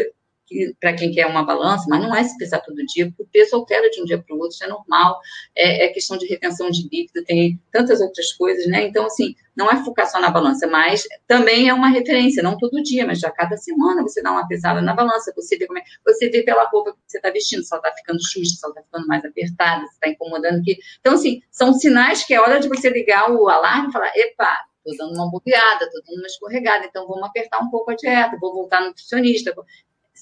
para 0.80 0.94
quem 0.94 1.12
quer 1.12 1.26
uma 1.28 1.44
balança, 1.44 1.86
mas 1.90 2.02
não 2.02 2.16
é 2.16 2.24
se 2.24 2.38
pesar 2.38 2.60
todo 2.60 2.76
dia, 2.86 3.08
porque 3.08 3.24
o 3.24 3.28
peso 3.28 3.56
altera 3.56 3.90
de 3.90 4.02
um 4.02 4.06
dia 4.06 4.22
para 4.22 4.36
o 4.36 4.40
outro, 4.40 4.54
isso 4.54 4.64
é 4.64 4.68
normal, 4.68 5.20
é, 5.56 5.86
é, 5.86 5.88
questão 5.90 6.18
de 6.18 6.26
retenção 6.28 6.70
de 6.70 6.84
líquido, 6.92 7.24
tem 7.26 7.60
tantas 7.72 8.02
outras 8.02 8.32
coisas, 8.34 8.68
né? 8.68 8.84
Então, 8.84 9.06
assim, 9.06 9.36
não 9.56 9.70
é 9.70 9.84
focar 9.84 10.10
só 10.10 10.20
na 10.20 10.30
balança, 10.30 10.68
mas 10.68 11.04
também 11.28 11.70
é 11.70 11.74
uma 11.74 11.90
referência, 11.90 12.44
não 12.44 12.58
todo 12.58 12.82
dia, 12.82 13.06
mas 13.06 13.20
já 13.20 13.30
cada 13.30 13.58
semana 13.58 14.02
você 14.02 14.22
dá 14.22 14.32
uma 14.32 14.48
pesada 14.48 14.82
na 14.82 14.94
balança, 14.94 15.34
você 15.36 15.58
vê 15.58 15.68
como 15.68 15.80
é, 15.80 15.84
você 16.06 16.30
vê 16.30 16.44
pela 16.44 16.68
roupa 16.70 16.94
que 16.94 17.00
você 17.06 17.18
está 17.18 17.30
vestindo, 17.30 17.64
se 17.64 17.74
ela 17.74 17.82
está 17.82 17.96
ficando 17.96 18.20
xuxa, 18.22 18.56
se 18.56 18.66
ela 18.66 18.72
está 18.72 18.84
ficando 18.84 19.08
mais 19.08 19.24
apertada, 19.26 19.86
se 19.88 19.94
está 19.94 20.10
incomodando 20.10 20.60
aqui. 20.60 20.78
Então, 21.00 21.14
assim, 21.14 21.42
são 21.52 21.74
sinais 21.74 22.24
que 22.24 22.34
é 22.34 22.42
hora 22.42 22.60
de 22.60 22.68
você 22.68 22.90
ligar 22.90 23.32
o 23.32 23.50
alarme 23.50 23.90
e 23.90 23.92
falar, 23.92 24.12
epa, 24.16 24.58
estou 24.86 24.98
dando 24.98 25.16
uma 25.16 25.30
bobeada, 25.30 25.86
estou 25.86 26.02
dando 26.06 26.18
uma 26.18 26.28
escorregada, 26.28 26.86
então 26.86 27.08
vamos 27.08 27.24
apertar 27.24 27.60
um 27.60 27.70
pouco 27.70 27.92
a 27.92 27.96
dieta, 27.96 28.38
vou 28.40 28.54
voltar 28.54 28.82
nutricionista 28.82 29.54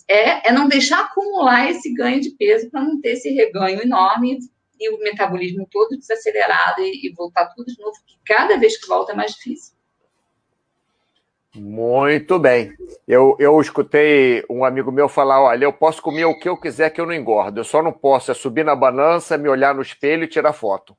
é, 0.08 0.50
é 0.50 0.52
não 0.52 0.68
deixar 0.68 1.02
acumular 1.02 1.70
esse 1.70 1.93
ganho 1.93 2.22
de 2.22 2.32
peso 2.32 2.70
para 2.70 2.82
não 2.82 3.00
ter 3.00 3.14
esse 3.14 3.30
reganho 3.30 3.82
enorme 3.82 4.39
e 4.80 4.89
o 4.89 5.00
metabolismo 5.00 5.68
todo 5.70 5.97
desacelerado 5.97 6.82
e, 6.82 7.08
e 7.08 7.14
voltar 7.14 7.47
tudo 7.47 7.66
de 7.66 7.82
novo, 7.82 7.97
que 8.06 8.18
cada 8.26 8.58
vez 8.58 8.78
que 8.78 8.88
volta 8.88 9.12
é 9.12 9.16
mais 9.16 9.34
difícil. 9.34 9.80
Muito 11.56 12.38
bem. 12.38 12.72
Eu, 13.08 13.36
eu 13.39 13.60
escutei 13.60 14.43
um 14.50 14.64
amigo 14.64 14.91
meu 14.91 15.10
falar: 15.10 15.41
olha, 15.41 15.66
eu 15.66 15.74
posso 15.74 16.02
comer 16.02 16.26
o 16.26 16.38
que 16.38 16.47
eu 16.47 16.56
quiser 16.56 16.91
que 16.91 17.02
eu 17.02 17.06
não 17.06 17.14
engordo. 17.14 17.60
Eu 17.60 17.64
só 17.64 17.82
não 17.82 17.91
posso 17.91 18.32
é 18.32 18.34
subir 18.34 18.64
na 18.64 18.76
balança, 18.76 19.38
me 19.38 19.50
olhar 19.50 19.74
no 19.74 19.82
espelho 19.82 20.24
e 20.24 20.28
tirar 20.28 20.54
foto. 20.54 20.95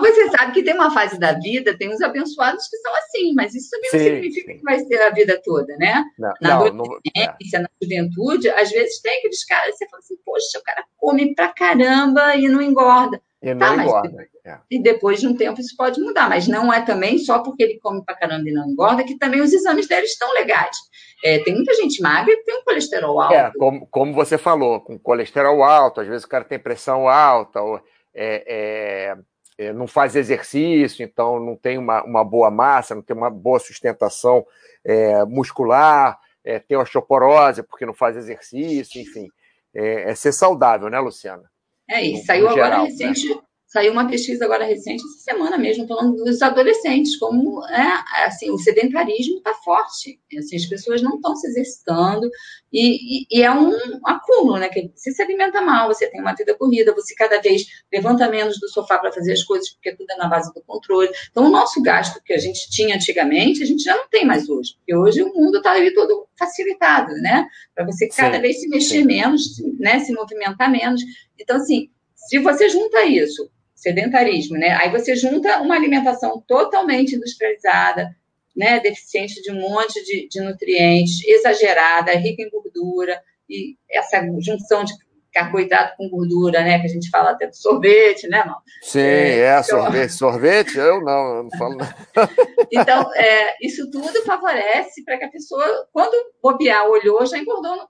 Mas 0.00 0.14
você 0.14 0.30
sabe 0.30 0.52
que 0.52 0.62
tem 0.64 0.74
uma 0.74 0.92
fase 0.92 1.18
da 1.18 1.32
vida, 1.32 1.76
tem 1.76 1.92
uns 1.92 2.00
abençoados 2.00 2.66
que 2.68 2.76
são 2.78 2.94
assim, 2.96 3.34
mas 3.34 3.54
isso 3.54 3.70
também 3.70 3.90
sim, 3.90 3.98
não 3.98 4.04
significa 4.04 4.52
sim. 4.52 4.58
que 4.58 4.64
vai 4.64 4.78
ser 4.80 5.02
a 5.02 5.10
vida 5.10 5.40
toda, 5.44 5.76
né? 5.76 6.04
Não, 6.18 6.32
na 6.40 6.54
adolescência, 6.56 7.58
não, 7.58 7.62
na 7.62 7.68
juventude, 7.80 8.48
às 8.50 8.70
vezes 8.70 9.00
tem 9.00 9.18
aqueles 9.18 9.44
caras, 9.44 9.76
você 9.76 9.88
fala 9.88 10.00
assim, 10.00 10.16
poxa, 10.24 10.58
o 10.58 10.62
cara 10.62 10.84
come 10.96 11.34
pra 11.34 11.48
caramba 11.48 12.34
e 12.36 12.48
não 12.48 12.60
engorda. 12.60 13.20
E 13.42 13.52
não 13.54 13.76
tá, 13.76 13.82
engorda. 13.82 14.12
Mas, 14.14 14.28
é. 14.44 14.58
E 14.70 14.80
depois 14.80 15.20
de 15.20 15.26
um 15.26 15.36
tempo 15.36 15.60
isso 15.60 15.74
pode 15.76 16.00
mudar, 16.00 16.28
mas 16.28 16.46
não 16.46 16.72
é 16.72 16.80
também 16.82 17.18
só 17.18 17.40
porque 17.40 17.62
ele 17.62 17.78
come 17.80 18.04
pra 18.04 18.14
caramba 18.14 18.48
e 18.48 18.52
não 18.52 18.68
engorda 18.68 19.02
que 19.04 19.18
também 19.18 19.40
os 19.40 19.52
exames 19.52 19.88
dele 19.88 20.06
estão 20.06 20.32
legais. 20.32 20.76
É, 21.24 21.38
tem 21.40 21.54
muita 21.54 21.74
gente 21.74 22.00
magra 22.00 22.36
que 22.36 22.44
tem 22.44 22.56
um 22.56 22.64
colesterol 22.64 23.20
alto. 23.20 23.34
É, 23.34 23.52
como, 23.58 23.86
como 23.88 24.12
você 24.12 24.38
falou, 24.38 24.80
com 24.80 24.98
colesterol 24.98 25.62
alto, 25.62 26.00
às 26.00 26.06
vezes 26.06 26.24
o 26.24 26.28
cara 26.28 26.44
tem 26.44 26.58
pressão 26.58 27.08
alta, 27.08 27.60
ou, 27.60 27.80
é, 28.14 28.44
é, 28.46 29.16
é, 29.58 29.72
não 29.72 29.86
faz 29.86 30.16
exercício, 30.16 31.04
então 31.04 31.40
não 31.40 31.56
tem 31.56 31.78
uma, 31.78 32.04
uma 32.04 32.24
boa 32.24 32.50
massa, 32.50 32.94
não 32.94 33.02
tem 33.02 33.16
uma 33.16 33.30
boa 33.30 33.58
sustentação 33.58 34.46
é, 34.84 35.24
muscular, 35.24 36.18
é, 36.44 36.58
tem 36.58 36.76
osteoporose 36.76 37.62
porque 37.62 37.86
não 37.86 37.94
faz 37.94 38.16
exercício, 38.16 39.00
enfim. 39.00 39.28
É, 39.74 40.14
ser 40.14 40.32
saudável, 40.32 40.90
né, 40.90 41.00
Luciana? 41.00 41.51
É, 41.92 42.06
e 42.06 42.16
saiu 42.24 42.48
agora 42.48 42.64
geral, 42.64 42.84
recente, 42.86 43.28
né? 43.28 43.40
Saiu 43.72 43.90
uma 43.90 44.06
pesquisa 44.06 44.44
agora 44.44 44.66
recente, 44.66 45.02
essa 45.02 45.32
semana 45.32 45.56
mesmo, 45.56 45.88
falando 45.88 46.22
dos 46.22 46.42
adolescentes, 46.42 47.16
como 47.16 47.64
é, 47.68 48.26
assim, 48.26 48.50
o 48.50 48.58
sedentarismo 48.58 49.38
está 49.38 49.54
forte. 49.54 50.20
Assim, 50.38 50.56
as 50.56 50.66
pessoas 50.66 51.00
não 51.00 51.16
estão 51.16 51.34
se 51.34 51.46
exercitando 51.46 52.30
e, 52.70 53.22
e, 53.22 53.26
e, 53.30 53.42
é 53.42 53.50
um 53.50 53.72
acúmulo, 54.04 54.58
né? 54.58 54.68
Que 54.68 54.92
você 54.94 55.10
se 55.10 55.22
alimenta 55.22 55.62
mal, 55.62 55.88
você 55.88 56.06
tem 56.06 56.20
uma 56.20 56.34
vida 56.34 56.54
corrida, 56.54 56.94
você 56.94 57.14
cada 57.14 57.40
vez 57.40 57.64
levanta 57.90 58.28
menos 58.28 58.60
do 58.60 58.68
sofá 58.68 58.98
para 58.98 59.10
fazer 59.10 59.32
as 59.32 59.42
coisas, 59.42 59.70
porque 59.70 59.96
tudo 59.96 60.10
é 60.10 60.16
na 60.16 60.28
base 60.28 60.52
do 60.52 60.62
controle. 60.62 61.08
Então, 61.30 61.46
o 61.46 61.50
nosso 61.50 61.80
gasto 61.80 62.22
que 62.22 62.34
a 62.34 62.38
gente 62.38 62.68
tinha 62.68 62.94
antigamente, 62.94 63.62
a 63.62 63.66
gente 63.66 63.82
já 63.82 63.96
não 63.96 64.06
tem 64.10 64.26
mais 64.26 64.50
hoje, 64.50 64.74
porque 64.76 64.94
hoje 64.94 65.22
o 65.22 65.32
mundo 65.32 65.56
está 65.56 65.72
ali 65.72 65.94
todo 65.94 66.26
facilitado, 66.38 67.14
né? 67.14 67.48
Para 67.74 67.86
você 67.86 68.06
cada 68.06 68.36
sim, 68.36 68.42
vez 68.42 68.60
se 68.60 68.68
mexer 68.68 68.98
sim. 68.98 69.04
menos, 69.04 69.42
né? 69.80 69.98
Se 70.00 70.12
movimentar 70.12 70.70
menos. 70.70 71.00
Então, 71.40 71.56
assim, 71.56 71.88
se 72.14 72.38
você 72.38 72.68
junta 72.68 73.02
isso, 73.04 73.50
sedentarismo, 73.82 74.56
né? 74.56 74.70
Aí 74.80 74.90
você 74.90 75.16
junta 75.16 75.60
uma 75.60 75.74
alimentação 75.74 76.42
totalmente 76.46 77.16
industrializada, 77.16 78.14
né? 78.56 78.78
Deficiente 78.78 79.42
de 79.42 79.50
um 79.50 79.60
monte 79.60 80.02
de, 80.04 80.28
de 80.28 80.40
nutrientes, 80.40 81.24
exagerada, 81.26 82.12
rica 82.12 82.42
em 82.42 82.50
gordura, 82.50 83.20
e 83.50 83.76
essa 83.90 84.24
junção 84.40 84.84
de 84.84 84.92
carboidrato 85.32 85.96
com 85.96 86.08
gordura, 86.08 86.62
né? 86.62 86.78
Que 86.78 86.86
a 86.86 86.90
gente 86.90 87.10
fala 87.10 87.30
até 87.30 87.48
do 87.48 87.56
sorvete, 87.56 88.28
né, 88.28 88.44
não? 88.46 88.58
Sim, 88.82 89.00
é, 89.00 89.38
é 89.40 89.60
então... 89.60 89.64
sorvete. 89.64 90.10
Sorvete? 90.12 90.78
Eu 90.78 91.02
não, 91.02 91.36
eu 91.36 91.42
não 91.44 91.50
falo. 91.58 91.78
então, 92.70 93.12
é, 93.14 93.56
isso 93.60 93.90
tudo 93.90 94.22
favorece 94.24 95.02
para 95.04 95.18
que 95.18 95.24
a 95.24 95.30
pessoa, 95.30 95.88
quando 95.92 96.14
bobear, 96.40 96.86
olhou, 96.86 97.26
já 97.26 97.38
engordou 97.38 97.88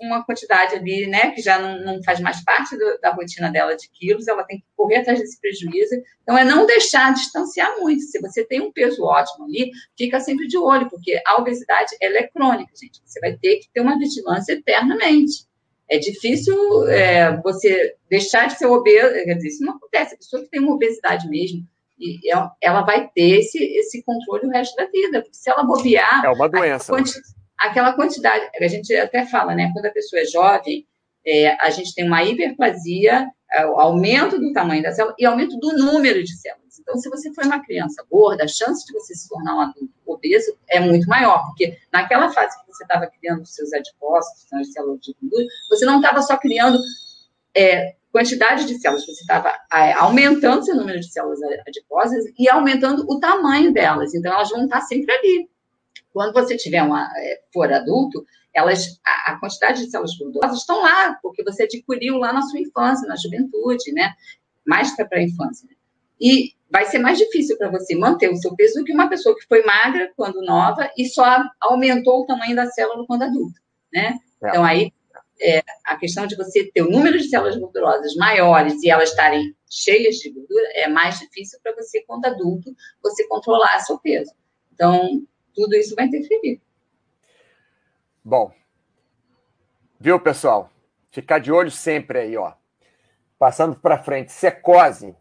uma 0.00 0.24
quantidade 0.24 0.74
ali, 0.74 1.06
né, 1.06 1.30
que 1.30 1.42
já 1.42 1.58
não, 1.58 1.80
não 1.84 2.02
faz 2.02 2.20
mais 2.20 2.42
parte 2.44 2.76
do, 2.76 2.98
da 3.00 3.12
rotina 3.12 3.50
dela 3.50 3.76
de 3.76 3.88
quilos, 3.90 4.26
ela 4.28 4.44
tem 4.44 4.58
que 4.58 4.64
correr 4.76 4.96
atrás 4.96 5.18
desse 5.18 5.40
prejuízo. 5.40 5.94
Então, 6.22 6.36
é 6.36 6.44
não 6.44 6.66
deixar 6.66 7.12
distanciar 7.12 7.78
muito. 7.78 8.02
Se 8.02 8.20
você 8.20 8.44
tem 8.44 8.60
um 8.60 8.72
peso 8.72 9.04
ótimo 9.04 9.44
ali, 9.44 9.70
fica 9.96 10.20
sempre 10.20 10.46
de 10.46 10.56
olho, 10.56 10.88
porque 10.88 11.20
a 11.26 11.36
obesidade, 11.36 11.96
ela 12.00 12.18
é 12.18 12.26
crônica, 12.28 12.72
gente. 12.80 13.00
Você 13.04 13.20
vai 13.20 13.36
ter 13.36 13.58
que 13.58 13.68
ter 13.72 13.80
uma 13.80 13.98
vigilância 13.98 14.52
eternamente. 14.52 15.48
É 15.88 15.98
difícil 15.98 16.88
é, 16.88 17.36
você 17.42 17.94
deixar 18.08 18.46
de 18.46 18.56
ser 18.56 18.66
obeso, 18.66 19.12
quer 19.12 19.34
dizer, 19.34 19.48
isso 19.48 19.64
não 19.64 19.74
acontece. 19.74 20.14
A 20.14 20.18
pessoa 20.18 20.42
que 20.42 20.48
tem 20.48 20.60
uma 20.60 20.74
obesidade 20.74 21.28
mesmo, 21.28 21.66
e 21.98 22.18
ela 22.62 22.82
vai 22.82 23.08
ter 23.08 23.40
esse, 23.40 23.58
esse 23.58 24.02
controle 24.02 24.46
o 24.46 24.50
resto 24.50 24.74
da 24.74 24.86
vida. 24.86 25.20
Porque 25.20 25.36
se 25.36 25.50
ela 25.50 25.62
bobear. 25.62 26.24
É 26.24 26.30
uma 26.30 26.48
doença. 26.48 26.96
Né? 26.96 27.02
Aquela 27.60 27.92
quantidade, 27.92 28.48
a 28.58 28.68
gente 28.68 28.94
até 28.96 29.26
fala, 29.26 29.54
né? 29.54 29.70
Quando 29.72 29.86
a 29.86 29.90
pessoa 29.90 30.22
é 30.22 30.24
jovem, 30.24 30.86
é, 31.26 31.54
a 31.62 31.68
gente 31.70 31.94
tem 31.94 32.06
uma 32.06 32.24
hiperplasia, 32.24 33.30
é, 33.52 33.62
aumento 33.62 34.38
do 34.38 34.52
tamanho 34.52 34.82
da 34.82 34.92
célula 34.92 35.14
e 35.18 35.26
aumento 35.26 35.58
do 35.58 35.76
número 35.76 36.24
de 36.24 36.34
células. 36.36 36.78
Então, 36.80 36.96
se 36.96 37.10
você 37.10 37.32
for 37.34 37.44
uma 37.44 37.62
criança 37.62 38.04
gorda, 38.10 38.44
a 38.44 38.48
chance 38.48 38.86
de 38.86 38.92
você 38.92 39.14
se 39.14 39.28
tornar 39.28 39.56
um 39.56 39.60
adulto 39.60 39.92
obeso 40.06 40.56
é 40.68 40.80
muito 40.80 41.06
maior, 41.06 41.46
porque 41.46 41.76
naquela 41.92 42.30
fase 42.32 42.58
que 42.60 42.66
você 42.66 42.82
estava 42.82 43.06
criando 43.06 43.42
os 43.42 43.54
seus 43.54 43.72
adipócitos, 43.72 44.50
as 44.52 44.72
células 44.72 45.00
de 45.00 45.14
gordura, 45.20 45.44
você 45.68 45.84
não 45.84 45.96
estava 45.96 46.22
só 46.22 46.36
criando 46.38 46.78
é, 47.54 47.94
quantidade 48.10 48.64
de 48.64 48.78
células, 48.78 49.04
você 49.04 49.20
estava 49.20 49.54
é, 49.72 49.92
aumentando 49.92 50.64
seu 50.64 50.74
número 50.74 50.98
de 50.98 51.12
células 51.12 51.40
adiposas 51.66 52.24
e 52.38 52.48
aumentando 52.48 53.04
o 53.08 53.20
tamanho 53.20 53.72
delas. 53.72 54.14
Então, 54.14 54.32
elas 54.32 54.48
vão 54.48 54.64
estar 54.64 54.80
sempre 54.80 55.12
ali 55.12 55.50
Quando 56.12 56.32
você 56.32 56.56
tiver 56.56 56.82
uma, 56.82 57.10
é, 57.16 57.40
for 57.52 57.72
adulto, 57.72 58.24
elas, 58.52 59.00
a, 59.04 59.32
a, 59.32 59.40
quantidade 59.40 59.84
de 59.84 59.90
células 59.90 60.16
gordurosas 60.16 60.58
estão 60.58 60.80
lá, 60.82 61.18
porque 61.22 61.42
você 61.44 61.64
adquiriu 61.64 62.18
lá 62.18 62.32
na 62.32 62.42
sua 62.42 62.60
infância, 62.60 63.06
na 63.06 63.16
juventude, 63.16 63.92
né? 63.92 64.12
Mais 64.66 64.94
para 64.94 65.06
a 65.12 65.22
infância. 65.22 65.68
E 66.20 66.52
vai 66.70 66.84
ser 66.86 66.98
mais 66.98 67.18
difícil 67.18 67.56
para 67.56 67.70
você 67.70 67.96
manter 67.96 68.30
o 68.30 68.36
seu 68.36 68.54
peso 68.54 68.80
do 68.80 68.84
que 68.84 68.92
uma 68.92 69.08
pessoa 69.08 69.36
que 69.36 69.46
foi 69.46 69.64
magra 69.64 70.12
quando 70.16 70.42
nova 70.42 70.90
e 70.96 71.06
só 71.06 71.44
aumentou 71.60 72.22
o 72.22 72.26
tamanho 72.26 72.54
da 72.54 72.66
célula 72.66 73.06
quando 73.06 73.22
adulta, 73.22 73.60
né? 73.92 74.18
É. 74.42 74.48
Então, 74.48 74.64
aí, 74.64 74.92
é, 75.40 75.62
a 75.84 75.96
questão 75.96 76.26
de 76.26 76.36
você 76.36 76.70
ter 76.70 76.82
o 76.82 76.90
número 76.90 77.18
de 77.18 77.28
células 77.28 77.56
gordurosas 77.56 78.14
maiores 78.16 78.82
e 78.82 78.90
elas 78.90 79.10
estarem 79.10 79.54
cheias 79.70 80.16
de 80.16 80.30
gordura 80.30 80.66
é 80.74 80.88
mais 80.88 81.18
difícil 81.18 81.58
para 81.62 81.74
você, 81.74 82.02
quando 82.06 82.26
adulto, 82.26 82.74
você 83.02 83.26
controlar 83.26 83.78
seu 83.80 83.98
peso. 83.98 84.32
Então, 84.72 85.22
tudo 85.54 85.74
isso 85.74 85.94
vai 85.94 86.06
interferir. 86.06 86.60
Bom, 88.24 88.52
viu, 89.98 90.20
pessoal? 90.20 90.70
Ficar 91.10 91.38
de 91.38 91.50
olho 91.50 91.70
sempre 91.70 92.18
aí, 92.20 92.36
ó. 92.36 92.52
Passando 93.38 93.76
para 93.76 94.02
frente, 94.02 94.32
secose. 94.32 95.16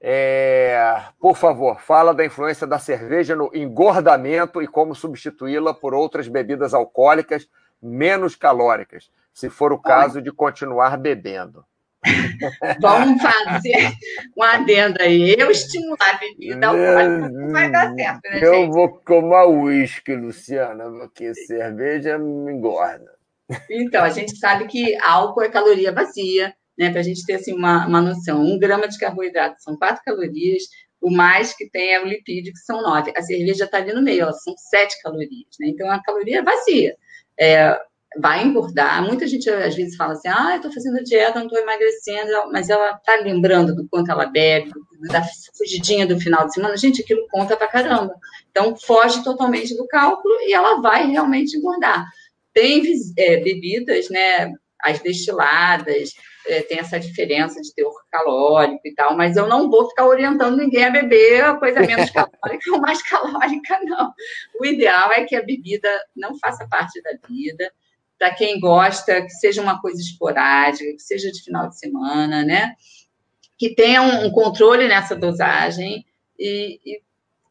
É, 0.00 1.02
por 1.18 1.36
favor, 1.36 1.80
fala 1.80 2.14
da 2.14 2.24
influência 2.24 2.66
da 2.66 2.78
cerveja 2.78 3.34
no 3.34 3.50
engordamento 3.52 4.62
e 4.62 4.68
como 4.68 4.94
substituí-la 4.94 5.74
por 5.74 5.92
outras 5.92 6.28
bebidas 6.28 6.72
alcoólicas 6.72 7.48
menos 7.82 8.36
calóricas, 8.36 9.10
se 9.32 9.50
for 9.50 9.72
o 9.72 9.78
caso 9.78 10.22
de 10.22 10.30
continuar 10.32 10.96
bebendo. 10.96 11.64
Vamos 12.80 13.20
fazer 13.20 13.92
um 14.36 14.42
adendo 14.42 15.02
aí. 15.02 15.34
Eu 15.38 15.50
estimular 15.50 16.14
a 16.14 16.18
bebida 16.18 16.68
alcoólica 16.68 17.28
não 17.28 17.50
vai 17.50 17.70
dar 17.70 17.94
certo, 17.94 18.20
né, 18.30 18.40
Eu 18.42 18.54
gente? 18.54 18.72
vou 18.72 18.88
tomar 19.04 19.46
uísque, 19.46 20.14
Luciana, 20.14 20.84
porque 20.90 21.34
cerveja 21.34 22.18
me 22.18 22.52
engorda. 22.52 23.18
Então, 23.70 24.04
a 24.04 24.10
gente 24.10 24.36
sabe 24.36 24.66
que 24.66 24.96
álcool 25.02 25.42
é 25.42 25.48
caloria 25.48 25.92
vazia, 25.92 26.54
né? 26.78 26.90
Para 26.90 27.00
a 27.00 27.02
gente 27.02 27.24
ter 27.24 27.34
assim, 27.34 27.54
uma, 27.54 27.86
uma 27.86 28.00
noção. 28.00 28.42
Um 28.42 28.58
grama 28.58 28.86
de 28.86 28.98
carboidrato 28.98 29.60
são 29.62 29.76
quatro 29.76 30.02
calorias, 30.04 30.64
o 31.00 31.10
mais 31.10 31.54
que 31.54 31.68
tem 31.70 31.94
é 31.94 32.00
o 32.00 32.06
lipídio, 32.06 32.52
que 32.52 32.58
são 32.58 32.82
nove. 32.82 33.12
A 33.16 33.22
cerveja 33.22 33.64
está 33.64 33.78
ali 33.78 33.92
no 33.92 34.02
meio, 34.02 34.22
elas 34.22 34.42
são 34.42 34.54
sete 34.56 35.00
calorias, 35.02 35.56
né? 35.58 35.68
Então, 35.68 35.90
a 35.90 36.02
caloria 36.02 36.38
é 36.38 36.42
vazia. 36.42 36.96
É, 37.38 37.80
vai 38.16 38.44
engordar. 38.44 39.04
Muita 39.04 39.26
gente 39.26 39.48
às 39.50 39.74
vezes 39.74 39.96
fala 39.96 40.12
assim: 40.12 40.28
ah, 40.28 40.50
eu 40.52 40.56
estou 40.56 40.72
fazendo 40.72 41.02
dieta, 41.04 41.38
não 41.38 41.46
estou 41.46 41.60
emagrecendo, 41.60 42.50
mas 42.52 42.70
ela 42.70 42.92
está 42.92 43.16
lembrando 43.16 43.74
do 43.74 43.86
quanto 43.88 44.10
ela 44.10 44.26
bebe, 44.26 44.70
da 45.10 45.22
fugidinha 45.56 46.06
do 46.06 46.18
final 46.18 46.46
de 46.46 46.54
semana. 46.54 46.76
Gente, 46.76 47.02
aquilo 47.02 47.26
conta 47.30 47.56
pra 47.56 47.68
caramba. 47.68 48.14
Então, 48.50 48.76
foge 48.76 49.22
totalmente 49.22 49.76
do 49.76 49.86
cálculo 49.86 50.34
e 50.42 50.52
ela 50.52 50.80
vai 50.80 51.06
realmente 51.06 51.56
engordar. 51.56 52.06
Tem 52.52 52.82
é, 53.16 53.36
bebidas, 53.38 54.08
né? 54.08 54.52
As 54.80 55.00
destiladas, 55.00 56.12
é, 56.48 56.62
tem 56.62 56.78
essa 56.78 56.98
diferença 56.98 57.60
de 57.60 57.74
teor 57.74 57.94
calórico 58.10 58.80
e 58.84 58.94
tal, 58.94 59.16
mas 59.16 59.36
eu 59.36 59.46
não 59.46 59.68
vou 59.68 59.88
ficar 59.88 60.06
orientando 60.06 60.56
ninguém 60.56 60.84
a 60.84 60.90
beber 60.90 61.44
a 61.44 61.56
coisa 61.56 61.80
menos 61.80 62.10
calórica 62.10 62.72
ou 62.72 62.80
mais 62.80 63.02
calórica, 63.06 63.78
não. 63.84 64.12
O 64.58 64.64
ideal 64.64 65.12
é 65.12 65.24
que 65.24 65.36
a 65.36 65.42
bebida 65.42 65.88
não 66.16 66.38
faça 66.38 66.66
parte 66.68 67.00
da 67.02 67.10
vida, 67.28 67.70
para 68.18 68.34
quem 68.34 68.58
gosta, 68.58 69.22
que 69.22 69.30
seja 69.30 69.62
uma 69.62 69.80
coisa 69.80 70.00
esporádica, 70.00 70.92
que 70.92 71.02
seja 71.02 71.30
de 71.30 71.42
final 71.42 71.68
de 71.68 71.78
semana, 71.78 72.44
né? 72.44 72.74
Que 73.56 73.74
tenha 73.74 74.02
um, 74.02 74.30
controle 74.30 74.88
nessa 74.88 75.14
dosagem 75.14 76.04
e, 76.38 76.80
e 76.84 77.02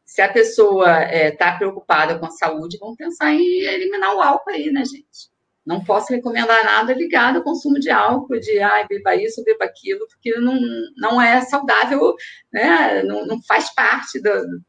se 0.04 0.22
a 0.22 0.32
pessoa 0.32 1.02
está 1.02 1.14
é, 1.14 1.30
tá 1.30 1.56
preocupada 1.56 2.18
com 2.18 2.26
a 2.26 2.30
saúde, 2.30 2.78
vamos 2.78 2.96
pensar 2.96 3.32
em 3.32 3.62
eliminar 3.62 4.14
o 4.14 4.22
álcool 4.22 4.50
aí, 4.50 4.70
né, 4.70 4.84
gente? 4.84 5.30
Não 5.68 5.84
posso 5.84 6.10
recomendar 6.14 6.64
nada 6.64 6.94
ligado 6.94 7.36
ao 7.36 7.44
consumo 7.44 7.78
de 7.78 7.90
álcool, 7.90 8.40
de 8.40 8.58
ah, 8.58 8.86
beba 8.88 9.14
isso, 9.16 9.44
beba 9.44 9.66
aquilo, 9.66 10.06
porque 10.08 10.34
não, 10.38 10.58
não 10.96 11.20
é 11.20 11.42
saudável, 11.42 12.14
né? 12.50 13.02
não, 13.02 13.26
não 13.26 13.42
faz 13.42 13.74
parte 13.74 14.18
do, 14.18 14.30
do, 14.30 14.62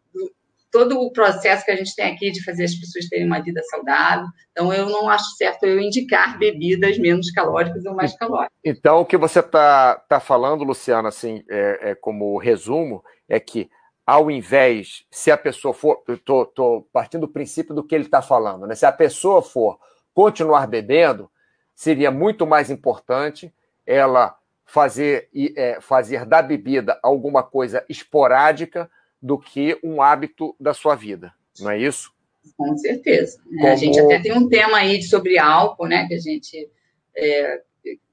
todo 0.72 1.00
o 1.00 1.12
processo 1.12 1.66
que 1.66 1.72
a 1.72 1.76
gente 1.76 1.96
tem 1.96 2.14
aqui 2.14 2.32
de 2.32 2.44
fazer 2.44 2.66
as 2.66 2.76
pessoas 2.76 3.08
terem 3.08 3.26
uma 3.26 3.42
vida 3.42 3.62
saudável. 3.64 4.28
Então, 4.52 4.74
eu 4.74 4.88
não 4.90 5.10
acho 5.10 5.36
certo 5.36 5.64
eu 5.64 5.80
indicar 5.80 6.38
bebidas 6.38 6.98
menos 6.98 7.32
calóricas 7.32 7.86
ou 7.86 7.96
mais 7.96 8.16
calóricas. 8.16 8.56
Então, 8.64 9.02
o 9.02 9.06
que 9.06 9.18
você 9.18 9.40
está 9.40 9.96
tá 9.96 10.20
falando, 10.20 10.64
Luciana, 10.64 11.10
assim, 11.10 11.44
é, 11.50 11.92
é, 11.92 11.96
como 11.96 12.38
resumo, 12.38 13.04
é 13.28 13.40
que 13.40 13.70
ao 14.06 14.32
invés, 14.32 15.06
se 15.12 15.30
a 15.30 15.38
pessoa 15.38 15.72
for, 15.72 16.04
estou 16.08 16.88
partindo 16.92 17.22
do 17.22 17.28
princípio 17.28 17.76
do 17.76 17.84
que 17.84 17.94
ele 17.94 18.06
está 18.06 18.24
falando, 18.24 18.66
né? 18.66 18.74
Se 18.74 18.86
a 18.86 18.92
pessoa 18.92 19.40
for 19.40 19.80
continuar 20.16 20.66
bebendo, 20.66 21.30
seria 21.76 22.10
muito 22.10 22.48
mais 22.48 22.72
importante 22.72 23.54
ela 23.86 24.36
fazer, 24.66 25.30
é, 25.56 25.80
fazer 25.80 26.26
da 26.26 26.42
bebida 26.42 27.00
alguma 27.04 27.44
coisa 27.44 27.86
esporádica 27.88 28.90
do 29.22 29.38
que 29.38 29.78
um 29.84 30.02
hábito 30.02 30.56
da 30.60 30.74
sua 30.74 30.96
vida, 30.96 31.34
não 31.60 31.72
é 31.72 31.80
isso? 31.80 32.12
Com 32.58 32.78
certeza. 32.78 33.42
Como... 33.44 33.68
A 33.68 33.76
gente 33.76 34.00
até 34.00 34.20
tem 34.20 34.34
um 34.34 34.48
tema 34.48 34.78
aí 34.78 35.02
sobre 35.02 35.38
álcool, 35.38 35.88
né? 35.88 36.08
Que 36.08 36.16
a 36.16 36.20
gente. 36.20 36.70
É, 37.16 37.62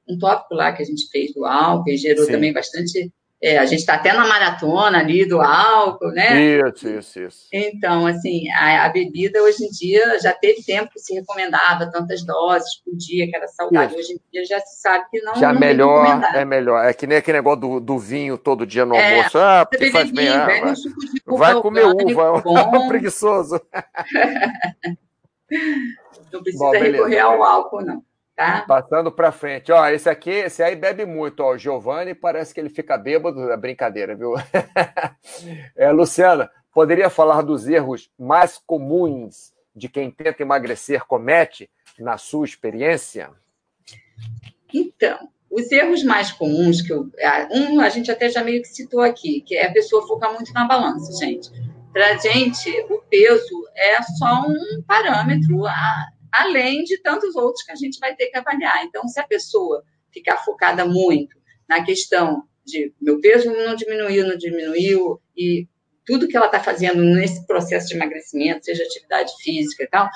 um 0.08 0.18
tópico 0.18 0.54
lá 0.54 0.72
que 0.72 0.82
a 0.82 0.86
gente 0.86 1.08
fez 1.10 1.32
do 1.32 1.44
álcool 1.44 1.90
e 1.90 1.96
gerou 1.96 2.24
Sim. 2.26 2.32
também 2.32 2.52
bastante 2.52 3.12
é, 3.42 3.58
a 3.58 3.66
gente 3.66 3.80
está 3.80 3.94
até 3.94 4.14
na 4.14 4.26
maratona 4.26 4.98
ali 4.98 5.26
do 5.26 5.42
álcool, 5.42 6.10
né? 6.12 6.40
Isso, 6.40 6.88
isso, 6.88 7.20
isso. 7.20 7.48
Então, 7.52 8.06
assim, 8.06 8.50
a, 8.50 8.86
a, 8.86 8.88
bebida 8.88 9.42
hoje 9.42 9.64
em 9.64 9.70
dia 9.70 10.18
já 10.20 10.32
teve 10.32 10.64
tempo 10.64 10.90
que 10.90 10.98
se 10.98 11.14
recomendava 11.14 11.90
tantas 11.90 12.24
doses 12.24 12.80
por 12.82 12.96
dia, 12.96 13.28
que 13.28 13.36
era 13.36 13.46
saudável. 13.48 13.98
Hoje 13.98 14.14
em 14.14 14.20
dia 14.32 14.44
já 14.46 14.58
se 14.60 14.80
sabe 14.80 15.04
que 15.10 15.20
não, 15.20 15.34
já 15.34 15.52
não 15.52 15.60
melhor, 15.60 16.22
é 16.34 16.44
melhor. 16.46 16.82
É 16.82 16.94
que 16.94 17.06
nem 17.06 17.18
aquele 17.18 17.36
negócio 17.38 17.60
do, 17.60 17.80
do 17.80 17.98
vinho 17.98 18.38
todo 18.38 18.66
dia 18.66 18.86
no 18.86 18.94
é, 18.94 19.18
almoço. 19.18 19.38
Ah, 19.38 19.66
porque 19.66 19.90
faz 19.90 20.10
bem. 20.10 20.28
Ah, 20.28 20.46
vai, 20.46 21.52
vai 21.52 21.60
comer 21.60 21.84
uva, 21.84 22.42
é 22.42 22.78
um 22.78 22.88
preguiçoso. 22.88 23.60
não 26.32 26.42
precisa 26.42 26.64
Bom, 26.64 26.70
recorrer 26.70 27.18
ao 27.18 27.42
álcool, 27.42 27.82
não. 27.82 28.05
Tá? 28.36 28.66
Passando 28.68 29.10
para 29.10 29.32
frente. 29.32 29.72
Ó, 29.72 29.88
esse 29.88 30.10
aqui, 30.10 30.30
esse 30.30 30.62
aí 30.62 30.76
bebe 30.76 31.06
muito. 31.06 31.40
Ó, 31.40 31.54
o 31.54 31.58
Giovanni 31.58 32.14
parece 32.14 32.52
que 32.52 32.60
ele 32.60 32.68
fica 32.68 32.98
bêbado. 32.98 33.50
É 33.50 33.56
brincadeira, 33.56 34.14
viu? 34.14 34.34
é, 35.74 35.90
Luciana, 35.90 36.50
poderia 36.72 37.08
falar 37.08 37.40
dos 37.40 37.66
erros 37.66 38.10
mais 38.18 38.58
comuns 38.58 39.54
de 39.74 39.88
quem 39.88 40.10
tenta 40.10 40.42
emagrecer 40.42 41.04
comete, 41.06 41.70
na 41.98 42.18
sua 42.18 42.44
experiência? 42.44 43.30
Então, 44.72 45.28
os 45.50 45.72
erros 45.72 46.04
mais 46.04 46.30
comuns 46.30 46.82
que 46.82 46.92
eu. 46.92 47.10
Um, 47.50 47.80
a 47.80 47.88
gente 47.88 48.10
até 48.10 48.28
já 48.28 48.44
meio 48.44 48.60
que 48.60 48.68
citou 48.68 49.00
aqui, 49.00 49.40
que 49.40 49.56
é 49.56 49.66
a 49.66 49.72
pessoa 49.72 50.06
focar 50.06 50.34
muito 50.34 50.52
na 50.52 50.66
balança, 50.66 51.10
gente. 51.24 51.50
Para 51.90 52.12
a 52.12 52.16
gente, 52.18 52.70
o 52.90 53.00
peso 53.08 53.66
é 53.74 54.02
só 54.02 54.42
um 54.46 54.82
parâmetro 54.86 55.64
a, 55.66 56.08
além 56.40 56.84
de 56.84 56.98
tantos 56.98 57.34
outros 57.36 57.64
que 57.64 57.72
a 57.72 57.76
gente 57.76 57.98
vai 57.98 58.14
ter 58.14 58.26
que 58.26 58.38
avaliar. 58.38 58.84
Então, 58.84 59.06
se 59.08 59.18
a 59.20 59.26
pessoa 59.26 59.82
ficar 60.12 60.38
focada 60.38 60.84
muito 60.84 61.36
na 61.68 61.84
questão 61.84 62.42
de 62.64 62.92
meu 63.00 63.20
peso 63.20 63.52
não 63.52 63.74
diminuiu, 63.76 64.26
não 64.26 64.36
diminuiu, 64.36 65.20
e 65.36 65.68
tudo 66.04 66.28
que 66.28 66.36
ela 66.36 66.46
está 66.46 66.60
fazendo 66.60 67.02
nesse 67.02 67.46
processo 67.46 67.88
de 67.88 67.94
emagrecimento, 67.94 68.64
seja 68.64 68.82
atividade 68.82 69.32
física 69.42 69.84
e 69.84 69.88
tal, 69.88 70.08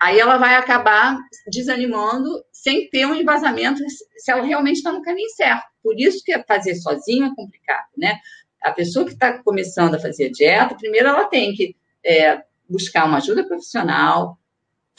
aí 0.00 0.18
ela 0.18 0.38
vai 0.38 0.54
acabar 0.54 1.18
desanimando 1.48 2.28
sem 2.52 2.88
ter 2.88 3.06
um 3.06 3.14
embasamento 3.14 3.82
se 3.88 4.30
ela 4.30 4.42
realmente 4.42 4.76
está 4.76 4.92
no 4.92 5.02
caminho 5.02 5.28
certo. 5.30 5.66
Por 5.82 5.98
isso 5.98 6.24
que 6.24 6.36
fazer 6.44 6.74
sozinho 6.76 7.26
é 7.26 7.34
complicado, 7.34 7.86
né? 7.96 8.18
A 8.62 8.72
pessoa 8.72 9.04
que 9.04 9.12
está 9.12 9.42
começando 9.42 9.94
a 9.94 9.98
fazer 9.98 10.30
dieta, 10.30 10.74
primeiro 10.74 11.08
ela 11.08 11.24
tem 11.24 11.54
que 11.54 11.74
é, 12.04 12.42
buscar 12.68 13.06
uma 13.06 13.18
ajuda 13.18 13.46
profissional, 13.46 14.38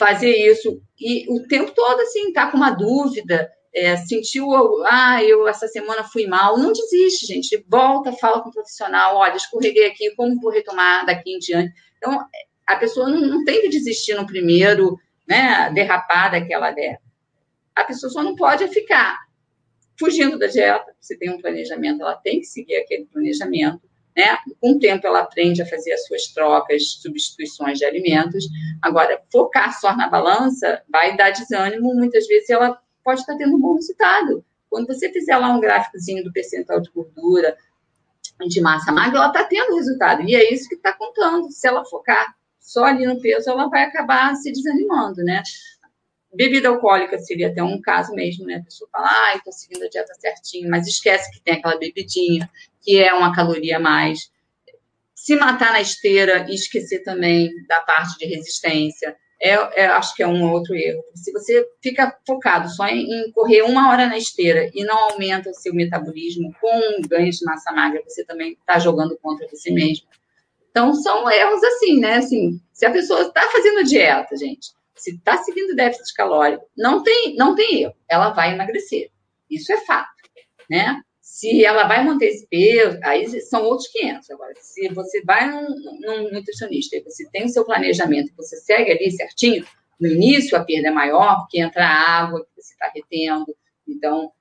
fazer 0.02 0.36
isso. 0.36 0.82
E 1.00 1.32
o 1.32 1.48
tempo 1.48 1.72
todo, 1.76 2.00
assim, 2.02 2.34
tá 2.34 2.50
com 2.50 2.58
uma 2.58 2.72
dúvida, 2.72 3.48
é, 3.74 3.96
sentiu, 3.98 4.48
ah, 4.86 5.24
eu 5.24 5.48
essa 5.48 5.68
semana 5.68 6.04
fui 6.04 6.26
mal. 6.26 6.58
Não 6.58 6.74
desiste, 6.74 7.28
gente. 7.28 7.64
Volta, 7.70 8.12
fala 8.14 8.42
com 8.42 8.50
o 8.50 8.52
profissional, 8.52 9.16
olha, 9.16 9.36
escorreguei 9.36 9.86
aqui, 9.86 10.12
como 10.16 10.42
vou 10.42 10.52
retomar 10.52 11.06
daqui 11.06 11.36
em 11.36 11.38
diante? 11.38 11.72
Então, 11.98 12.26
a 12.66 12.76
pessoa 12.78 13.08
não, 13.08 13.22
não 13.22 13.46
tem 13.46 13.62
que 13.62 13.70
desistir 13.70 14.16
no 14.16 14.26
primeiro, 14.26 14.98
né, 15.28 15.70
derrapada 15.72 16.44
que 16.44 16.52
ela 16.52 16.72
der. 16.72 17.00
A 17.76 17.84
pessoa 17.84 18.12
só 18.12 18.24
não 18.24 18.36
pode 18.36 18.68
ficar 18.70 19.20
fugindo 20.00 20.40
da 20.40 20.48
dieta. 20.48 20.96
Se 21.00 21.16
tem 21.18 21.30
um 21.30 21.40
planejamento, 21.40 22.02
ela 22.02 22.16
tem 22.16 22.40
que 22.40 22.48
seguir 22.48 22.76
aquele 22.78 23.06
planejamento 23.06 23.91
né? 24.16 24.38
Com 24.60 24.72
o 24.74 24.80
tempo, 24.80 25.08
ela 25.08 25.22
aprende 25.22 25.62
a 25.62 25.66
fazer 25.66 25.94
as 25.94 26.06
suas 26.06 26.26
trocas, 26.28 26.94
substituições 27.02 27.78
de 27.78 27.86
alimentos. 27.86 28.46
Agora, 28.82 29.22
focar 29.32 29.80
só 29.80 29.96
na 29.96 30.10
balança 30.10 30.82
vai 30.90 31.16
dar 31.16 31.32
desânimo. 31.32 31.94
Muitas 31.94 32.28
vezes, 32.28 32.50
ela 32.50 32.80
pode 33.04 33.22
estar 33.22 33.36
tendo 33.36 33.56
um 33.56 33.62
bom 33.62 33.76
resultado. 33.76 34.44
Quando 34.70 34.88
você 34.88 35.12
fizer 35.12 35.38
lá 35.38 35.50
um 35.50 35.60
gráficozinho 35.60 36.24
do 36.24 36.32
percentual 36.32 36.80
de 36.80 36.90
gordura, 36.92 37.58
de 38.48 38.62
massa 38.62 38.92
magra, 38.92 39.18
ela 39.18 39.28
está 39.28 39.44
tendo 39.44 39.76
resultado. 39.76 40.24
E 40.24 40.36
é 40.36 40.54
isso 40.54 40.68
que 40.68 40.76
está 40.76 40.94
contando. 40.94 41.52
Se 41.52 41.68
ela 41.68 41.86
focar 41.86 42.36
só 42.60 42.86
ali 42.86 43.06
no 43.06 43.20
peso, 43.20 43.50
ela 43.50 43.68
vai 43.68 43.84
acabar 43.84 44.36
se 44.36 44.52
desanimando, 44.52 45.24
né? 45.24 45.42
Bebida 46.34 46.70
alcoólica 46.70 47.20
seria 47.20 47.50
até 47.50 47.62
um 47.62 47.82
caso 47.82 48.14
mesmo, 48.14 48.46
né? 48.46 48.56
A 48.56 48.64
pessoa 48.64 48.90
fala, 48.92 49.08
ah, 49.08 49.36
estou 49.36 49.52
seguindo 49.52 49.84
a 49.84 49.90
dieta 49.90 50.14
certinho, 50.14 50.70
mas 50.70 50.88
esquece 50.88 51.30
que 51.32 51.42
tem 51.42 51.56
aquela 51.56 51.78
bebidinha, 51.78 52.50
que 52.82 53.02
é 53.02 53.14
uma 53.14 53.36
caloria 53.36 53.78
a 53.78 53.80
mais. 53.80 54.32
Se 55.14 55.36
matar 55.36 55.74
na 55.74 55.82
esteira 55.82 56.46
e 56.50 56.56
esquecer 56.56 57.04
também 57.04 57.50
da 57.68 57.82
parte 57.82 58.18
de 58.18 58.26
resistência, 58.26 59.16
é, 59.42 59.82
é, 59.82 59.86
acho 59.88 60.16
que 60.16 60.22
é 60.22 60.28
um 60.28 60.52
outro 60.52 60.76
erro. 60.76 61.04
Se 61.16 61.32
você 61.32 61.68
fica 61.82 62.16
focado 62.26 62.70
só 62.70 62.88
em, 62.88 63.12
em, 63.12 63.32
correr 63.32 63.64
uma 63.64 63.90
hora 63.90 64.06
na 64.06 64.18
esteira 64.18 64.70
e 64.74 64.84
não 64.84 64.98
aumenta 65.10 65.50
o 65.50 65.54
seu 65.54 65.74
metabolismo 65.74 66.54
com 66.62 67.02
ganho 67.08 67.32
de 67.32 67.44
massa 67.44 67.72
magra, 67.72 68.04
você 68.08 68.24
também 68.24 68.52
está 68.52 68.78
jogando 68.78 69.18
contra 69.18 69.48
você 69.50 69.72
mesmo. 69.72 70.06
Então, 70.70 70.94
são 70.94 71.30
erros 71.30 71.64
assim, 71.64 72.00
né? 72.00 72.16
Assim, 72.16 72.62
se 72.72 72.86
a 72.86 72.92
pessoa 72.92 73.24
está 73.24 73.42
fazendo 73.50 73.84
dieta, 73.84 74.38
gente, 74.38 74.70
se 74.96 75.16
está 75.16 75.38
seguindo 75.38 75.76
déficit 75.76 76.14
calórico, 76.14 76.66
não 76.78 77.04
tem, 77.04 77.36
não 77.36 77.56
tem 77.56 77.84
erro, 77.84 77.96
ela 78.08 78.32
vai 78.32 78.54
emagrecer. 78.54 79.10
Isso 79.50 79.72
é 79.72 79.78
fato, 79.86 80.10
né? 80.70 81.02
Se 81.20 81.66
ela 81.66 81.88
vai 81.88 82.04
manter 82.04 82.28
esse 82.28 82.48
peso, 82.48 83.00
aí 83.04 83.28
são 83.42 83.64
outros 83.64 83.88
500. 83.90 84.30
Agora, 84.32 84.54
se 84.60 84.90
você 84.90 85.24
vai 85.24 85.50
num, 85.50 85.68
num 86.00 86.32
nutricionista 86.32 86.96
e 86.96 87.04
você 87.04 87.28
tem 87.30 87.46
o 87.46 87.50
seu 87.50 87.66
planejamento, 87.66 88.34
você 88.36 88.58
segue 88.58 88.92
ali 88.92 89.12
certinho, 89.12 89.66
no 90.00 90.08
início 90.08 90.58
a 90.58 90.64
perda 90.64 90.90
é 90.90 90.92
maior, 90.92 91.40
porque 91.40 91.60
entra 91.60 91.86
água 91.86 92.44
que 92.44 92.62
você 92.62 92.74
está 92.74 92.92
retendo. 92.94 93.56
Então, 93.88 94.32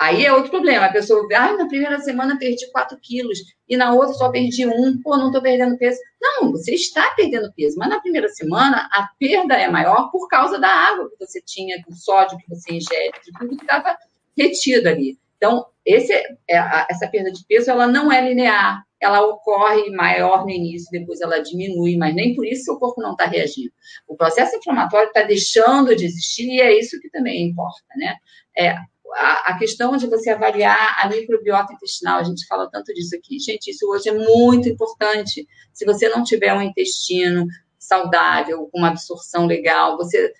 Aí 0.00 0.24
é 0.24 0.32
outro 0.32 0.50
problema. 0.50 0.86
A 0.86 0.92
pessoa, 0.92 1.28
ah, 1.34 1.52
na 1.52 1.68
primeira 1.68 2.00
semana 2.00 2.38
perdi 2.38 2.70
4 2.72 2.98
quilos 3.02 3.38
e 3.68 3.76
na 3.76 3.92
outra 3.92 4.14
só 4.14 4.30
perdi 4.30 4.66
um, 4.66 4.98
pô, 5.02 5.14
não 5.18 5.26
estou 5.26 5.42
perdendo 5.42 5.76
peso. 5.76 6.00
Não, 6.20 6.52
você 6.52 6.74
está 6.74 7.10
perdendo 7.14 7.52
peso, 7.54 7.78
mas 7.78 7.88
na 7.88 8.00
primeira 8.00 8.28
semana 8.28 8.88
a 8.92 9.08
perda 9.18 9.54
é 9.54 9.68
maior 9.68 10.10
por 10.10 10.28
causa 10.28 10.58
da 10.58 10.68
água 10.68 11.08
que 11.08 11.16
você 11.18 11.40
tinha, 11.40 11.82
do 11.88 11.94
sódio 11.94 12.36
que 12.38 12.48
você 12.48 12.74
ingere, 12.74 13.12
de 13.24 13.32
tudo 13.38 13.56
que 13.56 13.64
estava 13.64 13.96
retido 14.36 14.88
ali. 14.88 15.18
Então, 15.36 15.64
esse, 15.86 16.12
é, 16.12 16.86
essa 16.90 17.08
perda 17.08 17.32
de 17.32 17.42
peso, 17.46 17.70
ela 17.70 17.86
não 17.86 18.12
é 18.12 18.20
linear. 18.20 18.84
Ela 19.00 19.22
ocorre 19.26 19.88
maior 19.90 20.44
no 20.44 20.50
início, 20.50 20.90
depois 20.90 21.22
ela 21.22 21.38
diminui, 21.38 21.96
mas 21.96 22.14
nem 22.14 22.34
por 22.34 22.46
isso 22.46 22.64
seu 22.64 22.78
corpo 22.78 23.00
não 23.00 23.12
está 23.12 23.24
reagindo. 23.24 23.72
O 24.06 24.14
processo 24.14 24.56
inflamatório 24.56 25.08
está 25.08 25.22
deixando 25.22 25.96
de 25.96 26.04
existir 26.04 26.46
e 26.50 26.60
é 26.60 26.78
isso 26.78 27.00
que 27.00 27.08
também 27.08 27.48
importa, 27.48 27.82
né? 27.96 28.16
É, 28.54 28.76
a, 29.14 29.56
questão 29.58 29.96
de 29.96 30.06
você 30.06 30.30
avaliar 30.30 30.98
a 31.02 31.08
microbiota 31.08 31.72
intestinal, 31.72 32.20
a 32.20 32.24
gente 32.24 32.46
fala 32.46 32.70
tanto 32.70 32.92
disso 32.94 33.16
aqui. 33.16 33.38
Gente, 33.38 33.70
isso 33.70 33.88
hoje 33.90 34.08
é 34.08 34.12
muito 34.12 34.68
importante. 34.68 35.46
Se 35.72 35.84
você 35.84 36.08
não 36.08 36.22
tiver 36.22 36.52
um 36.54 36.62
intestino 36.62 37.46
saudável, 37.78 38.68
com 38.70 38.78
uma 38.78 38.88
absorção 38.88 39.46
legal, 39.46 39.96
você 39.96 40.32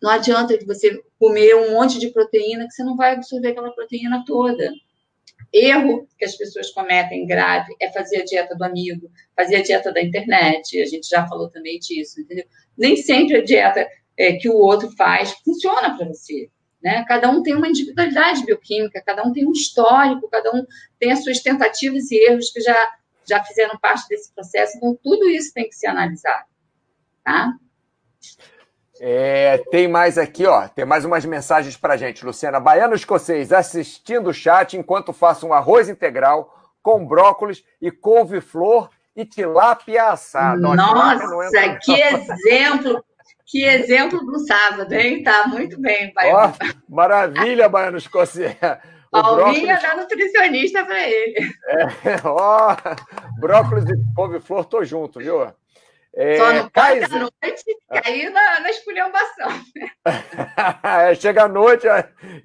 não 0.00 0.10
adianta 0.10 0.58
você 0.66 1.02
comer 1.18 1.54
um 1.54 1.72
monte 1.72 1.98
de 1.98 2.10
proteína 2.10 2.66
que 2.66 2.72
você 2.72 2.84
não 2.84 2.96
vai 2.96 3.14
absorver 3.14 3.48
aquela 3.48 3.72
proteína 3.72 4.24
toda. 4.26 4.72
Erro 5.52 6.06
que 6.18 6.24
as 6.24 6.36
pessoas 6.36 6.70
cometem 6.70 7.26
grave 7.26 7.74
é 7.80 7.90
fazer 7.90 8.18
a 8.18 8.24
dieta 8.24 8.54
do 8.54 8.64
amigo, 8.64 9.10
fazer 9.34 9.56
a 9.56 9.62
dieta 9.62 9.92
da 9.92 10.02
internet. 10.02 10.80
A 10.80 10.86
gente 10.86 11.08
já 11.08 11.26
falou 11.26 11.50
também 11.50 11.78
disso, 11.78 12.20
entendeu? 12.20 12.44
Nem 12.76 12.96
sempre 12.96 13.38
a 13.38 13.44
dieta 13.44 13.86
é, 14.16 14.34
que 14.34 14.48
o 14.48 14.56
outro 14.56 14.90
faz 14.96 15.32
funciona 15.44 15.96
para 15.96 16.06
você. 16.06 16.50
Né? 16.82 17.04
Cada 17.06 17.28
um 17.30 17.42
tem 17.42 17.54
uma 17.54 17.68
individualidade 17.68 18.44
bioquímica, 18.44 19.02
cada 19.04 19.24
um 19.24 19.32
tem 19.32 19.46
um 19.46 19.52
histórico, 19.52 20.28
cada 20.28 20.50
um 20.54 20.64
tem 20.98 21.12
as 21.12 21.24
suas 21.24 21.40
tentativas 21.40 22.10
e 22.10 22.16
erros 22.16 22.50
que 22.50 22.60
já, 22.60 22.92
já 23.26 23.42
fizeram 23.42 23.78
parte 23.78 24.08
desse 24.08 24.32
processo. 24.32 24.76
Então, 24.76 24.96
tudo 25.02 25.28
isso 25.28 25.52
tem 25.52 25.68
que 25.68 25.74
ser 25.74 25.88
analisado. 25.88 26.46
Tá? 27.24 27.52
É, 29.00 29.58
tem 29.70 29.88
mais 29.88 30.18
aqui, 30.18 30.46
ó. 30.46 30.66
Tem 30.68 30.84
mais 30.84 31.04
umas 31.04 31.24
mensagens 31.24 31.76
para 31.76 31.96
gente, 31.96 32.24
Luciana. 32.24 32.60
Baiano 32.60 32.94
escocês 32.94 33.52
assistindo 33.52 34.30
o 34.30 34.34
chat 34.34 34.76
enquanto 34.76 35.12
faço 35.12 35.46
um 35.46 35.52
arroz 35.52 35.88
integral 35.88 36.54
com 36.82 37.04
brócolis 37.04 37.64
e 37.80 37.90
couve-flor 37.90 38.90
e 39.14 39.24
tilápia 39.24 40.10
assada. 40.10 40.60
Nossa, 40.60 41.58
é 41.58 41.76
que 41.76 41.92
exemplo! 42.00 43.04
Que 43.48 43.64
exemplo 43.64 44.20
do 44.26 44.38
sábado, 44.40 44.92
hein? 44.92 45.22
Tá 45.22 45.46
muito 45.48 45.80
bem, 45.80 46.12
Baiano. 46.12 46.54
Ó, 46.60 46.94
maravilha, 46.94 47.68
Baiano 47.68 47.96
escocês. 47.96 48.54
Palminha 49.10 49.74
brócolis... 49.74 49.82
da 49.82 49.96
nutricionista 49.96 50.84
para 50.84 51.08
ele. 51.08 51.50
É, 51.66 52.20
ó, 52.24 52.76
brócolis 53.40 53.84
e 53.88 54.14
couve-flor, 54.14 54.66
tô 54.66 54.84
junto, 54.84 55.18
viu? 55.18 55.50
É, 56.14 56.36
Só 56.36 56.52
não 56.52 56.68
pode 56.70 57.04
à 57.04 57.08
noite 57.08 57.64
cair 58.02 58.30
na, 58.30 58.60
na 58.60 58.70
esculhambação. 58.70 59.48
é, 60.82 61.14
chega 61.16 61.44
à 61.44 61.48
noite 61.48 61.86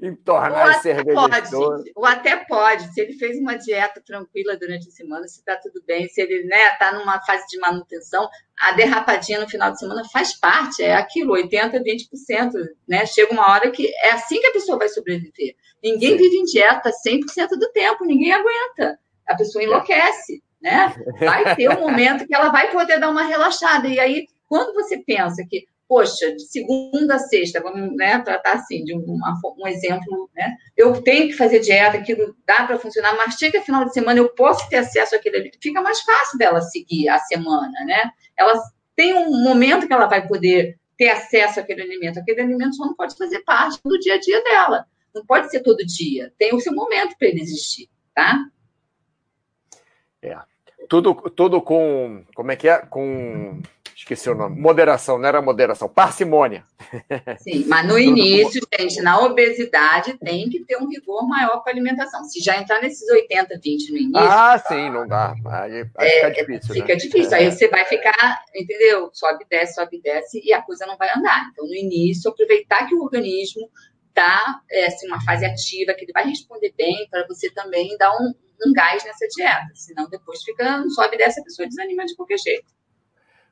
entornar 0.01 0.69
as 0.69 0.81
cervejas 0.81 1.49
pode, 1.49 1.91
Ou 1.95 2.05
até 2.05 2.35
pode, 2.45 2.93
se 2.93 3.01
ele 3.01 3.13
fez 3.13 3.37
uma 3.39 3.55
dieta 3.55 4.01
tranquila 4.05 4.57
durante 4.57 4.87
a 4.87 4.91
semana, 4.91 5.27
se 5.27 5.39
está 5.39 5.55
tudo 5.55 5.81
bem, 5.87 6.07
se 6.07 6.21
ele 6.21 6.43
está 6.43 6.55
né, 6.55 6.69
tá 6.77 6.91
numa 6.91 7.19
fase 7.25 7.47
de 7.47 7.57
manutenção, 7.59 8.29
a 8.59 8.73
derrapadinha 8.73 9.39
no 9.39 9.49
final 9.49 9.71
de 9.71 9.79
semana 9.79 10.03
faz 10.11 10.39
parte, 10.39 10.83
é 10.83 10.95
aquilo, 10.95 11.33
80%, 11.33 11.81
20%. 11.81 12.51
Né? 12.87 13.05
Chega 13.05 13.33
uma 13.33 13.49
hora 13.49 13.71
que 13.71 13.87
é 13.87 14.11
assim 14.11 14.39
que 14.39 14.47
a 14.47 14.53
pessoa 14.53 14.77
vai 14.77 14.89
sobreviver. 14.89 15.55
Ninguém 15.81 16.11
Sim. 16.11 16.17
vive 16.17 16.35
em 16.37 16.43
dieta 16.43 16.91
100% 16.91 17.49
do 17.59 17.71
tempo, 17.71 18.05
ninguém 18.05 18.33
aguenta. 18.33 18.99
A 19.27 19.35
pessoa 19.35 19.63
enlouquece 19.63 20.43
né? 20.63 20.95
Vai 21.19 21.55
ter 21.55 21.69
um 21.69 21.81
momento 21.81 22.25
que 22.25 22.33
ela 22.33 22.49
vai 22.49 22.71
poder 22.71 22.99
dar 22.99 23.09
uma 23.09 23.23
relaxada. 23.23 23.87
E 23.87 23.99
aí, 23.99 24.27
quando 24.47 24.73
você 24.73 24.97
pensa 24.97 25.45
que, 25.47 25.67
poxa, 25.87 26.33
de 26.33 26.43
segunda 26.47 27.15
a 27.15 27.19
sexta, 27.19 27.61
vamos 27.61 27.95
né, 27.97 28.19
tratar 28.19 28.53
assim, 28.53 28.83
de 28.85 28.95
um, 28.95 29.19
um 29.59 29.67
exemplo, 29.67 30.29
né? 30.33 30.55
Eu 30.77 31.01
tenho 31.01 31.27
que 31.27 31.33
fazer 31.33 31.59
dieta, 31.59 31.97
aquilo 31.97 32.33
dá 32.47 32.65
para 32.65 32.79
funcionar, 32.79 33.15
mas 33.17 33.35
chega 33.35 33.61
final 33.61 33.83
de 33.83 33.93
semana, 33.93 34.17
eu 34.17 34.29
posso 34.29 34.67
ter 34.69 34.77
acesso 34.77 35.15
àquele 35.15 35.51
fica 35.61 35.81
mais 35.81 35.99
fácil 36.01 36.37
dela 36.37 36.61
seguir 36.61 37.09
a 37.09 37.19
semana, 37.19 37.83
né? 37.85 38.09
Ela 38.37 38.57
tem 38.95 39.13
um 39.13 39.43
momento 39.43 39.85
que 39.85 39.93
ela 39.93 40.07
vai 40.07 40.25
poder 40.25 40.79
ter 40.97 41.09
acesso 41.09 41.59
àquele 41.59 41.81
alimento. 41.81 42.19
Aquele 42.19 42.41
alimento 42.41 42.75
só 42.75 42.85
não 42.85 42.95
pode 42.95 43.17
fazer 43.17 43.41
parte 43.41 43.81
do 43.83 43.99
dia 43.99 44.15
a 44.15 44.19
dia 44.19 44.41
dela. 44.43 44.85
Não 45.13 45.25
pode 45.25 45.51
ser 45.51 45.61
todo 45.61 45.85
dia. 45.85 46.33
Tem 46.37 46.55
o 46.55 46.59
seu 46.59 46.73
momento 46.73 47.15
para 47.17 47.27
ele 47.27 47.41
existir, 47.41 47.89
tá? 48.15 48.39
É. 50.21 50.52
Tudo, 50.93 51.15
tudo 51.15 51.59
com. 51.59 52.23
Como 52.35 52.51
é 52.51 52.55
que 52.55 52.69
é? 52.69 52.77
Com. 52.77 53.59
Esqueci 53.95 54.29
o 54.29 54.35
nome. 54.35 54.61
Moderação, 54.61 55.17
não 55.17 55.27
era 55.27 55.41
moderação, 55.41 55.89
parcimônia. 55.89 56.63
Sim, 57.39 57.65
mas 57.67 57.87
no 57.87 57.97
início, 57.97 58.61
gente, 58.77 59.01
na 59.01 59.19
obesidade 59.19 60.15
tem 60.19 60.47
que 60.51 60.63
ter 60.63 60.77
um 60.77 60.87
rigor 60.87 61.27
maior 61.27 61.63
com 61.63 61.69
a 61.69 61.71
alimentação. 61.71 62.23
Se 62.25 62.39
já 62.39 62.59
entrar 62.59 62.79
nesses 62.79 63.09
80, 63.09 63.59
20 63.59 63.91
no 63.91 63.97
início. 63.97 64.19
Ah, 64.19 64.61
sim, 64.67 64.91
não 64.91 65.07
dá. 65.07 65.33
Aí, 65.47 65.83
aí 65.97 66.07
é, 66.07 66.29
fica 66.29 66.45
difícil. 66.45 66.73
Fica 66.75 66.93
né? 66.93 66.95
difícil. 66.95 67.37
Aí 67.37 67.51
você 67.51 67.67
vai 67.67 67.85
ficar, 67.85 68.43
entendeu? 68.53 69.09
Sobe, 69.13 69.45
desce, 69.49 69.73
sobe, 69.73 69.99
desce 69.99 70.43
e 70.45 70.53
a 70.53 70.61
coisa 70.61 70.85
não 70.85 70.95
vai 70.95 71.09
andar. 71.17 71.49
Então, 71.51 71.65
no 71.65 71.73
início, 71.73 72.29
aproveitar 72.29 72.85
que 72.85 72.93
o 72.93 73.01
organismo 73.01 73.67
está 74.13 74.61
é, 74.69 74.85
assim, 74.85 75.07
uma 75.07 75.21
fase 75.21 75.43
ativa, 75.43 75.93
que 75.93 76.05
ele 76.05 76.13
vai 76.13 76.25
responder 76.25 76.73
bem, 76.77 77.07
para 77.09 77.25
você 77.27 77.49
também 77.51 77.97
dar 77.97 78.11
um, 78.11 78.33
um 78.65 78.71
gás 78.71 79.03
nessa 79.03 79.27
dieta. 79.27 79.67
Senão 79.73 80.07
depois 80.07 80.43
fica, 80.43 80.87
sobe 80.89 81.17
dessa 81.17 81.43
pessoa 81.43 81.67
desanima 81.67 82.05
de 82.05 82.15
qualquer 82.15 82.37
jeito. 82.37 82.71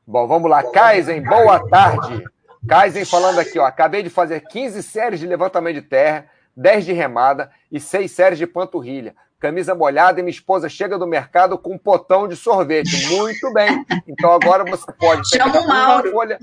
Bom, 0.05 0.27
vamos 0.27 0.49
lá. 0.49 0.63
Kaizen, 0.63 1.23
boa 1.23 1.67
tarde. 1.67 2.23
Kaizen 2.67 3.05
falando 3.05 3.39
aqui, 3.39 3.57
ó. 3.57 3.65
Acabei 3.65 4.03
de 4.03 4.09
fazer 4.09 4.41
15 4.41 4.83
séries 4.83 5.19
de 5.19 5.25
levantamento 5.25 5.75
de 5.75 5.81
terra, 5.81 6.29
10 6.55 6.85
de 6.85 6.93
remada 6.93 7.51
e 7.71 7.79
6 7.79 8.11
séries 8.11 8.37
de 8.37 8.45
panturrilha. 8.45 9.15
Camisa 9.41 9.73
molhada 9.73 10.19
e 10.19 10.23
minha 10.23 10.29
esposa 10.29 10.69
chega 10.69 10.99
do 10.99 11.07
mercado 11.07 11.57
com 11.57 11.73
um 11.73 11.77
potão 11.77 12.27
de 12.27 12.35
sorvete. 12.35 13.07
Muito 13.09 13.51
bem. 13.51 13.83
Então 14.07 14.31
agora 14.31 14.63
você 14.63 14.91
pode. 14.93 15.27
Chama 15.27 15.59
o 15.59 15.67
Mauro. 15.67 16.11
Folha... 16.11 16.37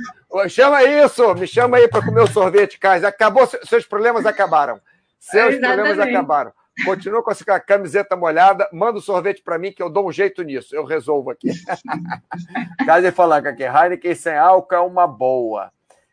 Chama 0.49 0.83
isso, 0.83 1.33
me 1.37 1.47
chama 1.47 1.77
aí 1.77 1.87
para 1.87 2.05
comer 2.05 2.23
o 2.23 2.27
sorvete, 2.27 2.77
Kaizen. 2.77 3.09
Acabou, 3.09 3.47
seus 3.47 3.87
problemas 3.87 4.27
acabaram. 4.27 4.81
Seus 5.21 5.55
é, 5.55 5.59
problemas 5.61 5.97
acabaram. 6.01 6.53
Continua 6.85 7.23
com 7.23 7.31
essa 7.31 7.61
camiseta 7.61 8.17
molhada, 8.17 8.69
manda 8.73 8.95
o 8.95 8.99
um 8.99 9.01
sorvete 9.03 9.43
para 9.43 9.59
mim 9.59 9.71
que 9.71 9.83
eu 9.83 9.89
dou 9.89 10.09
um 10.09 10.13
jeito 10.13 10.43
nisso, 10.43 10.75
eu 10.75 10.85
resolvo 10.85 11.31
aqui. 11.31 11.51
Caso 12.85 13.13
falar 13.13 13.43
que 13.55 13.63
Heineken 13.63 14.15
sem 14.15 14.37
álcool 14.37 14.75
é 14.75 14.81
uma 14.81 15.07
boa. 15.07 15.71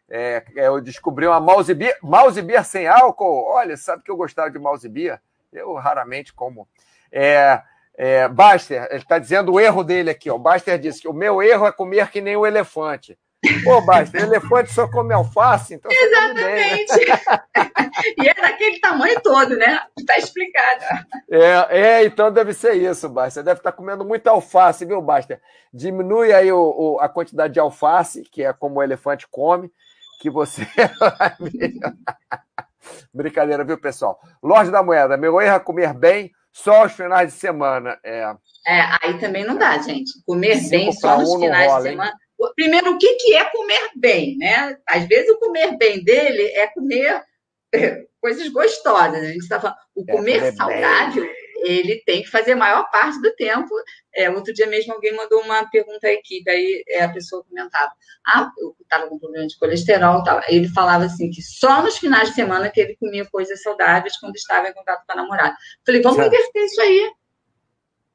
É, 0.07 0.43
eu 0.55 0.79
descobri 0.79 1.25
uma 1.25 1.39
mouse 1.39 1.73
beer, 1.73 1.97
mouse 2.03 2.39
beer 2.41 2.63
sem 2.63 2.88
álcool. 2.88 3.45
Olha, 3.47 3.75
sabe 3.75 4.03
que 4.03 4.11
eu 4.11 4.17
gostava 4.17 4.51
de 4.51 4.59
mouse 4.59 4.88
beer? 4.88 5.19
Eu 5.57 5.73
raramente 5.73 6.33
como. 6.33 6.67
É, 7.11 7.61
é, 7.97 8.27
Baster, 8.27 8.87
ele 8.89 9.01
está 9.01 9.19
dizendo 9.19 9.53
o 9.53 9.59
erro 9.59 9.83
dele 9.83 10.09
aqui. 10.09 10.29
Ó. 10.29 10.35
O 10.35 10.39
Baster 10.39 10.77
disse 10.77 11.01
que 11.01 11.07
o 11.07 11.13
meu 11.13 11.41
erro 11.41 11.65
é 11.65 11.71
comer 11.71 12.09
que 12.09 12.21
nem 12.21 12.35
o 12.35 12.45
elefante. 12.45 13.17
Pô, 13.63 13.81
basta, 13.81 14.17
elefante 14.17 14.73
só 14.73 14.87
come 14.87 15.13
alface, 15.13 15.75
então 15.75 15.91
Exatamente. 15.91 16.95
Bem, 16.95 17.07
né? 17.07 17.19
e 18.23 18.27
é 18.27 18.33
daquele 18.33 18.79
tamanho 18.79 19.21
todo, 19.21 19.55
né? 19.55 19.81
Está 19.97 20.17
explicado. 20.17 20.83
É, 21.29 21.67
é, 21.69 22.05
então 22.05 22.31
deve 22.31 22.53
ser 22.53 22.73
isso, 22.73 23.07
Basta. 23.07 23.43
Deve 23.43 23.59
estar 23.59 23.71
comendo 23.71 24.03
muita 24.03 24.31
alface, 24.31 24.85
viu, 24.85 25.01
Basta? 25.01 25.39
Diminui 25.73 26.33
aí 26.33 26.51
o, 26.51 26.59
o, 26.59 26.99
a 26.99 27.07
quantidade 27.07 27.53
de 27.53 27.59
alface, 27.59 28.23
que 28.23 28.43
é 28.43 28.51
como 28.51 28.79
o 28.79 28.83
elefante 28.83 29.27
come, 29.29 29.71
que 30.19 30.29
você. 30.29 30.65
Brincadeira, 33.13 33.63
viu, 33.63 33.77
pessoal? 33.77 34.19
Loja 34.41 34.71
da 34.71 34.83
Moeda, 34.83 35.17
meu 35.17 35.39
erro 35.39 35.55
é 35.55 35.59
comer 35.59 35.93
bem 35.93 36.31
só 36.51 36.83
aos 36.83 36.93
finais 36.93 37.33
de 37.33 37.39
semana. 37.39 37.99
É, 38.03 38.33
é 38.67 38.81
aí 39.01 39.19
também 39.19 39.43
não 39.43 39.57
dá, 39.57 39.77
gente. 39.79 40.11
Comer 40.25 40.57
Cinco 40.57 40.69
bem 40.69 40.91
só 40.93 41.17
nos 41.17 41.36
finais 41.36 41.67
rola, 41.67 41.83
de 41.83 41.89
semana. 41.89 42.11
Hein? 42.11 42.51
Primeiro, 42.55 42.91
o 42.93 42.97
que, 42.97 43.13
que 43.15 43.36
é 43.36 43.45
comer 43.45 43.89
bem, 43.95 44.38
né? 44.38 44.77
Às 44.88 45.05
vezes 45.05 45.29
o 45.29 45.39
comer 45.39 45.77
bem 45.77 46.03
dele 46.03 46.43
é 46.53 46.67
comer 46.67 47.23
é, 47.73 48.03
coisas 48.21 48.47
gostosas. 48.49 49.21
A 49.21 49.27
gente 49.27 49.39
está 49.39 49.59
falando, 49.59 49.77
o 49.95 50.03
é 50.07 50.11
comer 50.11 50.43
é 50.43 50.51
saudável, 50.51 51.23
bem. 51.23 51.44
Ele 51.66 52.01
tem 52.05 52.22
que 52.22 52.30
fazer 52.30 52.53
a 52.53 52.57
maior 52.57 52.89
parte 52.91 53.20
do 53.22 53.34
tempo. 53.36 53.70
É, 54.13 54.30
outro 54.30 54.53
dia 54.53 54.68
mesmo 54.68 54.93
alguém 54.93 55.16
mandou 55.16 55.41
uma 55.41 55.70
pergunta 55.70 56.07
à 56.07 56.11
equipe, 56.11 56.49
aí 56.49 56.84
é, 56.88 57.03
a 57.03 57.09
pessoa 57.11 57.43
comentava, 57.43 57.91
ah, 58.28 58.49
eu 58.57 58.76
estava 58.82 59.07
com 59.07 59.20
problema 59.20 59.47
de 59.47 59.57
colesterol, 59.57 60.24
tal. 60.24 60.41
ele 60.47 60.68
falava 60.70 61.05
assim 61.05 61.30
que 61.30 61.41
só 61.41 61.82
nos 61.82 61.97
finais 61.97 62.30
de 62.30 62.36
semana 62.36 62.70
que 62.70 62.80
ele 62.80 62.95
comia 62.95 63.26
coisas 63.26 63.61
saudáveis 63.61 64.18
quando 64.18 64.36
estava 64.36 64.70
em 64.70 64.74
contato 64.74 65.05
com 65.05 65.13
a 65.13 65.16
namorada. 65.16 65.55
Falei, 65.86 66.01
vamos 66.01 66.26
inverter 66.26 66.63
isso 66.63 66.82
aí. 66.82 67.11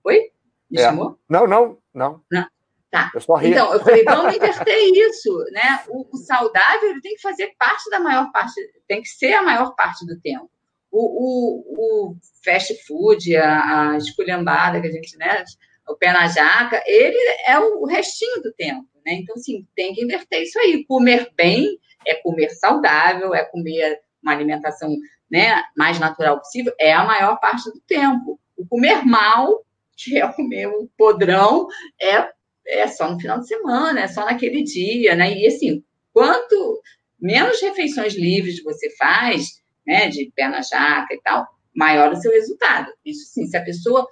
Oi? 0.05 0.31
Me 0.71 0.81
é. 0.81 0.85
chamou? 0.85 1.19
Não, 1.29 1.47
não, 1.47 1.79
não. 1.93 2.23
Não. 2.31 2.47
Tá. 2.91 3.13
Eu. 3.15 3.43
Então, 3.43 3.73
eu 3.73 3.81
falei, 3.81 4.03
vamos 4.03 4.35
inverter 4.35 4.77
isso, 4.93 5.33
né? 5.53 5.85
O, 5.89 6.09
o, 6.13 6.17
saudável 6.17 6.91
ele 6.91 7.01
tem 7.01 7.15
que 7.15 7.21
fazer 7.21 7.55
parte 7.57 7.89
da 7.89 8.01
maior 8.01 8.33
parte, 8.33 8.55
tem 8.89 9.01
que 9.01 9.09
ser 9.09 9.33
a 9.35 9.43
maior 9.43 9.77
parte 9.77 10.05
do 10.05 10.21
tempo. 10.21 10.51
O, 10.91 10.99
o, 10.99 12.11
o 12.11 12.17
fast 12.45 12.75
food, 12.87 13.37
a, 13.37 13.93
a 13.93 13.97
esculhambada 13.97 14.81
que 14.81 14.89
a 14.89 14.91
gente, 14.91 15.17
né? 15.17 15.45
O 15.89 15.97
pé 15.97 16.13
na 16.13 16.27
jaca, 16.29 16.83
ele 16.87 17.19
é 17.47 17.59
o 17.59 17.85
restinho 17.85 18.43
do 18.43 18.53
tempo, 18.53 18.87
né? 19.05 19.15
Então, 19.15 19.35
assim, 19.35 19.67
tem 19.75 19.95
que 19.95 20.03
inverter 20.03 20.43
isso 20.43 20.59
aí. 20.59 20.85
Comer 20.85 21.31
bem 21.37 21.79
é 22.07 22.15
comer 22.15 22.51
saudável, 22.51 23.35
é 23.35 23.45
comer 23.45 24.01
uma 24.23 24.33
alimentação 24.33 24.97
né, 25.31 25.63
mais 25.77 25.99
natural 25.99 26.39
possível, 26.39 26.75
é 26.79 26.93
a 26.93 27.05
maior 27.05 27.39
parte 27.41 27.71
do 27.71 27.81
tempo. 27.81 28.39
O 28.57 28.67
comer 28.67 29.05
mal, 29.07 29.65
que 29.97 30.19
é 30.19 30.27
o 30.27 30.89
podrão, 30.97 31.69
é 32.01 32.29
é 32.67 32.87
só 32.87 33.11
no 33.11 33.19
final 33.19 33.41
de 33.41 33.49
semana, 33.49 34.01
é 34.01 34.07
só 34.07 34.25
naquele 34.25 34.63
dia, 34.63 35.15
né? 35.15 35.33
E 35.33 35.47
assim, 35.47 35.83
quanto 36.13 36.81
menos 37.19 37.61
refeições 37.61 38.15
livres 38.15 38.63
você 38.63 38.91
faz, 38.97 39.60
né, 39.87 40.09
de 40.09 40.31
pé 40.35 40.49
na 40.49 40.63
jaca 40.63 41.15
e 41.15 41.21
tal, 41.23 41.47
maior 41.75 42.13
o 42.13 42.17
seu 42.17 42.31
resultado. 42.33 42.93
Isso 43.05 43.33
sim, 43.33 43.47
se 43.47 43.57
a 43.57 43.65
pessoa 43.65 44.07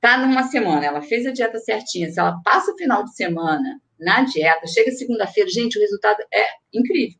tá 0.00 0.18
numa 0.18 0.44
semana, 0.44 0.86
ela 0.86 1.02
fez 1.02 1.26
a 1.26 1.32
dieta 1.32 1.58
certinha, 1.58 2.10
se 2.10 2.18
ela 2.18 2.40
passa 2.44 2.72
o 2.72 2.76
final 2.76 3.04
de 3.04 3.14
semana 3.14 3.80
na 3.98 4.22
dieta, 4.22 4.66
chega 4.66 4.90
segunda-feira, 4.92 5.50
gente, 5.50 5.78
o 5.78 5.80
resultado 5.80 6.20
é 6.32 6.46
incrível, 6.72 7.18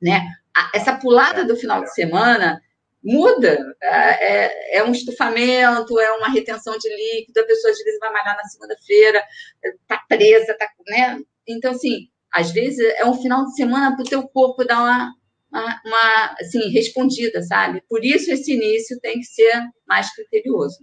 né? 0.00 0.20
Essa 0.74 0.96
pulada 0.96 1.44
do 1.44 1.56
final 1.56 1.82
de 1.82 1.92
semana 1.92 2.60
muda. 3.04 3.58
É, 3.82 4.76
é, 4.76 4.78
é, 4.78 4.84
um 4.84 4.92
estufamento, 4.92 6.00
é 6.00 6.12
uma 6.12 6.30
retenção 6.30 6.76
de 6.78 6.88
líquido, 6.88 7.40
a 7.40 7.44
pessoa 7.44 7.70
às 7.70 7.78
vezes 7.78 8.00
vai 8.00 8.10
malhar 8.10 8.36
na 8.36 8.44
segunda-feira, 8.44 9.22
tá 9.86 10.02
presa, 10.08 10.56
tá, 10.58 10.66
né? 10.88 11.18
Então, 11.46 11.72
assim, 11.72 12.08
às 12.32 12.50
vezes 12.50 12.80
é 12.98 13.04
um 13.04 13.14
final 13.14 13.44
de 13.44 13.54
semana 13.54 13.94
para 13.94 14.02
o 14.02 14.08
teu 14.08 14.26
corpo 14.28 14.64
dar 14.64 14.80
uma, 14.80 15.14
uma, 15.54 15.80
uma, 15.84 16.36
assim, 16.40 16.70
respondida, 16.70 17.42
sabe? 17.42 17.82
Por 17.88 18.04
isso 18.04 18.32
esse 18.32 18.52
início 18.52 18.98
tem 19.00 19.20
que 19.20 19.26
ser 19.26 19.62
mais 19.86 20.12
criterioso. 20.14 20.78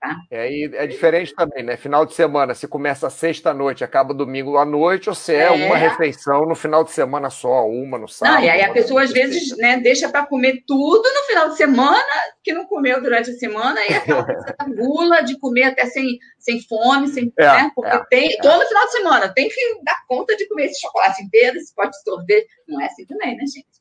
Tá? 0.00 0.16
É, 0.30 0.50
e 0.50 0.64
é 0.64 0.86
diferente 0.86 1.34
também, 1.34 1.62
né? 1.62 1.76
Final 1.76 2.06
de 2.06 2.14
semana, 2.14 2.54
se 2.54 2.66
começa 2.66 3.10
sexta-noite, 3.10 3.84
acaba 3.84 4.14
domingo 4.14 4.56
à 4.56 4.64
noite, 4.64 5.10
ou 5.10 5.14
se 5.14 5.34
é, 5.34 5.42
é, 5.42 5.50
uma 5.50 5.76
refeição 5.76 6.46
no 6.46 6.54
final 6.54 6.82
de 6.82 6.90
semana 6.90 7.28
só, 7.28 7.68
uma 7.68 7.98
no 7.98 8.08
sábado. 8.08 8.36
Não, 8.38 8.42
e 8.42 8.48
aí 8.48 8.62
a 8.62 8.72
pessoa 8.72 9.02
às 9.02 9.12
vezes 9.12 9.54
né, 9.58 9.78
deixa 9.78 10.08
para 10.08 10.24
comer 10.24 10.64
tudo 10.66 11.02
no 11.02 11.22
final 11.26 11.50
de 11.50 11.56
semana, 11.58 12.02
que 12.42 12.50
não 12.50 12.64
comeu 12.64 13.02
durante 13.02 13.28
a 13.28 13.34
semana, 13.34 13.78
e 13.84 13.92
aquela 13.92 14.24
gula 14.74 15.20
de 15.20 15.38
comer 15.38 15.64
até 15.64 15.84
sem, 15.84 16.18
sem 16.38 16.62
fome, 16.62 17.08
sem, 17.08 17.30
é, 17.36 17.44
né? 17.44 17.70
Porque 17.74 17.94
é, 17.94 18.04
tem, 18.08 18.32
é. 18.32 18.40
todo 18.40 18.66
final 18.68 18.86
de 18.86 18.92
semana 18.92 19.28
tem 19.34 19.50
que 19.50 19.82
dar 19.84 20.02
conta 20.08 20.34
de 20.34 20.48
comer 20.48 20.64
esse 20.64 20.80
chocolate 20.80 21.22
inteiro, 21.22 21.58
esse 21.58 21.74
pote 21.74 21.90
de 21.90 22.02
sorvete. 22.02 22.48
Não 22.66 22.80
é 22.80 22.86
assim 22.86 23.04
também, 23.04 23.36
né, 23.36 23.44
gente? 23.44 23.79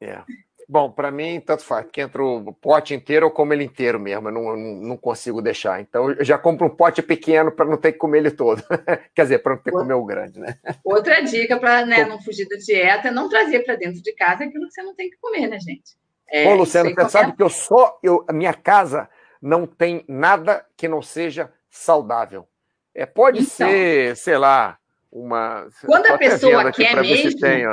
É. 0.00 0.22
Bom, 0.70 0.90
para 0.90 1.10
mim, 1.10 1.40
tanto 1.40 1.64
faz, 1.64 1.86
porque 1.86 2.02
entra 2.02 2.22
o 2.22 2.52
pote 2.52 2.92
inteiro 2.92 3.24
ou 3.24 3.32
como 3.32 3.54
ele 3.54 3.64
inteiro 3.64 3.98
mesmo, 3.98 4.28
eu 4.28 4.32
não, 4.32 4.54
não 4.54 4.96
consigo 4.98 5.40
deixar. 5.40 5.80
Então, 5.80 6.10
eu 6.10 6.22
já 6.22 6.36
compro 6.36 6.66
um 6.66 6.76
pote 6.76 7.00
pequeno 7.00 7.50
para 7.50 7.64
não 7.64 7.78
ter 7.78 7.92
que 7.92 7.98
comer 7.98 8.18
ele 8.18 8.30
todo. 8.30 8.62
Quer 9.14 9.22
dizer, 9.22 9.38
para 9.38 9.54
não 9.54 9.62
ter 9.62 9.70
que 9.70 9.76
comer 9.78 9.94
o 9.94 10.04
grande, 10.04 10.38
né? 10.38 10.58
Outra 10.84 11.22
dica 11.22 11.58
para 11.58 11.86
né, 11.86 12.04
não 12.04 12.20
fugir 12.20 12.46
da 12.46 12.56
dieta 12.56 13.08
é 13.08 13.10
não 13.10 13.30
trazer 13.30 13.60
para 13.60 13.76
dentro 13.76 14.02
de 14.02 14.12
casa 14.12 14.44
aquilo 14.44 14.66
que 14.66 14.74
você 14.74 14.82
não 14.82 14.94
tem 14.94 15.08
que 15.08 15.16
comer, 15.16 15.46
né, 15.46 15.58
gente? 15.58 15.96
É, 16.30 16.46
Ô, 16.48 16.56
Luciano, 16.56 16.90
você 16.90 16.94
qualquer... 16.94 17.10
sabe 17.10 17.32
que 17.34 17.42
eu 17.42 17.48
só. 17.48 17.98
Eu, 18.02 18.26
a 18.28 18.32
minha 18.34 18.52
casa 18.52 19.08
não 19.40 19.66
tem 19.66 20.04
nada 20.06 20.66
que 20.76 20.86
não 20.86 21.00
seja 21.00 21.50
saudável. 21.70 22.46
É, 22.94 23.06
pode 23.06 23.40
então, 23.40 23.68
ser, 23.68 24.16
sei 24.18 24.36
lá, 24.36 24.76
uma. 25.10 25.66
Quando 25.86 26.06
a 26.06 26.18
pessoa 26.18 26.70
quer 26.72 27.00
mesmo. 27.00 27.40
Tem, 27.40 27.64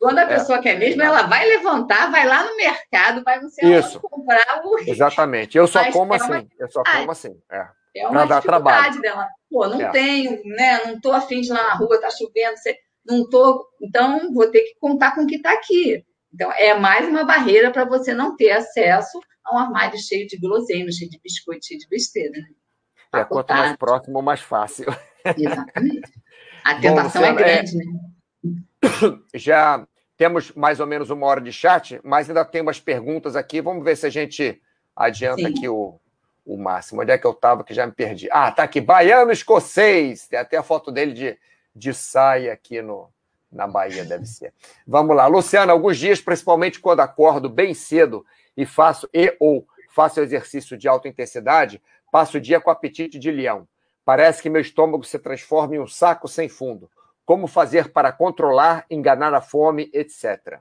quando 0.00 0.18
a 0.18 0.22
é. 0.22 0.26
pessoa 0.26 0.58
é. 0.58 0.62
quer 0.62 0.78
mesmo, 0.78 1.02
ela 1.02 1.24
vai 1.24 1.46
levantar, 1.46 2.10
vai 2.10 2.26
lá 2.26 2.42
no 2.42 2.56
mercado, 2.56 3.22
vai 3.22 3.38
você 3.38 3.60
comprar 4.00 4.62
o. 4.64 4.78
Exatamente. 4.78 5.58
Eu 5.58 5.66
só 5.66 5.92
como 5.92 6.14
é 6.14 6.16
assim. 6.16 6.32
Uma... 6.32 6.46
Eu 6.58 6.70
só 6.70 6.82
como 6.82 7.10
assim. 7.10 7.38
É. 7.52 7.68
É 7.94 8.08
uma 8.08 8.40
trabalho. 8.40 9.00
dela. 9.02 9.28
Pô, 9.50 9.68
não 9.68 9.80
é. 9.80 9.90
tenho, 9.90 10.40
né? 10.46 10.84
Não 10.86 11.00
tô 11.00 11.12
afim 11.12 11.42
de 11.42 11.48
ir 11.48 11.52
lá 11.52 11.62
na 11.64 11.74
rua, 11.74 12.00
tá 12.00 12.08
chovendo, 12.10 12.56
você... 12.56 12.78
não 13.04 13.28
tô. 13.28 13.68
Então, 13.82 14.32
vou 14.32 14.50
ter 14.50 14.60
que 14.60 14.78
contar 14.80 15.14
com 15.14 15.24
o 15.24 15.26
que 15.26 15.36
está 15.36 15.52
aqui. 15.52 16.02
Então, 16.32 16.50
é 16.52 16.72
mais 16.78 17.06
uma 17.06 17.24
barreira 17.24 17.70
para 17.70 17.84
você 17.84 18.14
não 18.14 18.36
ter 18.36 18.52
acesso 18.52 19.20
a 19.44 19.54
um 19.54 19.58
armário 19.58 19.98
cheio 19.98 20.26
de 20.26 20.38
guloseimas, 20.38 20.94
cheio 20.94 21.10
de 21.10 21.20
biscoito, 21.20 21.66
cheio 21.66 21.80
de 21.80 21.88
besteira. 21.88 22.30
Né? 22.30 23.20
É, 23.20 23.24
quanto 23.24 23.52
mais 23.52 23.76
próximo, 23.76 24.22
mais 24.22 24.40
fácil. 24.40 24.86
Exatamente. 25.36 26.10
A 26.64 26.74
tentação 26.76 27.22
Bom, 27.22 27.28
é 27.28 27.34
grande, 27.34 27.70
é... 27.72 27.84
né? 27.84 27.84
Já 29.34 29.86
temos 30.16 30.52
mais 30.52 30.80
ou 30.80 30.86
menos 30.86 31.10
uma 31.10 31.26
hora 31.26 31.40
de 31.40 31.52
chat, 31.52 32.00
mas 32.04 32.28
ainda 32.28 32.44
tem 32.44 32.60
umas 32.60 32.78
perguntas 32.78 33.36
aqui. 33.36 33.60
Vamos 33.60 33.84
ver 33.84 33.96
se 33.96 34.06
a 34.06 34.10
gente 34.10 34.60
adianta 34.94 35.42
Sim. 35.42 35.46
aqui 35.46 35.68
o, 35.68 35.98
o 36.44 36.56
máximo. 36.56 37.00
Onde 37.00 37.12
é 37.12 37.18
que 37.18 37.26
eu 37.26 37.30
estava 37.30 37.64
que 37.64 37.72
já 37.72 37.86
me 37.86 37.92
perdi? 37.92 38.28
Ah, 38.30 38.50
tá 38.50 38.64
aqui. 38.64 38.80
Baiano 38.80 39.32
escocês. 39.32 40.28
Tem 40.28 40.38
até 40.38 40.56
a 40.56 40.62
foto 40.62 40.92
dele 40.92 41.12
de, 41.12 41.38
de 41.74 41.94
saia 41.94 42.52
aqui 42.52 42.82
no, 42.82 43.08
na 43.50 43.66
Bahia, 43.66 44.04
deve 44.04 44.26
ser. 44.26 44.52
Vamos 44.86 45.16
lá. 45.16 45.26
Luciano, 45.26 45.72
alguns 45.72 45.96
dias, 45.96 46.20
principalmente 46.20 46.80
quando 46.80 47.00
acordo 47.00 47.48
bem 47.48 47.72
cedo 47.72 48.24
e 48.56 48.66
faço 48.66 49.08
e 49.14 49.34
ou 49.40 49.66
faço 49.88 50.20
exercício 50.20 50.76
de 50.76 50.86
alta 50.86 51.08
intensidade, 51.08 51.82
passo 52.12 52.36
o 52.36 52.40
dia 52.40 52.60
com 52.60 52.70
apetite 52.70 53.18
de 53.18 53.30
leão. 53.30 53.66
Parece 54.04 54.42
que 54.42 54.50
meu 54.50 54.60
estômago 54.60 55.04
se 55.04 55.18
transforma 55.18 55.76
em 55.76 55.78
um 55.78 55.86
saco 55.86 56.28
sem 56.28 56.48
fundo 56.48 56.90
como 57.30 57.46
fazer 57.46 57.92
para 57.92 58.10
controlar, 58.10 58.84
enganar 58.90 59.32
a 59.32 59.40
fome, 59.40 59.88
etc. 59.94 60.58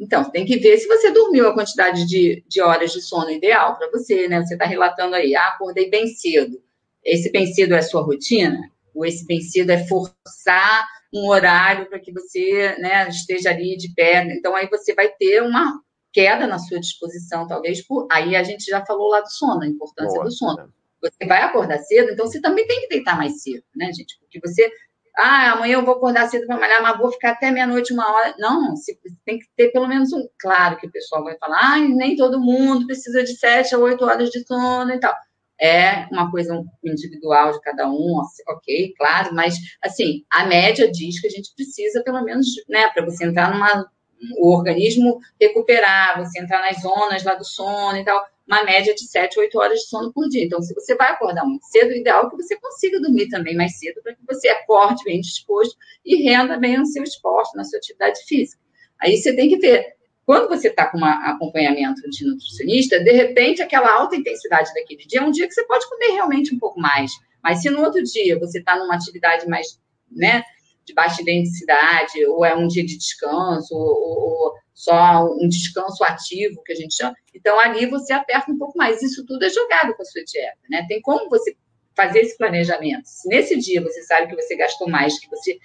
Então, 0.00 0.24
tem 0.30 0.46
que 0.46 0.56
ver 0.56 0.78
se 0.78 0.88
você 0.88 1.10
dormiu 1.10 1.46
a 1.46 1.52
quantidade 1.52 2.06
de, 2.06 2.42
de 2.48 2.62
horas 2.62 2.90
de 2.90 3.02
sono 3.02 3.30
ideal 3.30 3.76
para 3.76 3.90
você, 3.90 4.26
né? 4.28 4.40
Você 4.40 4.54
está 4.54 4.64
relatando 4.64 5.14
aí, 5.14 5.36
ah, 5.36 5.48
acordei 5.48 5.90
bem 5.90 6.06
cedo. 6.06 6.58
Esse 7.04 7.30
bem 7.30 7.52
cedo 7.52 7.74
é 7.74 7.80
a 7.80 7.82
sua 7.82 8.00
rotina? 8.00 8.58
Ou 8.94 9.04
esse 9.04 9.26
bem 9.26 9.42
cedo 9.42 9.68
é 9.72 9.86
forçar 9.86 10.88
um 11.12 11.28
horário 11.28 11.84
para 11.84 12.00
que 12.00 12.14
você 12.14 12.74
né, 12.78 13.06
esteja 13.06 13.50
ali 13.50 13.76
de 13.76 13.92
pé? 13.92 14.24
Então, 14.32 14.56
aí 14.56 14.66
você 14.70 14.94
vai 14.94 15.10
ter 15.10 15.42
uma 15.42 15.82
queda 16.14 16.46
na 16.46 16.58
sua 16.58 16.80
disposição, 16.80 17.46
talvez. 17.46 17.86
Por... 17.86 18.08
Aí 18.10 18.34
a 18.34 18.42
gente 18.42 18.64
já 18.64 18.82
falou 18.86 19.10
lá 19.10 19.20
do 19.20 19.30
sono, 19.30 19.60
a 19.60 19.66
importância 19.66 20.14
Boa, 20.14 20.24
do 20.24 20.32
sono. 20.32 20.56
Né? 20.56 20.68
Você 21.02 21.26
vai 21.26 21.42
acordar 21.42 21.76
cedo, 21.80 22.10
então 22.10 22.26
você 22.26 22.40
também 22.40 22.66
tem 22.66 22.80
que 22.80 22.88
deitar 22.88 23.18
mais 23.18 23.42
cedo, 23.42 23.62
né, 23.74 23.92
gente? 23.92 24.18
Porque 24.18 24.40
você 24.40 24.72
ah, 25.16 25.52
amanhã 25.52 25.74
eu 25.74 25.84
vou 25.84 25.94
acordar 25.94 26.28
cedo 26.28 26.46
para 26.46 26.58
malhar, 26.58 26.82
mas 26.82 26.98
vou 26.98 27.10
ficar 27.10 27.30
até 27.30 27.50
meia-noite, 27.50 27.92
uma 27.92 28.10
hora. 28.12 28.34
Não, 28.38 28.74
tem 29.24 29.38
que 29.38 29.46
ter 29.56 29.70
pelo 29.72 29.88
menos 29.88 30.12
um. 30.12 30.28
Claro 30.38 30.76
que 30.76 30.86
o 30.86 30.92
pessoal 30.92 31.24
vai 31.24 31.36
falar, 31.38 31.58
ah, 31.58 31.78
nem 31.78 32.16
todo 32.16 32.40
mundo 32.40 32.86
precisa 32.86 33.24
de 33.24 33.36
sete 33.36 33.74
a 33.74 33.78
oito 33.78 34.04
horas 34.04 34.30
de 34.30 34.46
sono 34.46 34.92
e 34.92 35.00
tal. 35.00 35.14
É 35.58 36.06
uma 36.12 36.30
coisa 36.30 36.62
individual 36.84 37.52
de 37.52 37.60
cada 37.62 37.88
um, 37.88 38.20
ok, 38.46 38.92
claro, 38.98 39.34
mas 39.34 39.56
assim, 39.82 40.22
a 40.30 40.44
média 40.44 40.90
diz 40.90 41.18
que 41.18 41.28
a 41.28 41.30
gente 41.30 41.54
precisa, 41.54 42.02
pelo 42.04 42.22
menos, 42.22 42.46
né, 42.68 42.88
para 42.88 43.04
você 43.04 43.24
entrar 43.24 43.50
numa. 43.54 43.90
o 44.38 44.54
organismo 44.54 45.18
recuperar, 45.40 46.18
você 46.18 46.40
entrar 46.40 46.60
nas 46.60 46.82
zonas 46.82 47.24
lá 47.24 47.34
do 47.34 47.44
sono 47.44 47.96
e 47.96 48.04
tal 48.04 48.22
uma 48.46 48.62
média 48.64 48.94
de 48.94 49.06
7, 49.06 49.38
8 49.38 49.58
horas 49.58 49.80
de 49.80 49.86
sono 49.86 50.12
por 50.12 50.28
dia. 50.28 50.44
Então, 50.44 50.62
se 50.62 50.72
você 50.72 50.94
vai 50.94 51.10
acordar 51.10 51.44
muito 51.44 51.66
cedo, 51.66 51.90
o 51.90 51.96
ideal 51.96 52.26
é 52.26 52.30
que 52.30 52.36
você 52.36 52.56
consiga 52.56 53.00
dormir 53.00 53.28
também 53.28 53.56
mais 53.56 53.78
cedo, 53.78 54.00
para 54.02 54.14
que 54.14 54.24
você 54.26 54.48
acorde 54.48 55.02
bem 55.04 55.20
disposto 55.20 55.76
e 56.04 56.22
renda 56.22 56.56
bem 56.56 56.78
no 56.78 56.86
seu 56.86 57.02
esporte, 57.02 57.56
na 57.56 57.64
sua 57.64 57.78
atividade 57.78 58.20
física. 58.26 58.60
Aí 59.00 59.16
você 59.16 59.34
tem 59.34 59.48
que 59.48 59.58
ver. 59.58 59.96
Quando 60.24 60.48
você 60.48 60.68
está 60.68 60.86
com 60.86 60.98
um 60.98 61.04
acompanhamento 61.04 62.02
de 62.10 62.24
nutricionista, 62.24 62.98
de 62.98 63.12
repente 63.12 63.62
aquela 63.62 63.92
alta 63.92 64.16
intensidade 64.16 64.72
daquele 64.74 65.04
dia 65.06 65.20
é 65.20 65.22
um 65.22 65.30
dia 65.30 65.46
que 65.46 65.54
você 65.54 65.64
pode 65.64 65.88
comer 65.88 66.12
realmente 66.12 66.54
um 66.54 66.58
pouco 66.58 66.80
mais. 66.80 67.12
Mas 67.42 67.62
se 67.62 67.70
no 67.70 67.80
outro 67.80 68.02
dia 68.02 68.36
você 68.38 68.58
está 68.58 68.76
numa 68.76 68.96
atividade 68.96 69.46
mais, 69.48 69.78
né, 70.10 70.42
de 70.84 70.92
baixa 70.94 71.22
densidade, 71.22 72.24
ou 72.26 72.44
é 72.44 72.56
um 72.56 72.66
dia 72.66 72.84
de 72.84 72.96
descanso, 72.96 73.72
ou, 73.74 73.82
ou, 73.82 74.54
só 74.76 75.24
um 75.24 75.48
descanso 75.48 76.04
ativo, 76.04 76.62
que 76.62 76.72
a 76.72 76.76
gente 76.76 76.94
chama, 76.94 77.16
então 77.34 77.58
ali 77.58 77.86
você 77.86 78.12
aperta 78.12 78.52
um 78.52 78.58
pouco 78.58 78.76
mais. 78.76 79.02
Isso 79.02 79.24
tudo 79.24 79.42
é 79.42 79.48
jogado 79.48 79.94
com 79.94 80.02
a 80.02 80.04
sua 80.04 80.22
dieta, 80.22 80.58
né? 80.68 80.84
Tem 80.86 81.00
como 81.00 81.30
você 81.30 81.56
fazer 81.96 82.20
esse 82.20 82.36
planejamento. 82.36 83.06
Se 83.06 83.26
nesse 83.26 83.56
dia 83.56 83.80
você 83.80 84.02
sabe 84.02 84.28
que 84.28 84.36
você 84.36 84.54
gastou 84.54 84.86
mais, 84.86 85.18
que 85.18 85.30
você 85.30 85.58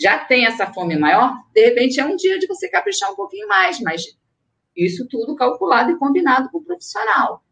já 0.00 0.24
tem 0.24 0.46
essa 0.46 0.72
fome 0.72 0.98
maior, 0.98 1.34
de 1.52 1.66
repente 1.66 2.00
é 2.00 2.04
um 2.06 2.16
dia 2.16 2.38
de 2.38 2.46
você 2.46 2.66
caprichar 2.66 3.12
um 3.12 3.14
pouquinho 3.14 3.46
mais, 3.46 3.78
mas 3.80 4.16
isso 4.74 5.06
tudo 5.06 5.36
calculado 5.36 5.90
e 5.90 5.98
combinado 5.98 6.48
com 6.50 6.58
o 6.58 6.64
profissional. 6.64 7.44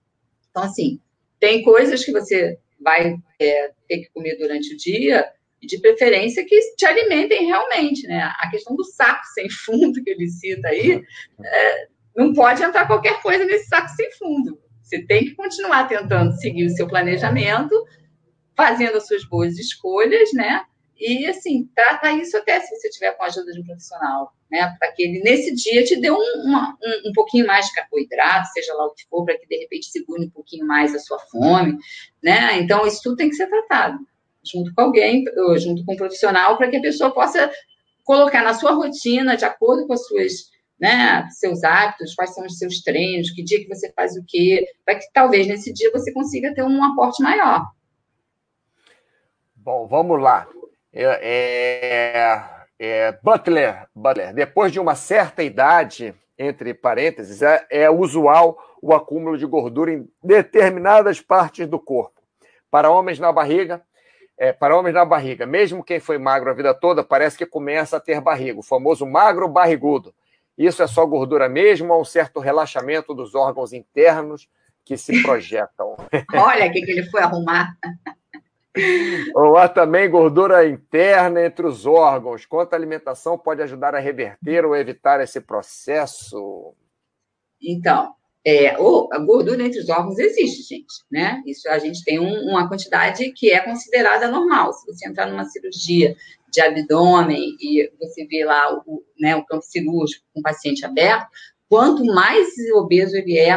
Então, 0.50 0.62
assim, 0.62 0.98
tem 1.38 1.62
coisas 1.62 2.02
que 2.02 2.12
você 2.12 2.58
vai 2.80 3.16
é, 3.38 3.72
ter 3.86 3.98
que 3.98 4.10
comer 4.10 4.38
durante 4.38 4.72
o 4.72 4.76
dia, 4.78 5.30
de 5.66 5.78
preferência 5.80 6.44
que 6.44 6.58
te 6.76 6.86
alimentem 6.86 7.46
realmente, 7.46 8.06
né? 8.06 8.32
A 8.38 8.50
questão 8.50 8.76
do 8.76 8.84
saco 8.84 9.24
sem 9.34 9.48
fundo 9.50 10.02
que 10.02 10.10
ele 10.10 10.28
cita 10.28 10.68
aí, 10.68 11.02
é, 11.44 11.88
não 12.16 12.32
pode 12.32 12.62
entrar 12.62 12.86
qualquer 12.86 13.20
coisa 13.20 13.44
nesse 13.44 13.66
saco 13.66 13.88
sem 13.88 14.10
fundo. 14.12 14.58
Você 14.82 15.04
tem 15.04 15.24
que 15.24 15.34
continuar 15.34 15.88
tentando 15.88 16.32
seguir 16.32 16.66
o 16.66 16.70
seu 16.70 16.86
planejamento, 16.86 17.74
fazendo 18.56 18.98
as 18.98 19.06
suas 19.06 19.24
boas 19.24 19.58
escolhas, 19.58 20.32
né? 20.32 20.64
E, 20.96 21.26
assim, 21.26 21.68
trata 21.74 22.12
isso 22.12 22.36
até 22.36 22.60
se 22.60 22.76
você 22.76 22.88
tiver 22.88 23.12
com 23.12 23.24
a 23.24 23.26
ajuda 23.26 23.50
de 23.52 23.60
um 23.60 23.64
profissional, 23.64 24.32
né? 24.50 24.74
Para 24.78 24.92
que 24.92 25.02
ele, 25.02 25.20
nesse 25.22 25.52
dia, 25.54 25.82
te 25.82 25.96
dê 26.00 26.10
um, 26.10 26.42
uma, 26.44 26.76
um, 26.80 27.10
um, 27.10 27.12
pouquinho 27.12 27.46
mais 27.46 27.66
de 27.66 27.72
carboidrato, 27.72 28.48
seja 28.52 28.72
lá 28.74 28.86
o 28.86 28.94
que 28.94 29.04
for, 29.08 29.24
para 29.24 29.36
que, 29.36 29.46
de 29.46 29.56
repente, 29.56 29.86
segure 29.86 30.24
um 30.24 30.30
pouquinho 30.30 30.66
mais 30.66 30.94
a 30.94 30.98
sua 31.00 31.18
fome, 31.18 31.76
né? 32.22 32.58
Então, 32.58 32.86
isso 32.86 33.00
tudo 33.02 33.16
tem 33.16 33.28
que 33.28 33.34
ser 33.34 33.48
tratado 33.48 33.98
junto 34.44 34.72
com 34.74 34.82
alguém, 34.82 35.24
junto 35.58 35.84
com 35.84 35.94
um 35.94 35.96
profissional, 35.96 36.56
para 36.56 36.68
que 36.68 36.76
a 36.76 36.82
pessoa 36.82 37.12
possa 37.12 37.50
colocar 38.04 38.42
na 38.42 38.54
sua 38.54 38.72
rotina, 38.72 39.36
de 39.36 39.44
acordo 39.44 39.86
com 39.86 39.94
as 39.94 40.06
suas, 40.06 40.32
né, 40.78 41.26
seus 41.30 41.64
hábitos, 41.64 42.14
quais 42.14 42.34
são 42.34 42.44
os 42.44 42.58
seus 42.58 42.82
treinos, 42.82 43.30
que 43.30 43.42
dia 43.42 43.60
que 43.60 43.68
você 43.68 43.92
faz 43.92 44.16
o 44.16 44.24
quê, 44.26 44.66
para 44.84 44.96
que 44.96 45.06
talvez 45.12 45.46
nesse 45.46 45.72
dia 45.72 45.90
você 45.90 46.12
consiga 46.12 46.54
ter 46.54 46.62
um 46.62 46.84
aporte 46.84 47.22
maior. 47.22 47.66
Bom, 49.56 49.86
vamos 49.86 50.20
lá. 50.20 50.46
É, 50.92 51.04
é, 51.22 52.44
é, 52.78 53.18
Butler, 53.22 53.88
Butler, 53.94 54.34
depois 54.34 54.70
de 54.70 54.78
uma 54.78 54.94
certa 54.94 55.42
idade, 55.42 56.14
entre 56.38 56.74
parênteses, 56.74 57.42
é, 57.42 57.66
é 57.70 57.90
usual 57.90 58.58
o 58.82 58.92
acúmulo 58.92 59.38
de 59.38 59.46
gordura 59.46 59.92
em 59.92 60.06
determinadas 60.22 61.20
partes 61.20 61.66
do 61.66 61.78
corpo. 61.78 62.20
Para 62.70 62.90
homens 62.90 63.18
na 63.18 63.32
barriga, 63.32 63.82
é, 64.36 64.52
para 64.52 64.76
homens 64.76 64.94
na 64.94 65.04
barriga, 65.04 65.46
mesmo 65.46 65.84
quem 65.84 66.00
foi 66.00 66.18
magro 66.18 66.50
a 66.50 66.54
vida 66.54 66.74
toda, 66.74 67.04
parece 67.04 67.38
que 67.38 67.46
começa 67.46 67.96
a 67.96 68.00
ter 68.00 68.20
barriga, 68.20 68.58
o 68.58 68.62
famoso 68.62 69.06
magro 69.06 69.48
barrigudo. 69.48 70.14
Isso 70.56 70.82
é 70.82 70.86
só 70.86 71.04
gordura 71.04 71.48
mesmo 71.48 71.92
ou 71.92 72.00
um 72.00 72.04
certo 72.04 72.40
relaxamento 72.40 73.14
dos 73.14 73.34
órgãos 73.34 73.72
internos 73.72 74.48
que 74.84 74.96
se 74.96 75.12
projetam? 75.22 75.96
Olha 76.34 76.66
o 76.66 76.72
que, 76.72 76.82
que 76.82 76.90
ele 76.92 77.10
foi 77.10 77.22
arrumar. 77.22 77.76
ou 79.34 79.56
há 79.56 79.68
também 79.68 80.10
gordura 80.10 80.68
interna 80.68 81.44
entre 81.44 81.66
os 81.66 81.86
órgãos. 81.86 82.44
Quanto 82.44 82.72
a 82.72 82.76
alimentação 82.76 83.38
pode 83.38 83.62
ajudar 83.62 83.94
a 83.94 84.00
reverter 84.00 84.64
ou 84.64 84.76
evitar 84.76 85.20
esse 85.20 85.40
processo? 85.40 86.74
Então, 87.62 88.14
é, 88.46 88.78
ou 88.78 89.08
a 89.10 89.18
gordura 89.18 89.62
entre 89.62 89.80
os 89.80 89.88
órgãos 89.88 90.18
existe, 90.18 90.62
gente, 90.62 90.94
né? 91.10 91.42
Isso 91.46 91.66
a 91.68 91.78
gente 91.78 92.04
tem 92.04 92.20
um, 92.20 92.50
uma 92.50 92.68
quantidade 92.68 93.32
que 93.32 93.50
é 93.50 93.60
considerada 93.60 94.28
normal. 94.28 94.72
Se 94.74 94.86
você 94.86 95.08
entrar 95.08 95.26
numa 95.26 95.46
cirurgia 95.46 96.14
de 96.52 96.60
abdômen 96.60 97.56
e 97.58 97.90
você 97.98 98.26
vê 98.26 98.44
lá 98.44 98.82
o, 98.86 99.02
né, 99.18 99.34
o 99.34 99.44
campo 99.46 99.64
cirúrgico 99.64 100.24
com 100.34 100.40
o 100.40 100.42
paciente 100.42 100.84
aberto, 100.84 101.26
quanto 101.70 102.04
mais 102.04 102.48
obeso 102.74 103.16
ele 103.16 103.38
é, 103.38 103.50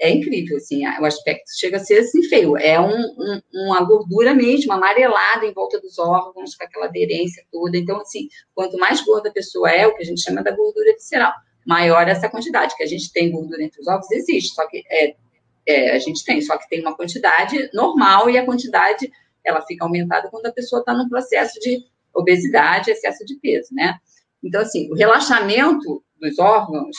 é 0.00 0.10
incrível, 0.10 0.56
assim, 0.56 0.84
o 0.84 1.04
aspecto 1.04 1.44
chega 1.56 1.76
a 1.76 1.80
ser 1.80 2.00
assim 2.00 2.24
feio. 2.24 2.56
É 2.56 2.80
um, 2.80 2.90
um, 2.90 3.40
uma 3.52 3.84
gordura 3.84 4.34
mesmo, 4.34 4.72
amarelada 4.72 5.46
em 5.46 5.52
volta 5.52 5.80
dos 5.80 6.00
órgãos, 6.00 6.56
com 6.56 6.64
aquela 6.64 6.86
aderência 6.86 7.44
toda. 7.52 7.78
Então, 7.78 8.00
assim, 8.00 8.28
quanto 8.56 8.76
mais 8.76 9.00
gorda 9.02 9.28
a 9.28 9.32
pessoa 9.32 9.70
é, 9.70 9.86
o 9.86 9.94
que 9.94 10.02
a 10.02 10.06
gente 10.06 10.20
chama 10.20 10.42
da 10.42 10.50
gordura 10.50 10.92
visceral 10.94 11.32
maior 11.66 12.08
essa 12.08 12.28
quantidade, 12.28 12.76
que 12.76 12.82
a 12.82 12.86
gente 12.86 13.12
tem 13.12 13.30
gordura 13.30 13.62
entre 13.62 13.80
os 13.80 13.88
ovos, 13.88 14.10
existe, 14.12 14.54
só 14.54 14.66
que 14.68 14.84
é, 14.88 15.16
é, 15.66 15.96
a 15.96 15.98
gente 15.98 16.24
tem, 16.24 16.40
só 16.40 16.56
que 16.56 16.68
tem 16.68 16.80
uma 16.80 16.96
quantidade 16.96 17.68
normal 17.74 18.30
e 18.30 18.38
a 18.38 18.44
quantidade 18.44 19.10
ela 19.44 19.64
fica 19.66 19.84
aumentada 19.84 20.28
quando 20.30 20.46
a 20.46 20.52
pessoa 20.52 20.80
está 20.80 20.94
num 20.94 21.08
processo 21.08 21.58
de 21.60 21.84
obesidade, 22.14 22.90
excesso 22.90 23.24
de 23.24 23.36
peso, 23.36 23.74
né? 23.74 23.96
Então, 24.42 24.60
assim, 24.60 24.90
o 24.90 24.94
relaxamento 24.94 26.02
dos 26.20 26.38
órgãos 26.38 26.96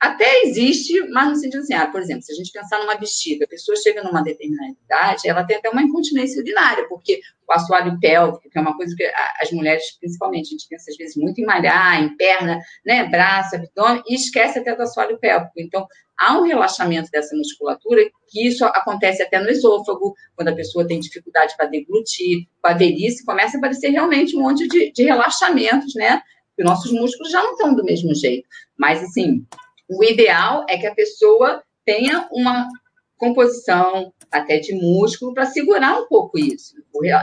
até 0.00 0.42
existe, 0.42 0.94
mas 1.10 1.28
no 1.28 1.36
sentido 1.36 1.60
assim, 1.60 1.74
ah, 1.74 1.88
por 1.88 2.00
exemplo, 2.00 2.22
se 2.22 2.32
a 2.32 2.34
gente 2.36 2.52
pensar 2.52 2.78
numa 2.78 2.96
bexiga, 2.96 3.44
a 3.44 3.48
pessoa 3.48 3.76
chega 3.76 4.00
numa 4.02 4.22
determinada 4.22 4.72
idade, 4.84 5.28
ela 5.28 5.44
tem 5.44 5.56
até 5.56 5.68
uma 5.70 5.82
incontinência 5.82 6.40
urinária, 6.40 6.86
porque 6.88 7.20
o 7.48 7.52
assoalho 7.52 7.98
pélvico, 7.98 8.48
que 8.48 8.56
é 8.56 8.60
uma 8.60 8.76
coisa 8.76 8.94
que 8.94 9.10
as 9.40 9.50
mulheres, 9.50 9.82
principalmente, 9.98 10.46
a 10.46 10.50
gente 10.50 10.68
pensa 10.68 10.90
às 10.90 10.96
vezes 10.96 11.16
muito 11.16 11.40
em 11.40 11.44
malhar, 11.44 12.00
em 12.00 12.16
perna, 12.16 12.60
né, 12.86 13.08
braço, 13.08 13.56
abdômen, 13.56 14.02
e 14.06 14.14
esquece 14.14 14.60
até 14.60 14.76
do 14.76 14.82
assoalho 14.82 15.18
pélvico. 15.18 15.54
Então, 15.56 15.84
há 16.16 16.38
um 16.38 16.42
relaxamento 16.42 17.10
dessa 17.10 17.34
musculatura, 17.34 18.02
que 18.28 18.46
isso 18.46 18.64
acontece 18.66 19.20
até 19.20 19.40
no 19.40 19.50
esôfago, 19.50 20.14
quando 20.36 20.48
a 20.48 20.54
pessoa 20.54 20.86
tem 20.86 21.00
dificuldade 21.00 21.56
para 21.56 21.66
deglutir, 21.66 22.46
com 22.62 22.68
a 22.68 22.74
velhice, 22.74 23.24
começa 23.24 23.56
a 23.56 23.58
aparecer 23.58 23.88
realmente 23.88 24.36
um 24.36 24.42
monte 24.42 24.68
de, 24.68 24.92
de 24.92 25.02
relaxamentos, 25.02 25.92
né, 25.96 26.22
que 26.56 26.62
nossos 26.62 26.92
músculos 26.92 27.32
já 27.32 27.42
não 27.42 27.52
estão 27.52 27.74
do 27.74 27.84
mesmo 27.84 28.14
jeito. 28.14 28.46
Mas, 28.76 29.02
assim, 29.02 29.44
o 29.88 30.04
ideal 30.04 30.66
é 30.68 30.76
que 30.76 30.86
a 30.86 30.94
pessoa 30.94 31.62
tenha 31.84 32.28
uma 32.30 32.68
composição 33.16 34.12
até 34.30 34.58
de 34.58 34.74
músculo 34.74 35.34
para 35.34 35.46
segurar 35.46 35.98
um 36.00 36.06
pouco 36.06 36.38
isso. 36.38 36.74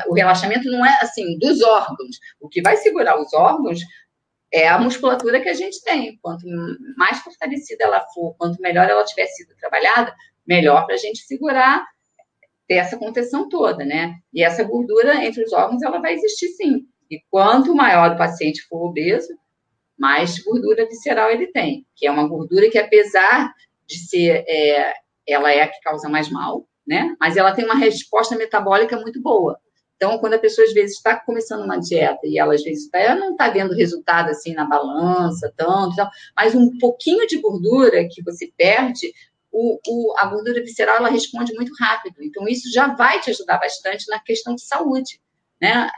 O 0.08 0.14
relaxamento 0.14 0.70
não 0.70 0.86
é 0.86 1.00
assim 1.02 1.38
dos 1.38 1.62
órgãos. 1.62 2.18
O 2.40 2.50
que 2.50 2.62
vai 2.62 2.76
segurar 2.78 3.20
os 3.20 3.34
órgãos 3.34 3.80
é 4.52 4.68
a 4.68 4.78
musculatura 4.80 5.40
que 5.40 5.50
a 5.50 5.54
gente 5.54 5.82
tem. 5.84 6.18
Quanto 6.22 6.46
mais 6.98 7.20
fortalecida 7.20 7.86
ela 7.86 8.06
for, 8.14 8.36
quanto 8.38 8.62
melhor 8.62 8.90
ela 8.90 9.04
tiver 9.04 9.28
sido 9.28 9.56
trabalhada, 9.56 10.14
melhor 10.46 10.86
para 10.86 10.96
a 10.96 10.98
gente 10.98 11.20
segurar, 11.20 11.86
ter 12.68 12.76
essa 12.76 12.98
contenção 12.98 13.48
toda, 13.48 13.86
né? 13.86 14.16
E 14.34 14.44
essa 14.44 14.64
gordura 14.64 15.24
entre 15.24 15.44
os 15.44 15.54
órgãos, 15.54 15.82
ela 15.82 16.00
vai 16.00 16.14
existir 16.14 16.48
sim. 16.50 16.86
E 17.10 17.22
quanto 17.30 17.76
maior 17.76 18.12
o 18.12 18.18
paciente 18.18 18.62
for 18.64 18.88
obeso, 18.88 19.28
mais 19.98 20.40
gordura 20.40 20.88
visceral 20.88 21.30
ele 21.30 21.48
tem, 21.48 21.86
que 21.96 22.06
é 22.06 22.12
uma 22.12 22.28
gordura 22.28 22.70
que, 22.70 22.78
apesar 22.78 23.54
de 23.88 23.98
ser, 23.98 24.44
é, 24.48 24.94
ela 25.28 25.52
é 25.52 25.62
a 25.62 25.68
que 25.68 25.80
causa 25.82 26.10
mais 26.10 26.30
mal, 26.30 26.68
né? 26.86 27.16
Mas 27.20 27.38
ela 27.38 27.54
tem 27.54 27.66
uma 27.66 27.76
resposta 27.76 28.36
metabólica 28.36 28.98
muito 29.00 29.22
boa. 29.22 29.58
Então, 29.96 30.18
quando 30.20 30.34
a 30.34 30.40
pessoa 30.40 30.68
às 30.68 30.74
vezes 30.74 30.98
está 30.98 31.16
começando 31.16 31.64
uma 31.64 31.80
dieta 31.80 32.20
e 32.26 32.38
ela 32.38 32.54
às 32.54 32.64
vezes 32.64 32.90
tá, 32.90 33.00
ela 33.00 33.16
não 33.16 33.32
está 33.32 33.50
vendo 33.50 33.74
resultado 33.74 34.30
assim 34.30 34.54
na 34.54 34.66
balança, 34.66 35.54
tanto, 35.56 35.96
tanto, 35.96 36.12
mas 36.36 36.54
um 36.54 36.78
pouquinho 36.78 37.26
de 37.26 37.38
gordura 37.38 38.06
que 38.10 38.22
você 38.22 38.52
perde, 38.58 39.14
o, 39.52 39.80
o, 39.88 40.14
a 40.18 40.26
gordura 40.26 40.62
visceral 40.62 40.98
ela 40.98 41.10
responde 41.10 41.54
muito 41.54 41.72
rápido. 41.80 42.22
Então, 42.22 42.46
isso 42.46 42.70
já 42.72 42.94
vai 42.94 43.22
te 43.22 43.30
ajudar 43.30 43.58
bastante 43.58 44.06
na 44.10 44.20
questão 44.20 44.54
de 44.54 44.66
saúde, 44.66 45.22
né? 45.62 45.90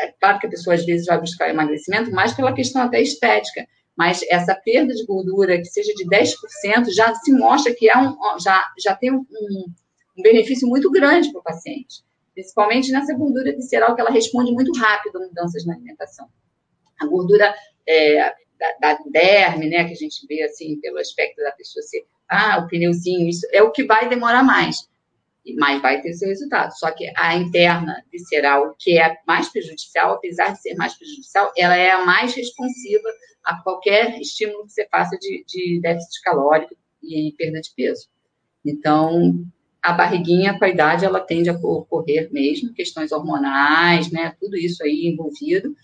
É 0.00 0.12
claro 0.20 0.38
que 0.38 0.46
a 0.46 0.50
pessoa 0.50 0.74
às 0.74 0.84
vezes 0.84 1.06
vai 1.06 1.18
buscar 1.18 1.48
emagrecimento 1.48 2.10
mais 2.10 2.32
pela 2.32 2.54
questão 2.54 2.82
até 2.82 3.00
estética, 3.00 3.66
mas 3.96 4.22
essa 4.28 4.54
perda 4.54 4.92
de 4.94 5.04
gordura 5.06 5.58
que 5.58 5.66
seja 5.66 5.92
de 5.94 6.04
10% 6.08 6.92
já 6.94 7.14
se 7.14 7.32
mostra 7.32 7.74
que 7.74 7.88
é 7.88 7.96
um, 7.96 8.16
já, 8.40 8.64
já 8.78 8.94
tem 8.94 9.12
um, 9.12 9.24
um 10.18 10.22
benefício 10.22 10.68
muito 10.68 10.90
grande 10.90 11.30
para 11.30 11.40
o 11.40 11.44
paciente, 11.44 12.02
principalmente 12.34 12.90
nessa 12.90 13.14
gordura 13.14 13.54
visceral 13.54 13.94
que 13.94 14.00
ela 14.00 14.10
responde 14.10 14.52
muito 14.52 14.76
rápido 14.78 15.16
a 15.16 15.26
mudanças 15.26 15.64
na 15.64 15.74
alimentação. 15.74 16.26
A 17.00 17.06
gordura 17.06 17.54
é, 17.86 18.34
da, 18.58 18.94
da 18.94 18.98
derme, 19.10 19.68
né, 19.68 19.84
que 19.84 19.92
a 19.92 19.96
gente 19.96 20.26
vê 20.26 20.42
assim 20.42 20.80
pelo 20.80 20.98
aspecto 20.98 21.42
da 21.42 21.52
pessoa 21.52 21.82
ser, 21.82 22.04
ah, 22.28 22.58
o 22.58 22.68
pneuzinho, 22.68 23.28
isso 23.28 23.46
é 23.52 23.62
o 23.62 23.70
que 23.70 23.84
vai 23.84 24.08
demorar 24.08 24.42
mais 24.42 24.88
mas 25.52 25.82
vai 25.82 26.00
ter 26.00 26.14
seu 26.14 26.28
resultado. 26.28 26.72
Só 26.78 26.90
que 26.90 27.10
a 27.16 27.36
interna 27.36 28.02
visceral, 28.10 28.74
que 28.78 28.98
é 28.98 29.16
mais 29.26 29.48
prejudicial, 29.50 30.14
apesar 30.14 30.52
de 30.52 30.62
ser 30.62 30.74
mais 30.74 30.94
prejudicial, 30.94 31.52
ela 31.56 31.76
é 31.76 31.90
a 31.90 32.04
mais 32.04 32.34
responsiva 32.34 33.08
a 33.44 33.60
qualquer 33.62 34.18
estímulo 34.20 34.64
que 34.64 34.72
você 34.72 34.88
faça 34.90 35.18
de, 35.18 35.44
de 35.46 35.80
déficit 35.80 36.22
calórico 36.22 36.74
e 37.02 37.34
perda 37.36 37.60
de 37.60 37.70
peso. 37.76 38.08
Então, 38.64 39.44
a 39.82 39.92
barriguinha 39.92 40.58
com 40.58 40.64
a 40.64 40.68
idade 40.70 41.04
ela 41.04 41.20
tende 41.20 41.50
a 41.50 41.52
ocorrer 41.52 42.32
mesmo, 42.32 42.72
questões 42.72 43.12
hormonais, 43.12 44.10
né? 44.10 44.34
Tudo 44.40 44.56
isso 44.56 44.82
aí 44.82 45.06
envolvido. 45.06 45.76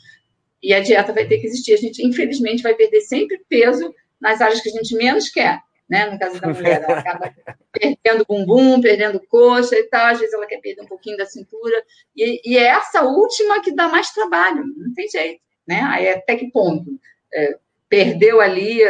E 0.62 0.72
a 0.72 0.80
dieta 0.80 1.12
vai 1.12 1.26
ter 1.26 1.38
que 1.38 1.46
existir. 1.46 1.74
A 1.74 1.76
gente, 1.76 2.02
infelizmente, 2.02 2.62
vai 2.62 2.74
perder 2.74 3.02
sempre 3.02 3.38
peso 3.46 3.94
nas 4.18 4.40
áreas 4.40 4.60
que 4.62 4.70
a 4.70 4.72
gente 4.72 4.94
menos 4.94 5.28
quer, 5.28 5.60
né? 5.90 6.08
No 6.08 6.18
caso 6.18 6.40
da 6.40 6.48
mulher, 6.48 6.82
ela 6.82 6.98
acaba 6.98 7.34
perdendo 7.72 8.24
bumbum, 8.26 8.80
perdendo 8.80 9.20
coxa 9.28 9.76
e 9.76 9.84
tal. 9.84 10.06
Às 10.06 10.20
vezes 10.20 10.32
ela 10.32 10.46
quer 10.46 10.60
perder 10.60 10.82
um 10.82 10.86
pouquinho 10.86 11.16
da 11.16 11.26
cintura. 11.26 11.82
E, 12.16 12.40
e 12.52 12.56
é 12.56 12.66
essa 12.68 13.02
última 13.02 13.60
que 13.60 13.74
dá 13.74 13.88
mais 13.88 14.10
trabalho. 14.10 14.64
Não 14.76 14.94
tem 14.94 15.08
jeito, 15.08 15.40
né? 15.66 15.82
Aí 15.82 16.08
até 16.08 16.36
que 16.36 16.50
ponto? 16.50 16.88
É, 17.34 17.58
perdeu 17.88 18.40
ali 18.40 18.80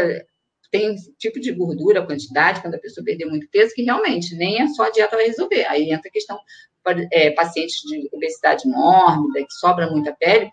tem 0.70 0.94
tipo 1.18 1.40
de 1.40 1.52
gordura, 1.52 2.06
quantidade, 2.06 2.60
quando 2.60 2.76
a 2.76 2.78
pessoa 2.78 3.04
perder 3.04 3.24
muito 3.24 3.48
peso, 3.50 3.74
que 3.74 3.82
realmente 3.82 4.36
nem 4.36 4.62
é 4.62 4.68
só 4.68 4.84
a 4.84 4.90
dieta 4.90 5.16
vai 5.16 5.26
resolver. 5.26 5.64
Aí 5.64 5.90
entra 5.90 6.08
a 6.08 6.12
questão, 6.12 6.38
é, 7.12 7.30
pacientes 7.32 7.80
de 7.82 8.08
obesidade 8.12 8.68
mórbida, 8.68 9.40
que 9.40 9.52
sobra 9.52 9.90
muita 9.90 10.12
pele, 10.12 10.48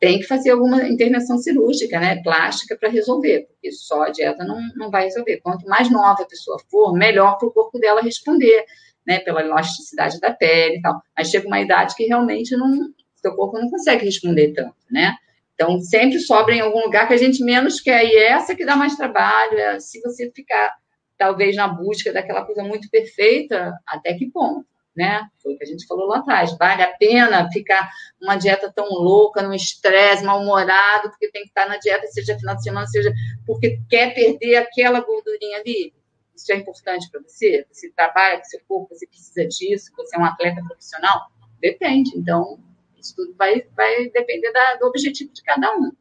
tem 0.00 0.18
que 0.18 0.26
fazer 0.26 0.50
alguma 0.50 0.88
intervenção 0.88 1.36
cirúrgica, 1.36 2.00
né, 2.00 2.22
plástica, 2.22 2.74
para 2.74 2.88
resolver, 2.88 3.46
porque 3.46 3.70
só 3.70 4.04
a 4.04 4.10
dieta 4.10 4.42
não, 4.44 4.58
não 4.74 4.90
vai 4.90 5.04
resolver. 5.04 5.40
Quanto 5.42 5.66
mais 5.66 5.90
nova 5.90 6.22
a 6.22 6.26
pessoa 6.26 6.58
for, 6.70 6.94
melhor 6.94 7.36
para 7.36 7.46
o 7.46 7.52
corpo 7.52 7.78
dela 7.78 8.00
responder, 8.00 8.64
né, 9.06 9.20
pela 9.20 9.42
elasticidade 9.42 10.18
da 10.18 10.32
pele 10.32 10.78
e 10.78 10.80
tal. 10.80 11.02
Mas 11.16 11.28
chega 11.28 11.46
uma 11.46 11.60
idade 11.60 11.94
que 11.94 12.06
realmente 12.06 12.56
não, 12.56 12.88
seu 13.14 13.36
corpo 13.36 13.58
não 13.58 13.68
consegue 13.68 14.06
responder 14.06 14.54
tanto, 14.54 14.74
né? 14.90 15.14
Então, 15.54 15.78
sempre 15.82 16.18
sobra 16.18 16.54
em 16.54 16.60
algum 16.60 16.80
lugar 16.80 17.06
que 17.06 17.12
a 17.12 17.18
gente 17.18 17.44
menos 17.44 17.78
quer, 17.78 18.02
e 18.02 18.16
é 18.16 18.28
essa 18.28 18.54
que 18.54 18.64
dá 18.64 18.74
mais 18.74 18.96
trabalho, 18.96 19.58
é, 19.58 19.78
se 19.78 20.00
você 20.00 20.30
ficar, 20.34 20.74
talvez, 21.18 21.54
na 21.54 21.68
busca 21.68 22.10
daquela 22.10 22.46
coisa 22.46 22.64
muito 22.64 22.88
perfeita, 22.88 23.74
até 23.86 24.14
que 24.14 24.30
ponto, 24.30 24.64
né? 24.96 25.28
Foi 25.42 25.54
o 25.54 25.58
que 25.58 25.64
a 25.64 25.66
gente 25.66 25.86
falou 25.86 26.06
lá 26.06 26.18
atrás, 26.18 26.56
vale 26.58 26.82
a 26.82 26.96
pena 26.96 27.50
ficar 27.50 27.88
uma 28.20 28.36
dieta 28.36 28.72
tão 28.74 28.86
louca, 28.86 29.42
num 29.42 29.54
estresse, 29.54 30.24
mal-humorado, 30.24 31.10
porque 31.10 31.30
tem 31.30 31.42
que 31.42 31.48
estar 31.48 31.68
na 31.68 31.76
dieta, 31.76 32.06
seja 32.08 32.38
final 32.38 32.56
de 32.56 32.62
semana, 32.62 32.86
seja 32.86 33.12
porque 33.46 33.80
quer 33.88 34.14
perder 34.14 34.56
aquela 34.56 35.00
gordurinha 35.00 35.58
ali? 35.58 35.94
Isso 36.34 36.52
é 36.52 36.56
importante 36.56 37.08
para 37.10 37.20
você? 37.20 37.66
Você 37.70 37.90
trabalha 37.90 38.38
com 38.38 38.44
seu 38.44 38.60
corpo, 38.66 38.94
você 38.94 39.06
precisa 39.06 39.46
disso, 39.46 39.90
você 39.96 40.16
é 40.16 40.18
um 40.18 40.24
atleta 40.24 40.62
profissional? 40.64 41.30
Depende, 41.60 42.16
então 42.16 42.58
isso 42.98 43.14
tudo 43.14 43.34
vai, 43.36 43.62
vai 43.76 44.08
depender 44.08 44.50
da, 44.52 44.76
do 44.76 44.86
objetivo 44.86 45.32
de 45.32 45.42
cada 45.42 45.74
um. 45.76 45.92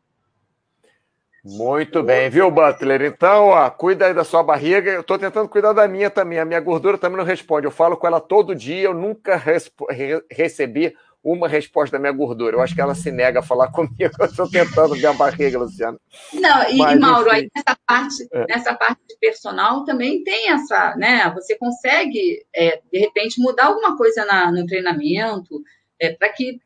Muito 1.43 2.03
bem, 2.03 2.29
viu, 2.29 2.51
Butler? 2.51 3.01
Então, 3.01 3.47
ó, 3.47 3.69
cuida 3.69 4.07
aí 4.07 4.13
da 4.13 4.23
sua 4.23 4.43
barriga. 4.43 4.91
Eu 4.91 5.01
estou 5.01 5.17
tentando 5.17 5.47
cuidar 5.47 5.73
da 5.73 5.87
minha 5.87 6.09
também. 6.09 6.39
A 6.39 6.45
minha 6.45 6.59
gordura 6.59 6.97
também 6.97 7.17
não 7.17 7.23
responde. 7.23 7.65
Eu 7.65 7.71
falo 7.71 7.95
com 7.95 8.07
ela 8.07 8.19
todo 8.19 8.55
dia. 8.55 8.81
Eu 8.81 8.93
nunca 8.93 9.37
re 9.37 10.21
recebi 10.29 10.93
uma 11.23 11.47
resposta 11.47 11.97
da 11.97 11.99
minha 11.99 12.11
gordura. 12.11 12.57
Eu 12.57 12.61
acho 12.61 12.75
que 12.75 12.81
ela 12.81 12.95
se 12.95 13.11
nega 13.11 13.39
a 13.39 13.43
falar 13.43 13.71
comigo. 13.71 14.11
Eu 14.19 14.25
estou 14.25 14.49
tentando 14.49 14.95
ver 14.95 15.07
a 15.07 15.13
barriga, 15.13 15.59
Luciano. 15.59 15.99
Não, 16.33 16.69
e, 16.69 16.77
Mas, 16.77 16.99
Mauro, 16.99 17.29
aí 17.29 17.49
nessa 17.55 17.77
parte, 17.85 18.27
é. 18.31 18.45
nessa 18.47 18.73
parte 18.73 19.01
de 19.07 19.17
personal 19.17 19.85
também 19.85 20.23
tem 20.23 20.51
essa, 20.51 20.95
né? 20.97 21.29
Você 21.35 21.55
consegue, 21.57 22.45
é, 22.53 22.81
de 22.91 22.99
repente, 22.99 23.41
mudar 23.41 23.65
alguma 23.65 23.97
coisa 23.97 24.25
na, 24.25 24.51
no 24.51 24.65
treinamento 24.65 25.61
é, 25.99 26.11
para 26.11 26.29
que 26.29 26.59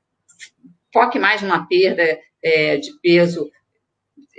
foque 0.91 1.17
mais 1.17 1.41
numa 1.41 1.67
perda 1.67 2.19
é, 2.41 2.77
de 2.77 2.91
peso 3.01 3.49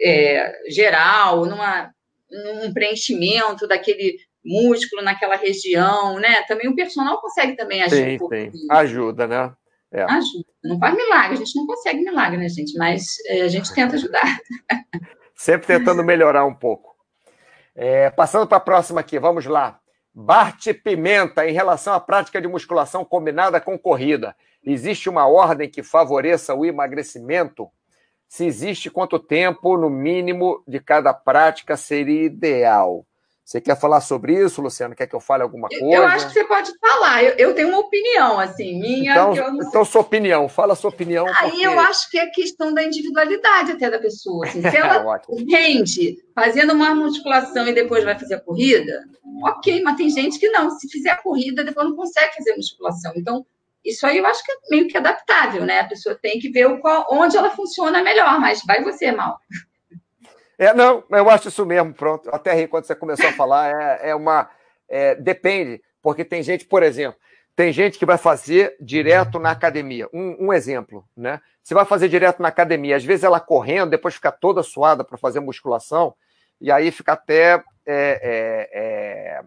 é, 0.01 0.53
geral, 0.69 1.45
numa, 1.47 1.91
num 2.31 2.73
preenchimento 2.73 3.67
daquele 3.67 4.17
músculo 4.45 5.03
naquela 5.03 5.37
região, 5.37 6.19
né? 6.19 6.43
Também 6.43 6.69
o 6.69 6.77
personal 6.77 7.21
consegue 7.21 7.57
também 7.57 7.83
agir. 7.83 8.19
Sim, 8.19 8.25
um 8.25 8.29
sim. 8.29 8.67
Ajuda, 8.71 9.27
né? 9.27 9.53
É. 9.91 10.03
Ajuda. 10.03 10.45
Não 10.63 10.79
faz 10.79 10.95
milagre, 10.95 11.35
a 11.35 11.39
gente 11.39 11.57
não 11.57 11.67
consegue 11.67 12.05
milagre, 12.05 12.37
né, 12.37 12.49
gente? 12.49 12.77
Mas 12.77 13.05
é, 13.27 13.43
a 13.43 13.49
gente 13.49 13.73
tenta 13.73 13.95
ajudar. 13.95 14.39
Sempre 15.35 15.67
tentando 15.67 16.05
melhorar 16.05 16.45
um 16.45 16.55
pouco. 16.55 16.95
É, 17.75 18.11
passando 18.11 18.47
para 18.47 18.59
a 18.59 18.61
próxima 18.61 19.01
aqui, 19.01 19.19
vamos 19.19 19.47
lá. 19.47 19.81
Bart 20.15 20.69
Pimenta, 20.85 21.49
em 21.49 21.53
relação 21.53 21.93
à 21.93 22.01
prática 22.01 22.41
de 22.41 22.47
musculação 22.47 23.05
combinada 23.05 23.61
com 23.61 23.77
corrida. 23.77 24.37
Existe 24.65 25.09
uma 25.09 25.27
ordem 25.27 25.69
que 25.69 25.83
favoreça 25.83 26.55
o 26.55 26.65
emagrecimento? 26.65 27.69
Se 28.35 28.45
existe, 28.45 28.91
quanto 28.91 29.17
tempo, 29.17 29.77
no 29.77 29.89
mínimo, 29.89 30.61
de 30.67 30.81
cada 30.81 31.15
prática 31.15 31.77
seria 31.77 32.25
ideal? 32.25 33.07
Você 33.45 33.61
quer 33.61 33.79
falar 33.79 34.01
sobre 34.01 34.35
isso, 34.35 34.61
Luciano? 34.61 34.93
Quer 34.93 35.07
que 35.07 35.15
eu 35.15 35.21
fale 35.21 35.45
alguma 35.45 35.69
coisa? 35.69 35.85
Eu 35.85 36.05
acho 36.05 36.27
que 36.27 36.33
você 36.33 36.43
pode 36.43 36.73
falar. 36.81 37.23
Eu, 37.23 37.35
eu 37.37 37.55
tenho 37.55 37.69
uma 37.69 37.79
opinião, 37.79 38.41
assim, 38.41 38.81
minha. 38.81 39.13
Então, 39.13 39.61
então 39.61 39.85
sua 39.85 40.01
opinião. 40.01 40.49
Fala 40.49 40.75
sua 40.75 40.91
opinião. 40.91 41.29
Aí 41.29 41.51
porque... 41.51 41.65
eu 41.65 41.79
acho 41.79 42.11
que 42.11 42.19
é 42.19 42.27
questão 42.27 42.75
da 42.75 42.83
individualidade 42.83 43.71
até 43.71 43.89
da 43.89 44.01
pessoa. 44.01 44.45
Assim, 44.47 44.63
se 44.69 44.77
ela 44.77 45.21
rende 45.49 46.17
fazendo 46.35 46.73
uma 46.73 46.93
musculação 46.93 47.69
e 47.69 47.73
depois 47.73 48.03
vai 48.03 48.19
fazer 48.19 48.35
a 48.35 48.41
corrida, 48.41 49.05
ok, 49.45 49.81
mas 49.81 49.97
tem 49.97 50.11
gente 50.11 50.41
que 50.41 50.49
não. 50.49 50.71
Se 50.71 50.89
fizer 50.89 51.11
a 51.11 51.23
corrida, 51.23 51.63
depois 51.63 51.87
não 51.87 51.95
consegue 51.95 52.35
fazer 52.35 52.57
musculação. 52.57 53.13
Então, 53.15 53.47
isso 53.85 54.07
aí 54.07 54.19
eu 54.19 54.27
acho 54.27 54.43
que 54.43 54.51
é 54.51 54.57
meio 54.71 54.89
que 54.89 54.97
adaptável, 54.97 55.65
né? 55.65 55.81
A 55.81 55.89
pessoa 55.89 56.15
tem 56.15 56.39
que 56.39 56.51
ver 56.51 56.79
qual, 56.81 57.07
onde 57.11 57.37
ela 57.37 57.51
funciona 57.51 58.03
melhor, 58.03 58.41
mas 58.41 58.63
vai 58.67 58.83
você, 58.83 59.13
mal. 59.13 59.39
É, 60.59 60.73
não, 60.73 61.05
eu 61.11 61.29
acho 61.29 61.49
isso 61.49 61.67
mesmo, 61.67 61.93
pronto. 61.93 62.31
Até 62.33 62.55
ri 62.55 62.67
quando 62.69 62.85
você 62.85 62.95
começou 62.95 63.29
a 63.29 63.33
falar, 63.33 63.71
é, 63.71 64.11
é 64.11 64.15
uma. 64.15 64.49
É, 64.89 65.15
depende, 65.15 65.83
porque 66.03 66.25
tem 66.25 66.43
gente, 66.43 66.65
por 66.65 66.83
exemplo, 66.83 67.19
tem 67.57 67.73
gente 67.73 67.99
que 67.99 68.07
vai 68.07 68.19
fazer 68.19 68.77
direto 68.81 69.39
na 69.39 69.51
academia. 69.51 70.09
Um, 70.13 70.47
um, 70.47 70.53
exemplo, 70.53 71.05
né? 71.17 71.41
Você 71.63 71.75
vai 71.75 71.85
fazer 71.85 72.09
direto 72.09 72.41
na 72.41 72.49
academia, 72.49 72.97
às 72.97 73.05
vezes 73.05 73.25
ela 73.25 73.41
correndo, 73.41 73.91
depois 73.91 74.15
fica 74.15 74.31
toda 74.31 74.63
suada 74.63 75.05
para 75.05 75.19
fazer 75.19 75.41
musculação, 75.41 76.15
e 76.61 76.71
aí 76.71 76.91
fica 76.91 77.13
até. 77.13 77.63
É, 77.87 79.41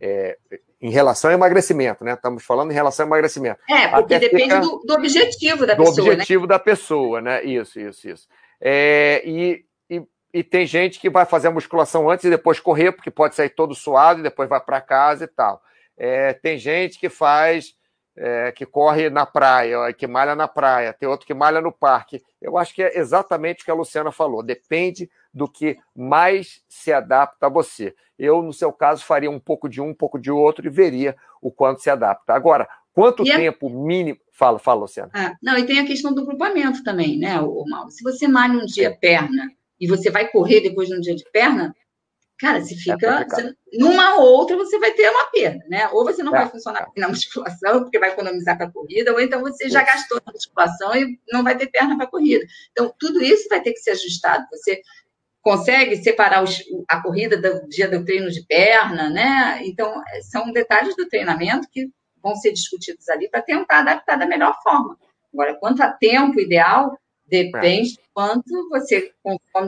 é, 0.00 0.36
em 0.80 0.90
relação 0.90 1.30
ao 1.30 1.34
emagrecimento, 1.34 2.02
né? 2.02 2.14
Estamos 2.14 2.42
falando 2.42 2.70
em 2.70 2.74
relação 2.74 3.04
ao 3.04 3.08
emagrecimento. 3.08 3.60
É, 3.68 3.88
porque 3.88 4.14
Até 4.14 4.28
depende 4.28 4.58
do, 4.60 4.78
do, 4.78 4.94
objetivo 4.94 5.66
da 5.66 5.74
do 5.74 5.84
pessoa. 5.84 5.96
Do 5.96 6.04
né? 6.04 6.12
objetivo 6.12 6.42
né? 6.42 6.48
da 6.48 6.58
pessoa, 6.58 7.20
né? 7.20 7.44
Isso, 7.44 7.78
isso, 7.78 8.08
isso. 8.08 8.28
É, 8.60 9.22
e, 9.24 9.64
e, 9.90 10.02
e, 10.32 10.42
tem 10.42 10.66
gente 10.66 10.98
que 10.98 11.10
vai 11.10 11.26
fazer 11.26 11.48
a 11.48 11.52
musculação 11.52 12.08
antes 12.08 12.24
e 12.24 12.30
depois 12.30 12.58
correr, 12.58 12.92
porque 12.92 13.10
pode 13.10 13.34
sair 13.34 13.50
todo 13.50 13.74
suado 13.74 14.20
e 14.20 14.22
depois 14.22 14.48
vai 14.48 14.60
para 14.60 14.80
casa 14.80 15.24
e 15.24 15.28
tal. 15.28 15.60
É, 15.98 16.32
tem 16.32 16.56
gente 16.56 16.98
que 16.98 17.10
faz, 17.10 17.74
é, 18.16 18.52
que 18.52 18.66
corre 18.66 19.08
na 19.08 19.24
praia, 19.24 19.92
que 19.92 20.06
malha 20.06 20.34
na 20.34 20.48
praia, 20.48 20.92
tem 20.92 21.08
outro 21.08 21.26
que 21.26 21.34
malha 21.34 21.60
no 21.60 21.72
parque. 21.72 22.22
Eu 22.40 22.58
acho 22.58 22.74
que 22.74 22.82
é 22.82 22.98
exatamente 22.98 23.62
o 23.62 23.64
que 23.64 23.70
a 23.70 23.74
Luciana 23.74 24.10
falou. 24.12 24.42
Depende 24.42 25.10
do 25.32 25.48
que 25.48 25.78
mais 25.94 26.62
se 26.68 26.92
adapta 26.92 27.46
a 27.46 27.50
você. 27.50 27.94
Eu, 28.18 28.42
no 28.42 28.52
seu 28.52 28.72
caso, 28.72 29.04
faria 29.04 29.30
um 29.30 29.40
pouco 29.40 29.68
de 29.68 29.80
um, 29.80 29.88
um 29.88 29.94
pouco 29.94 30.18
de 30.18 30.30
outro 30.30 30.66
e 30.66 30.70
veria 30.70 31.16
o 31.40 31.50
quanto 31.50 31.80
se 31.80 31.88
adapta. 31.88 32.34
Agora, 32.34 32.68
quanto 32.92 33.26
e 33.26 33.32
tempo 33.32 33.68
a... 33.68 33.70
mínimo. 33.70 34.18
Fala, 34.32 34.58
fala, 34.58 34.80
Luciana. 34.80 35.10
Ah, 35.14 35.34
não, 35.42 35.56
e 35.58 35.64
tem 35.64 35.78
a 35.78 35.86
questão 35.86 36.12
do 36.12 36.24
grupamento 36.24 36.82
também, 36.82 37.18
né, 37.18 37.40
o 37.40 37.64
Mauro? 37.68 37.90
Se 37.90 38.02
você 38.02 38.26
malha 38.26 38.58
um 38.58 38.64
dia 38.64 38.94
perna 38.94 39.50
e 39.78 39.86
você 39.86 40.10
vai 40.10 40.28
correr 40.28 40.60
depois 40.60 40.88
de 40.88 40.96
um 40.96 41.00
dia 41.00 41.14
de 41.14 41.24
perna, 41.30 41.74
cara, 42.40 42.62
se 42.62 42.74
é 42.74 42.76
fica. 42.78 43.20
É 43.20 43.78
numa 43.78 44.16
ou 44.16 44.32
outra 44.32 44.56
você 44.56 44.78
vai 44.78 44.92
ter 44.92 45.10
uma 45.10 45.30
perda, 45.30 45.62
né? 45.68 45.88
Ou 45.92 46.04
você 46.04 46.22
não 46.22 46.34
é, 46.34 46.40
vai 46.40 46.48
funcionar 46.48 46.88
é. 46.96 47.00
na 47.00 47.08
musculação, 47.08 47.82
porque 47.82 47.98
vai 47.98 48.10
economizar 48.10 48.56
para 48.56 48.66
a 48.66 48.72
corrida, 48.72 49.12
ou 49.12 49.20
então 49.20 49.40
você 49.42 49.68
já 49.68 49.82
gastou 49.82 50.20
na 50.26 50.32
musculação 50.32 50.94
e 50.96 51.18
não 51.30 51.44
vai 51.44 51.56
ter 51.56 51.68
perna 51.68 51.96
para 51.96 52.06
a 52.06 52.10
corrida. 52.10 52.44
Então, 52.72 52.92
tudo 52.98 53.22
isso 53.22 53.48
vai 53.48 53.60
ter 53.60 53.72
que 53.72 53.80
ser 53.80 53.90
ajustado. 53.90 54.46
Você 54.50 54.80
consegue 55.42 55.96
separar 56.02 56.42
os, 56.42 56.62
a 56.88 57.02
corrida 57.02 57.36
do 57.36 57.68
dia 57.68 57.88
do 57.88 58.04
treino 58.04 58.30
de 58.30 58.44
perna, 58.46 59.10
né? 59.10 59.60
Então, 59.64 60.02
são 60.30 60.50
detalhes 60.52 60.96
do 60.96 61.08
treinamento 61.08 61.68
que 61.70 61.88
vão 62.22 62.34
ser 62.34 62.52
discutidos 62.52 63.08
ali 63.08 63.28
para 63.28 63.42
tentar 63.42 63.80
adaptar 63.80 64.16
da 64.16 64.26
melhor 64.26 64.54
forma. 64.62 64.98
Agora, 65.32 65.54
quanto 65.54 65.82
a 65.82 65.90
tempo 65.92 66.40
ideal, 66.40 66.98
depende 67.30 67.92
de 67.92 68.00
quanto 68.12 68.68
você, 68.68 69.12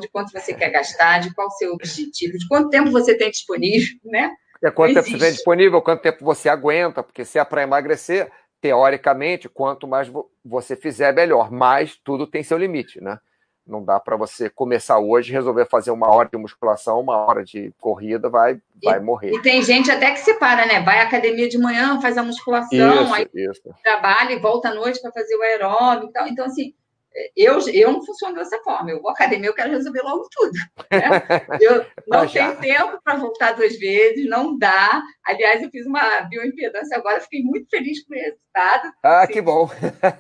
de 0.00 0.08
quanto 0.08 0.32
você 0.32 0.52
quer 0.52 0.70
gastar, 0.70 1.20
de 1.20 1.32
qual 1.34 1.46
o 1.46 1.52
seu 1.52 1.72
objetivo, 1.72 2.36
de 2.36 2.46
quanto 2.48 2.68
tempo 2.68 2.90
você 2.90 3.16
tem 3.16 3.30
disponível, 3.30 3.96
né? 4.04 4.34
É 4.62 4.70
quanto 4.70 4.94
tempo 4.94 5.08
você 5.08 5.18
tem 5.18 5.32
disponível, 5.32 5.82
quanto 5.82 6.02
tempo 6.02 6.24
você 6.24 6.48
aguenta, 6.48 7.02
porque 7.02 7.24
se 7.24 7.38
é 7.38 7.44
para 7.44 7.62
emagrecer, 7.62 8.30
teoricamente, 8.60 9.48
quanto 9.48 9.88
mais 9.88 10.10
você 10.44 10.76
fizer, 10.76 11.12
melhor. 11.12 11.50
Mas 11.50 11.96
tudo 11.96 12.26
tem 12.28 12.44
seu 12.44 12.56
limite, 12.56 13.00
né? 13.00 13.18
Não 13.66 13.84
dá 13.84 14.00
para 14.00 14.16
você 14.16 14.50
começar 14.50 14.98
hoje 14.98 15.30
e 15.30 15.32
resolver 15.32 15.66
fazer 15.66 15.92
uma 15.92 16.08
hora 16.12 16.28
de 16.28 16.36
musculação, 16.36 17.00
uma 17.00 17.16
hora 17.16 17.44
de 17.44 17.72
corrida, 17.80 18.28
vai, 18.28 18.60
vai 18.82 18.98
e, 18.98 19.02
morrer. 19.02 19.32
E 19.32 19.40
tem 19.40 19.62
gente 19.62 19.90
até 19.90 20.10
que 20.10 20.18
separa, 20.18 20.66
né? 20.66 20.80
Vai 20.80 20.98
à 20.98 21.04
academia 21.04 21.48
de 21.48 21.58
manhã, 21.58 22.00
faz 22.00 22.18
a 22.18 22.24
musculação, 22.24 23.04
isso, 23.04 23.14
aí 23.14 23.28
isso. 23.32 23.62
trabalha 23.82 24.32
e 24.32 24.40
volta 24.40 24.68
à 24.68 24.74
noite 24.74 25.00
para 25.00 25.12
fazer 25.12 25.36
o 25.36 25.42
aeróbico 25.42 26.10
e 26.10 26.12
tal. 26.12 26.26
Então, 26.26 26.44
assim, 26.44 26.74
eu, 27.36 27.58
eu 27.68 27.92
não 27.92 28.04
funciono 28.04 28.34
dessa 28.34 28.58
forma. 28.62 28.90
Eu 28.90 29.00
vou 29.00 29.10
à 29.10 29.12
academia, 29.14 29.48
eu 29.48 29.54
quero 29.54 29.70
resolver 29.70 30.02
logo 30.02 30.28
tudo. 30.30 30.52
Né? 30.90 31.46
Eu 31.60 31.84
não 32.08 32.26
tenho 32.26 32.56
tempo 32.56 32.98
para 33.02 33.16
voltar 33.16 33.52
duas 33.52 33.78
vezes, 33.78 34.28
não 34.28 34.56
dá. 34.58 35.02
Aliás, 35.24 35.62
eu 35.62 35.70
fiz 35.70 35.86
uma 35.86 36.22
bioimpedância 36.22 36.96
agora, 36.96 37.20
fiquei 37.20 37.42
muito 37.42 37.68
feliz 37.70 38.04
com 38.04 38.14
o 38.14 38.18
resultado. 38.18 38.92
Ah, 39.02 39.22
assim, 39.22 39.32
que 39.32 39.42
bom. 39.42 39.70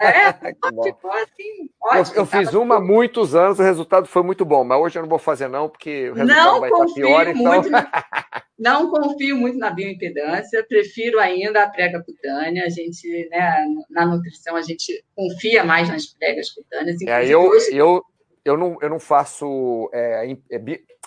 É, 0.00 0.32
que 0.52 0.70
bom. 0.72 0.82
ficou 0.82 1.12
assim, 1.12 1.68
ótimo. 1.82 2.16
Eu, 2.16 2.22
eu 2.22 2.26
fiz 2.26 2.54
uma 2.54 2.76
há 2.76 2.80
muitos 2.80 3.34
anos, 3.34 3.58
o 3.58 3.62
resultado 3.62 4.06
foi 4.06 4.22
muito 4.22 4.44
bom, 4.44 4.64
mas 4.64 4.78
hoje 4.78 4.98
eu 4.98 5.02
não 5.02 5.08
vou 5.08 5.18
fazer, 5.18 5.48
não, 5.48 5.68
porque 5.68 6.10
o 6.10 6.14
resultado 6.14 6.52
não 6.52 6.60
vai 6.60 6.70
estar 6.70 6.94
pior. 6.94 7.28
Então... 7.28 7.62
Não 8.62 8.88
confio 8.88 9.36
muito 9.36 9.58
na 9.58 9.70
bioimpedância, 9.70 10.64
prefiro 10.68 11.18
ainda 11.18 11.64
a 11.64 11.68
prega 11.68 12.00
cutânea. 12.00 12.64
A 12.64 12.68
gente, 12.68 13.28
né, 13.28 13.66
na 13.90 14.06
nutrição, 14.06 14.54
a 14.54 14.62
gente 14.62 15.04
confia 15.16 15.64
mais 15.64 15.88
nas 15.88 16.06
pregas 16.06 16.48
cutâneas. 16.50 16.81
É, 17.06 17.26
eu, 17.26 17.42
hoje... 17.42 17.76
eu, 17.76 18.02
eu, 18.44 18.56
não, 18.56 18.76
eu 18.80 18.88
não 18.88 19.00
faço 19.00 19.90
é, 19.92 20.36
é, 20.50 20.58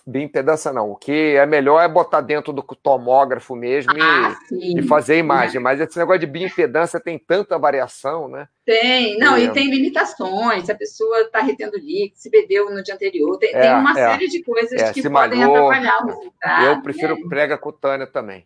bioimpedância, 0.08 0.72
não. 0.72 0.92
O 0.92 0.96
que 0.96 1.36
é 1.36 1.46
melhor 1.46 1.82
é 1.82 1.88
botar 1.88 2.22
dentro 2.22 2.54
do 2.54 2.62
tomógrafo 2.62 3.56
mesmo 3.56 3.92
ah, 4.00 4.36
e, 4.52 4.80
e, 4.80 4.84
fazer 4.84 5.14
a 5.14 5.18
imagem. 5.18 5.58
É. 5.58 5.60
Mas 5.60 5.82
esse 5.82 5.98
negócio 5.98 6.20
de 6.20 6.28
bioimpedância 6.28 7.00
tem 7.00 7.18
tanta 7.18 7.58
variação, 7.58 8.28
né? 8.28 8.48
Tem, 8.66 9.18
não, 9.18 9.38
e 9.38 9.52
tem 9.52 9.70
limitações. 9.70 10.70
A 10.70 10.76
pessoa 10.76 11.22
está 11.22 11.40
retendo 11.40 11.78
líquido, 11.78 12.18
se 12.18 12.30
bebeu 12.30 12.70
no 12.70 12.84
dia 12.84 12.94
anterior, 12.94 13.38
tem, 13.38 13.52
tem 13.52 13.74
uma 13.74 13.92
é. 13.92 14.12
série 14.12 14.28
de 14.28 14.44
coisas 14.44 14.92
que 14.92 15.02
podem 15.02 15.40
malhou, 15.40 15.56
atrapalhar 15.56 16.04
o 16.04 16.08
resultado. 16.08 16.66
Eu 16.66 16.82
prefiro 16.82 17.16
né? 17.16 17.22
prega 17.28 17.58
cutânea 17.58 18.08
também. 18.08 18.46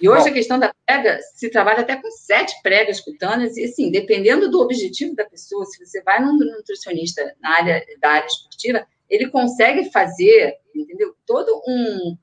E 0.00 0.08
hoje 0.08 0.24
Bom, 0.24 0.30
a 0.30 0.32
questão 0.32 0.58
da 0.58 0.74
prega, 0.84 1.18
se 1.34 1.50
trabalha 1.50 1.80
até 1.80 1.96
com 1.96 2.10
sete 2.10 2.54
pregas 2.62 3.00
cutâneas, 3.00 3.56
e 3.56 3.64
assim, 3.64 3.90
dependendo 3.90 4.50
do 4.50 4.60
objetivo 4.60 5.14
da 5.14 5.24
pessoa, 5.24 5.64
se 5.64 5.84
você 5.84 6.02
vai 6.02 6.20
num 6.20 6.36
nutricionista 6.36 7.34
na 7.40 7.50
área 7.50 7.82
da 8.00 8.10
área 8.10 8.26
esportiva, 8.26 8.86
ele 9.08 9.30
consegue 9.30 9.90
fazer, 9.90 10.54
entendeu? 10.74 11.14
Todo 11.26 11.62
um. 11.66 12.16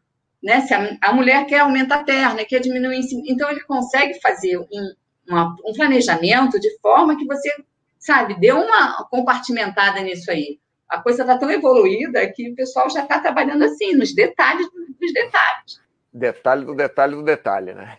Né, 0.44 0.62
se 0.62 0.74
a, 0.74 0.98
a 1.02 1.14
mulher 1.14 1.46
quer 1.46 1.60
aumentar 1.60 2.02
a 2.02 2.04
perna, 2.04 2.44
quer 2.44 2.60
diminuir, 2.60 3.00
então 3.26 3.50
ele 3.50 3.62
consegue 3.62 4.20
fazer 4.20 4.58
um, 4.58 4.94
uma, 5.28 5.56
um 5.66 5.72
planejamento 5.72 6.60
de 6.60 6.78
forma 6.80 7.18
que 7.18 7.26
você, 7.26 7.50
sabe, 7.98 8.38
dê 8.40 8.52
uma 8.52 9.08
compartimentada 9.10 10.02
nisso 10.02 10.30
aí. 10.30 10.60
A 10.90 11.02
coisa 11.02 11.24
está 11.24 11.38
tão 11.38 11.50
evoluída 11.50 12.30
que 12.30 12.52
o 12.52 12.56
pessoal 12.56 12.90
já 12.90 13.04
está 13.04 13.20
trabalhando 13.20 13.64
assim, 13.64 13.96
nos 13.96 14.14
detalhes 14.14 14.68
dos 15.00 15.14
detalhes. 15.14 15.83
Detalhe 16.14 16.66
do 16.66 16.76
detalhe 16.76 17.16
do 17.16 17.24
detalhe, 17.24 17.74
né? 17.74 17.98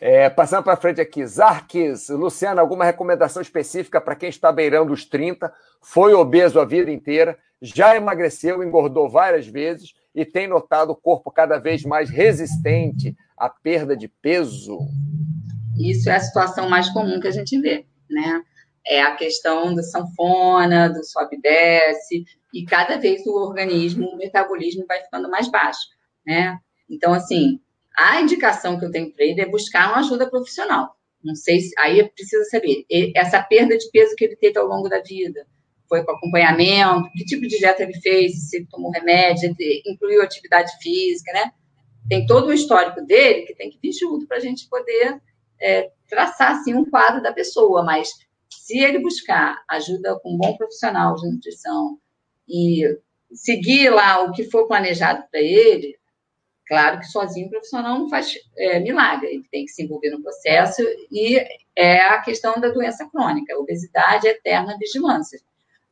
É, 0.00 0.30
passando 0.30 0.62
para 0.62 0.76
frente 0.76 1.00
aqui, 1.00 1.26
Zarques, 1.26 2.08
Luciano, 2.08 2.60
alguma 2.60 2.84
recomendação 2.84 3.42
específica 3.42 4.00
para 4.00 4.14
quem 4.14 4.28
está 4.28 4.52
beirando 4.52 4.92
os 4.92 5.04
30, 5.04 5.52
foi 5.82 6.14
obeso 6.14 6.60
a 6.60 6.64
vida 6.64 6.90
inteira, 6.90 7.36
já 7.60 7.96
emagreceu, 7.96 8.62
engordou 8.62 9.08
várias 9.08 9.48
vezes 9.48 9.94
e 10.14 10.24
tem 10.24 10.46
notado 10.46 10.90
o 10.90 10.96
corpo 10.96 11.32
cada 11.32 11.58
vez 11.58 11.82
mais 11.82 12.08
resistente 12.10 13.16
à 13.36 13.48
perda 13.48 13.96
de 13.96 14.06
peso? 14.06 14.78
Isso 15.76 16.08
é 16.08 16.14
a 16.14 16.20
situação 16.20 16.68
mais 16.68 16.88
comum 16.90 17.18
que 17.20 17.28
a 17.28 17.32
gente 17.32 17.60
vê, 17.60 17.84
né? 18.08 18.42
É 18.86 19.02
a 19.02 19.16
questão 19.16 19.74
da 19.74 19.82
sanfona, 19.82 20.88
do 20.88 21.04
sobe 21.04 21.36
e 21.36 21.40
desce, 21.40 22.24
e 22.54 22.64
cada 22.64 22.96
vez 22.96 23.26
o 23.26 23.34
organismo, 23.34 24.06
o 24.08 24.16
metabolismo 24.16 24.84
vai 24.86 25.02
ficando 25.02 25.28
mais 25.28 25.48
baixo, 25.48 25.80
né? 26.28 26.58
Então, 26.90 27.14
assim, 27.14 27.58
a 27.96 28.20
indicação 28.20 28.78
que 28.78 28.84
eu 28.84 28.90
tenho 28.90 29.10
para 29.10 29.24
ele 29.24 29.40
é 29.40 29.48
buscar 29.48 29.88
uma 29.88 30.00
ajuda 30.00 30.28
profissional. 30.28 30.94
Não 31.24 31.34
sei 31.34 31.58
se 31.60 31.72
aí 31.78 32.06
precisa 32.10 32.44
saber 32.44 32.84
essa 33.16 33.42
perda 33.42 33.76
de 33.78 33.90
peso 33.90 34.14
que 34.14 34.26
ele 34.26 34.36
teve 34.36 34.58
ao 34.58 34.66
longo 34.66 34.90
da 34.90 35.00
vida. 35.00 35.46
Foi 35.88 36.04
com 36.04 36.12
acompanhamento, 36.12 37.10
que 37.12 37.24
tipo 37.24 37.42
de 37.48 37.58
dieta 37.58 37.82
ele 37.82 37.98
fez, 38.00 38.50
se 38.50 38.66
tomou 38.66 38.90
remédio, 38.90 39.56
incluiu 39.86 40.22
atividade 40.22 40.70
física, 40.82 41.32
né? 41.32 41.50
Tem 42.10 42.26
todo 42.26 42.48
o 42.48 42.52
histórico 42.52 43.00
dele 43.06 43.46
que 43.46 43.54
tem 43.54 43.70
que 43.70 43.78
vir 43.82 43.92
junto 43.92 44.26
para 44.26 44.36
a 44.36 44.40
gente 44.40 44.68
poder 44.68 45.18
é, 45.60 45.90
traçar 46.06 46.52
assim, 46.52 46.74
um 46.74 46.84
quadro 46.84 47.22
da 47.22 47.32
pessoa. 47.32 47.82
Mas 47.82 48.10
se 48.50 48.78
ele 48.78 48.98
buscar 48.98 49.62
ajuda 49.68 50.20
com 50.20 50.34
um 50.34 50.36
bom 50.36 50.56
profissional 50.58 51.14
de 51.14 51.26
nutrição 51.26 51.98
e 52.46 52.84
seguir 53.32 53.90
lá 53.90 54.22
o 54.22 54.32
que 54.32 54.44
for 54.44 54.66
planejado 54.66 55.24
para 55.30 55.40
ele, 55.40 55.97
Claro 56.68 57.00
que 57.00 57.06
sozinho 57.06 57.46
o 57.46 57.50
profissional 57.50 57.98
não 57.98 58.10
faz 58.10 58.34
é, 58.56 58.78
milagre, 58.78 59.26
ele 59.28 59.44
tem 59.50 59.64
que 59.64 59.70
se 59.70 59.82
envolver 59.82 60.10
no 60.10 60.22
processo 60.22 60.82
e 61.10 61.42
é 61.74 61.98
a 62.02 62.20
questão 62.20 62.60
da 62.60 62.68
doença 62.68 63.08
crônica, 63.08 63.58
obesidade 63.58 64.28
eterna 64.28 64.76
vigilância. 64.78 65.40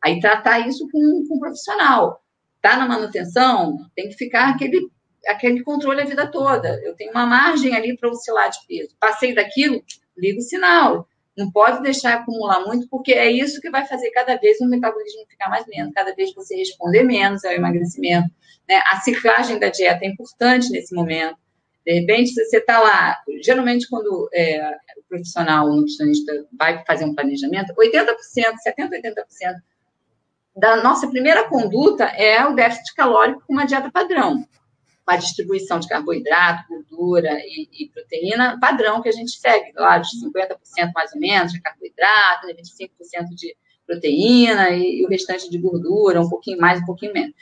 Aí 0.04 0.20
tratar 0.20 0.68
isso 0.68 0.86
com, 0.92 1.26
com 1.26 1.36
um 1.36 1.40
profissional. 1.40 2.22
Está 2.56 2.76
na 2.76 2.86
manutenção, 2.86 3.78
tem 3.94 4.08
que 4.08 4.16
ficar 4.16 4.50
aquele, 4.50 4.90
aquele 5.26 5.62
controle 5.62 6.02
a 6.02 6.04
vida 6.04 6.30
toda. 6.30 6.78
Eu 6.84 6.94
tenho 6.94 7.10
uma 7.10 7.24
margem 7.24 7.74
ali 7.74 7.96
para 7.96 8.10
oscilar 8.10 8.50
de 8.50 8.58
peso. 8.68 8.94
Passei 9.00 9.34
daquilo, 9.34 9.82
ligo 10.14 10.40
o 10.40 10.42
sinal. 10.42 11.08
Não 11.36 11.50
pode 11.50 11.82
deixar 11.82 12.14
acumular 12.14 12.60
muito, 12.64 12.88
porque 12.88 13.12
é 13.12 13.30
isso 13.30 13.60
que 13.60 13.70
vai 13.70 13.86
fazer 13.86 14.10
cada 14.10 14.36
vez 14.36 14.60
o 14.60 14.66
metabolismo 14.66 15.26
ficar 15.28 15.50
mais 15.50 15.66
lento, 15.66 15.92
cada 15.92 16.14
vez 16.14 16.32
você 16.34 16.56
responder 16.56 17.02
menos 17.02 17.44
ao 17.44 17.52
emagrecimento. 17.52 18.28
Né? 18.68 18.80
A 18.90 19.00
ciclagem 19.00 19.58
da 19.58 19.68
dieta 19.68 20.04
é 20.04 20.08
importante 20.08 20.70
nesse 20.70 20.94
momento. 20.94 21.36
De 21.84 22.00
repente, 22.00 22.32
você 22.32 22.56
está 22.56 22.80
lá, 22.80 23.16
geralmente 23.42 23.88
quando 23.88 24.28
é, 24.34 24.76
o 24.98 25.08
profissional, 25.08 25.68
o 25.68 25.76
nutricionista 25.76 26.46
vai 26.58 26.82
fazer 26.84 27.04
um 27.04 27.14
planejamento, 27.14 27.74
80%, 27.74 28.06
70%, 28.66 28.90
80% 28.90 29.14
da 30.56 30.82
nossa 30.82 31.06
primeira 31.06 31.44
conduta 31.44 32.04
é 32.04 32.44
o 32.46 32.54
déficit 32.54 32.94
calórico 32.94 33.42
com 33.46 33.52
uma 33.52 33.66
dieta 33.66 33.90
padrão 33.90 34.42
com 35.06 35.12
a 35.12 35.16
distribuição 35.16 35.78
de 35.78 35.86
carboidrato, 35.86 36.64
gordura 36.68 37.30
e, 37.44 37.68
e, 37.72 37.88
proteína 37.90 38.58
padrão 38.60 39.00
que 39.00 39.08
a 39.08 39.12
gente 39.12 39.38
segue, 39.38 39.72
lá 39.76 39.98
de 39.98 40.08
50% 40.08 40.90
mais 40.92 41.12
ou 41.14 41.20
menos 41.20 41.52
de 41.52 41.60
carboidrato, 41.60 42.48
25% 42.48 42.50
né, 42.50 43.26
de 43.30 43.56
proteína 43.86 44.70
e, 44.70 45.00
e, 45.00 45.06
o 45.06 45.08
restante 45.08 45.48
de 45.48 45.58
gordura, 45.58 46.20
um 46.20 46.28
pouquinho 46.28 46.58
mais, 46.58 46.80
um 46.82 46.84
pouquinho 46.84 47.12
menos. 47.12 47.32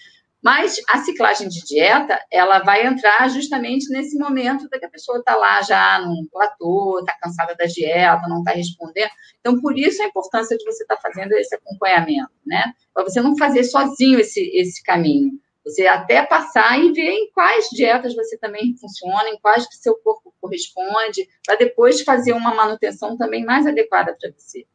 Mas 0.42 0.76
a 0.90 0.98
ciclagem 0.98 1.48
de 1.48 1.64
dieta, 1.64 2.20
ela 2.30 2.58
vai 2.58 2.86
entrar 2.86 3.30
justamente 3.30 3.88
nesse 3.88 4.18
momento 4.18 4.68
da 4.68 4.78
que 4.78 4.84
a 4.84 4.90
pessoa 4.90 5.18
está 5.18 5.34
lá 5.34 5.62
já 5.62 5.98
num 6.00 6.28
platô, 6.30 6.98
está 6.98 7.16
cansada 7.18 7.54
da 7.54 7.64
dieta, 7.64 8.28
não 8.28 8.40
está 8.40 8.50
respondendo. 8.50 9.08
Então, 9.40 9.58
por 9.58 9.78
isso 9.78 10.02
a 10.02 10.06
importância 10.06 10.54
de 10.58 10.64
você 10.66 10.82
estar 10.82 10.96
tá 10.96 11.00
fazendo 11.00 11.32
esse 11.32 11.54
acompanhamento, 11.54 12.30
né? 12.44 12.74
Para 12.92 13.04
você 13.04 13.22
não 13.22 13.38
fazer 13.38 13.64
sozinho 13.64 14.20
esse, 14.20 14.40
esse 14.54 14.82
caminho. 14.82 15.32
Você 15.64 15.86
até 15.86 16.24
passar 16.24 16.78
e 16.78 16.92
ver 16.92 17.10
em 17.10 17.30
quais 17.32 17.68
dietas 17.70 18.14
você 18.14 18.36
também 18.36 18.76
funciona, 18.76 19.30
em 19.30 19.38
quais 19.38 19.66
que 19.66 19.76
seu 19.76 19.96
corpo 19.96 20.34
corresponde, 20.40 21.26
para 21.46 21.56
depois 21.56 22.02
fazer 22.02 22.32
uma 22.32 22.54
manutenção 22.54 23.16
também 23.16 23.44
mais 23.44 23.66
adequada 23.66 24.14
para 24.20 24.30
você. 24.36 24.66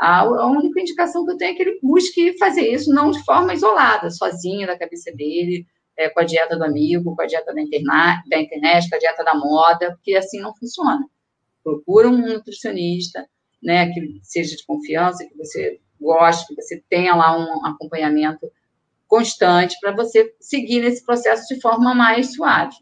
A, 0.00 0.26
única 0.48 0.80
indicação 0.80 1.24
que 1.24 1.30
eu 1.30 1.36
tenho 1.36 1.52
é 1.52 1.54
que 1.54 1.62
ele 1.62 1.78
busque 1.80 2.36
fazer 2.38 2.68
isso 2.68 2.92
não 2.92 3.12
de 3.12 3.24
forma 3.24 3.54
isolada, 3.54 4.10
sozinho 4.10 4.66
da 4.66 4.76
cabeça 4.76 5.12
dele, 5.12 5.64
é, 5.96 6.08
com 6.08 6.18
a 6.18 6.24
dieta 6.24 6.56
do 6.56 6.64
amigo, 6.64 7.14
com 7.14 7.22
a 7.22 7.26
dieta 7.26 7.54
da 7.54 7.60
internet, 7.60 8.28
da 8.28 8.38
internet, 8.38 8.88
com 8.88 8.96
a 8.96 8.98
dieta 8.98 9.22
da 9.22 9.34
moda, 9.34 9.92
porque 9.92 10.16
assim 10.16 10.40
não 10.40 10.54
funciona. 10.56 11.06
Procura 11.62 12.08
um 12.08 12.18
nutricionista, 12.18 13.28
né, 13.62 13.92
que 13.92 14.18
seja 14.24 14.56
de 14.56 14.66
confiança, 14.66 15.24
que 15.24 15.36
você 15.36 15.78
goste, 16.00 16.48
que 16.48 16.60
você 16.60 16.82
tenha 16.90 17.14
lá 17.14 17.38
um 17.38 17.64
acompanhamento 17.64 18.50
constante 19.12 19.76
para 19.78 19.92
você 19.92 20.34
seguir 20.40 20.80
nesse 20.80 21.04
processo 21.04 21.46
de 21.54 21.60
forma 21.60 21.94
mais 21.94 22.32
suave. 22.32 22.74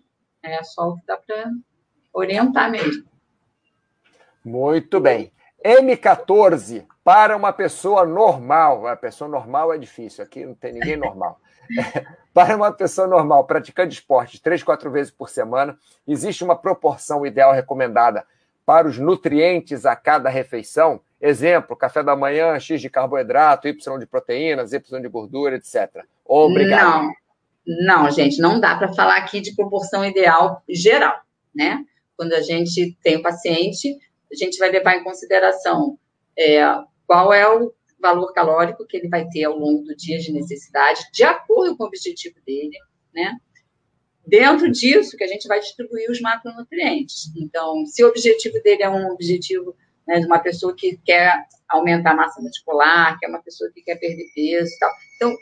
É 0.45 0.63
só 0.63 0.91
o 0.91 0.97
que 0.97 1.05
dá 1.05 1.17
para 1.17 1.51
orientar 2.13 2.71
mesmo. 2.71 3.05
Muito 4.45 5.01
bem. 5.01 5.33
M14, 5.65 6.87
para 7.03 7.37
uma 7.37 7.53
pessoa 7.53 8.07
normal, 8.07 8.87
a 8.87 8.95
pessoa 8.95 9.29
normal 9.29 9.75
é 9.75 9.79
difícil, 9.79 10.23
aqui 10.23 10.47
não 10.47 10.55
tem 10.55 10.73
ninguém 10.73 10.97
normal. 10.97 11.41
para 12.33 12.55
uma 12.55 12.71
pessoa 12.71 13.09
normal, 13.09 13.45
praticando 13.45 13.93
esporte 13.93 14.41
três, 14.41 14.63
quatro 14.63 14.89
vezes 14.89 15.11
por 15.11 15.29
semana, 15.29 15.77
existe 16.07 16.45
uma 16.45 16.55
proporção 16.55 17.27
ideal 17.27 17.53
recomendada 17.53 18.25
para 18.65 18.87
os 18.87 18.99
nutrientes 18.99 19.85
a 19.85 19.97
cada 19.97 20.29
refeição? 20.29 21.01
Exemplo, 21.21 21.77
café 21.77 22.05
da 22.05 22.15
manhã, 22.15 22.59
X 22.61 22.81
de 22.81 22.89
carboidrato, 22.89 23.67
Y 23.67 23.99
de 23.99 24.07
proteínas, 24.07 24.73
Y 24.73 25.03
de 25.03 25.09
gordura, 25.09 25.57
etc. 25.57 26.05
Obrigado. 26.31 27.11
Não, 27.67 28.05
não, 28.05 28.11
gente, 28.11 28.41
não 28.41 28.61
dá 28.61 28.77
para 28.77 28.93
falar 28.93 29.17
aqui 29.17 29.41
de 29.41 29.55
proporção 29.55 30.05
ideal 30.05 30.63
geral, 30.69 31.21
né? 31.53 31.85
Quando 32.17 32.35
a 32.35 32.41
gente 32.41 32.97
tem 33.03 33.17
o 33.17 33.23
paciente, 33.23 33.99
a 34.31 34.37
gente 34.37 34.57
vai 34.59 34.71
levar 34.71 34.95
em 34.97 35.03
consideração 35.03 35.99
é, 36.39 36.63
qual 37.05 37.33
é 37.33 37.49
o 37.49 37.73
valor 38.01 38.33
calórico 38.33 38.87
que 38.87 38.97
ele 38.97 39.09
vai 39.09 39.27
ter 39.29 39.45
ao 39.45 39.59
longo 39.59 39.83
do 39.83 39.97
dia 39.97 40.19
de 40.19 40.33
necessidade, 40.33 41.03
de 41.13 41.25
acordo 41.25 41.77
com 41.77 41.83
o 41.83 41.87
objetivo 41.89 42.37
dele, 42.47 42.79
né? 43.13 43.37
Dentro 44.25 44.71
disso 44.71 45.17
que 45.17 45.25
a 45.25 45.27
gente 45.27 45.49
vai 45.49 45.59
distribuir 45.59 46.09
os 46.11 46.21
macronutrientes. 46.21 47.33
Então, 47.37 47.85
se 47.87 48.05
o 48.05 48.09
objetivo 48.09 48.63
dele 48.63 48.85
é 48.85 48.89
um 48.89 49.11
objetivo 49.11 49.75
né, 50.07 50.21
de 50.21 50.27
uma 50.27 50.39
pessoa 50.39 50.75
que 50.77 50.97
quer 51.05 51.45
aumentar 51.69 52.13
a 52.13 52.17
massa 52.17 52.41
muscular, 52.41 53.19
que 53.19 53.27
é 53.27 53.29
uma 53.29 53.43
pessoa 53.43 53.71
que 53.73 53.83
quer 53.83 53.97
perder 53.97 54.31
peso 54.35 54.73
e 54.73 54.79
tal. 54.79 54.91
Então, 55.17 55.37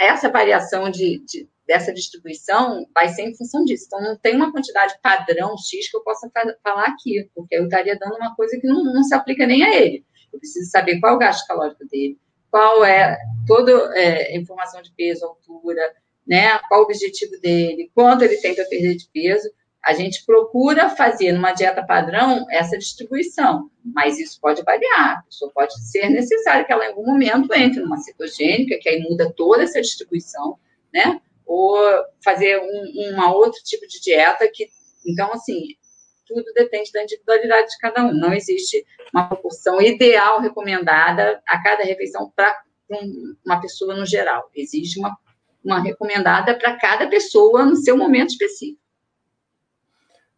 essa 0.00 0.30
variação 0.30 0.90
de, 0.90 1.22
de, 1.26 1.48
dessa 1.66 1.92
distribuição 1.92 2.86
vai 2.94 3.08
ser 3.08 3.22
em 3.22 3.34
função 3.34 3.64
disso. 3.64 3.84
Então, 3.86 4.00
não 4.00 4.16
tem 4.16 4.34
uma 4.34 4.50
quantidade 4.50 4.98
padrão 5.02 5.54
X 5.58 5.90
que 5.90 5.96
eu 5.96 6.02
possa 6.02 6.30
falar 6.62 6.84
aqui, 6.84 7.30
porque 7.34 7.54
eu 7.54 7.64
estaria 7.64 7.98
dando 7.98 8.16
uma 8.16 8.34
coisa 8.34 8.58
que 8.58 8.66
não, 8.66 8.82
não 8.82 9.02
se 9.02 9.14
aplica 9.14 9.46
nem 9.46 9.62
a 9.62 9.76
ele. 9.76 10.04
Eu 10.32 10.38
preciso 10.38 10.70
saber 10.70 10.98
qual 11.00 11.12
é 11.12 11.16
o 11.16 11.18
gasto 11.18 11.46
calórico 11.46 11.86
dele, 11.86 12.18
qual 12.50 12.84
é 12.84 13.18
toda 13.46 13.72
é, 13.96 14.36
informação 14.36 14.80
de 14.80 14.92
peso, 14.96 15.24
altura, 15.24 15.82
né? 16.26 16.58
Qual 16.68 16.80
o 16.80 16.84
objetivo 16.84 17.38
dele, 17.40 17.90
quanto 17.94 18.22
ele 18.22 18.36
para 18.36 18.64
perder 18.64 18.96
de 18.96 19.08
peso. 19.12 19.48
A 19.82 19.94
gente 19.94 20.24
procura 20.26 20.90
fazer 20.90 21.32
numa 21.32 21.52
dieta 21.52 21.82
padrão 21.82 22.46
essa 22.50 22.76
distribuição, 22.76 23.70
mas 23.82 24.18
isso 24.18 24.38
pode 24.40 24.62
variar. 24.62 25.18
A 25.18 25.22
pessoa 25.22 25.50
pode 25.54 25.72
ser 25.90 26.10
necessário 26.10 26.66
que 26.66 26.72
ela 26.72 26.84
em 26.84 26.88
algum 26.88 27.06
momento 27.06 27.52
entre 27.54 27.80
numa 27.80 27.96
cetogênica, 27.96 28.78
que 28.80 28.88
aí 28.88 29.00
muda 29.00 29.32
toda 29.34 29.62
essa 29.62 29.80
distribuição, 29.80 30.58
né? 30.92 31.20
Ou 31.46 31.78
fazer 32.22 32.60
um, 32.60 33.12
uma 33.12 33.32
outro 33.32 33.58
tipo 33.64 33.86
de 33.86 34.00
dieta 34.00 34.48
que, 34.52 34.68
então, 35.06 35.32
assim, 35.32 35.74
tudo 36.26 36.44
depende 36.54 36.92
da 36.92 37.02
individualidade 37.02 37.70
de 37.70 37.78
cada 37.78 38.04
um. 38.04 38.12
Não 38.12 38.32
existe 38.32 38.84
uma 39.12 39.28
proporção 39.28 39.80
ideal 39.80 40.40
recomendada 40.40 41.42
a 41.46 41.60
cada 41.62 41.82
refeição 41.82 42.30
para 42.36 42.54
uma 43.44 43.60
pessoa 43.60 43.96
no 43.96 44.06
geral. 44.06 44.50
Existe 44.54 44.98
uma, 44.98 45.16
uma 45.64 45.82
recomendada 45.82 46.56
para 46.56 46.76
cada 46.76 47.08
pessoa 47.08 47.64
no 47.64 47.76
seu 47.76 47.96
momento 47.96 48.30
específico. 48.30 48.80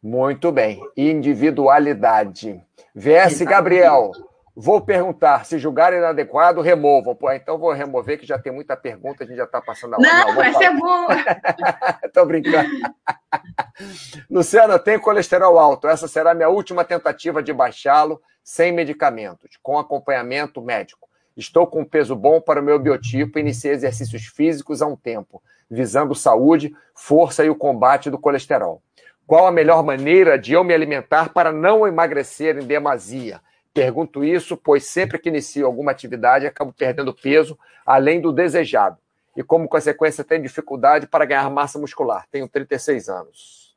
Muito 0.03 0.51
bem. 0.51 0.81
Individualidade. 0.97 2.61
VS 2.95 3.43
Gabriel. 3.43 4.11
Vou 4.55 4.83
perguntar, 4.83 5.47
se 5.47 5.59
julgar 5.59 5.95
inadequado, 5.95 6.61
removam. 6.61 7.15
Pô, 7.15 7.31
então 7.33 7.57
vou 7.57 7.73
remover, 7.73 8.19
que 8.19 8.27
já 8.27 8.39
tem 8.39 8.53
muita 8.53 8.77
pergunta, 8.77 9.25
a 9.25 9.27
gente 9.27 9.37
já 9.39 9.45
está 9.45 9.63
passando 9.63 9.95
a 9.95 9.99
hora. 9.99 10.07
Não, 10.07 10.35
Não 10.35 10.43
essa 10.43 10.53
falar. 10.53 10.65
é 10.67 10.77
boa. 10.77 11.09
Estou 12.05 12.27
brincando. 12.27 12.69
Luciana, 14.29 14.79
tenho 14.79 15.01
colesterol 15.01 15.59
alto. 15.59 15.89
Essa 15.89 16.07
será 16.07 16.35
minha 16.35 16.51
última 16.51 16.85
tentativa 16.85 17.43
de 17.43 17.53
baixá-lo 17.53 18.21
sem 18.45 18.73
medicamentos, 18.73 19.59
com 19.63 19.79
acompanhamento 19.79 20.61
médico. 20.61 21.09
Estou 21.35 21.67
com 21.67 21.81
um 21.81 21.85
peso 21.85 22.15
bom 22.15 22.39
para 22.39 22.61
o 22.61 22.63
meu 22.63 22.79
biotipo 22.79 23.39
e 23.39 23.41
iniciei 23.41 23.73
exercícios 23.73 24.27
físicos 24.27 24.83
há 24.83 24.87
um 24.87 24.97
tempo, 24.97 25.43
visando 25.71 26.15
saúde, 26.15 26.75
força 26.95 27.43
e 27.43 27.49
o 27.49 27.57
combate 27.57 28.11
do 28.11 28.19
colesterol. 28.19 28.83
Qual 29.27 29.47
a 29.47 29.53
melhor 29.53 29.85
maneira 29.85 30.39
de 30.39 30.53
eu 30.53 30.65
me 30.65 30.75
alimentar 30.75 31.33
para 31.33 31.53
não 31.53 31.87
emagrecer 31.87 32.59
em 32.59 32.67
demasia? 32.67 33.41
Pergunto 33.73 34.23
isso, 34.23 34.57
pois 34.57 34.85
sempre 34.85 35.19
que 35.19 35.29
inicio 35.29 35.65
alguma 35.65 35.93
atividade 35.93 36.47
acabo 36.47 36.73
perdendo 36.73 37.15
peso 37.15 37.59
além 37.87 38.21
do 38.21 38.33
desejado. 38.33 38.99
E, 39.35 39.43
como 39.43 39.69
consequência, 39.69 40.23
tenho 40.23 40.43
dificuldade 40.43 41.07
para 41.07 41.25
ganhar 41.25 41.49
massa 41.49 41.79
muscular. 41.79 42.27
Tenho 42.31 42.47
36 42.47 43.09
anos. 43.09 43.75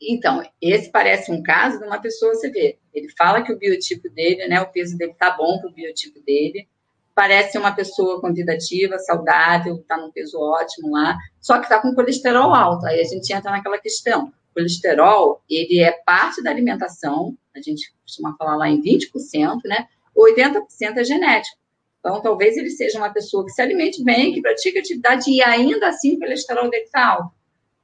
Então, 0.00 0.42
esse 0.60 0.90
parece 0.90 1.32
um 1.32 1.42
caso 1.42 1.78
de 1.80 1.86
uma 1.86 2.00
pessoa, 2.00 2.34
você 2.34 2.50
vê, 2.50 2.78
ele 2.92 3.08
fala 3.16 3.42
que 3.42 3.52
o 3.52 3.58
biotipo 3.58 4.08
dele, 4.10 4.46
né, 4.46 4.60
o 4.60 4.70
peso 4.70 4.96
dele 4.96 5.14
tá 5.18 5.30
bom 5.30 5.58
para 5.58 5.70
o 5.70 5.72
biotipo 5.72 6.20
dele, 6.20 6.68
parece 7.14 7.56
uma 7.58 7.72
pessoa 7.72 8.20
convidativa, 8.20 8.98
saudável, 8.98 9.76
está 9.76 9.96
num 9.96 10.12
peso 10.12 10.38
ótimo 10.38 10.92
lá, 10.92 11.16
só 11.40 11.58
que 11.58 11.64
está 11.64 11.80
com 11.80 11.94
colesterol 11.94 12.52
alto. 12.54 12.86
Aí 12.86 13.00
a 13.00 13.04
gente 13.04 13.32
entra 13.32 13.50
naquela 13.50 13.78
questão 13.78 14.32
colesterol, 14.54 15.42
ele 15.50 15.80
é 15.80 15.92
parte 16.04 16.42
da 16.42 16.50
alimentação, 16.50 17.36
a 17.54 17.60
gente 17.60 17.92
costuma 18.02 18.36
falar 18.36 18.56
lá 18.56 18.68
em 18.68 18.80
20%, 18.80 19.60
né? 19.64 19.86
80% 20.16 20.62
é 20.96 21.04
genético. 21.04 21.56
Então, 21.98 22.20
talvez 22.20 22.56
ele 22.56 22.70
seja 22.70 22.98
uma 22.98 23.12
pessoa 23.12 23.44
que 23.44 23.50
se 23.50 23.62
alimente 23.62 24.02
bem, 24.04 24.32
que 24.32 24.42
pratica 24.42 24.78
atividade 24.78 25.30
e 25.30 25.42
ainda 25.42 25.88
assim 25.88 26.16
o 26.16 26.18
colesterol 26.18 26.68
dele 26.70 26.84
está 26.84 27.06
alto. 27.06 27.34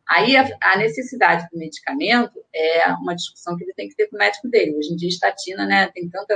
Aí 0.06 0.36
a, 0.36 0.46
a, 0.60 0.76
necessidade 0.76 1.46
do 1.50 1.58
medicamento 1.58 2.44
é 2.52 2.92
uma 2.94 3.14
discussão 3.14 3.56
que 3.56 3.64
ele 3.64 3.72
tem 3.72 3.88
que 3.88 3.94
ter 3.94 4.08
com 4.08 4.16
o 4.16 4.18
médico 4.18 4.48
dele. 4.48 4.76
Hoje 4.76 4.92
em 4.92 4.96
dia, 4.96 5.08
estatina, 5.08 5.64
né, 5.64 5.88
tem 5.94 6.08
tanta 6.08 6.34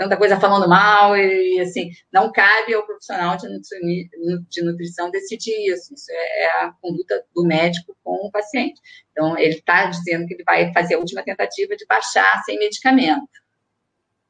tanta 0.00 0.16
coisa 0.16 0.40
falando 0.40 0.66
mal 0.66 1.14
e, 1.14 1.60
assim, 1.60 1.90
não 2.10 2.32
cabe 2.32 2.72
ao 2.72 2.86
profissional 2.86 3.36
de, 3.36 4.62
nutrição 4.62 5.10
decidir 5.10 5.52
isso. 5.70 5.92
Isso 5.92 6.10
é, 6.10 6.44
é 6.44 6.46
a 6.62 6.72
conduta 6.80 7.22
do 7.34 7.44
médico 7.44 7.94
com 8.02 8.14
o 8.26 8.30
paciente. 8.30 8.80
Então, 9.12 9.36
ele 9.36 9.56
está 9.56 9.84
dizendo 9.90 10.26
que 10.26 10.32
ele 10.32 10.42
vai 10.42 10.72
fazer 10.72 10.94
a 10.94 10.98
última 10.98 11.22
tentativa 11.22 11.76
de 11.76 11.84
baixar 11.84 12.42
sem 12.44 12.58
medicamento. 12.58 13.28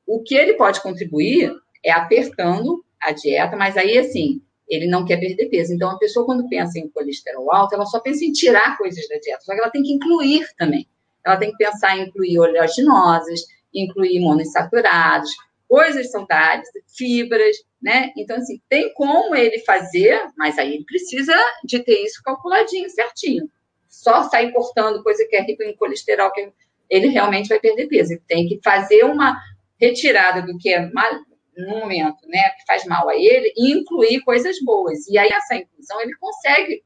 O 0.05 0.20
que 0.24 0.34
ele 0.34 0.55
pode 0.55 0.82
contribuir 0.82 1.55
é 1.84 1.92
apertando 1.92 2.84
a 3.01 3.12
dieta, 3.12 3.56
mas 3.56 3.76
aí, 3.76 3.97
assim, 3.97 4.42
ele 4.68 4.88
não 4.88 5.05
quer 5.05 5.18
perder 5.18 5.51
peso. 5.51 5.72
Então, 5.72 5.88
a 5.88 5.98
pessoa, 5.98 6.26
quando 6.26 6.48
pensa 6.48 6.80
em 6.80 6.88
colesterol 6.88 7.55
alto, 7.55 7.76
ela 7.76 7.86
só 7.86 8.01
pensa 8.01 8.24
em 8.24 8.32
tirar 8.32 8.76
coisas 8.76 9.09
da 9.09 9.18
dieta, 9.18 9.42
só 9.42 9.55
que 9.55 9.60
ela 9.60 9.70
tem 9.70 9.84
que 9.84 9.92
incluir 9.92 10.48
também. 10.59 10.88
Ela 11.24 11.36
tem 11.36 11.52
que 11.52 11.59
pensar 11.59 11.97
em 11.97 12.09
incluir 12.09 12.40
oleaginosas, 12.40 13.42
incluir 13.72 14.18
monoinsaturados, 14.18 15.30
coisas 15.70 16.10
saudáveis, 16.10 16.68
fibras, 16.97 17.56
né? 17.80 18.10
Então, 18.16 18.36
assim, 18.36 18.60
tem 18.68 18.92
como 18.92 19.36
ele 19.36 19.60
fazer, 19.60 20.20
mas 20.36 20.59
aí 20.59 20.74
ele 20.74 20.84
precisa 20.84 21.32
de 21.64 21.78
ter 21.78 22.05
isso 22.05 22.20
calculadinho, 22.24 22.90
certinho. 22.90 23.48
Só 23.88 24.24
sair 24.24 24.52
cortando 24.52 25.01
coisa 25.05 25.24
que 25.30 25.36
é 25.36 25.42
rica 25.42 25.64
em 25.64 25.76
colesterol, 25.76 26.32
que 26.32 26.52
ele 26.90 27.06
realmente 27.06 27.48
vai 27.48 27.60
perder 27.60 27.86
peso. 27.86 28.12
Ele 28.12 28.22
tem 28.26 28.48
que 28.48 28.59
fazer 28.64 29.05
uma 29.05 29.40
retirada 29.80 30.42
do 30.42 30.59
que 30.59 30.70
é 30.70 30.90
mal, 30.90 31.09
no 31.56 31.68
momento, 31.68 32.26
né, 32.26 32.42
que 32.59 32.66
faz 32.66 32.84
mal 32.84 33.09
a 33.09 33.14
ele, 33.14 33.52
e 33.56 33.70
incluir 33.70 34.22
coisas 34.22 34.56
boas. 34.64 35.06
E 35.06 35.16
aí, 35.16 35.28
essa 35.28 35.55
inclusão, 35.55 36.01
ele 36.01 36.16
consegue 36.18 36.82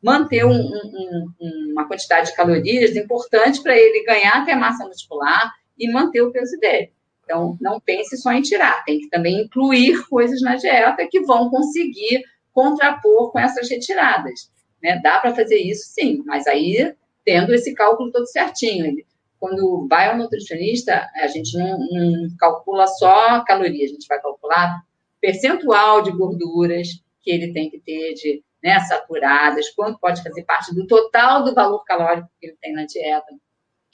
manter 0.00 0.44
um, 0.44 0.52
um, 0.52 1.72
uma 1.72 1.88
quantidade 1.88 2.30
de 2.30 2.36
calorias 2.36 2.94
importante 2.94 3.60
para 3.64 3.76
ele 3.76 4.04
ganhar 4.04 4.42
até 4.42 4.54
massa 4.54 4.86
muscular 4.86 5.52
e 5.76 5.90
manter 5.90 6.22
o 6.22 6.30
peso 6.30 6.56
dele. 6.60 6.92
Então, 7.28 7.58
não 7.60 7.78
pense 7.78 8.16
só 8.16 8.32
em 8.32 8.40
tirar, 8.40 8.82
tem 8.84 9.00
que 9.00 9.10
também 9.10 9.42
incluir 9.42 10.02
coisas 10.08 10.40
na 10.40 10.56
dieta 10.56 11.06
que 11.10 11.20
vão 11.20 11.50
conseguir 11.50 12.24
contrapor 12.54 13.30
com 13.30 13.38
essas 13.38 13.68
retiradas. 13.68 14.50
Né? 14.82 14.98
Dá 15.02 15.18
para 15.18 15.34
fazer 15.34 15.58
isso 15.58 15.92
sim, 15.92 16.22
mas 16.24 16.46
aí 16.46 16.94
tendo 17.22 17.52
esse 17.52 17.74
cálculo 17.74 18.10
todo 18.10 18.26
certinho. 18.26 18.96
Quando 19.38 19.86
vai 19.86 20.08
ao 20.08 20.16
nutricionista, 20.16 21.06
a 21.14 21.26
gente 21.26 21.56
não, 21.58 21.78
não 21.78 22.28
calcula 22.38 22.86
só 22.86 23.44
caloria, 23.44 23.84
a 23.84 23.88
gente 23.88 24.06
vai 24.08 24.18
calcular 24.20 24.80
percentual 25.20 26.00
de 26.02 26.10
gorduras 26.10 26.88
que 27.20 27.30
ele 27.30 27.52
tem 27.52 27.68
que 27.68 27.78
ter 27.80 28.14
de 28.14 28.42
né, 28.64 28.80
saturadas, 28.80 29.68
quanto 29.70 30.00
pode 30.00 30.22
fazer 30.22 30.42
parte 30.44 30.74
do 30.74 30.86
total 30.86 31.44
do 31.44 31.54
valor 31.54 31.84
calórico 31.84 32.28
que 32.40 32.46
ele 32.46 32.56
tem 32.60 32.72
na 32.72 32.86
dieta. 32.86 33.26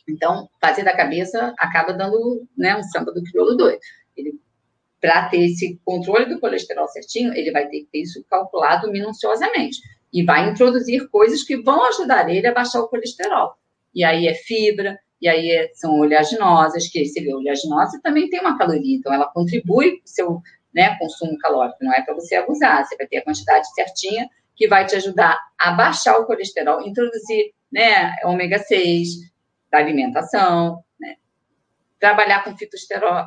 Então, 0.09 0.49
fazer 0.61 0.85
da 0.85 0.97
cabeça 0.97 1.55
acaba 1.59 1.93
dando 1.93 2.47
né, 2.57 2.77
um 2.77 2.83
samba 2.83 3.13
do 3.13 3.23
crioulo 3.23 3.57
doido. 3.57 3.81
Para 5.01 5.29
ter 5.29 5.45
esse 5.45 5.79
controle 5.85 6.27
do 6.27 6.41
colesterol 6.41 6.89
certinho, 6.89 7.33
ele 7.35 7.51
vai 7.51 7.69
ter 7.69 7.81
que 7.81 7.89
ter 7.93 7.99
isso 8.01 8.25
calculado 8.29 8.91
minuciosamente. 8.91 9.79
E 10.13 10.23
vai 10.25 10.49
introduzir 10.49 11.09
coisas 11.09 11.43
que 11.43 11.57
vão 11.57 11.85
ajudar 11.89 12.29
ele 12.31 12.47
a 12.47 12.55
baixar 12.55 12.81
o 12.81 12.89
colesterol. 12.89 13.55
E 13.95 14.05
aí 14.05 14.27
é 14.27 14.35
fibra, 14.35 14.99
e 15.21 15.29
aí 15.29 15.51
é, 15.51 15.71
são 15.73 15.99
oleaginosas, 16.01 16.89
que 16.89 17.05
você 17.05 17.21
vê, 17.23 17.35
oleaginosa 17.35 18.01
também 18.03 18.29
tem 18.29 18.41
uma 18.41 18.59
caloria, 18.59 18.97
então 18.97 19.13
ela 19.13 19.27
contribui 19.33 19.93
para 19.93 20.05
o 20.05 20.09
seu 20.09 20.43
né, 20.75 20.99
consumo 20.99 21.39
calórico, 21.39 21.79
não 21.81 21.95
é 21.95 22.03
para 22.03 22.15
você 22.15 22.35
abusar, 22.35 22.85
você 22.85 22.97
vai 22.97 23.07
ter 23.07 23.19
a 23.19 23.25
quantidade 23.25 23.67
certinha 23.75 24.29
que 24.57 24.69
vai 24.69 24.85
te 24.85 24.97
ajudar 24.97 25.39
a 25.59 25.73
baixar 25.73 26.19
o 26.19 26.27
colesterol, 26.27 26.87
introduzir 26.87 27.53
né, 27.73 28.15
ômega 28.25 28.59
6, 28.59 29.09
da 29.75 29.81
alimentação, 29.81 30.85
né? 31.01 31.17
Trabalhar 31.99 32.45
com 32.45 32.57
fitosterol, 32.57 33.27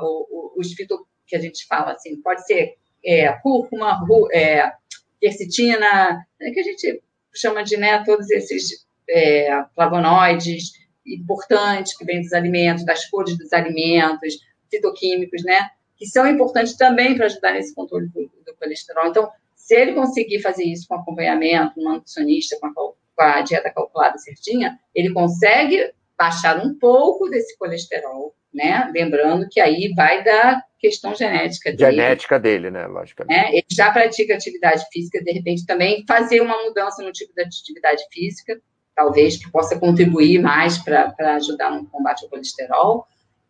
os 0.56 0.72
fito 0.72 1.06
que 1.28 1.36
a 1.36 1.40
gente 1.40 1.68
fala 1.68 1.92
assim, 1.92 2.22
pode 2.22 2.46
ser 2.46 2.76
é, 3.04 3.34
cúrcuma, 3.34 4.00
é, 4.32 4.72
quercetina, 5.20 6.26
né, 6.40 6.52
que 6.52 6.60
a 6.62 6.64
gente 6.64 7.04
chama 7.36 7.64
de 7.64 7.76
né, 7.76 8.02
todos 8.06 8.30
esses 8.30 8.88
é, 9.10 9.62
flavonoides 9.76 10.72
importantes 11.06 11.98
que 11.98 12.06
vêm 12.06 12.22
dos 12.22 12.32
alimentos, 12.32 12.86
das 12.86 13.06
cores 13.10 13.38
dos 13.38 13.52
alimentos, 13.52 14.40
fitoquímicos, 14.72 15.44
né? 15.44 15.70
Que 15.98 16.06
são 16.06 16.26
importantes 16.28 16.78
também 16.78 17.16
para 17.16 17.26
ajudar 17.26 17.54
nesse 17.54 17.74
controle 17.76 18.08
do, 18.08 18.22
do, 18.46 18.56
colesterol. 18.58 19.08
Então, 19.08 19.30
se 19.56 19.76
ele 19.76 19.94
conseguir 19.94 20.42
fazer 20.42 20.64
isso 20.64 20.88
com 20.88 20.96
acompanhamento, 20.96 21.74
um 21.78 21.94
nutricionista, 21.94 22.58
com 22.60 22.68
a, 22.68 22.74
com 22.74 22.96
a 23.18 23.42
dieta 23.42 23.70
calculada 23.70 24.18
certinha, 24.18 24.78
ele 24.94 25.14
consegue 25.14 25.92
baixar 26.18 26.58
um 26.66 26.78
pouco 26.78 27.30
desse 27.30 27.58
colesterol, 27.58 28.36
né? 28.54 28.90
Lembrando 28.94 29.48
que 29.50 29.60
aí 29.60 29.94
vai 29.96 30.24
da 30.24 30.62
questão 30.80 31.14
genética 31.16 31.72
dele. 31.72 31.92
Genética 31.92 32.40
dele, 32.40 32.72
né? 32.72 32.88
Logicamente. 32.88 33.36
Né? 33.36 33.50
Ele 33.52 33.66
já 33.72 33.92
pratica 33.92 34.34
atividade 34.34 34.86
física, 34.92 35.24
de 35.24 35.32
repente 35.32 35.66
também 35.66 36.04
fazer 36.08 36.42
uma 36.42 36.64
mudança 36.64 37.04
no 37.04 37.12
tipo 37.12 37.34
de 37.34 37.42
atividade 37.42 38.04
física, 38.12 38.60
talvez 38.96 39.38
que 39.38 39.52
possa 39.52 39.80
contribuir 39.80 40.40
mais 40.42 40.78
para 40.78 41.14
ajudar 41.36 41.72
no 41.72 41.88
combate 41.88 42.24
ao 42.24 42.30
colesterol. 42.30 43.06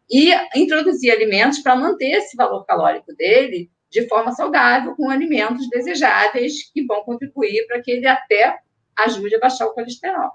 e 0.09 0.33
introduzir 0.55 1.11
alimentos 1.11 1.59
para 1.59 1.75
manter 1.75 2.11
esse 2.11 2.35
valor 2.37 2.65
calórico 2.65 3.13
dele 3.13 3.69
de 3.89 4.07
forma 4.07 4.31
saudável, 4.33 4.95
com 4.95 5.09
alimentos 5.09 5.69
desejáveis 5.69 6.71
que 6.71 6.85
vão 6.85 7.03
contribuir 7.03 7.65
para 7.67 7.81
que 7.81 7.91
ele 7.91 8.07
até 8.07 8.59
ajude 8.97 9.35
a 9.35 9.39
baixar 9.39 9.67
o 9.67 9.73
colesterol. 9.73 10.31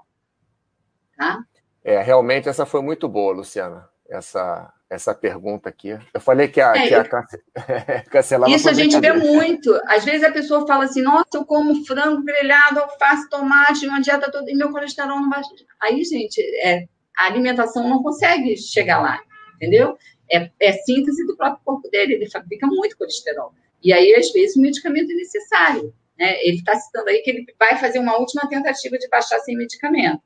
Tá? 1.17 1.39
É, 1.83 2.01
realmente 2.01 2.47
essa 2.47 2.65
foi 2.65 2.81
muito 2.81 3.09
boa, 3.09 3.33
Luciana, 3.33 3.89
essa, 4.09 4.71
essa 4.89 5.13
pergunta 5.13 5.67
aqui. 5.67 5.97
Eu 6.13 6.21
falei 6.21 6.47
que 6.47 6.61
a, 6.61 6.73
é, 6.75 6.87
que 6.87 6.93
a 6.93 7.03
cancelava. 8.09 8.51
Isso 8.53 8.69
a 8.69 8.73
gente 8.73 8.97
vê 8.99 9.11
muito. 9.11 9.73
Às 9.87 10.05
vezes 10.05 10.23
a 10.23 10.31
pessoa 10.31 10.65
fala 10.65 10.85
assim: 10.85 11.01
nossa, 11.01 11.29
eu 11.33 11.45
como 11.45 11.85
frango 11.85 12.23
grelhado, 12.23 12.79
alface, 12.79 13.29
tomate, 13.29 13.87
uma 13.87 13.99
dieta 13.99 14.31
toda, 14.31 14.49
e 14.49 14.55
meu 14.55 14.71
colesterol 14.71 15.19
não 15.19 15.29
baixa. 15.29 15.49
Aí, 15.81 16.03
gente, 16.05 16.41
é, 16.63 16.87
a 17.17 17.25
alimentação 17.25 17.87
não 17.89 18.01
consegue 18.01 18.55
chegar 18.55 19.01
lá, 19.01 19.19
entendeu? 19.55 19.97
É, 20.31 20.49
é 20.59 20.71
síntese 20.71 21.25
do 21.25 21.35
próprio 21.35 21.61
corpo 21.65 21.89
dele, 21.89 22.13
ele 22.13 22.29
fabrica 22.29 22.65
muito 22.65 22.97
colesterol. 22.97 23.53
E 23.83 23.91
aí, 23.91 24.15
às 24.15 24.31
vezes, 24.31 24.55
o 24.55 24.61
medicamento 24.61 25.11
é 25.11 25.15
necessário. 25.15 25.93
Né? 26.17 26.39
Ele 26.43 26.57
está 26.57 26.75
citando 26.75 27.09
aí 27.09 27.19
que 27.19 27.29
ele 27.29 27.45
vai 27.59 27.77
fazer 27.77 27.99
uma 27.99 28.17
última 28.17 28.47
tentativa 28.47 28.97
de 28.97 29.09
baixar 29.09 29.39
sem 29.39 29.57
medicamento. 29.57 30.21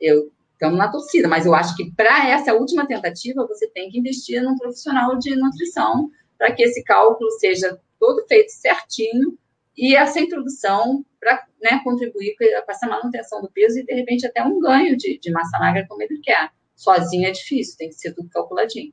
Eu 0.00 0.32
estamos 0.58 0.76
na 0.76 0.90
torcida, 0.90 1.28
mas 1.28 1.46
eu 1.46 1.54
acho 1.54 1.76
que 1.76 1.92
para 1.92 2.28
essa 2.28 2.52
última 2.52 2.84
tentativa 2.84 3.46
você 3.46 3.68
tem 3.70 3.88
que 3.88 3.98
investir 3.98 4.42
num 4.42 4.56
profissional 4.56 5.16
de 5.16 5.36
nutrição 5.36 6.10
para 6.36 6.52
que 6.52 6.64
esse 6.64 6.82
cálculo 6.82 7.30
seja 7.38 7.78
todo 7.98 8.26
feito 8.26 8.50
certinho 8.50 9.38
e 9.76 9.94
essa 9.94 10.18
introdução 10.18 11.04
para 11.20 11.46
né, 11.62 11.80
contribuir 11.84 12.34
com 12.36 12.72
essa 12.72 12.88
manutenção 12.88 13.40
do 13.40 13.50
peso 13.50 13.78
e 13.78 13.84
de 13.84 13.94
repente 13.94 14.26
até 14.26 14.42
um 14.42 14.58
ganho 14.58 14.96
de, 14.96 15.18
de 15.20 15.30
massa 15.30 15.58
magra 15.58 15.86
como 15.88 16.02
ele 16.02 16.20
quer. 16.20 16.50
Sozinho 16.74 17.28
é 17.28 17.30
difícil, 17.30 17.76
tem 17.76 17.88
que 17.88 17.94
ser 17.94 18.12
tudo 18.12 18.28
calculadinho. 18.28 18.92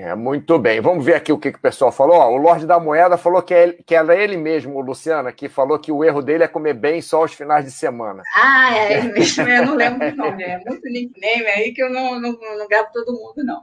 É, 0.00 0.14
muito 0.14 0.58
bem. 0.58 0.80
Vamos 0.80 1.04
ver 1.04 1.14
aqui 1.14 1.30
o 1.30 1.38
que, 1.38 1.52
que 1.52 1.58
o 1.58 1.60
pessoal 1.62 1.92
falou. 1.92 2.16
Ó, 2.16 2.30
o 2.30 2.36
Lorde 2.38 2.66
da 2.66 2.80
Moeda 2.80 3.18
falou 3.18 3.42
que, 3.42 3.52
é, 3.52 3.72
que 3.84 3.94
era 3.94 4.16
ele 4.16 4.34
mesmo, 4.34 4.80
Luciana, 4.80 5.30
que 5.30 5.46
falou 5.46 5.78
que 5.78 5.92
o 5.92 6.02
erro 6.02 6.22
dele 6.22 6.42
é 6.42 6.48
comer 6.48 6.72
bem 6.72 7.02
só 7.02 7.18
aos 7.18 7.34
finais 7.34 7.66
de 7.66 7.70
semana. 7.70 8.22
Ah, 8.34 8.74
é 8.74 8.96
ele 8.96 9.12
mesmo. 9.12 9.46
Eu 9.46 9.66
não 9.66 9.74
lembro 9.74 10.08
o 10.08 10.16
nome. 10.16 10.42
É 10.42 10.58
muito 10.66 10.88
nickname 10.88 11.46
aí 11.48 11.74
que 11.74 11.82
eu 11.82 11.90
não, 11.90 12.18
não, 12.18 12.32
não 12.32 12.66
gravo 12.66 12.88
todo 12.94 13.12
mundo, 13.12 13.44
não. 13.44 13.62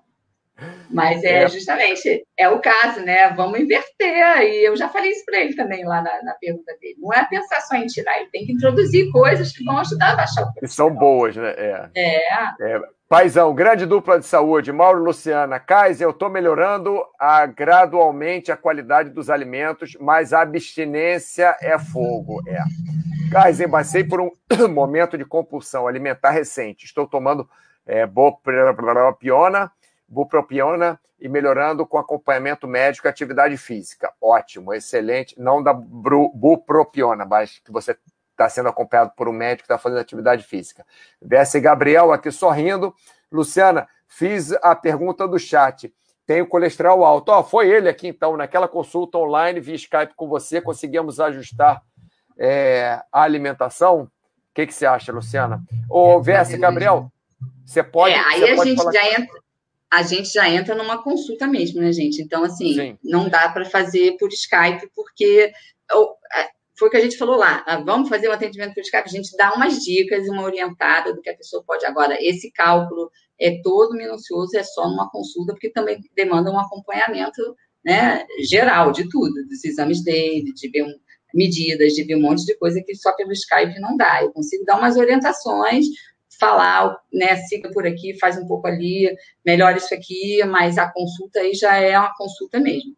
Mas 0.90 1.24
é, 1.24 1.44
é, 1.44 1.50
justamente, 1.50 2.24
é 2.38 2.50
o 2.50 2.60
caso, 2.60 3.02
né? 3.02 3.30
Vamos 3.36 3.60
inverter 3.60 4.24
aí. 4.24 4.64
Eu 4.64 4.76
já 4.76 4.90
falei 4.90 5.12
isso 5.12 5.26
para 5.26 5.40
ele 5.40 5.56
também 5.56 5.86
lá 5.86 6.04
na, 6.04 6.24
na, 6.24 6.34
pergunta 6.34 6.72
dele. 6.80 6.98
Não 7.00 7.14
é 7.14 7.26
pensar 7.26 7.62
só 7.62 7.76
em 7.76 7.88
tirar, 7.88 8.20
ele 8.20 8.30
tem 8.32 8.46
que 8.46 8.54
introduzir 8.54 9.12
coisas 9.12 9.52
que 9.52 9.64
vão 9.64 9.78
ajudar 9.80 10.14
a 10.14 10.16
baixar 10.16 10.44
o 10.44 10.54
preço. 10.54 10.60
Que 10.60 10.68
são 10.68 10.94
boas, 10.94 11.36
né? 11.36 11.50
É. 11.58 11.90
é. 11.96 12.76
é. 12.76 12.97
Paizão, 13.10 13.56
grande 13.56 13.86
dupla 13.86 14.20
de 14.20 14.26
saúde, 14.26 14.74
Mauro 14.74 15.02
e 15.02 15.06
Luciana. 15.06 15.62
Kaiser, 15.62 16.06
eu 16.06 16.12
estou 16.12 16.30
melhorando 16.30 17.02
a, 17.18 17.46
gradualmente 17.46 18.52
a 18.52 18.58
qualidade 18.58 19.12
dos 19.12 19.30
alimentos, 19.30 19.96
mas 19.98 20.34
a 20.34 20.42
abstinência 20.42 21.56
é 21.62 21.80
fogo. 21.80 22.42
É. 22.46 22.60
Kaiser, 23.32 23.70
passei 23.70 24.04
por 24.04 24.20
um 24.20 24.30
momento 24.68 25.18
de 25.18 25.24
compulsão 25.24 25.88
alimentar 25.88 26.32
recente. 26.32 26.84
Estou 26.84 27.08
tomando 27.08 27.50
é, 27.86 28.06
bopropiona, 28.06 29.72
bupropiona 30.06 31.00
e 31.18 31.30
melhorando 31.30 31.86
com 31.86 31.98
acompanhamento 31.98 32.68
médico 32.68 33.08
e 33.08 33.10
atividade 33.10 33.56
física. 33.56 34.12
Ótimo, 34.22 34.74
excelente. 34.74 35.34
Não 35.40 35.64
da 35.64 35.72
bupropiona, 35.74 37.26
mas 37.26 37.60
que 37.60 37.72
você 37.72 37.98
está 38.38 38.48
sendo 38.48 38.70
acompanhado 38.70 39.12
por 39.16 39.28
um 39.28 39.34
médico 39.34 39.68
que 39.68 39.74
está 39.74 39.78
fazendo 39.78 40.00
atividade 40.00 40.44
física. 40.44 40.86
BS 41.22 41.56
Gabriel 41.56 42.12
aqui 42.12 42.32
sorrindo. 42.32 42.94
Luciana, 43.32 43.88
fiz 44.08 44.54
a 44.54 44.76
pergunta 44.76 45.28
do 45.28 45.40
chat. 45.40 45.94
Tenho 46.26 46.48
colesterol 46.48 47.04
alto. 47.04 47.32
Oh, 47.32 47.44
foi 47.44 47.70
ele 47.70 47.90
aqui, 47.90 48.08
então, 48.08 48.38
naquela 48.38 48.68
consulta 48.68 49.18
online 49.18 49.60
via 49.60 49.76
Skype 49.76 50.14
com 50.16 50.28
você, 50.28 50.62
conseguimos 50.62 51.20
ajustar 51.20 51.82
é, 52.38 53.02
a 53.12 53.22
alimentação. 53.22 54.04
O 54.04 54.10
que, 54.54 54.68
que 54.68 54.74
você 54.74 54.86
acha, 54.86 55.12
Luciana? 55.12 55.62
Ô, 55.90 56.22
VS 56.22 56.56
Gabriel, 56.60 57.12
você 57.66 57.82
pode. 57.82 58.14
É, 58.14 58.20
aí 58.20 58.40
você 58.40 58.52
a 58.52 58.56
pode 58.56 58.70
gente 58.70 58.92
já 58.92 59.12
entra 59.14 59.48
a 59.90 60.04
gente 60.04 60.30
já 60.34 60.50
entra 60.50 60.76
numa 60.76 61.02
consulta 61.02 61.48
mesmo, 61.48 61.82
né, 61.82 61.92
gente? 61.92 62.22
Então, 62.22 62.44
assim, 62.44 62.74
Sim. 62.74 62.98
não 63.02 63.30
dá 63.30 63.50
para 63.50 63.66
fazer 63.66 64.18
por 64.18 64.30
Skype, 64.30 64.92
porque 64.94 65.52
foi 66.78 66.88
o 66.88 66.92
que 66.92 66.98
a 66.98 67.02
gente 67.02 67.18
falou 67.18 67.38
lá. 67.38 67.64
Ah, 67.66 67.82
vamos 67.82 68.10
fazer 68.10 68.30
um 68.30 68.32
atendimento 68.32 68.74
por 68.74 68.82
Skype, 68.82 69.06
a 69.06 69.12
gente 69.12 69.36
dá 69.36 69.54
umas 69.54 69.84
dicas, 69.84 70.28
uma 70.28 70.44
orientada 70.44 71.14
do 71.14 71.22
que 71.22 71.30
a 71.30 71.36
pessoa 71.36 71.64
pode. 71.66 71.86
Agora, 71.86 72.18
esse 72.22 72.52
cálculo 72.52 73.10
é 73.40 73.62
todo 73.62 73.96
minucioso, 73.96 74.58
é 74.58 74.64
só 74.64 74.88
numa 74.88 75.10
consulta, 75.10 75.54
porque 75.54 75.70
também 75.70 76.00
demanda 76.16 76.52
um 76.52 76.60
acompanhamento 76.60 77.42
né, 77.84 78.26
geral 78.44 78.92
de 78.92 79.08
tudo, 79.10 79.34
dos 79.48 79.64
exames 79.64 80.04
dele, 80.04 80.54
de 80.54 80.70
ver 80.70 80.86
medidas, 81.34 81.94
de 81.94 82.04
ver 82.04 82.16
um 82.16 82.22
monte 82.22 82.46
de 82.46 82.58
coisa 82.58 82.82
que 82.86 82.96
só 82.96 83.14
pelo 83.16 83.32
Skype 83.32 83.80
não 83.80 83.96
dá. 83.96 84.24
Eu 84.24 84.32
consigo 84.32 84.66
dar 84.66 84.78
umas 84.78 84.98
orientações, 84.98 85.86
falar, 86.40 86.98
né, 87.12 87.36
siga 87.48 87.72
por 87.72 87.88
aqui, 87.88 88.18
faz 88.20 88.38
um 88.38 88.48
pouco 88.48 88.68
ali, 88.68 89.16
melhora 89.46 89.78
isso 89.78 89.94
aqui, 89.94 90.44
mas 90.46 90.78
a 90.78 90.92
consulta 90.92 91.40
aí 91.40 91.54
já 91.54 91.78
é 91.78 91.98
uma 91.98 92.14
consulta 92.16 92.60
mesmo. 92.60 92.96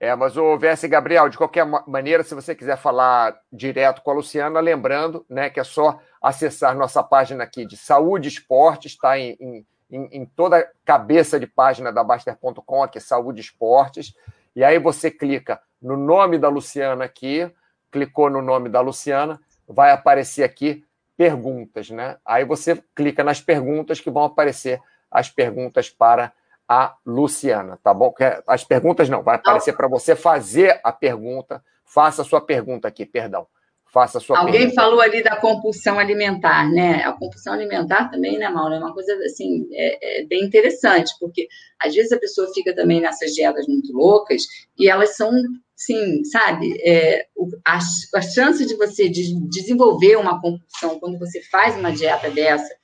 É, 0.00 0.14
mas 0.14 0.36
o 0.36 0.56
VS 0.56 0.84
Gabriel, 0.84 1.28
de 1.28 1.36
qualquer 1.36 1.66
maneira, 1.86 2.22
se 2.22 2.34
você 2.34 2.54
quiser 2.54 2.76
falar 2.76 3.36
direto 3.52 4.00
com 4.00 4.12
a 4.12 4.14
Luciana, 4.14 4.60
lembrando 4.60 5.26
né, 5.28 5.50
que 5.50 5.58
é 5.58 5.64
só 5.64 5.98
acessar 6.22 6.76
nossa 6.76 7.02
página 7.02 7.42
aqui 7.42 7.66
de 7.66 7.76
Saúde 7.76 8.28
Esporte, 8.28 8.86
está 8.86 9.18
em, 9.18 9.36
em, 9.40 9.66
em 9.90 10.24
toda 10.24 10.58
a 10.58 10.66
cabeça 10.84 11.40
de 11.40 11.48
página 11.48 11.92
da 11.92 12.04
Baster.com, 12.04 12.82
aqui 12.82 13.00
Saúde 13.00 13.40
Esportes, 13.40 14.14
e 14.54 14.62
aí 14.62 14.78
você 14.78 15.10
clica 15.10 15.60
no 15.82 15.96
nome 15.96 16.38
da 16.38 16.48
Luciana 16.48 17.04
aqui, 17.04 17.50
clicou 17.90 18.30
no 18.30 18.40
nome 18.40 18.68
da 18.68 18.80
Luciana, 18.80 19.40
vai 19.66 19.90
aparecer 19.90 20.44
aqui 20.44 20.84
perguntas, 21.16 21.90
né? 21.90 22.16
Aí 22.24 22.44
você 22.44 22.80
clica 22.94 23.24
nas 23.24 23.40
perguntas 23.40 23.98
que 23.98 24.10
vão 24.10 24.24
aparecer 24.24 24.80
as 25.10 25.28
perguntas 25.28 25.90
para 25.90 26.32
a 26.68 26.94
Luciana, 27.06 27.78
tá 27.82 27.94
bom? 27.94 28.14
As 28.46 28.62
perguntas 28.62 29.08
não, 29.08 29.22
vai 29.22 29.36
aparecer 29.36 29.74
para 29.74 29.88
você 29.88 30.14
fazer 30.14 30.78
a 30.84 30.92
pergunta. 30.92 31.64
Faça 31.84 32.20
a 32.20 32.24
sua 32.24 32.42
pergunta 32.42 32.86
aqui, 32.86 33.06
perdão. 33.06 33.46
Faça 33.90 34.18
a 34.18 34.20
sua 34.20 34.38
Alguém 34.38 34.52
pergunta. 34.52 34.82
falou 34.82 35.00
ali 35.00 35.22
da 35.22 35.36
compulsão 35.36 35.98
alimentar, 35.98 36.70
né? 36.70 37.02
A 37.04 37.12
compulsão 37.12 37.54
alimentar 37.54 38.10
também, 38.10 38.38
né, 38.38 38.46
Mauro? 38.50 38.74
É 38.74 38.78
uma 38.78 38.92
coisa, 38.92 39.14
assim, 39.24 39.66
é, 39.72 40.20
é 40.20 40.24
bem 40.26 40.44
interessante, 40.44 41.10
porque 41.18 41.48
às 41.80 41.94
vezes 41.94 42.12
a 42.12 42.18
pessoa 42.18 42.52
fica 42.52 42.74
também 42.74 43.00
nessas 43.00 43.32
dietas 43.32 43.66
muito 43.66 43.90
loucas 43.94 44.42
e 44.78 44.90
elas 44.90 45.16
são, 45.16 45.32
sim, 45.74 46.22
sabe? 46.24 46.78
É, 46.84 47.26
a, 47.64 47.78
a 48.14 48.20
chance 48.20 48.66
de 48.66 48.76
você 48.76 49.08
de 49.08 49.34
desenvolver 49.48 50.16
uma 50.16 50.38
compulsão 50.38 51.00
quando 51.00 51.18
você 51.18 51.40
faz 51.44 51.74
uma 51.74 51.90
dieta 51.90 52.30
dessa, 52.30 52.76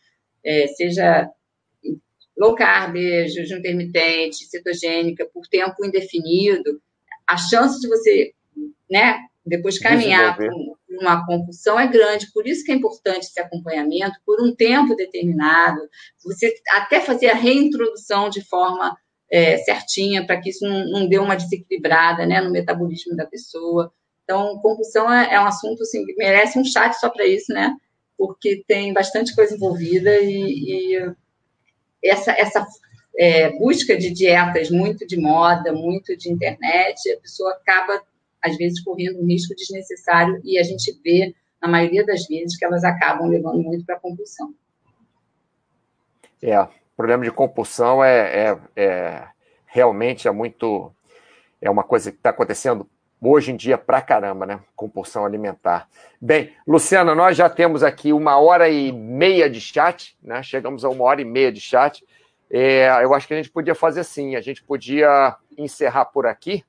é, 0.42 0.68
seja 0.68 1.30
low 2.36 2.54
carb, 2.54 2.96
jejum 2.96 3.58
intermitente, 3.58 4.46
cetogênica, 4.46 5.28
por 5.32 5.46
tempo 5.46 5.84
indefinido, 5.84 6.80
a 7.26 7.36
chance 7.36 7.80
de 7.80 7.88
você, 7.88 8.32
né, 8.90 9.18
depois 9.46 9.78
caminhar 9.78 10.36
para 10.36 10.50
uma 10.88 11.24
compulsão 11.26 11.78
é 11.78 11.86
grande. 11.86 12.30
Por 12.32 12.46
isso 12.46 12.64
que 12.64 12.72
é 12.72 12.74
importante 12.74 13.26
esse 13.26 13.40
acompanhamento 13.40 14.18
por 14.24 14.40
um 14.42 14.54
tempo 14.54 14.94
determinado, 14.94 15.80
você 16.22 16.54
até 16.70 17.00
fazer 17.00 17.28
a 17.28 17.34
reintrodução 17.34 18.28
de 18.28 18.42
forma 18.42 18.96
é, 19.30 19.58
certinha, 19.58 20.26
para 20.26 20.40
que 20.40 20.50
isso 20.50 20.66
não, 20.66 20.86
não 20.86 21.08
dê 21.08 21.18
uma 21.18 21.36
desequilibrada 21.36 22.26
né, 22.26 22.40
no 22.40 22.50
metabolismo 22.50 23.16
da 23.16 23.26
pessoa. 23.26 23.92
Então, 24.22 24.58
compulsão 24.58 25.12
é, 25.12 25.34
é 25.34 25.40
um 25.40 25.46
assunto 25.46 25.82
assim, 25.82 26.04
que 26.04 26.14
merece 26.14 26.58
um 26.58 26.64
chat 26.64 26.94
só 26.94 27.10
para 27.10 27.26
isso, 27.26 27.52
né? 27.52 27.74
Porque 28.16 28.64
tem 28.66 28.92
bastante 28.92 29.34
coisa 29.34 29.54
envolvida 29.54 30.16
e, 30.20 30.94
e 30.94 31.14
essa, 32.04 32.32
essa 32.32 32.66
é, 33.16 33.50
busca 33.58 33.96
de 33.96 34.10
dietas 34.10 34.70
muito 34.70 35.06
de 35.06 35.16
moda, 35.16 35.72
muito 35.72 36.16
de 36.16 36.30
internet, 36.30 37.10
a 37.12 37.20
pessoa 37.20 37.52
acaba, 37.52 38.02
às 38.42 38.56
vezes, 38.56 38.82
correndo 38.82 39.20
um 39.20 39.26
risco 39.26 39.54
desnecessário 39.54 40.40
e 40.44 40.58
a 40.58 40.62
gente 40.62 40.92
vê, 41.02 41.34
na 41.60 41.68
maioria 41.68 42.04
das 42.04 42.26
vezes, 42.26 42.56
que 42.56 42.64
elas 42.64 42.84
acabam 42.84 43.28
levando 43.28 43.62
muito 43.62 43.84
para 43.84 43.96
a 43.96 44.00
compulsão. 44.00 44.54
É, 46.42 46.60
o 46.60 46.68
problema 46.96 47.24
de 47.24 47.30
compulsão 47.30 48.04
é, 48.04 48.50
é, 48.50 48.58
é 48.76 49.28
realmente 49.66 50.28
é 50.28 50.30
muito. 50.30 50.92
É 51.60 51.70
uma 51.70 51.82
coisa 51.82 52.12
que 52.12 52.18
está 52.18 52.28
acontecendo 52.30 52.86
hoje 53.30 53.52
em 53.52 53.56
dia 53.56 53.78
pra 53.78 54.02
caramba, 54.02 54.46
né? 54.46 54.60
Compulsão 54.74 55.24
alimentar. 55.24 55.88
Bem, 56.20 56.52
Luciana, 56.66 57.14
nós 57.14 57.36
já 57.36 57.48
temos 57.48 57.82
aqui 57.82 58.12
uma 58.12 58.38
hora 58.38 58.68
e 58.68 58.92
meia 58.92 59.48
de 59.48 59.60
chat, 59.60 60.16
né? 60.22 60.42
Chegamos 60.42 60.84
a 60.84 60.88
uma 60.88 61.04
hora 61.04 61.20
e 61.20 61.24
meia 61.24 61.52
de 61.52 61.60
chat. 61.60 62.04
É, 62.50 62.88
eu 63.02 63.14
acho 63.14 63.26
que 63.26 63.34
a 63.34 63.36
gente 63.36 63.50
podia 63.50 63.74
fazer 63.74 64.00
assim, 64.00 64.36
a 64.36 64.40
gente 64.40 64.62
podia 64.62 65.36
encerrar 65.56 66.06
por 66.06 66.26
aqui. 66.26 66.64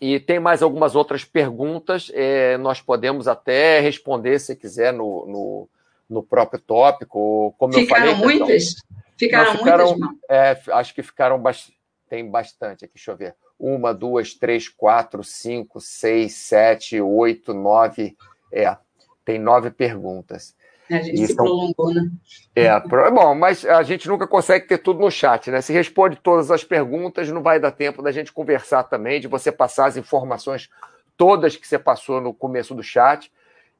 E 0.00 0.20
tem 0.20 0.38
mais 0.38 0.62
algumas 0.62 0.94
outras 0.94 1.24
perguntas, 1.24 2.10
é, 2.14 2.56
nós 2.58 2.80
podemos 2.80 3.26
até 3.26 3.80
responder, 3.80 4.38
se 4.38 4.54
quiser, 4.54 4.92
no, 4.92 5.26
no, 5.26 5.68
no 6.08 6.22
próprio 6.22 6.60
tópico. 6.60 7.54
Como 7.58 7.72
Ficaram 7.72 8.06
eu 8.06 8.16
falei, 8.16 8.38
muitas? 8.38 8.76
Ficaram, 9.16 9.52
Não, 9.52 9.58
ficaram 9.58 9.98
muitas, 9.98 10.18
é, 10.30 10.60
Acho 10.68 10.94
que 10.94 11.02
ficaram 11.02 11.38
bastante. 11.40 11.76
Tem 12.08 12.28
bastante 12.30 12.84
aqui, 12.84 12.94
deixa 12.94 13.10
eu 13.10 13.16
ver. 13.16 13.34
Uma, 13.58 13.92
duas, 13.92 14.34
três, 14.34 14.68
quatro, 14.68 15.24
cinco, 15.24 15.80
seis, 15.80 16.34
sete, 16.34 17.00
oito, 17.00 17.52
nove. 17.52 18.16
É, 18.52 18.76
tem 19.24 19.38
nove 19.38 19.70
perguntas. 19.70 20.56
A 20.90 21.02
gente 21.02 21.22
e 21.22 21.26
se 21.26 21.34
são... 21.34 21.44
prolongou, 21.44 21.92
né? 21.92 22.10
É, 22.56 22.80
bom, 23.10 23.34
mas 23.34 23.64
a 23.64 23.82
gente 23.82 24.08
nunca 24.08 24.26
consegue 24.26 24.66
ter 24.66 24.78
tudo 24.78 25.00
no 25.00 25.10
chat, 25.10 25.50
né? 25.50 25.60
Se 25.60 25.72
responde 25.72 26.16
todas 26.16 26.50
as 26.50 26.64
perguntas, 26.64 27.28
não 27.28 27.42
vai 27.42 27.60
dar 27.60 27.72
tempo 27.72 28.02
da 28.02 28.10
gente 28.10 28.32
conversar 28.32 28.84
também, 28.84 29.20
de 29.20 29.28
você 29.28 29.52
passar 29.52 29.86
as 29.86 29.96
informações 29.96 30.70
todas 31.16 31.56
que 31.56 31.66
você 31.66 31.78
passou 31.78 32.20
no 32.20 32.32
começo 32.32 32.74
do 32.74 32.82
chat. 32.82 33.30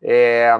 É, 0.02 0.52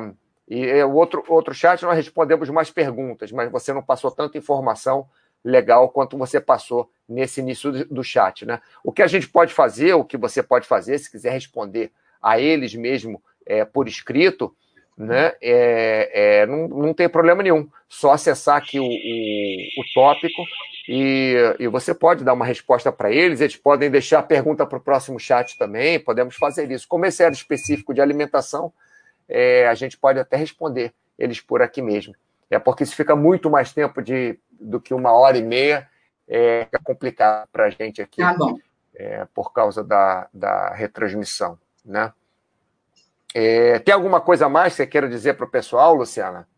e 0.49 0.65
é, 0.65 0.85
o 0.85 0.95
outro, 0.95 1.23
outro 1.29 1.53
chat 1.53 1.83
nós 1.83 1.97
respondemos 1.97 2.49
mais 2.49 2.71
perguntas, 2.71 3.31
mas 3.31 3.51
você 3.51 3.73
não 3.73 3.83
passou 3.83 4.11
tanta 4.11 4.39
informação 4.39 5.07
legal 5.45 5.89
quanto 5.89 6.19
você 6.19 6.41
passou 6.41 6.91
nesse 7.09 7.41
início 7.41 7.85
do 7.87 8.05
chat, 8.05 8.45
né? 8.45 8.61
O 8.85 8.93
que 8.93 9.03
a 9.03 9.07
gente 9.07 9.29
pode 9.29 9.53
fazer, 9.53 9.95
o 9.95 10.05
que 10.05 10.17
você 10.17 10.43
pode 10.43 10.67
fazer, 10.67 10.99
se 10.99 11.11
quiser 11.11 11.33
responder 11.33 11.91
a 12.21 12.39
eles 12.39 12.75
mesmo 12.75 13.23
é, 13.47 13.65
por 13.65 13.89
escrito, 13.89 14.55
né? 14.97 15.33
É, 15.41 16.11
é, 16.41 16.47
não, 16.47 16.69
não 16.69 16.93
tem 16.93 17.09
problema 17.09 17.43
nenhum. 17.43 17.69
Só 17.89 18.13
acessar 18.13 18.57
aqui 18.57 18.81
o, 18.81 18.85
o, 18.85 19.81
o 19.81 19.85
tópico 19.95 20.43
e, 20.89 21.37
e, 21.61 21.69
você 21.69 21.95
pode 21.95 22.25
dar 22.25 22.33
uma 22.35 22.45
resposta 22.45 22.91
para 22.91 23.11
eles. 23.11 23.41
Eles 23.41 23.57
podem 23.57 23.91
deixar 23.91 24.19
a 24.19 24.23
pergunta 24.23 24.67
para 24.67 24.79
o 24.79 24.81
próximo 24.81 25.19
chat 25.19 25.57
também. 25.57 26.01
Podemos 26.01 26.35
fazer 26.35 26.71
isso. 26.71 26.87
Como 26.89 27.07
esse 27.07 27.23
era 27.23 27.33
específico 27.33 27.95
de 27.95 28.01
alimentação, 28.01 28.73
é, 29.29 29.69
a 29.69 29.75
gente 29.75 29.97
pode 29.97 30.19
até 30.19 30.37
responder 30.37 30.93
eles 31.17 31.41
por 31.41 31.63
aqui 31.63 31.81
mesmo. 31.81 32.15
É 32.51 32.59
porque 32.59 32.83
isso 32.83 32.97
fica 32.97 33.15
muito 33.15 33.49
mais 33.51 33.73
tempo 33.73 34.03
de, 34.03 34.39
do 34.61 34.81
que 34.81 34.95
uma 34.95 35.13
hora 35.13 35.39
e 35.39 35.43
meia. 35.43 35.89
É, 36.27 36.67
é 36.71 36.79
complicado 36.83 37.49
para 37.51 37.67
a 37.67 37.71
gente 37.71 38.03
aqui. 38.03 38.21
Tá. 38.21 38.37
É, 38.95 39.27
por 39.33 39.53
causa 39.53 39.85
da, 39.85 40.29
da 40.35 40.75
retransmissão, 40.75 41.57
né? 41.85 42.13
É, 43.35 43.79
tem 43.79 43.95
alguma 43.95 44.21
coisa 44.21 44.47
a 44.47 44.49
mais 44.49 44.73
que 44.73 44.79
você 44.79 44.87
queira 44.87 45.09
dizer 45.09 45.35
para 45.35 45.47
o 45.47 45.51
pessoal, 45.51 45.95
Luciana? 45.95 46.49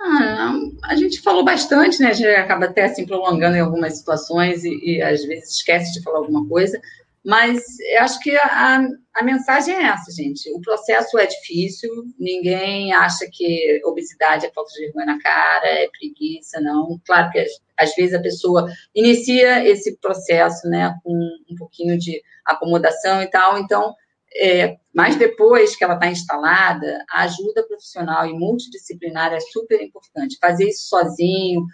Ah, 0.00 0.54
a 0.84 0.94
gente 0.94 1.20
falou 1.20 1.44
bastante, 1.44 2.00
né? 2.00 2.10
A 2.10 2.12
gente 2.12 2.28
acaba 2.28 2.66
até 2.66 2.84
assim 2.84 3.04
prolongando 3.04 3.56
em 3.56 3.60
algumas 3.60 3.98
situações 3.98 4.64
e, 4.64 4.78
e 4.82 5.02
às 5.02 5.24
vezes 5.24 5.56
esquece 5.56 5.92
de 5.92 6.02
falar 6.02 6.18
alguma 6.18 6.46
coisa. 6.46 6.80
Mas 7.28 7.62
eu 7.80 8.00
acho 8.04 8.18
que 8.20 8.34
a, 8.38 8.88
a, 9.14 9.22
mensagem 9.22 9.74
é 9.74 9.82
essa, 9.82 10.10
gente. 10.10 10.50
O 10.54 10.62
processo 10.62 11.18
é 11.18 11.26
difícil, 11.26 11.90
ninguém 12.18 12.94
acha 12.94 13.28
que 13.30 13.82
obesidade 13.84 14.46
é 14.46 14.50
falta 14.50 14.72
de 14.72 14.86
vergonha 14.86 15.04
na 15.04 15.20
cara, 15.20 15.66
é 15.66 15.90
preguiça, 15.90 16.58
não. 16.58 16.98
Claro 17.04 17.30
que 17.30 17.44
às 17.76 17.94
vezes 17.94 18.14
a 18.14 18.22
pessoa 18.22 18.66
inicia 18.94 19.62
esse 19.68 19.98
processo, 19.98 20.66
né, 20.70 20.94
com 21.04 21.12
um 21.12 21.54
pouquinho 21.56 21.98
de 21.98 22.18
acomodação 22.46 23.20
e 23.20 23.26
tal, 23.26 23.58
então 23.58 23.94
é, 24.34 24.78
mas 24.94 25.16
depois 25.16 25.76
que 25.76 25.84
ela 25.84 25.94
está 25.94 26.06
instalada, 26.06 27.04
a 27.10 27.24
ajuda 27.24 27.66
profissional 27.66 28.24
e 28.24 28.32
multidisciplinar 28.32 29.34
é 29.34 29.40
super 29.40 29.82
importante. 29.82 30.38
Fazer 30.40 30.66
isso 30.66 30.88
sozinho, 30.88 31.66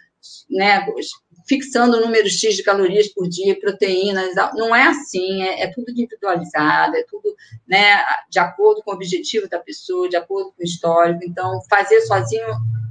né, 0.50 0.84
fixando 1.46 1.98
o 1.98 2.00
número 2.00 2.28
X 2.28 2.54
de 2.54 2.62
calorias 2.62 3.08
por 3.08 3.28
dia, 3.28 3.58
proteínas, 3.58 4.34
não 4.54 4.74
é 4.74 4.84
assim, 4.84 5.42
é, 5.42 5.62
é, 5.62 5.66
tudo 5.68 5.90
individualizado, 5.90 6.96
é 6.96 7.02
tudo 7.04 7.34
né, 7.68 8.02
de 8.30 8.38
acordo 8.38 8.82
com 8.82 8.90
o 8.90 8.94
objetivo 8.94 9.48
da 9.48 9.58
pessoa, 9.58 10.08
de 10.08 10.16
acordo 10.16 10.52
com 10.52 10.62
o 10.62 10.64
histórico. 10.64 11.20
Então, 11.24 11.60
fazer 11.68 12.00
sozinho 12.02 12.46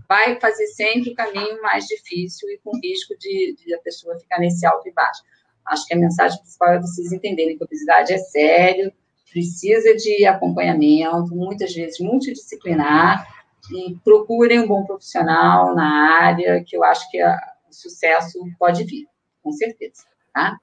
vai 0.07 0.39
fazer 0.39 0.67
sempre 0.67 1.11
o 1.11 1.15
caminho 1.15 1.61
mais 1.61 1.85
difícil 1.85 2.47
e 2.49 2.59
com 2.63 2.77
risco 2.79 3.17
de, 3.17 3.55
de 3.57 3.73
a 3.73 3.79
pessoa 3.79 4.19
ficar 4.19 4.39
nesse 4.39 4.65
alto 4.65 4.87
e 4.87 4.91
baixo. 4.91 5.23
Acho 5.65 5.87
que 5.87 5.93
a 5.93 5.97
mensagem 5.97 6.37
principal 6.39 6.73
é 6.73 6.79
vocês 6.79 7.11
entenderem 7.11 7.57
que 7.57 7.63
a 7.63 7.65
obesidade 7.65 8.13
é 8.13 8.17
sério, 8.17 8.91
precisa 9.31 9.95
de 9.95 10.25
acompanhamento, 10.25 11.35
muitas 11.35 11.73
vezes 11.73 11.99
multidisciplinar, 11.99 13.25
e 13.71 13.95
procurem 14.03 14.59
um 14.59 14.67
bom 14.67 14.83
profissional 14.83 15.73
na 15.73 16.19
área, 16.21 16.63
que 16.63 16.75
eu 16.75 16.83
acho 16.83 17.09
que 17.09 17.19
a, 17.19 17.52
sucesso 17.73 18.39
pode 18.57 18.83
vir, 18.83 19.05
com 19.41 19.51
certeza. 19.51 20.03
Tá? 20.33 20.57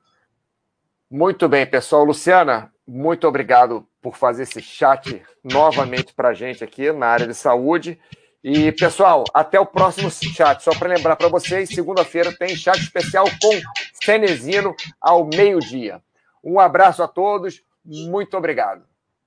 Muito 1.11 1.49
bem, 1.49 1.67
pessoal. 1.67 2.05
Luciana, 2.05 2.73
muito 2.87 3.27
obrigado 3.27 3.87
por 4.01 4.17
fazer 4.17 4.45
esse 4.45 4.61
chat 4.61 5.23
novamente 5.43 6.15
para 6.15 6.29
a 6.31 6.35
gente 6.35 6.65
aqui 6.65 6.91
na 6.93 7.07
área 7.07 7.27
de 7.27 7.35
saúde. 7.35 8.01
E, 8.43 8.73
pessoal, 8.73 9.25
até 9.35 9.61
o 9.61 9.67
próximo 9.67 10.11
chat. 10.11 10.63
Só 10.63 10.71
para 10.79 10.95
lembrar 10.95 11.17
para 11.17 11.29
vocês, 11.29 11.69
segunda-feira 11.69 12.35
tem 12.37 12.57
chat 12.57 12.79
especial 12.79 13.27
com 13.41 13.61
Cenezino 14.03 14.75
ao 15.01 15.27
meio-dia. 15.27 16.03
Um 16.43 16.59
abraço 16.59 17.03
a 17.03 17.09
todos. 17.09 17.63
Muito 17.85 18.37
obrigado. 18.37 18.85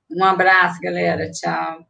Um 0.10 0.23
abraço, 0.23 0.80
galera. 0.81 1.30
Tchau. 1.31 1.85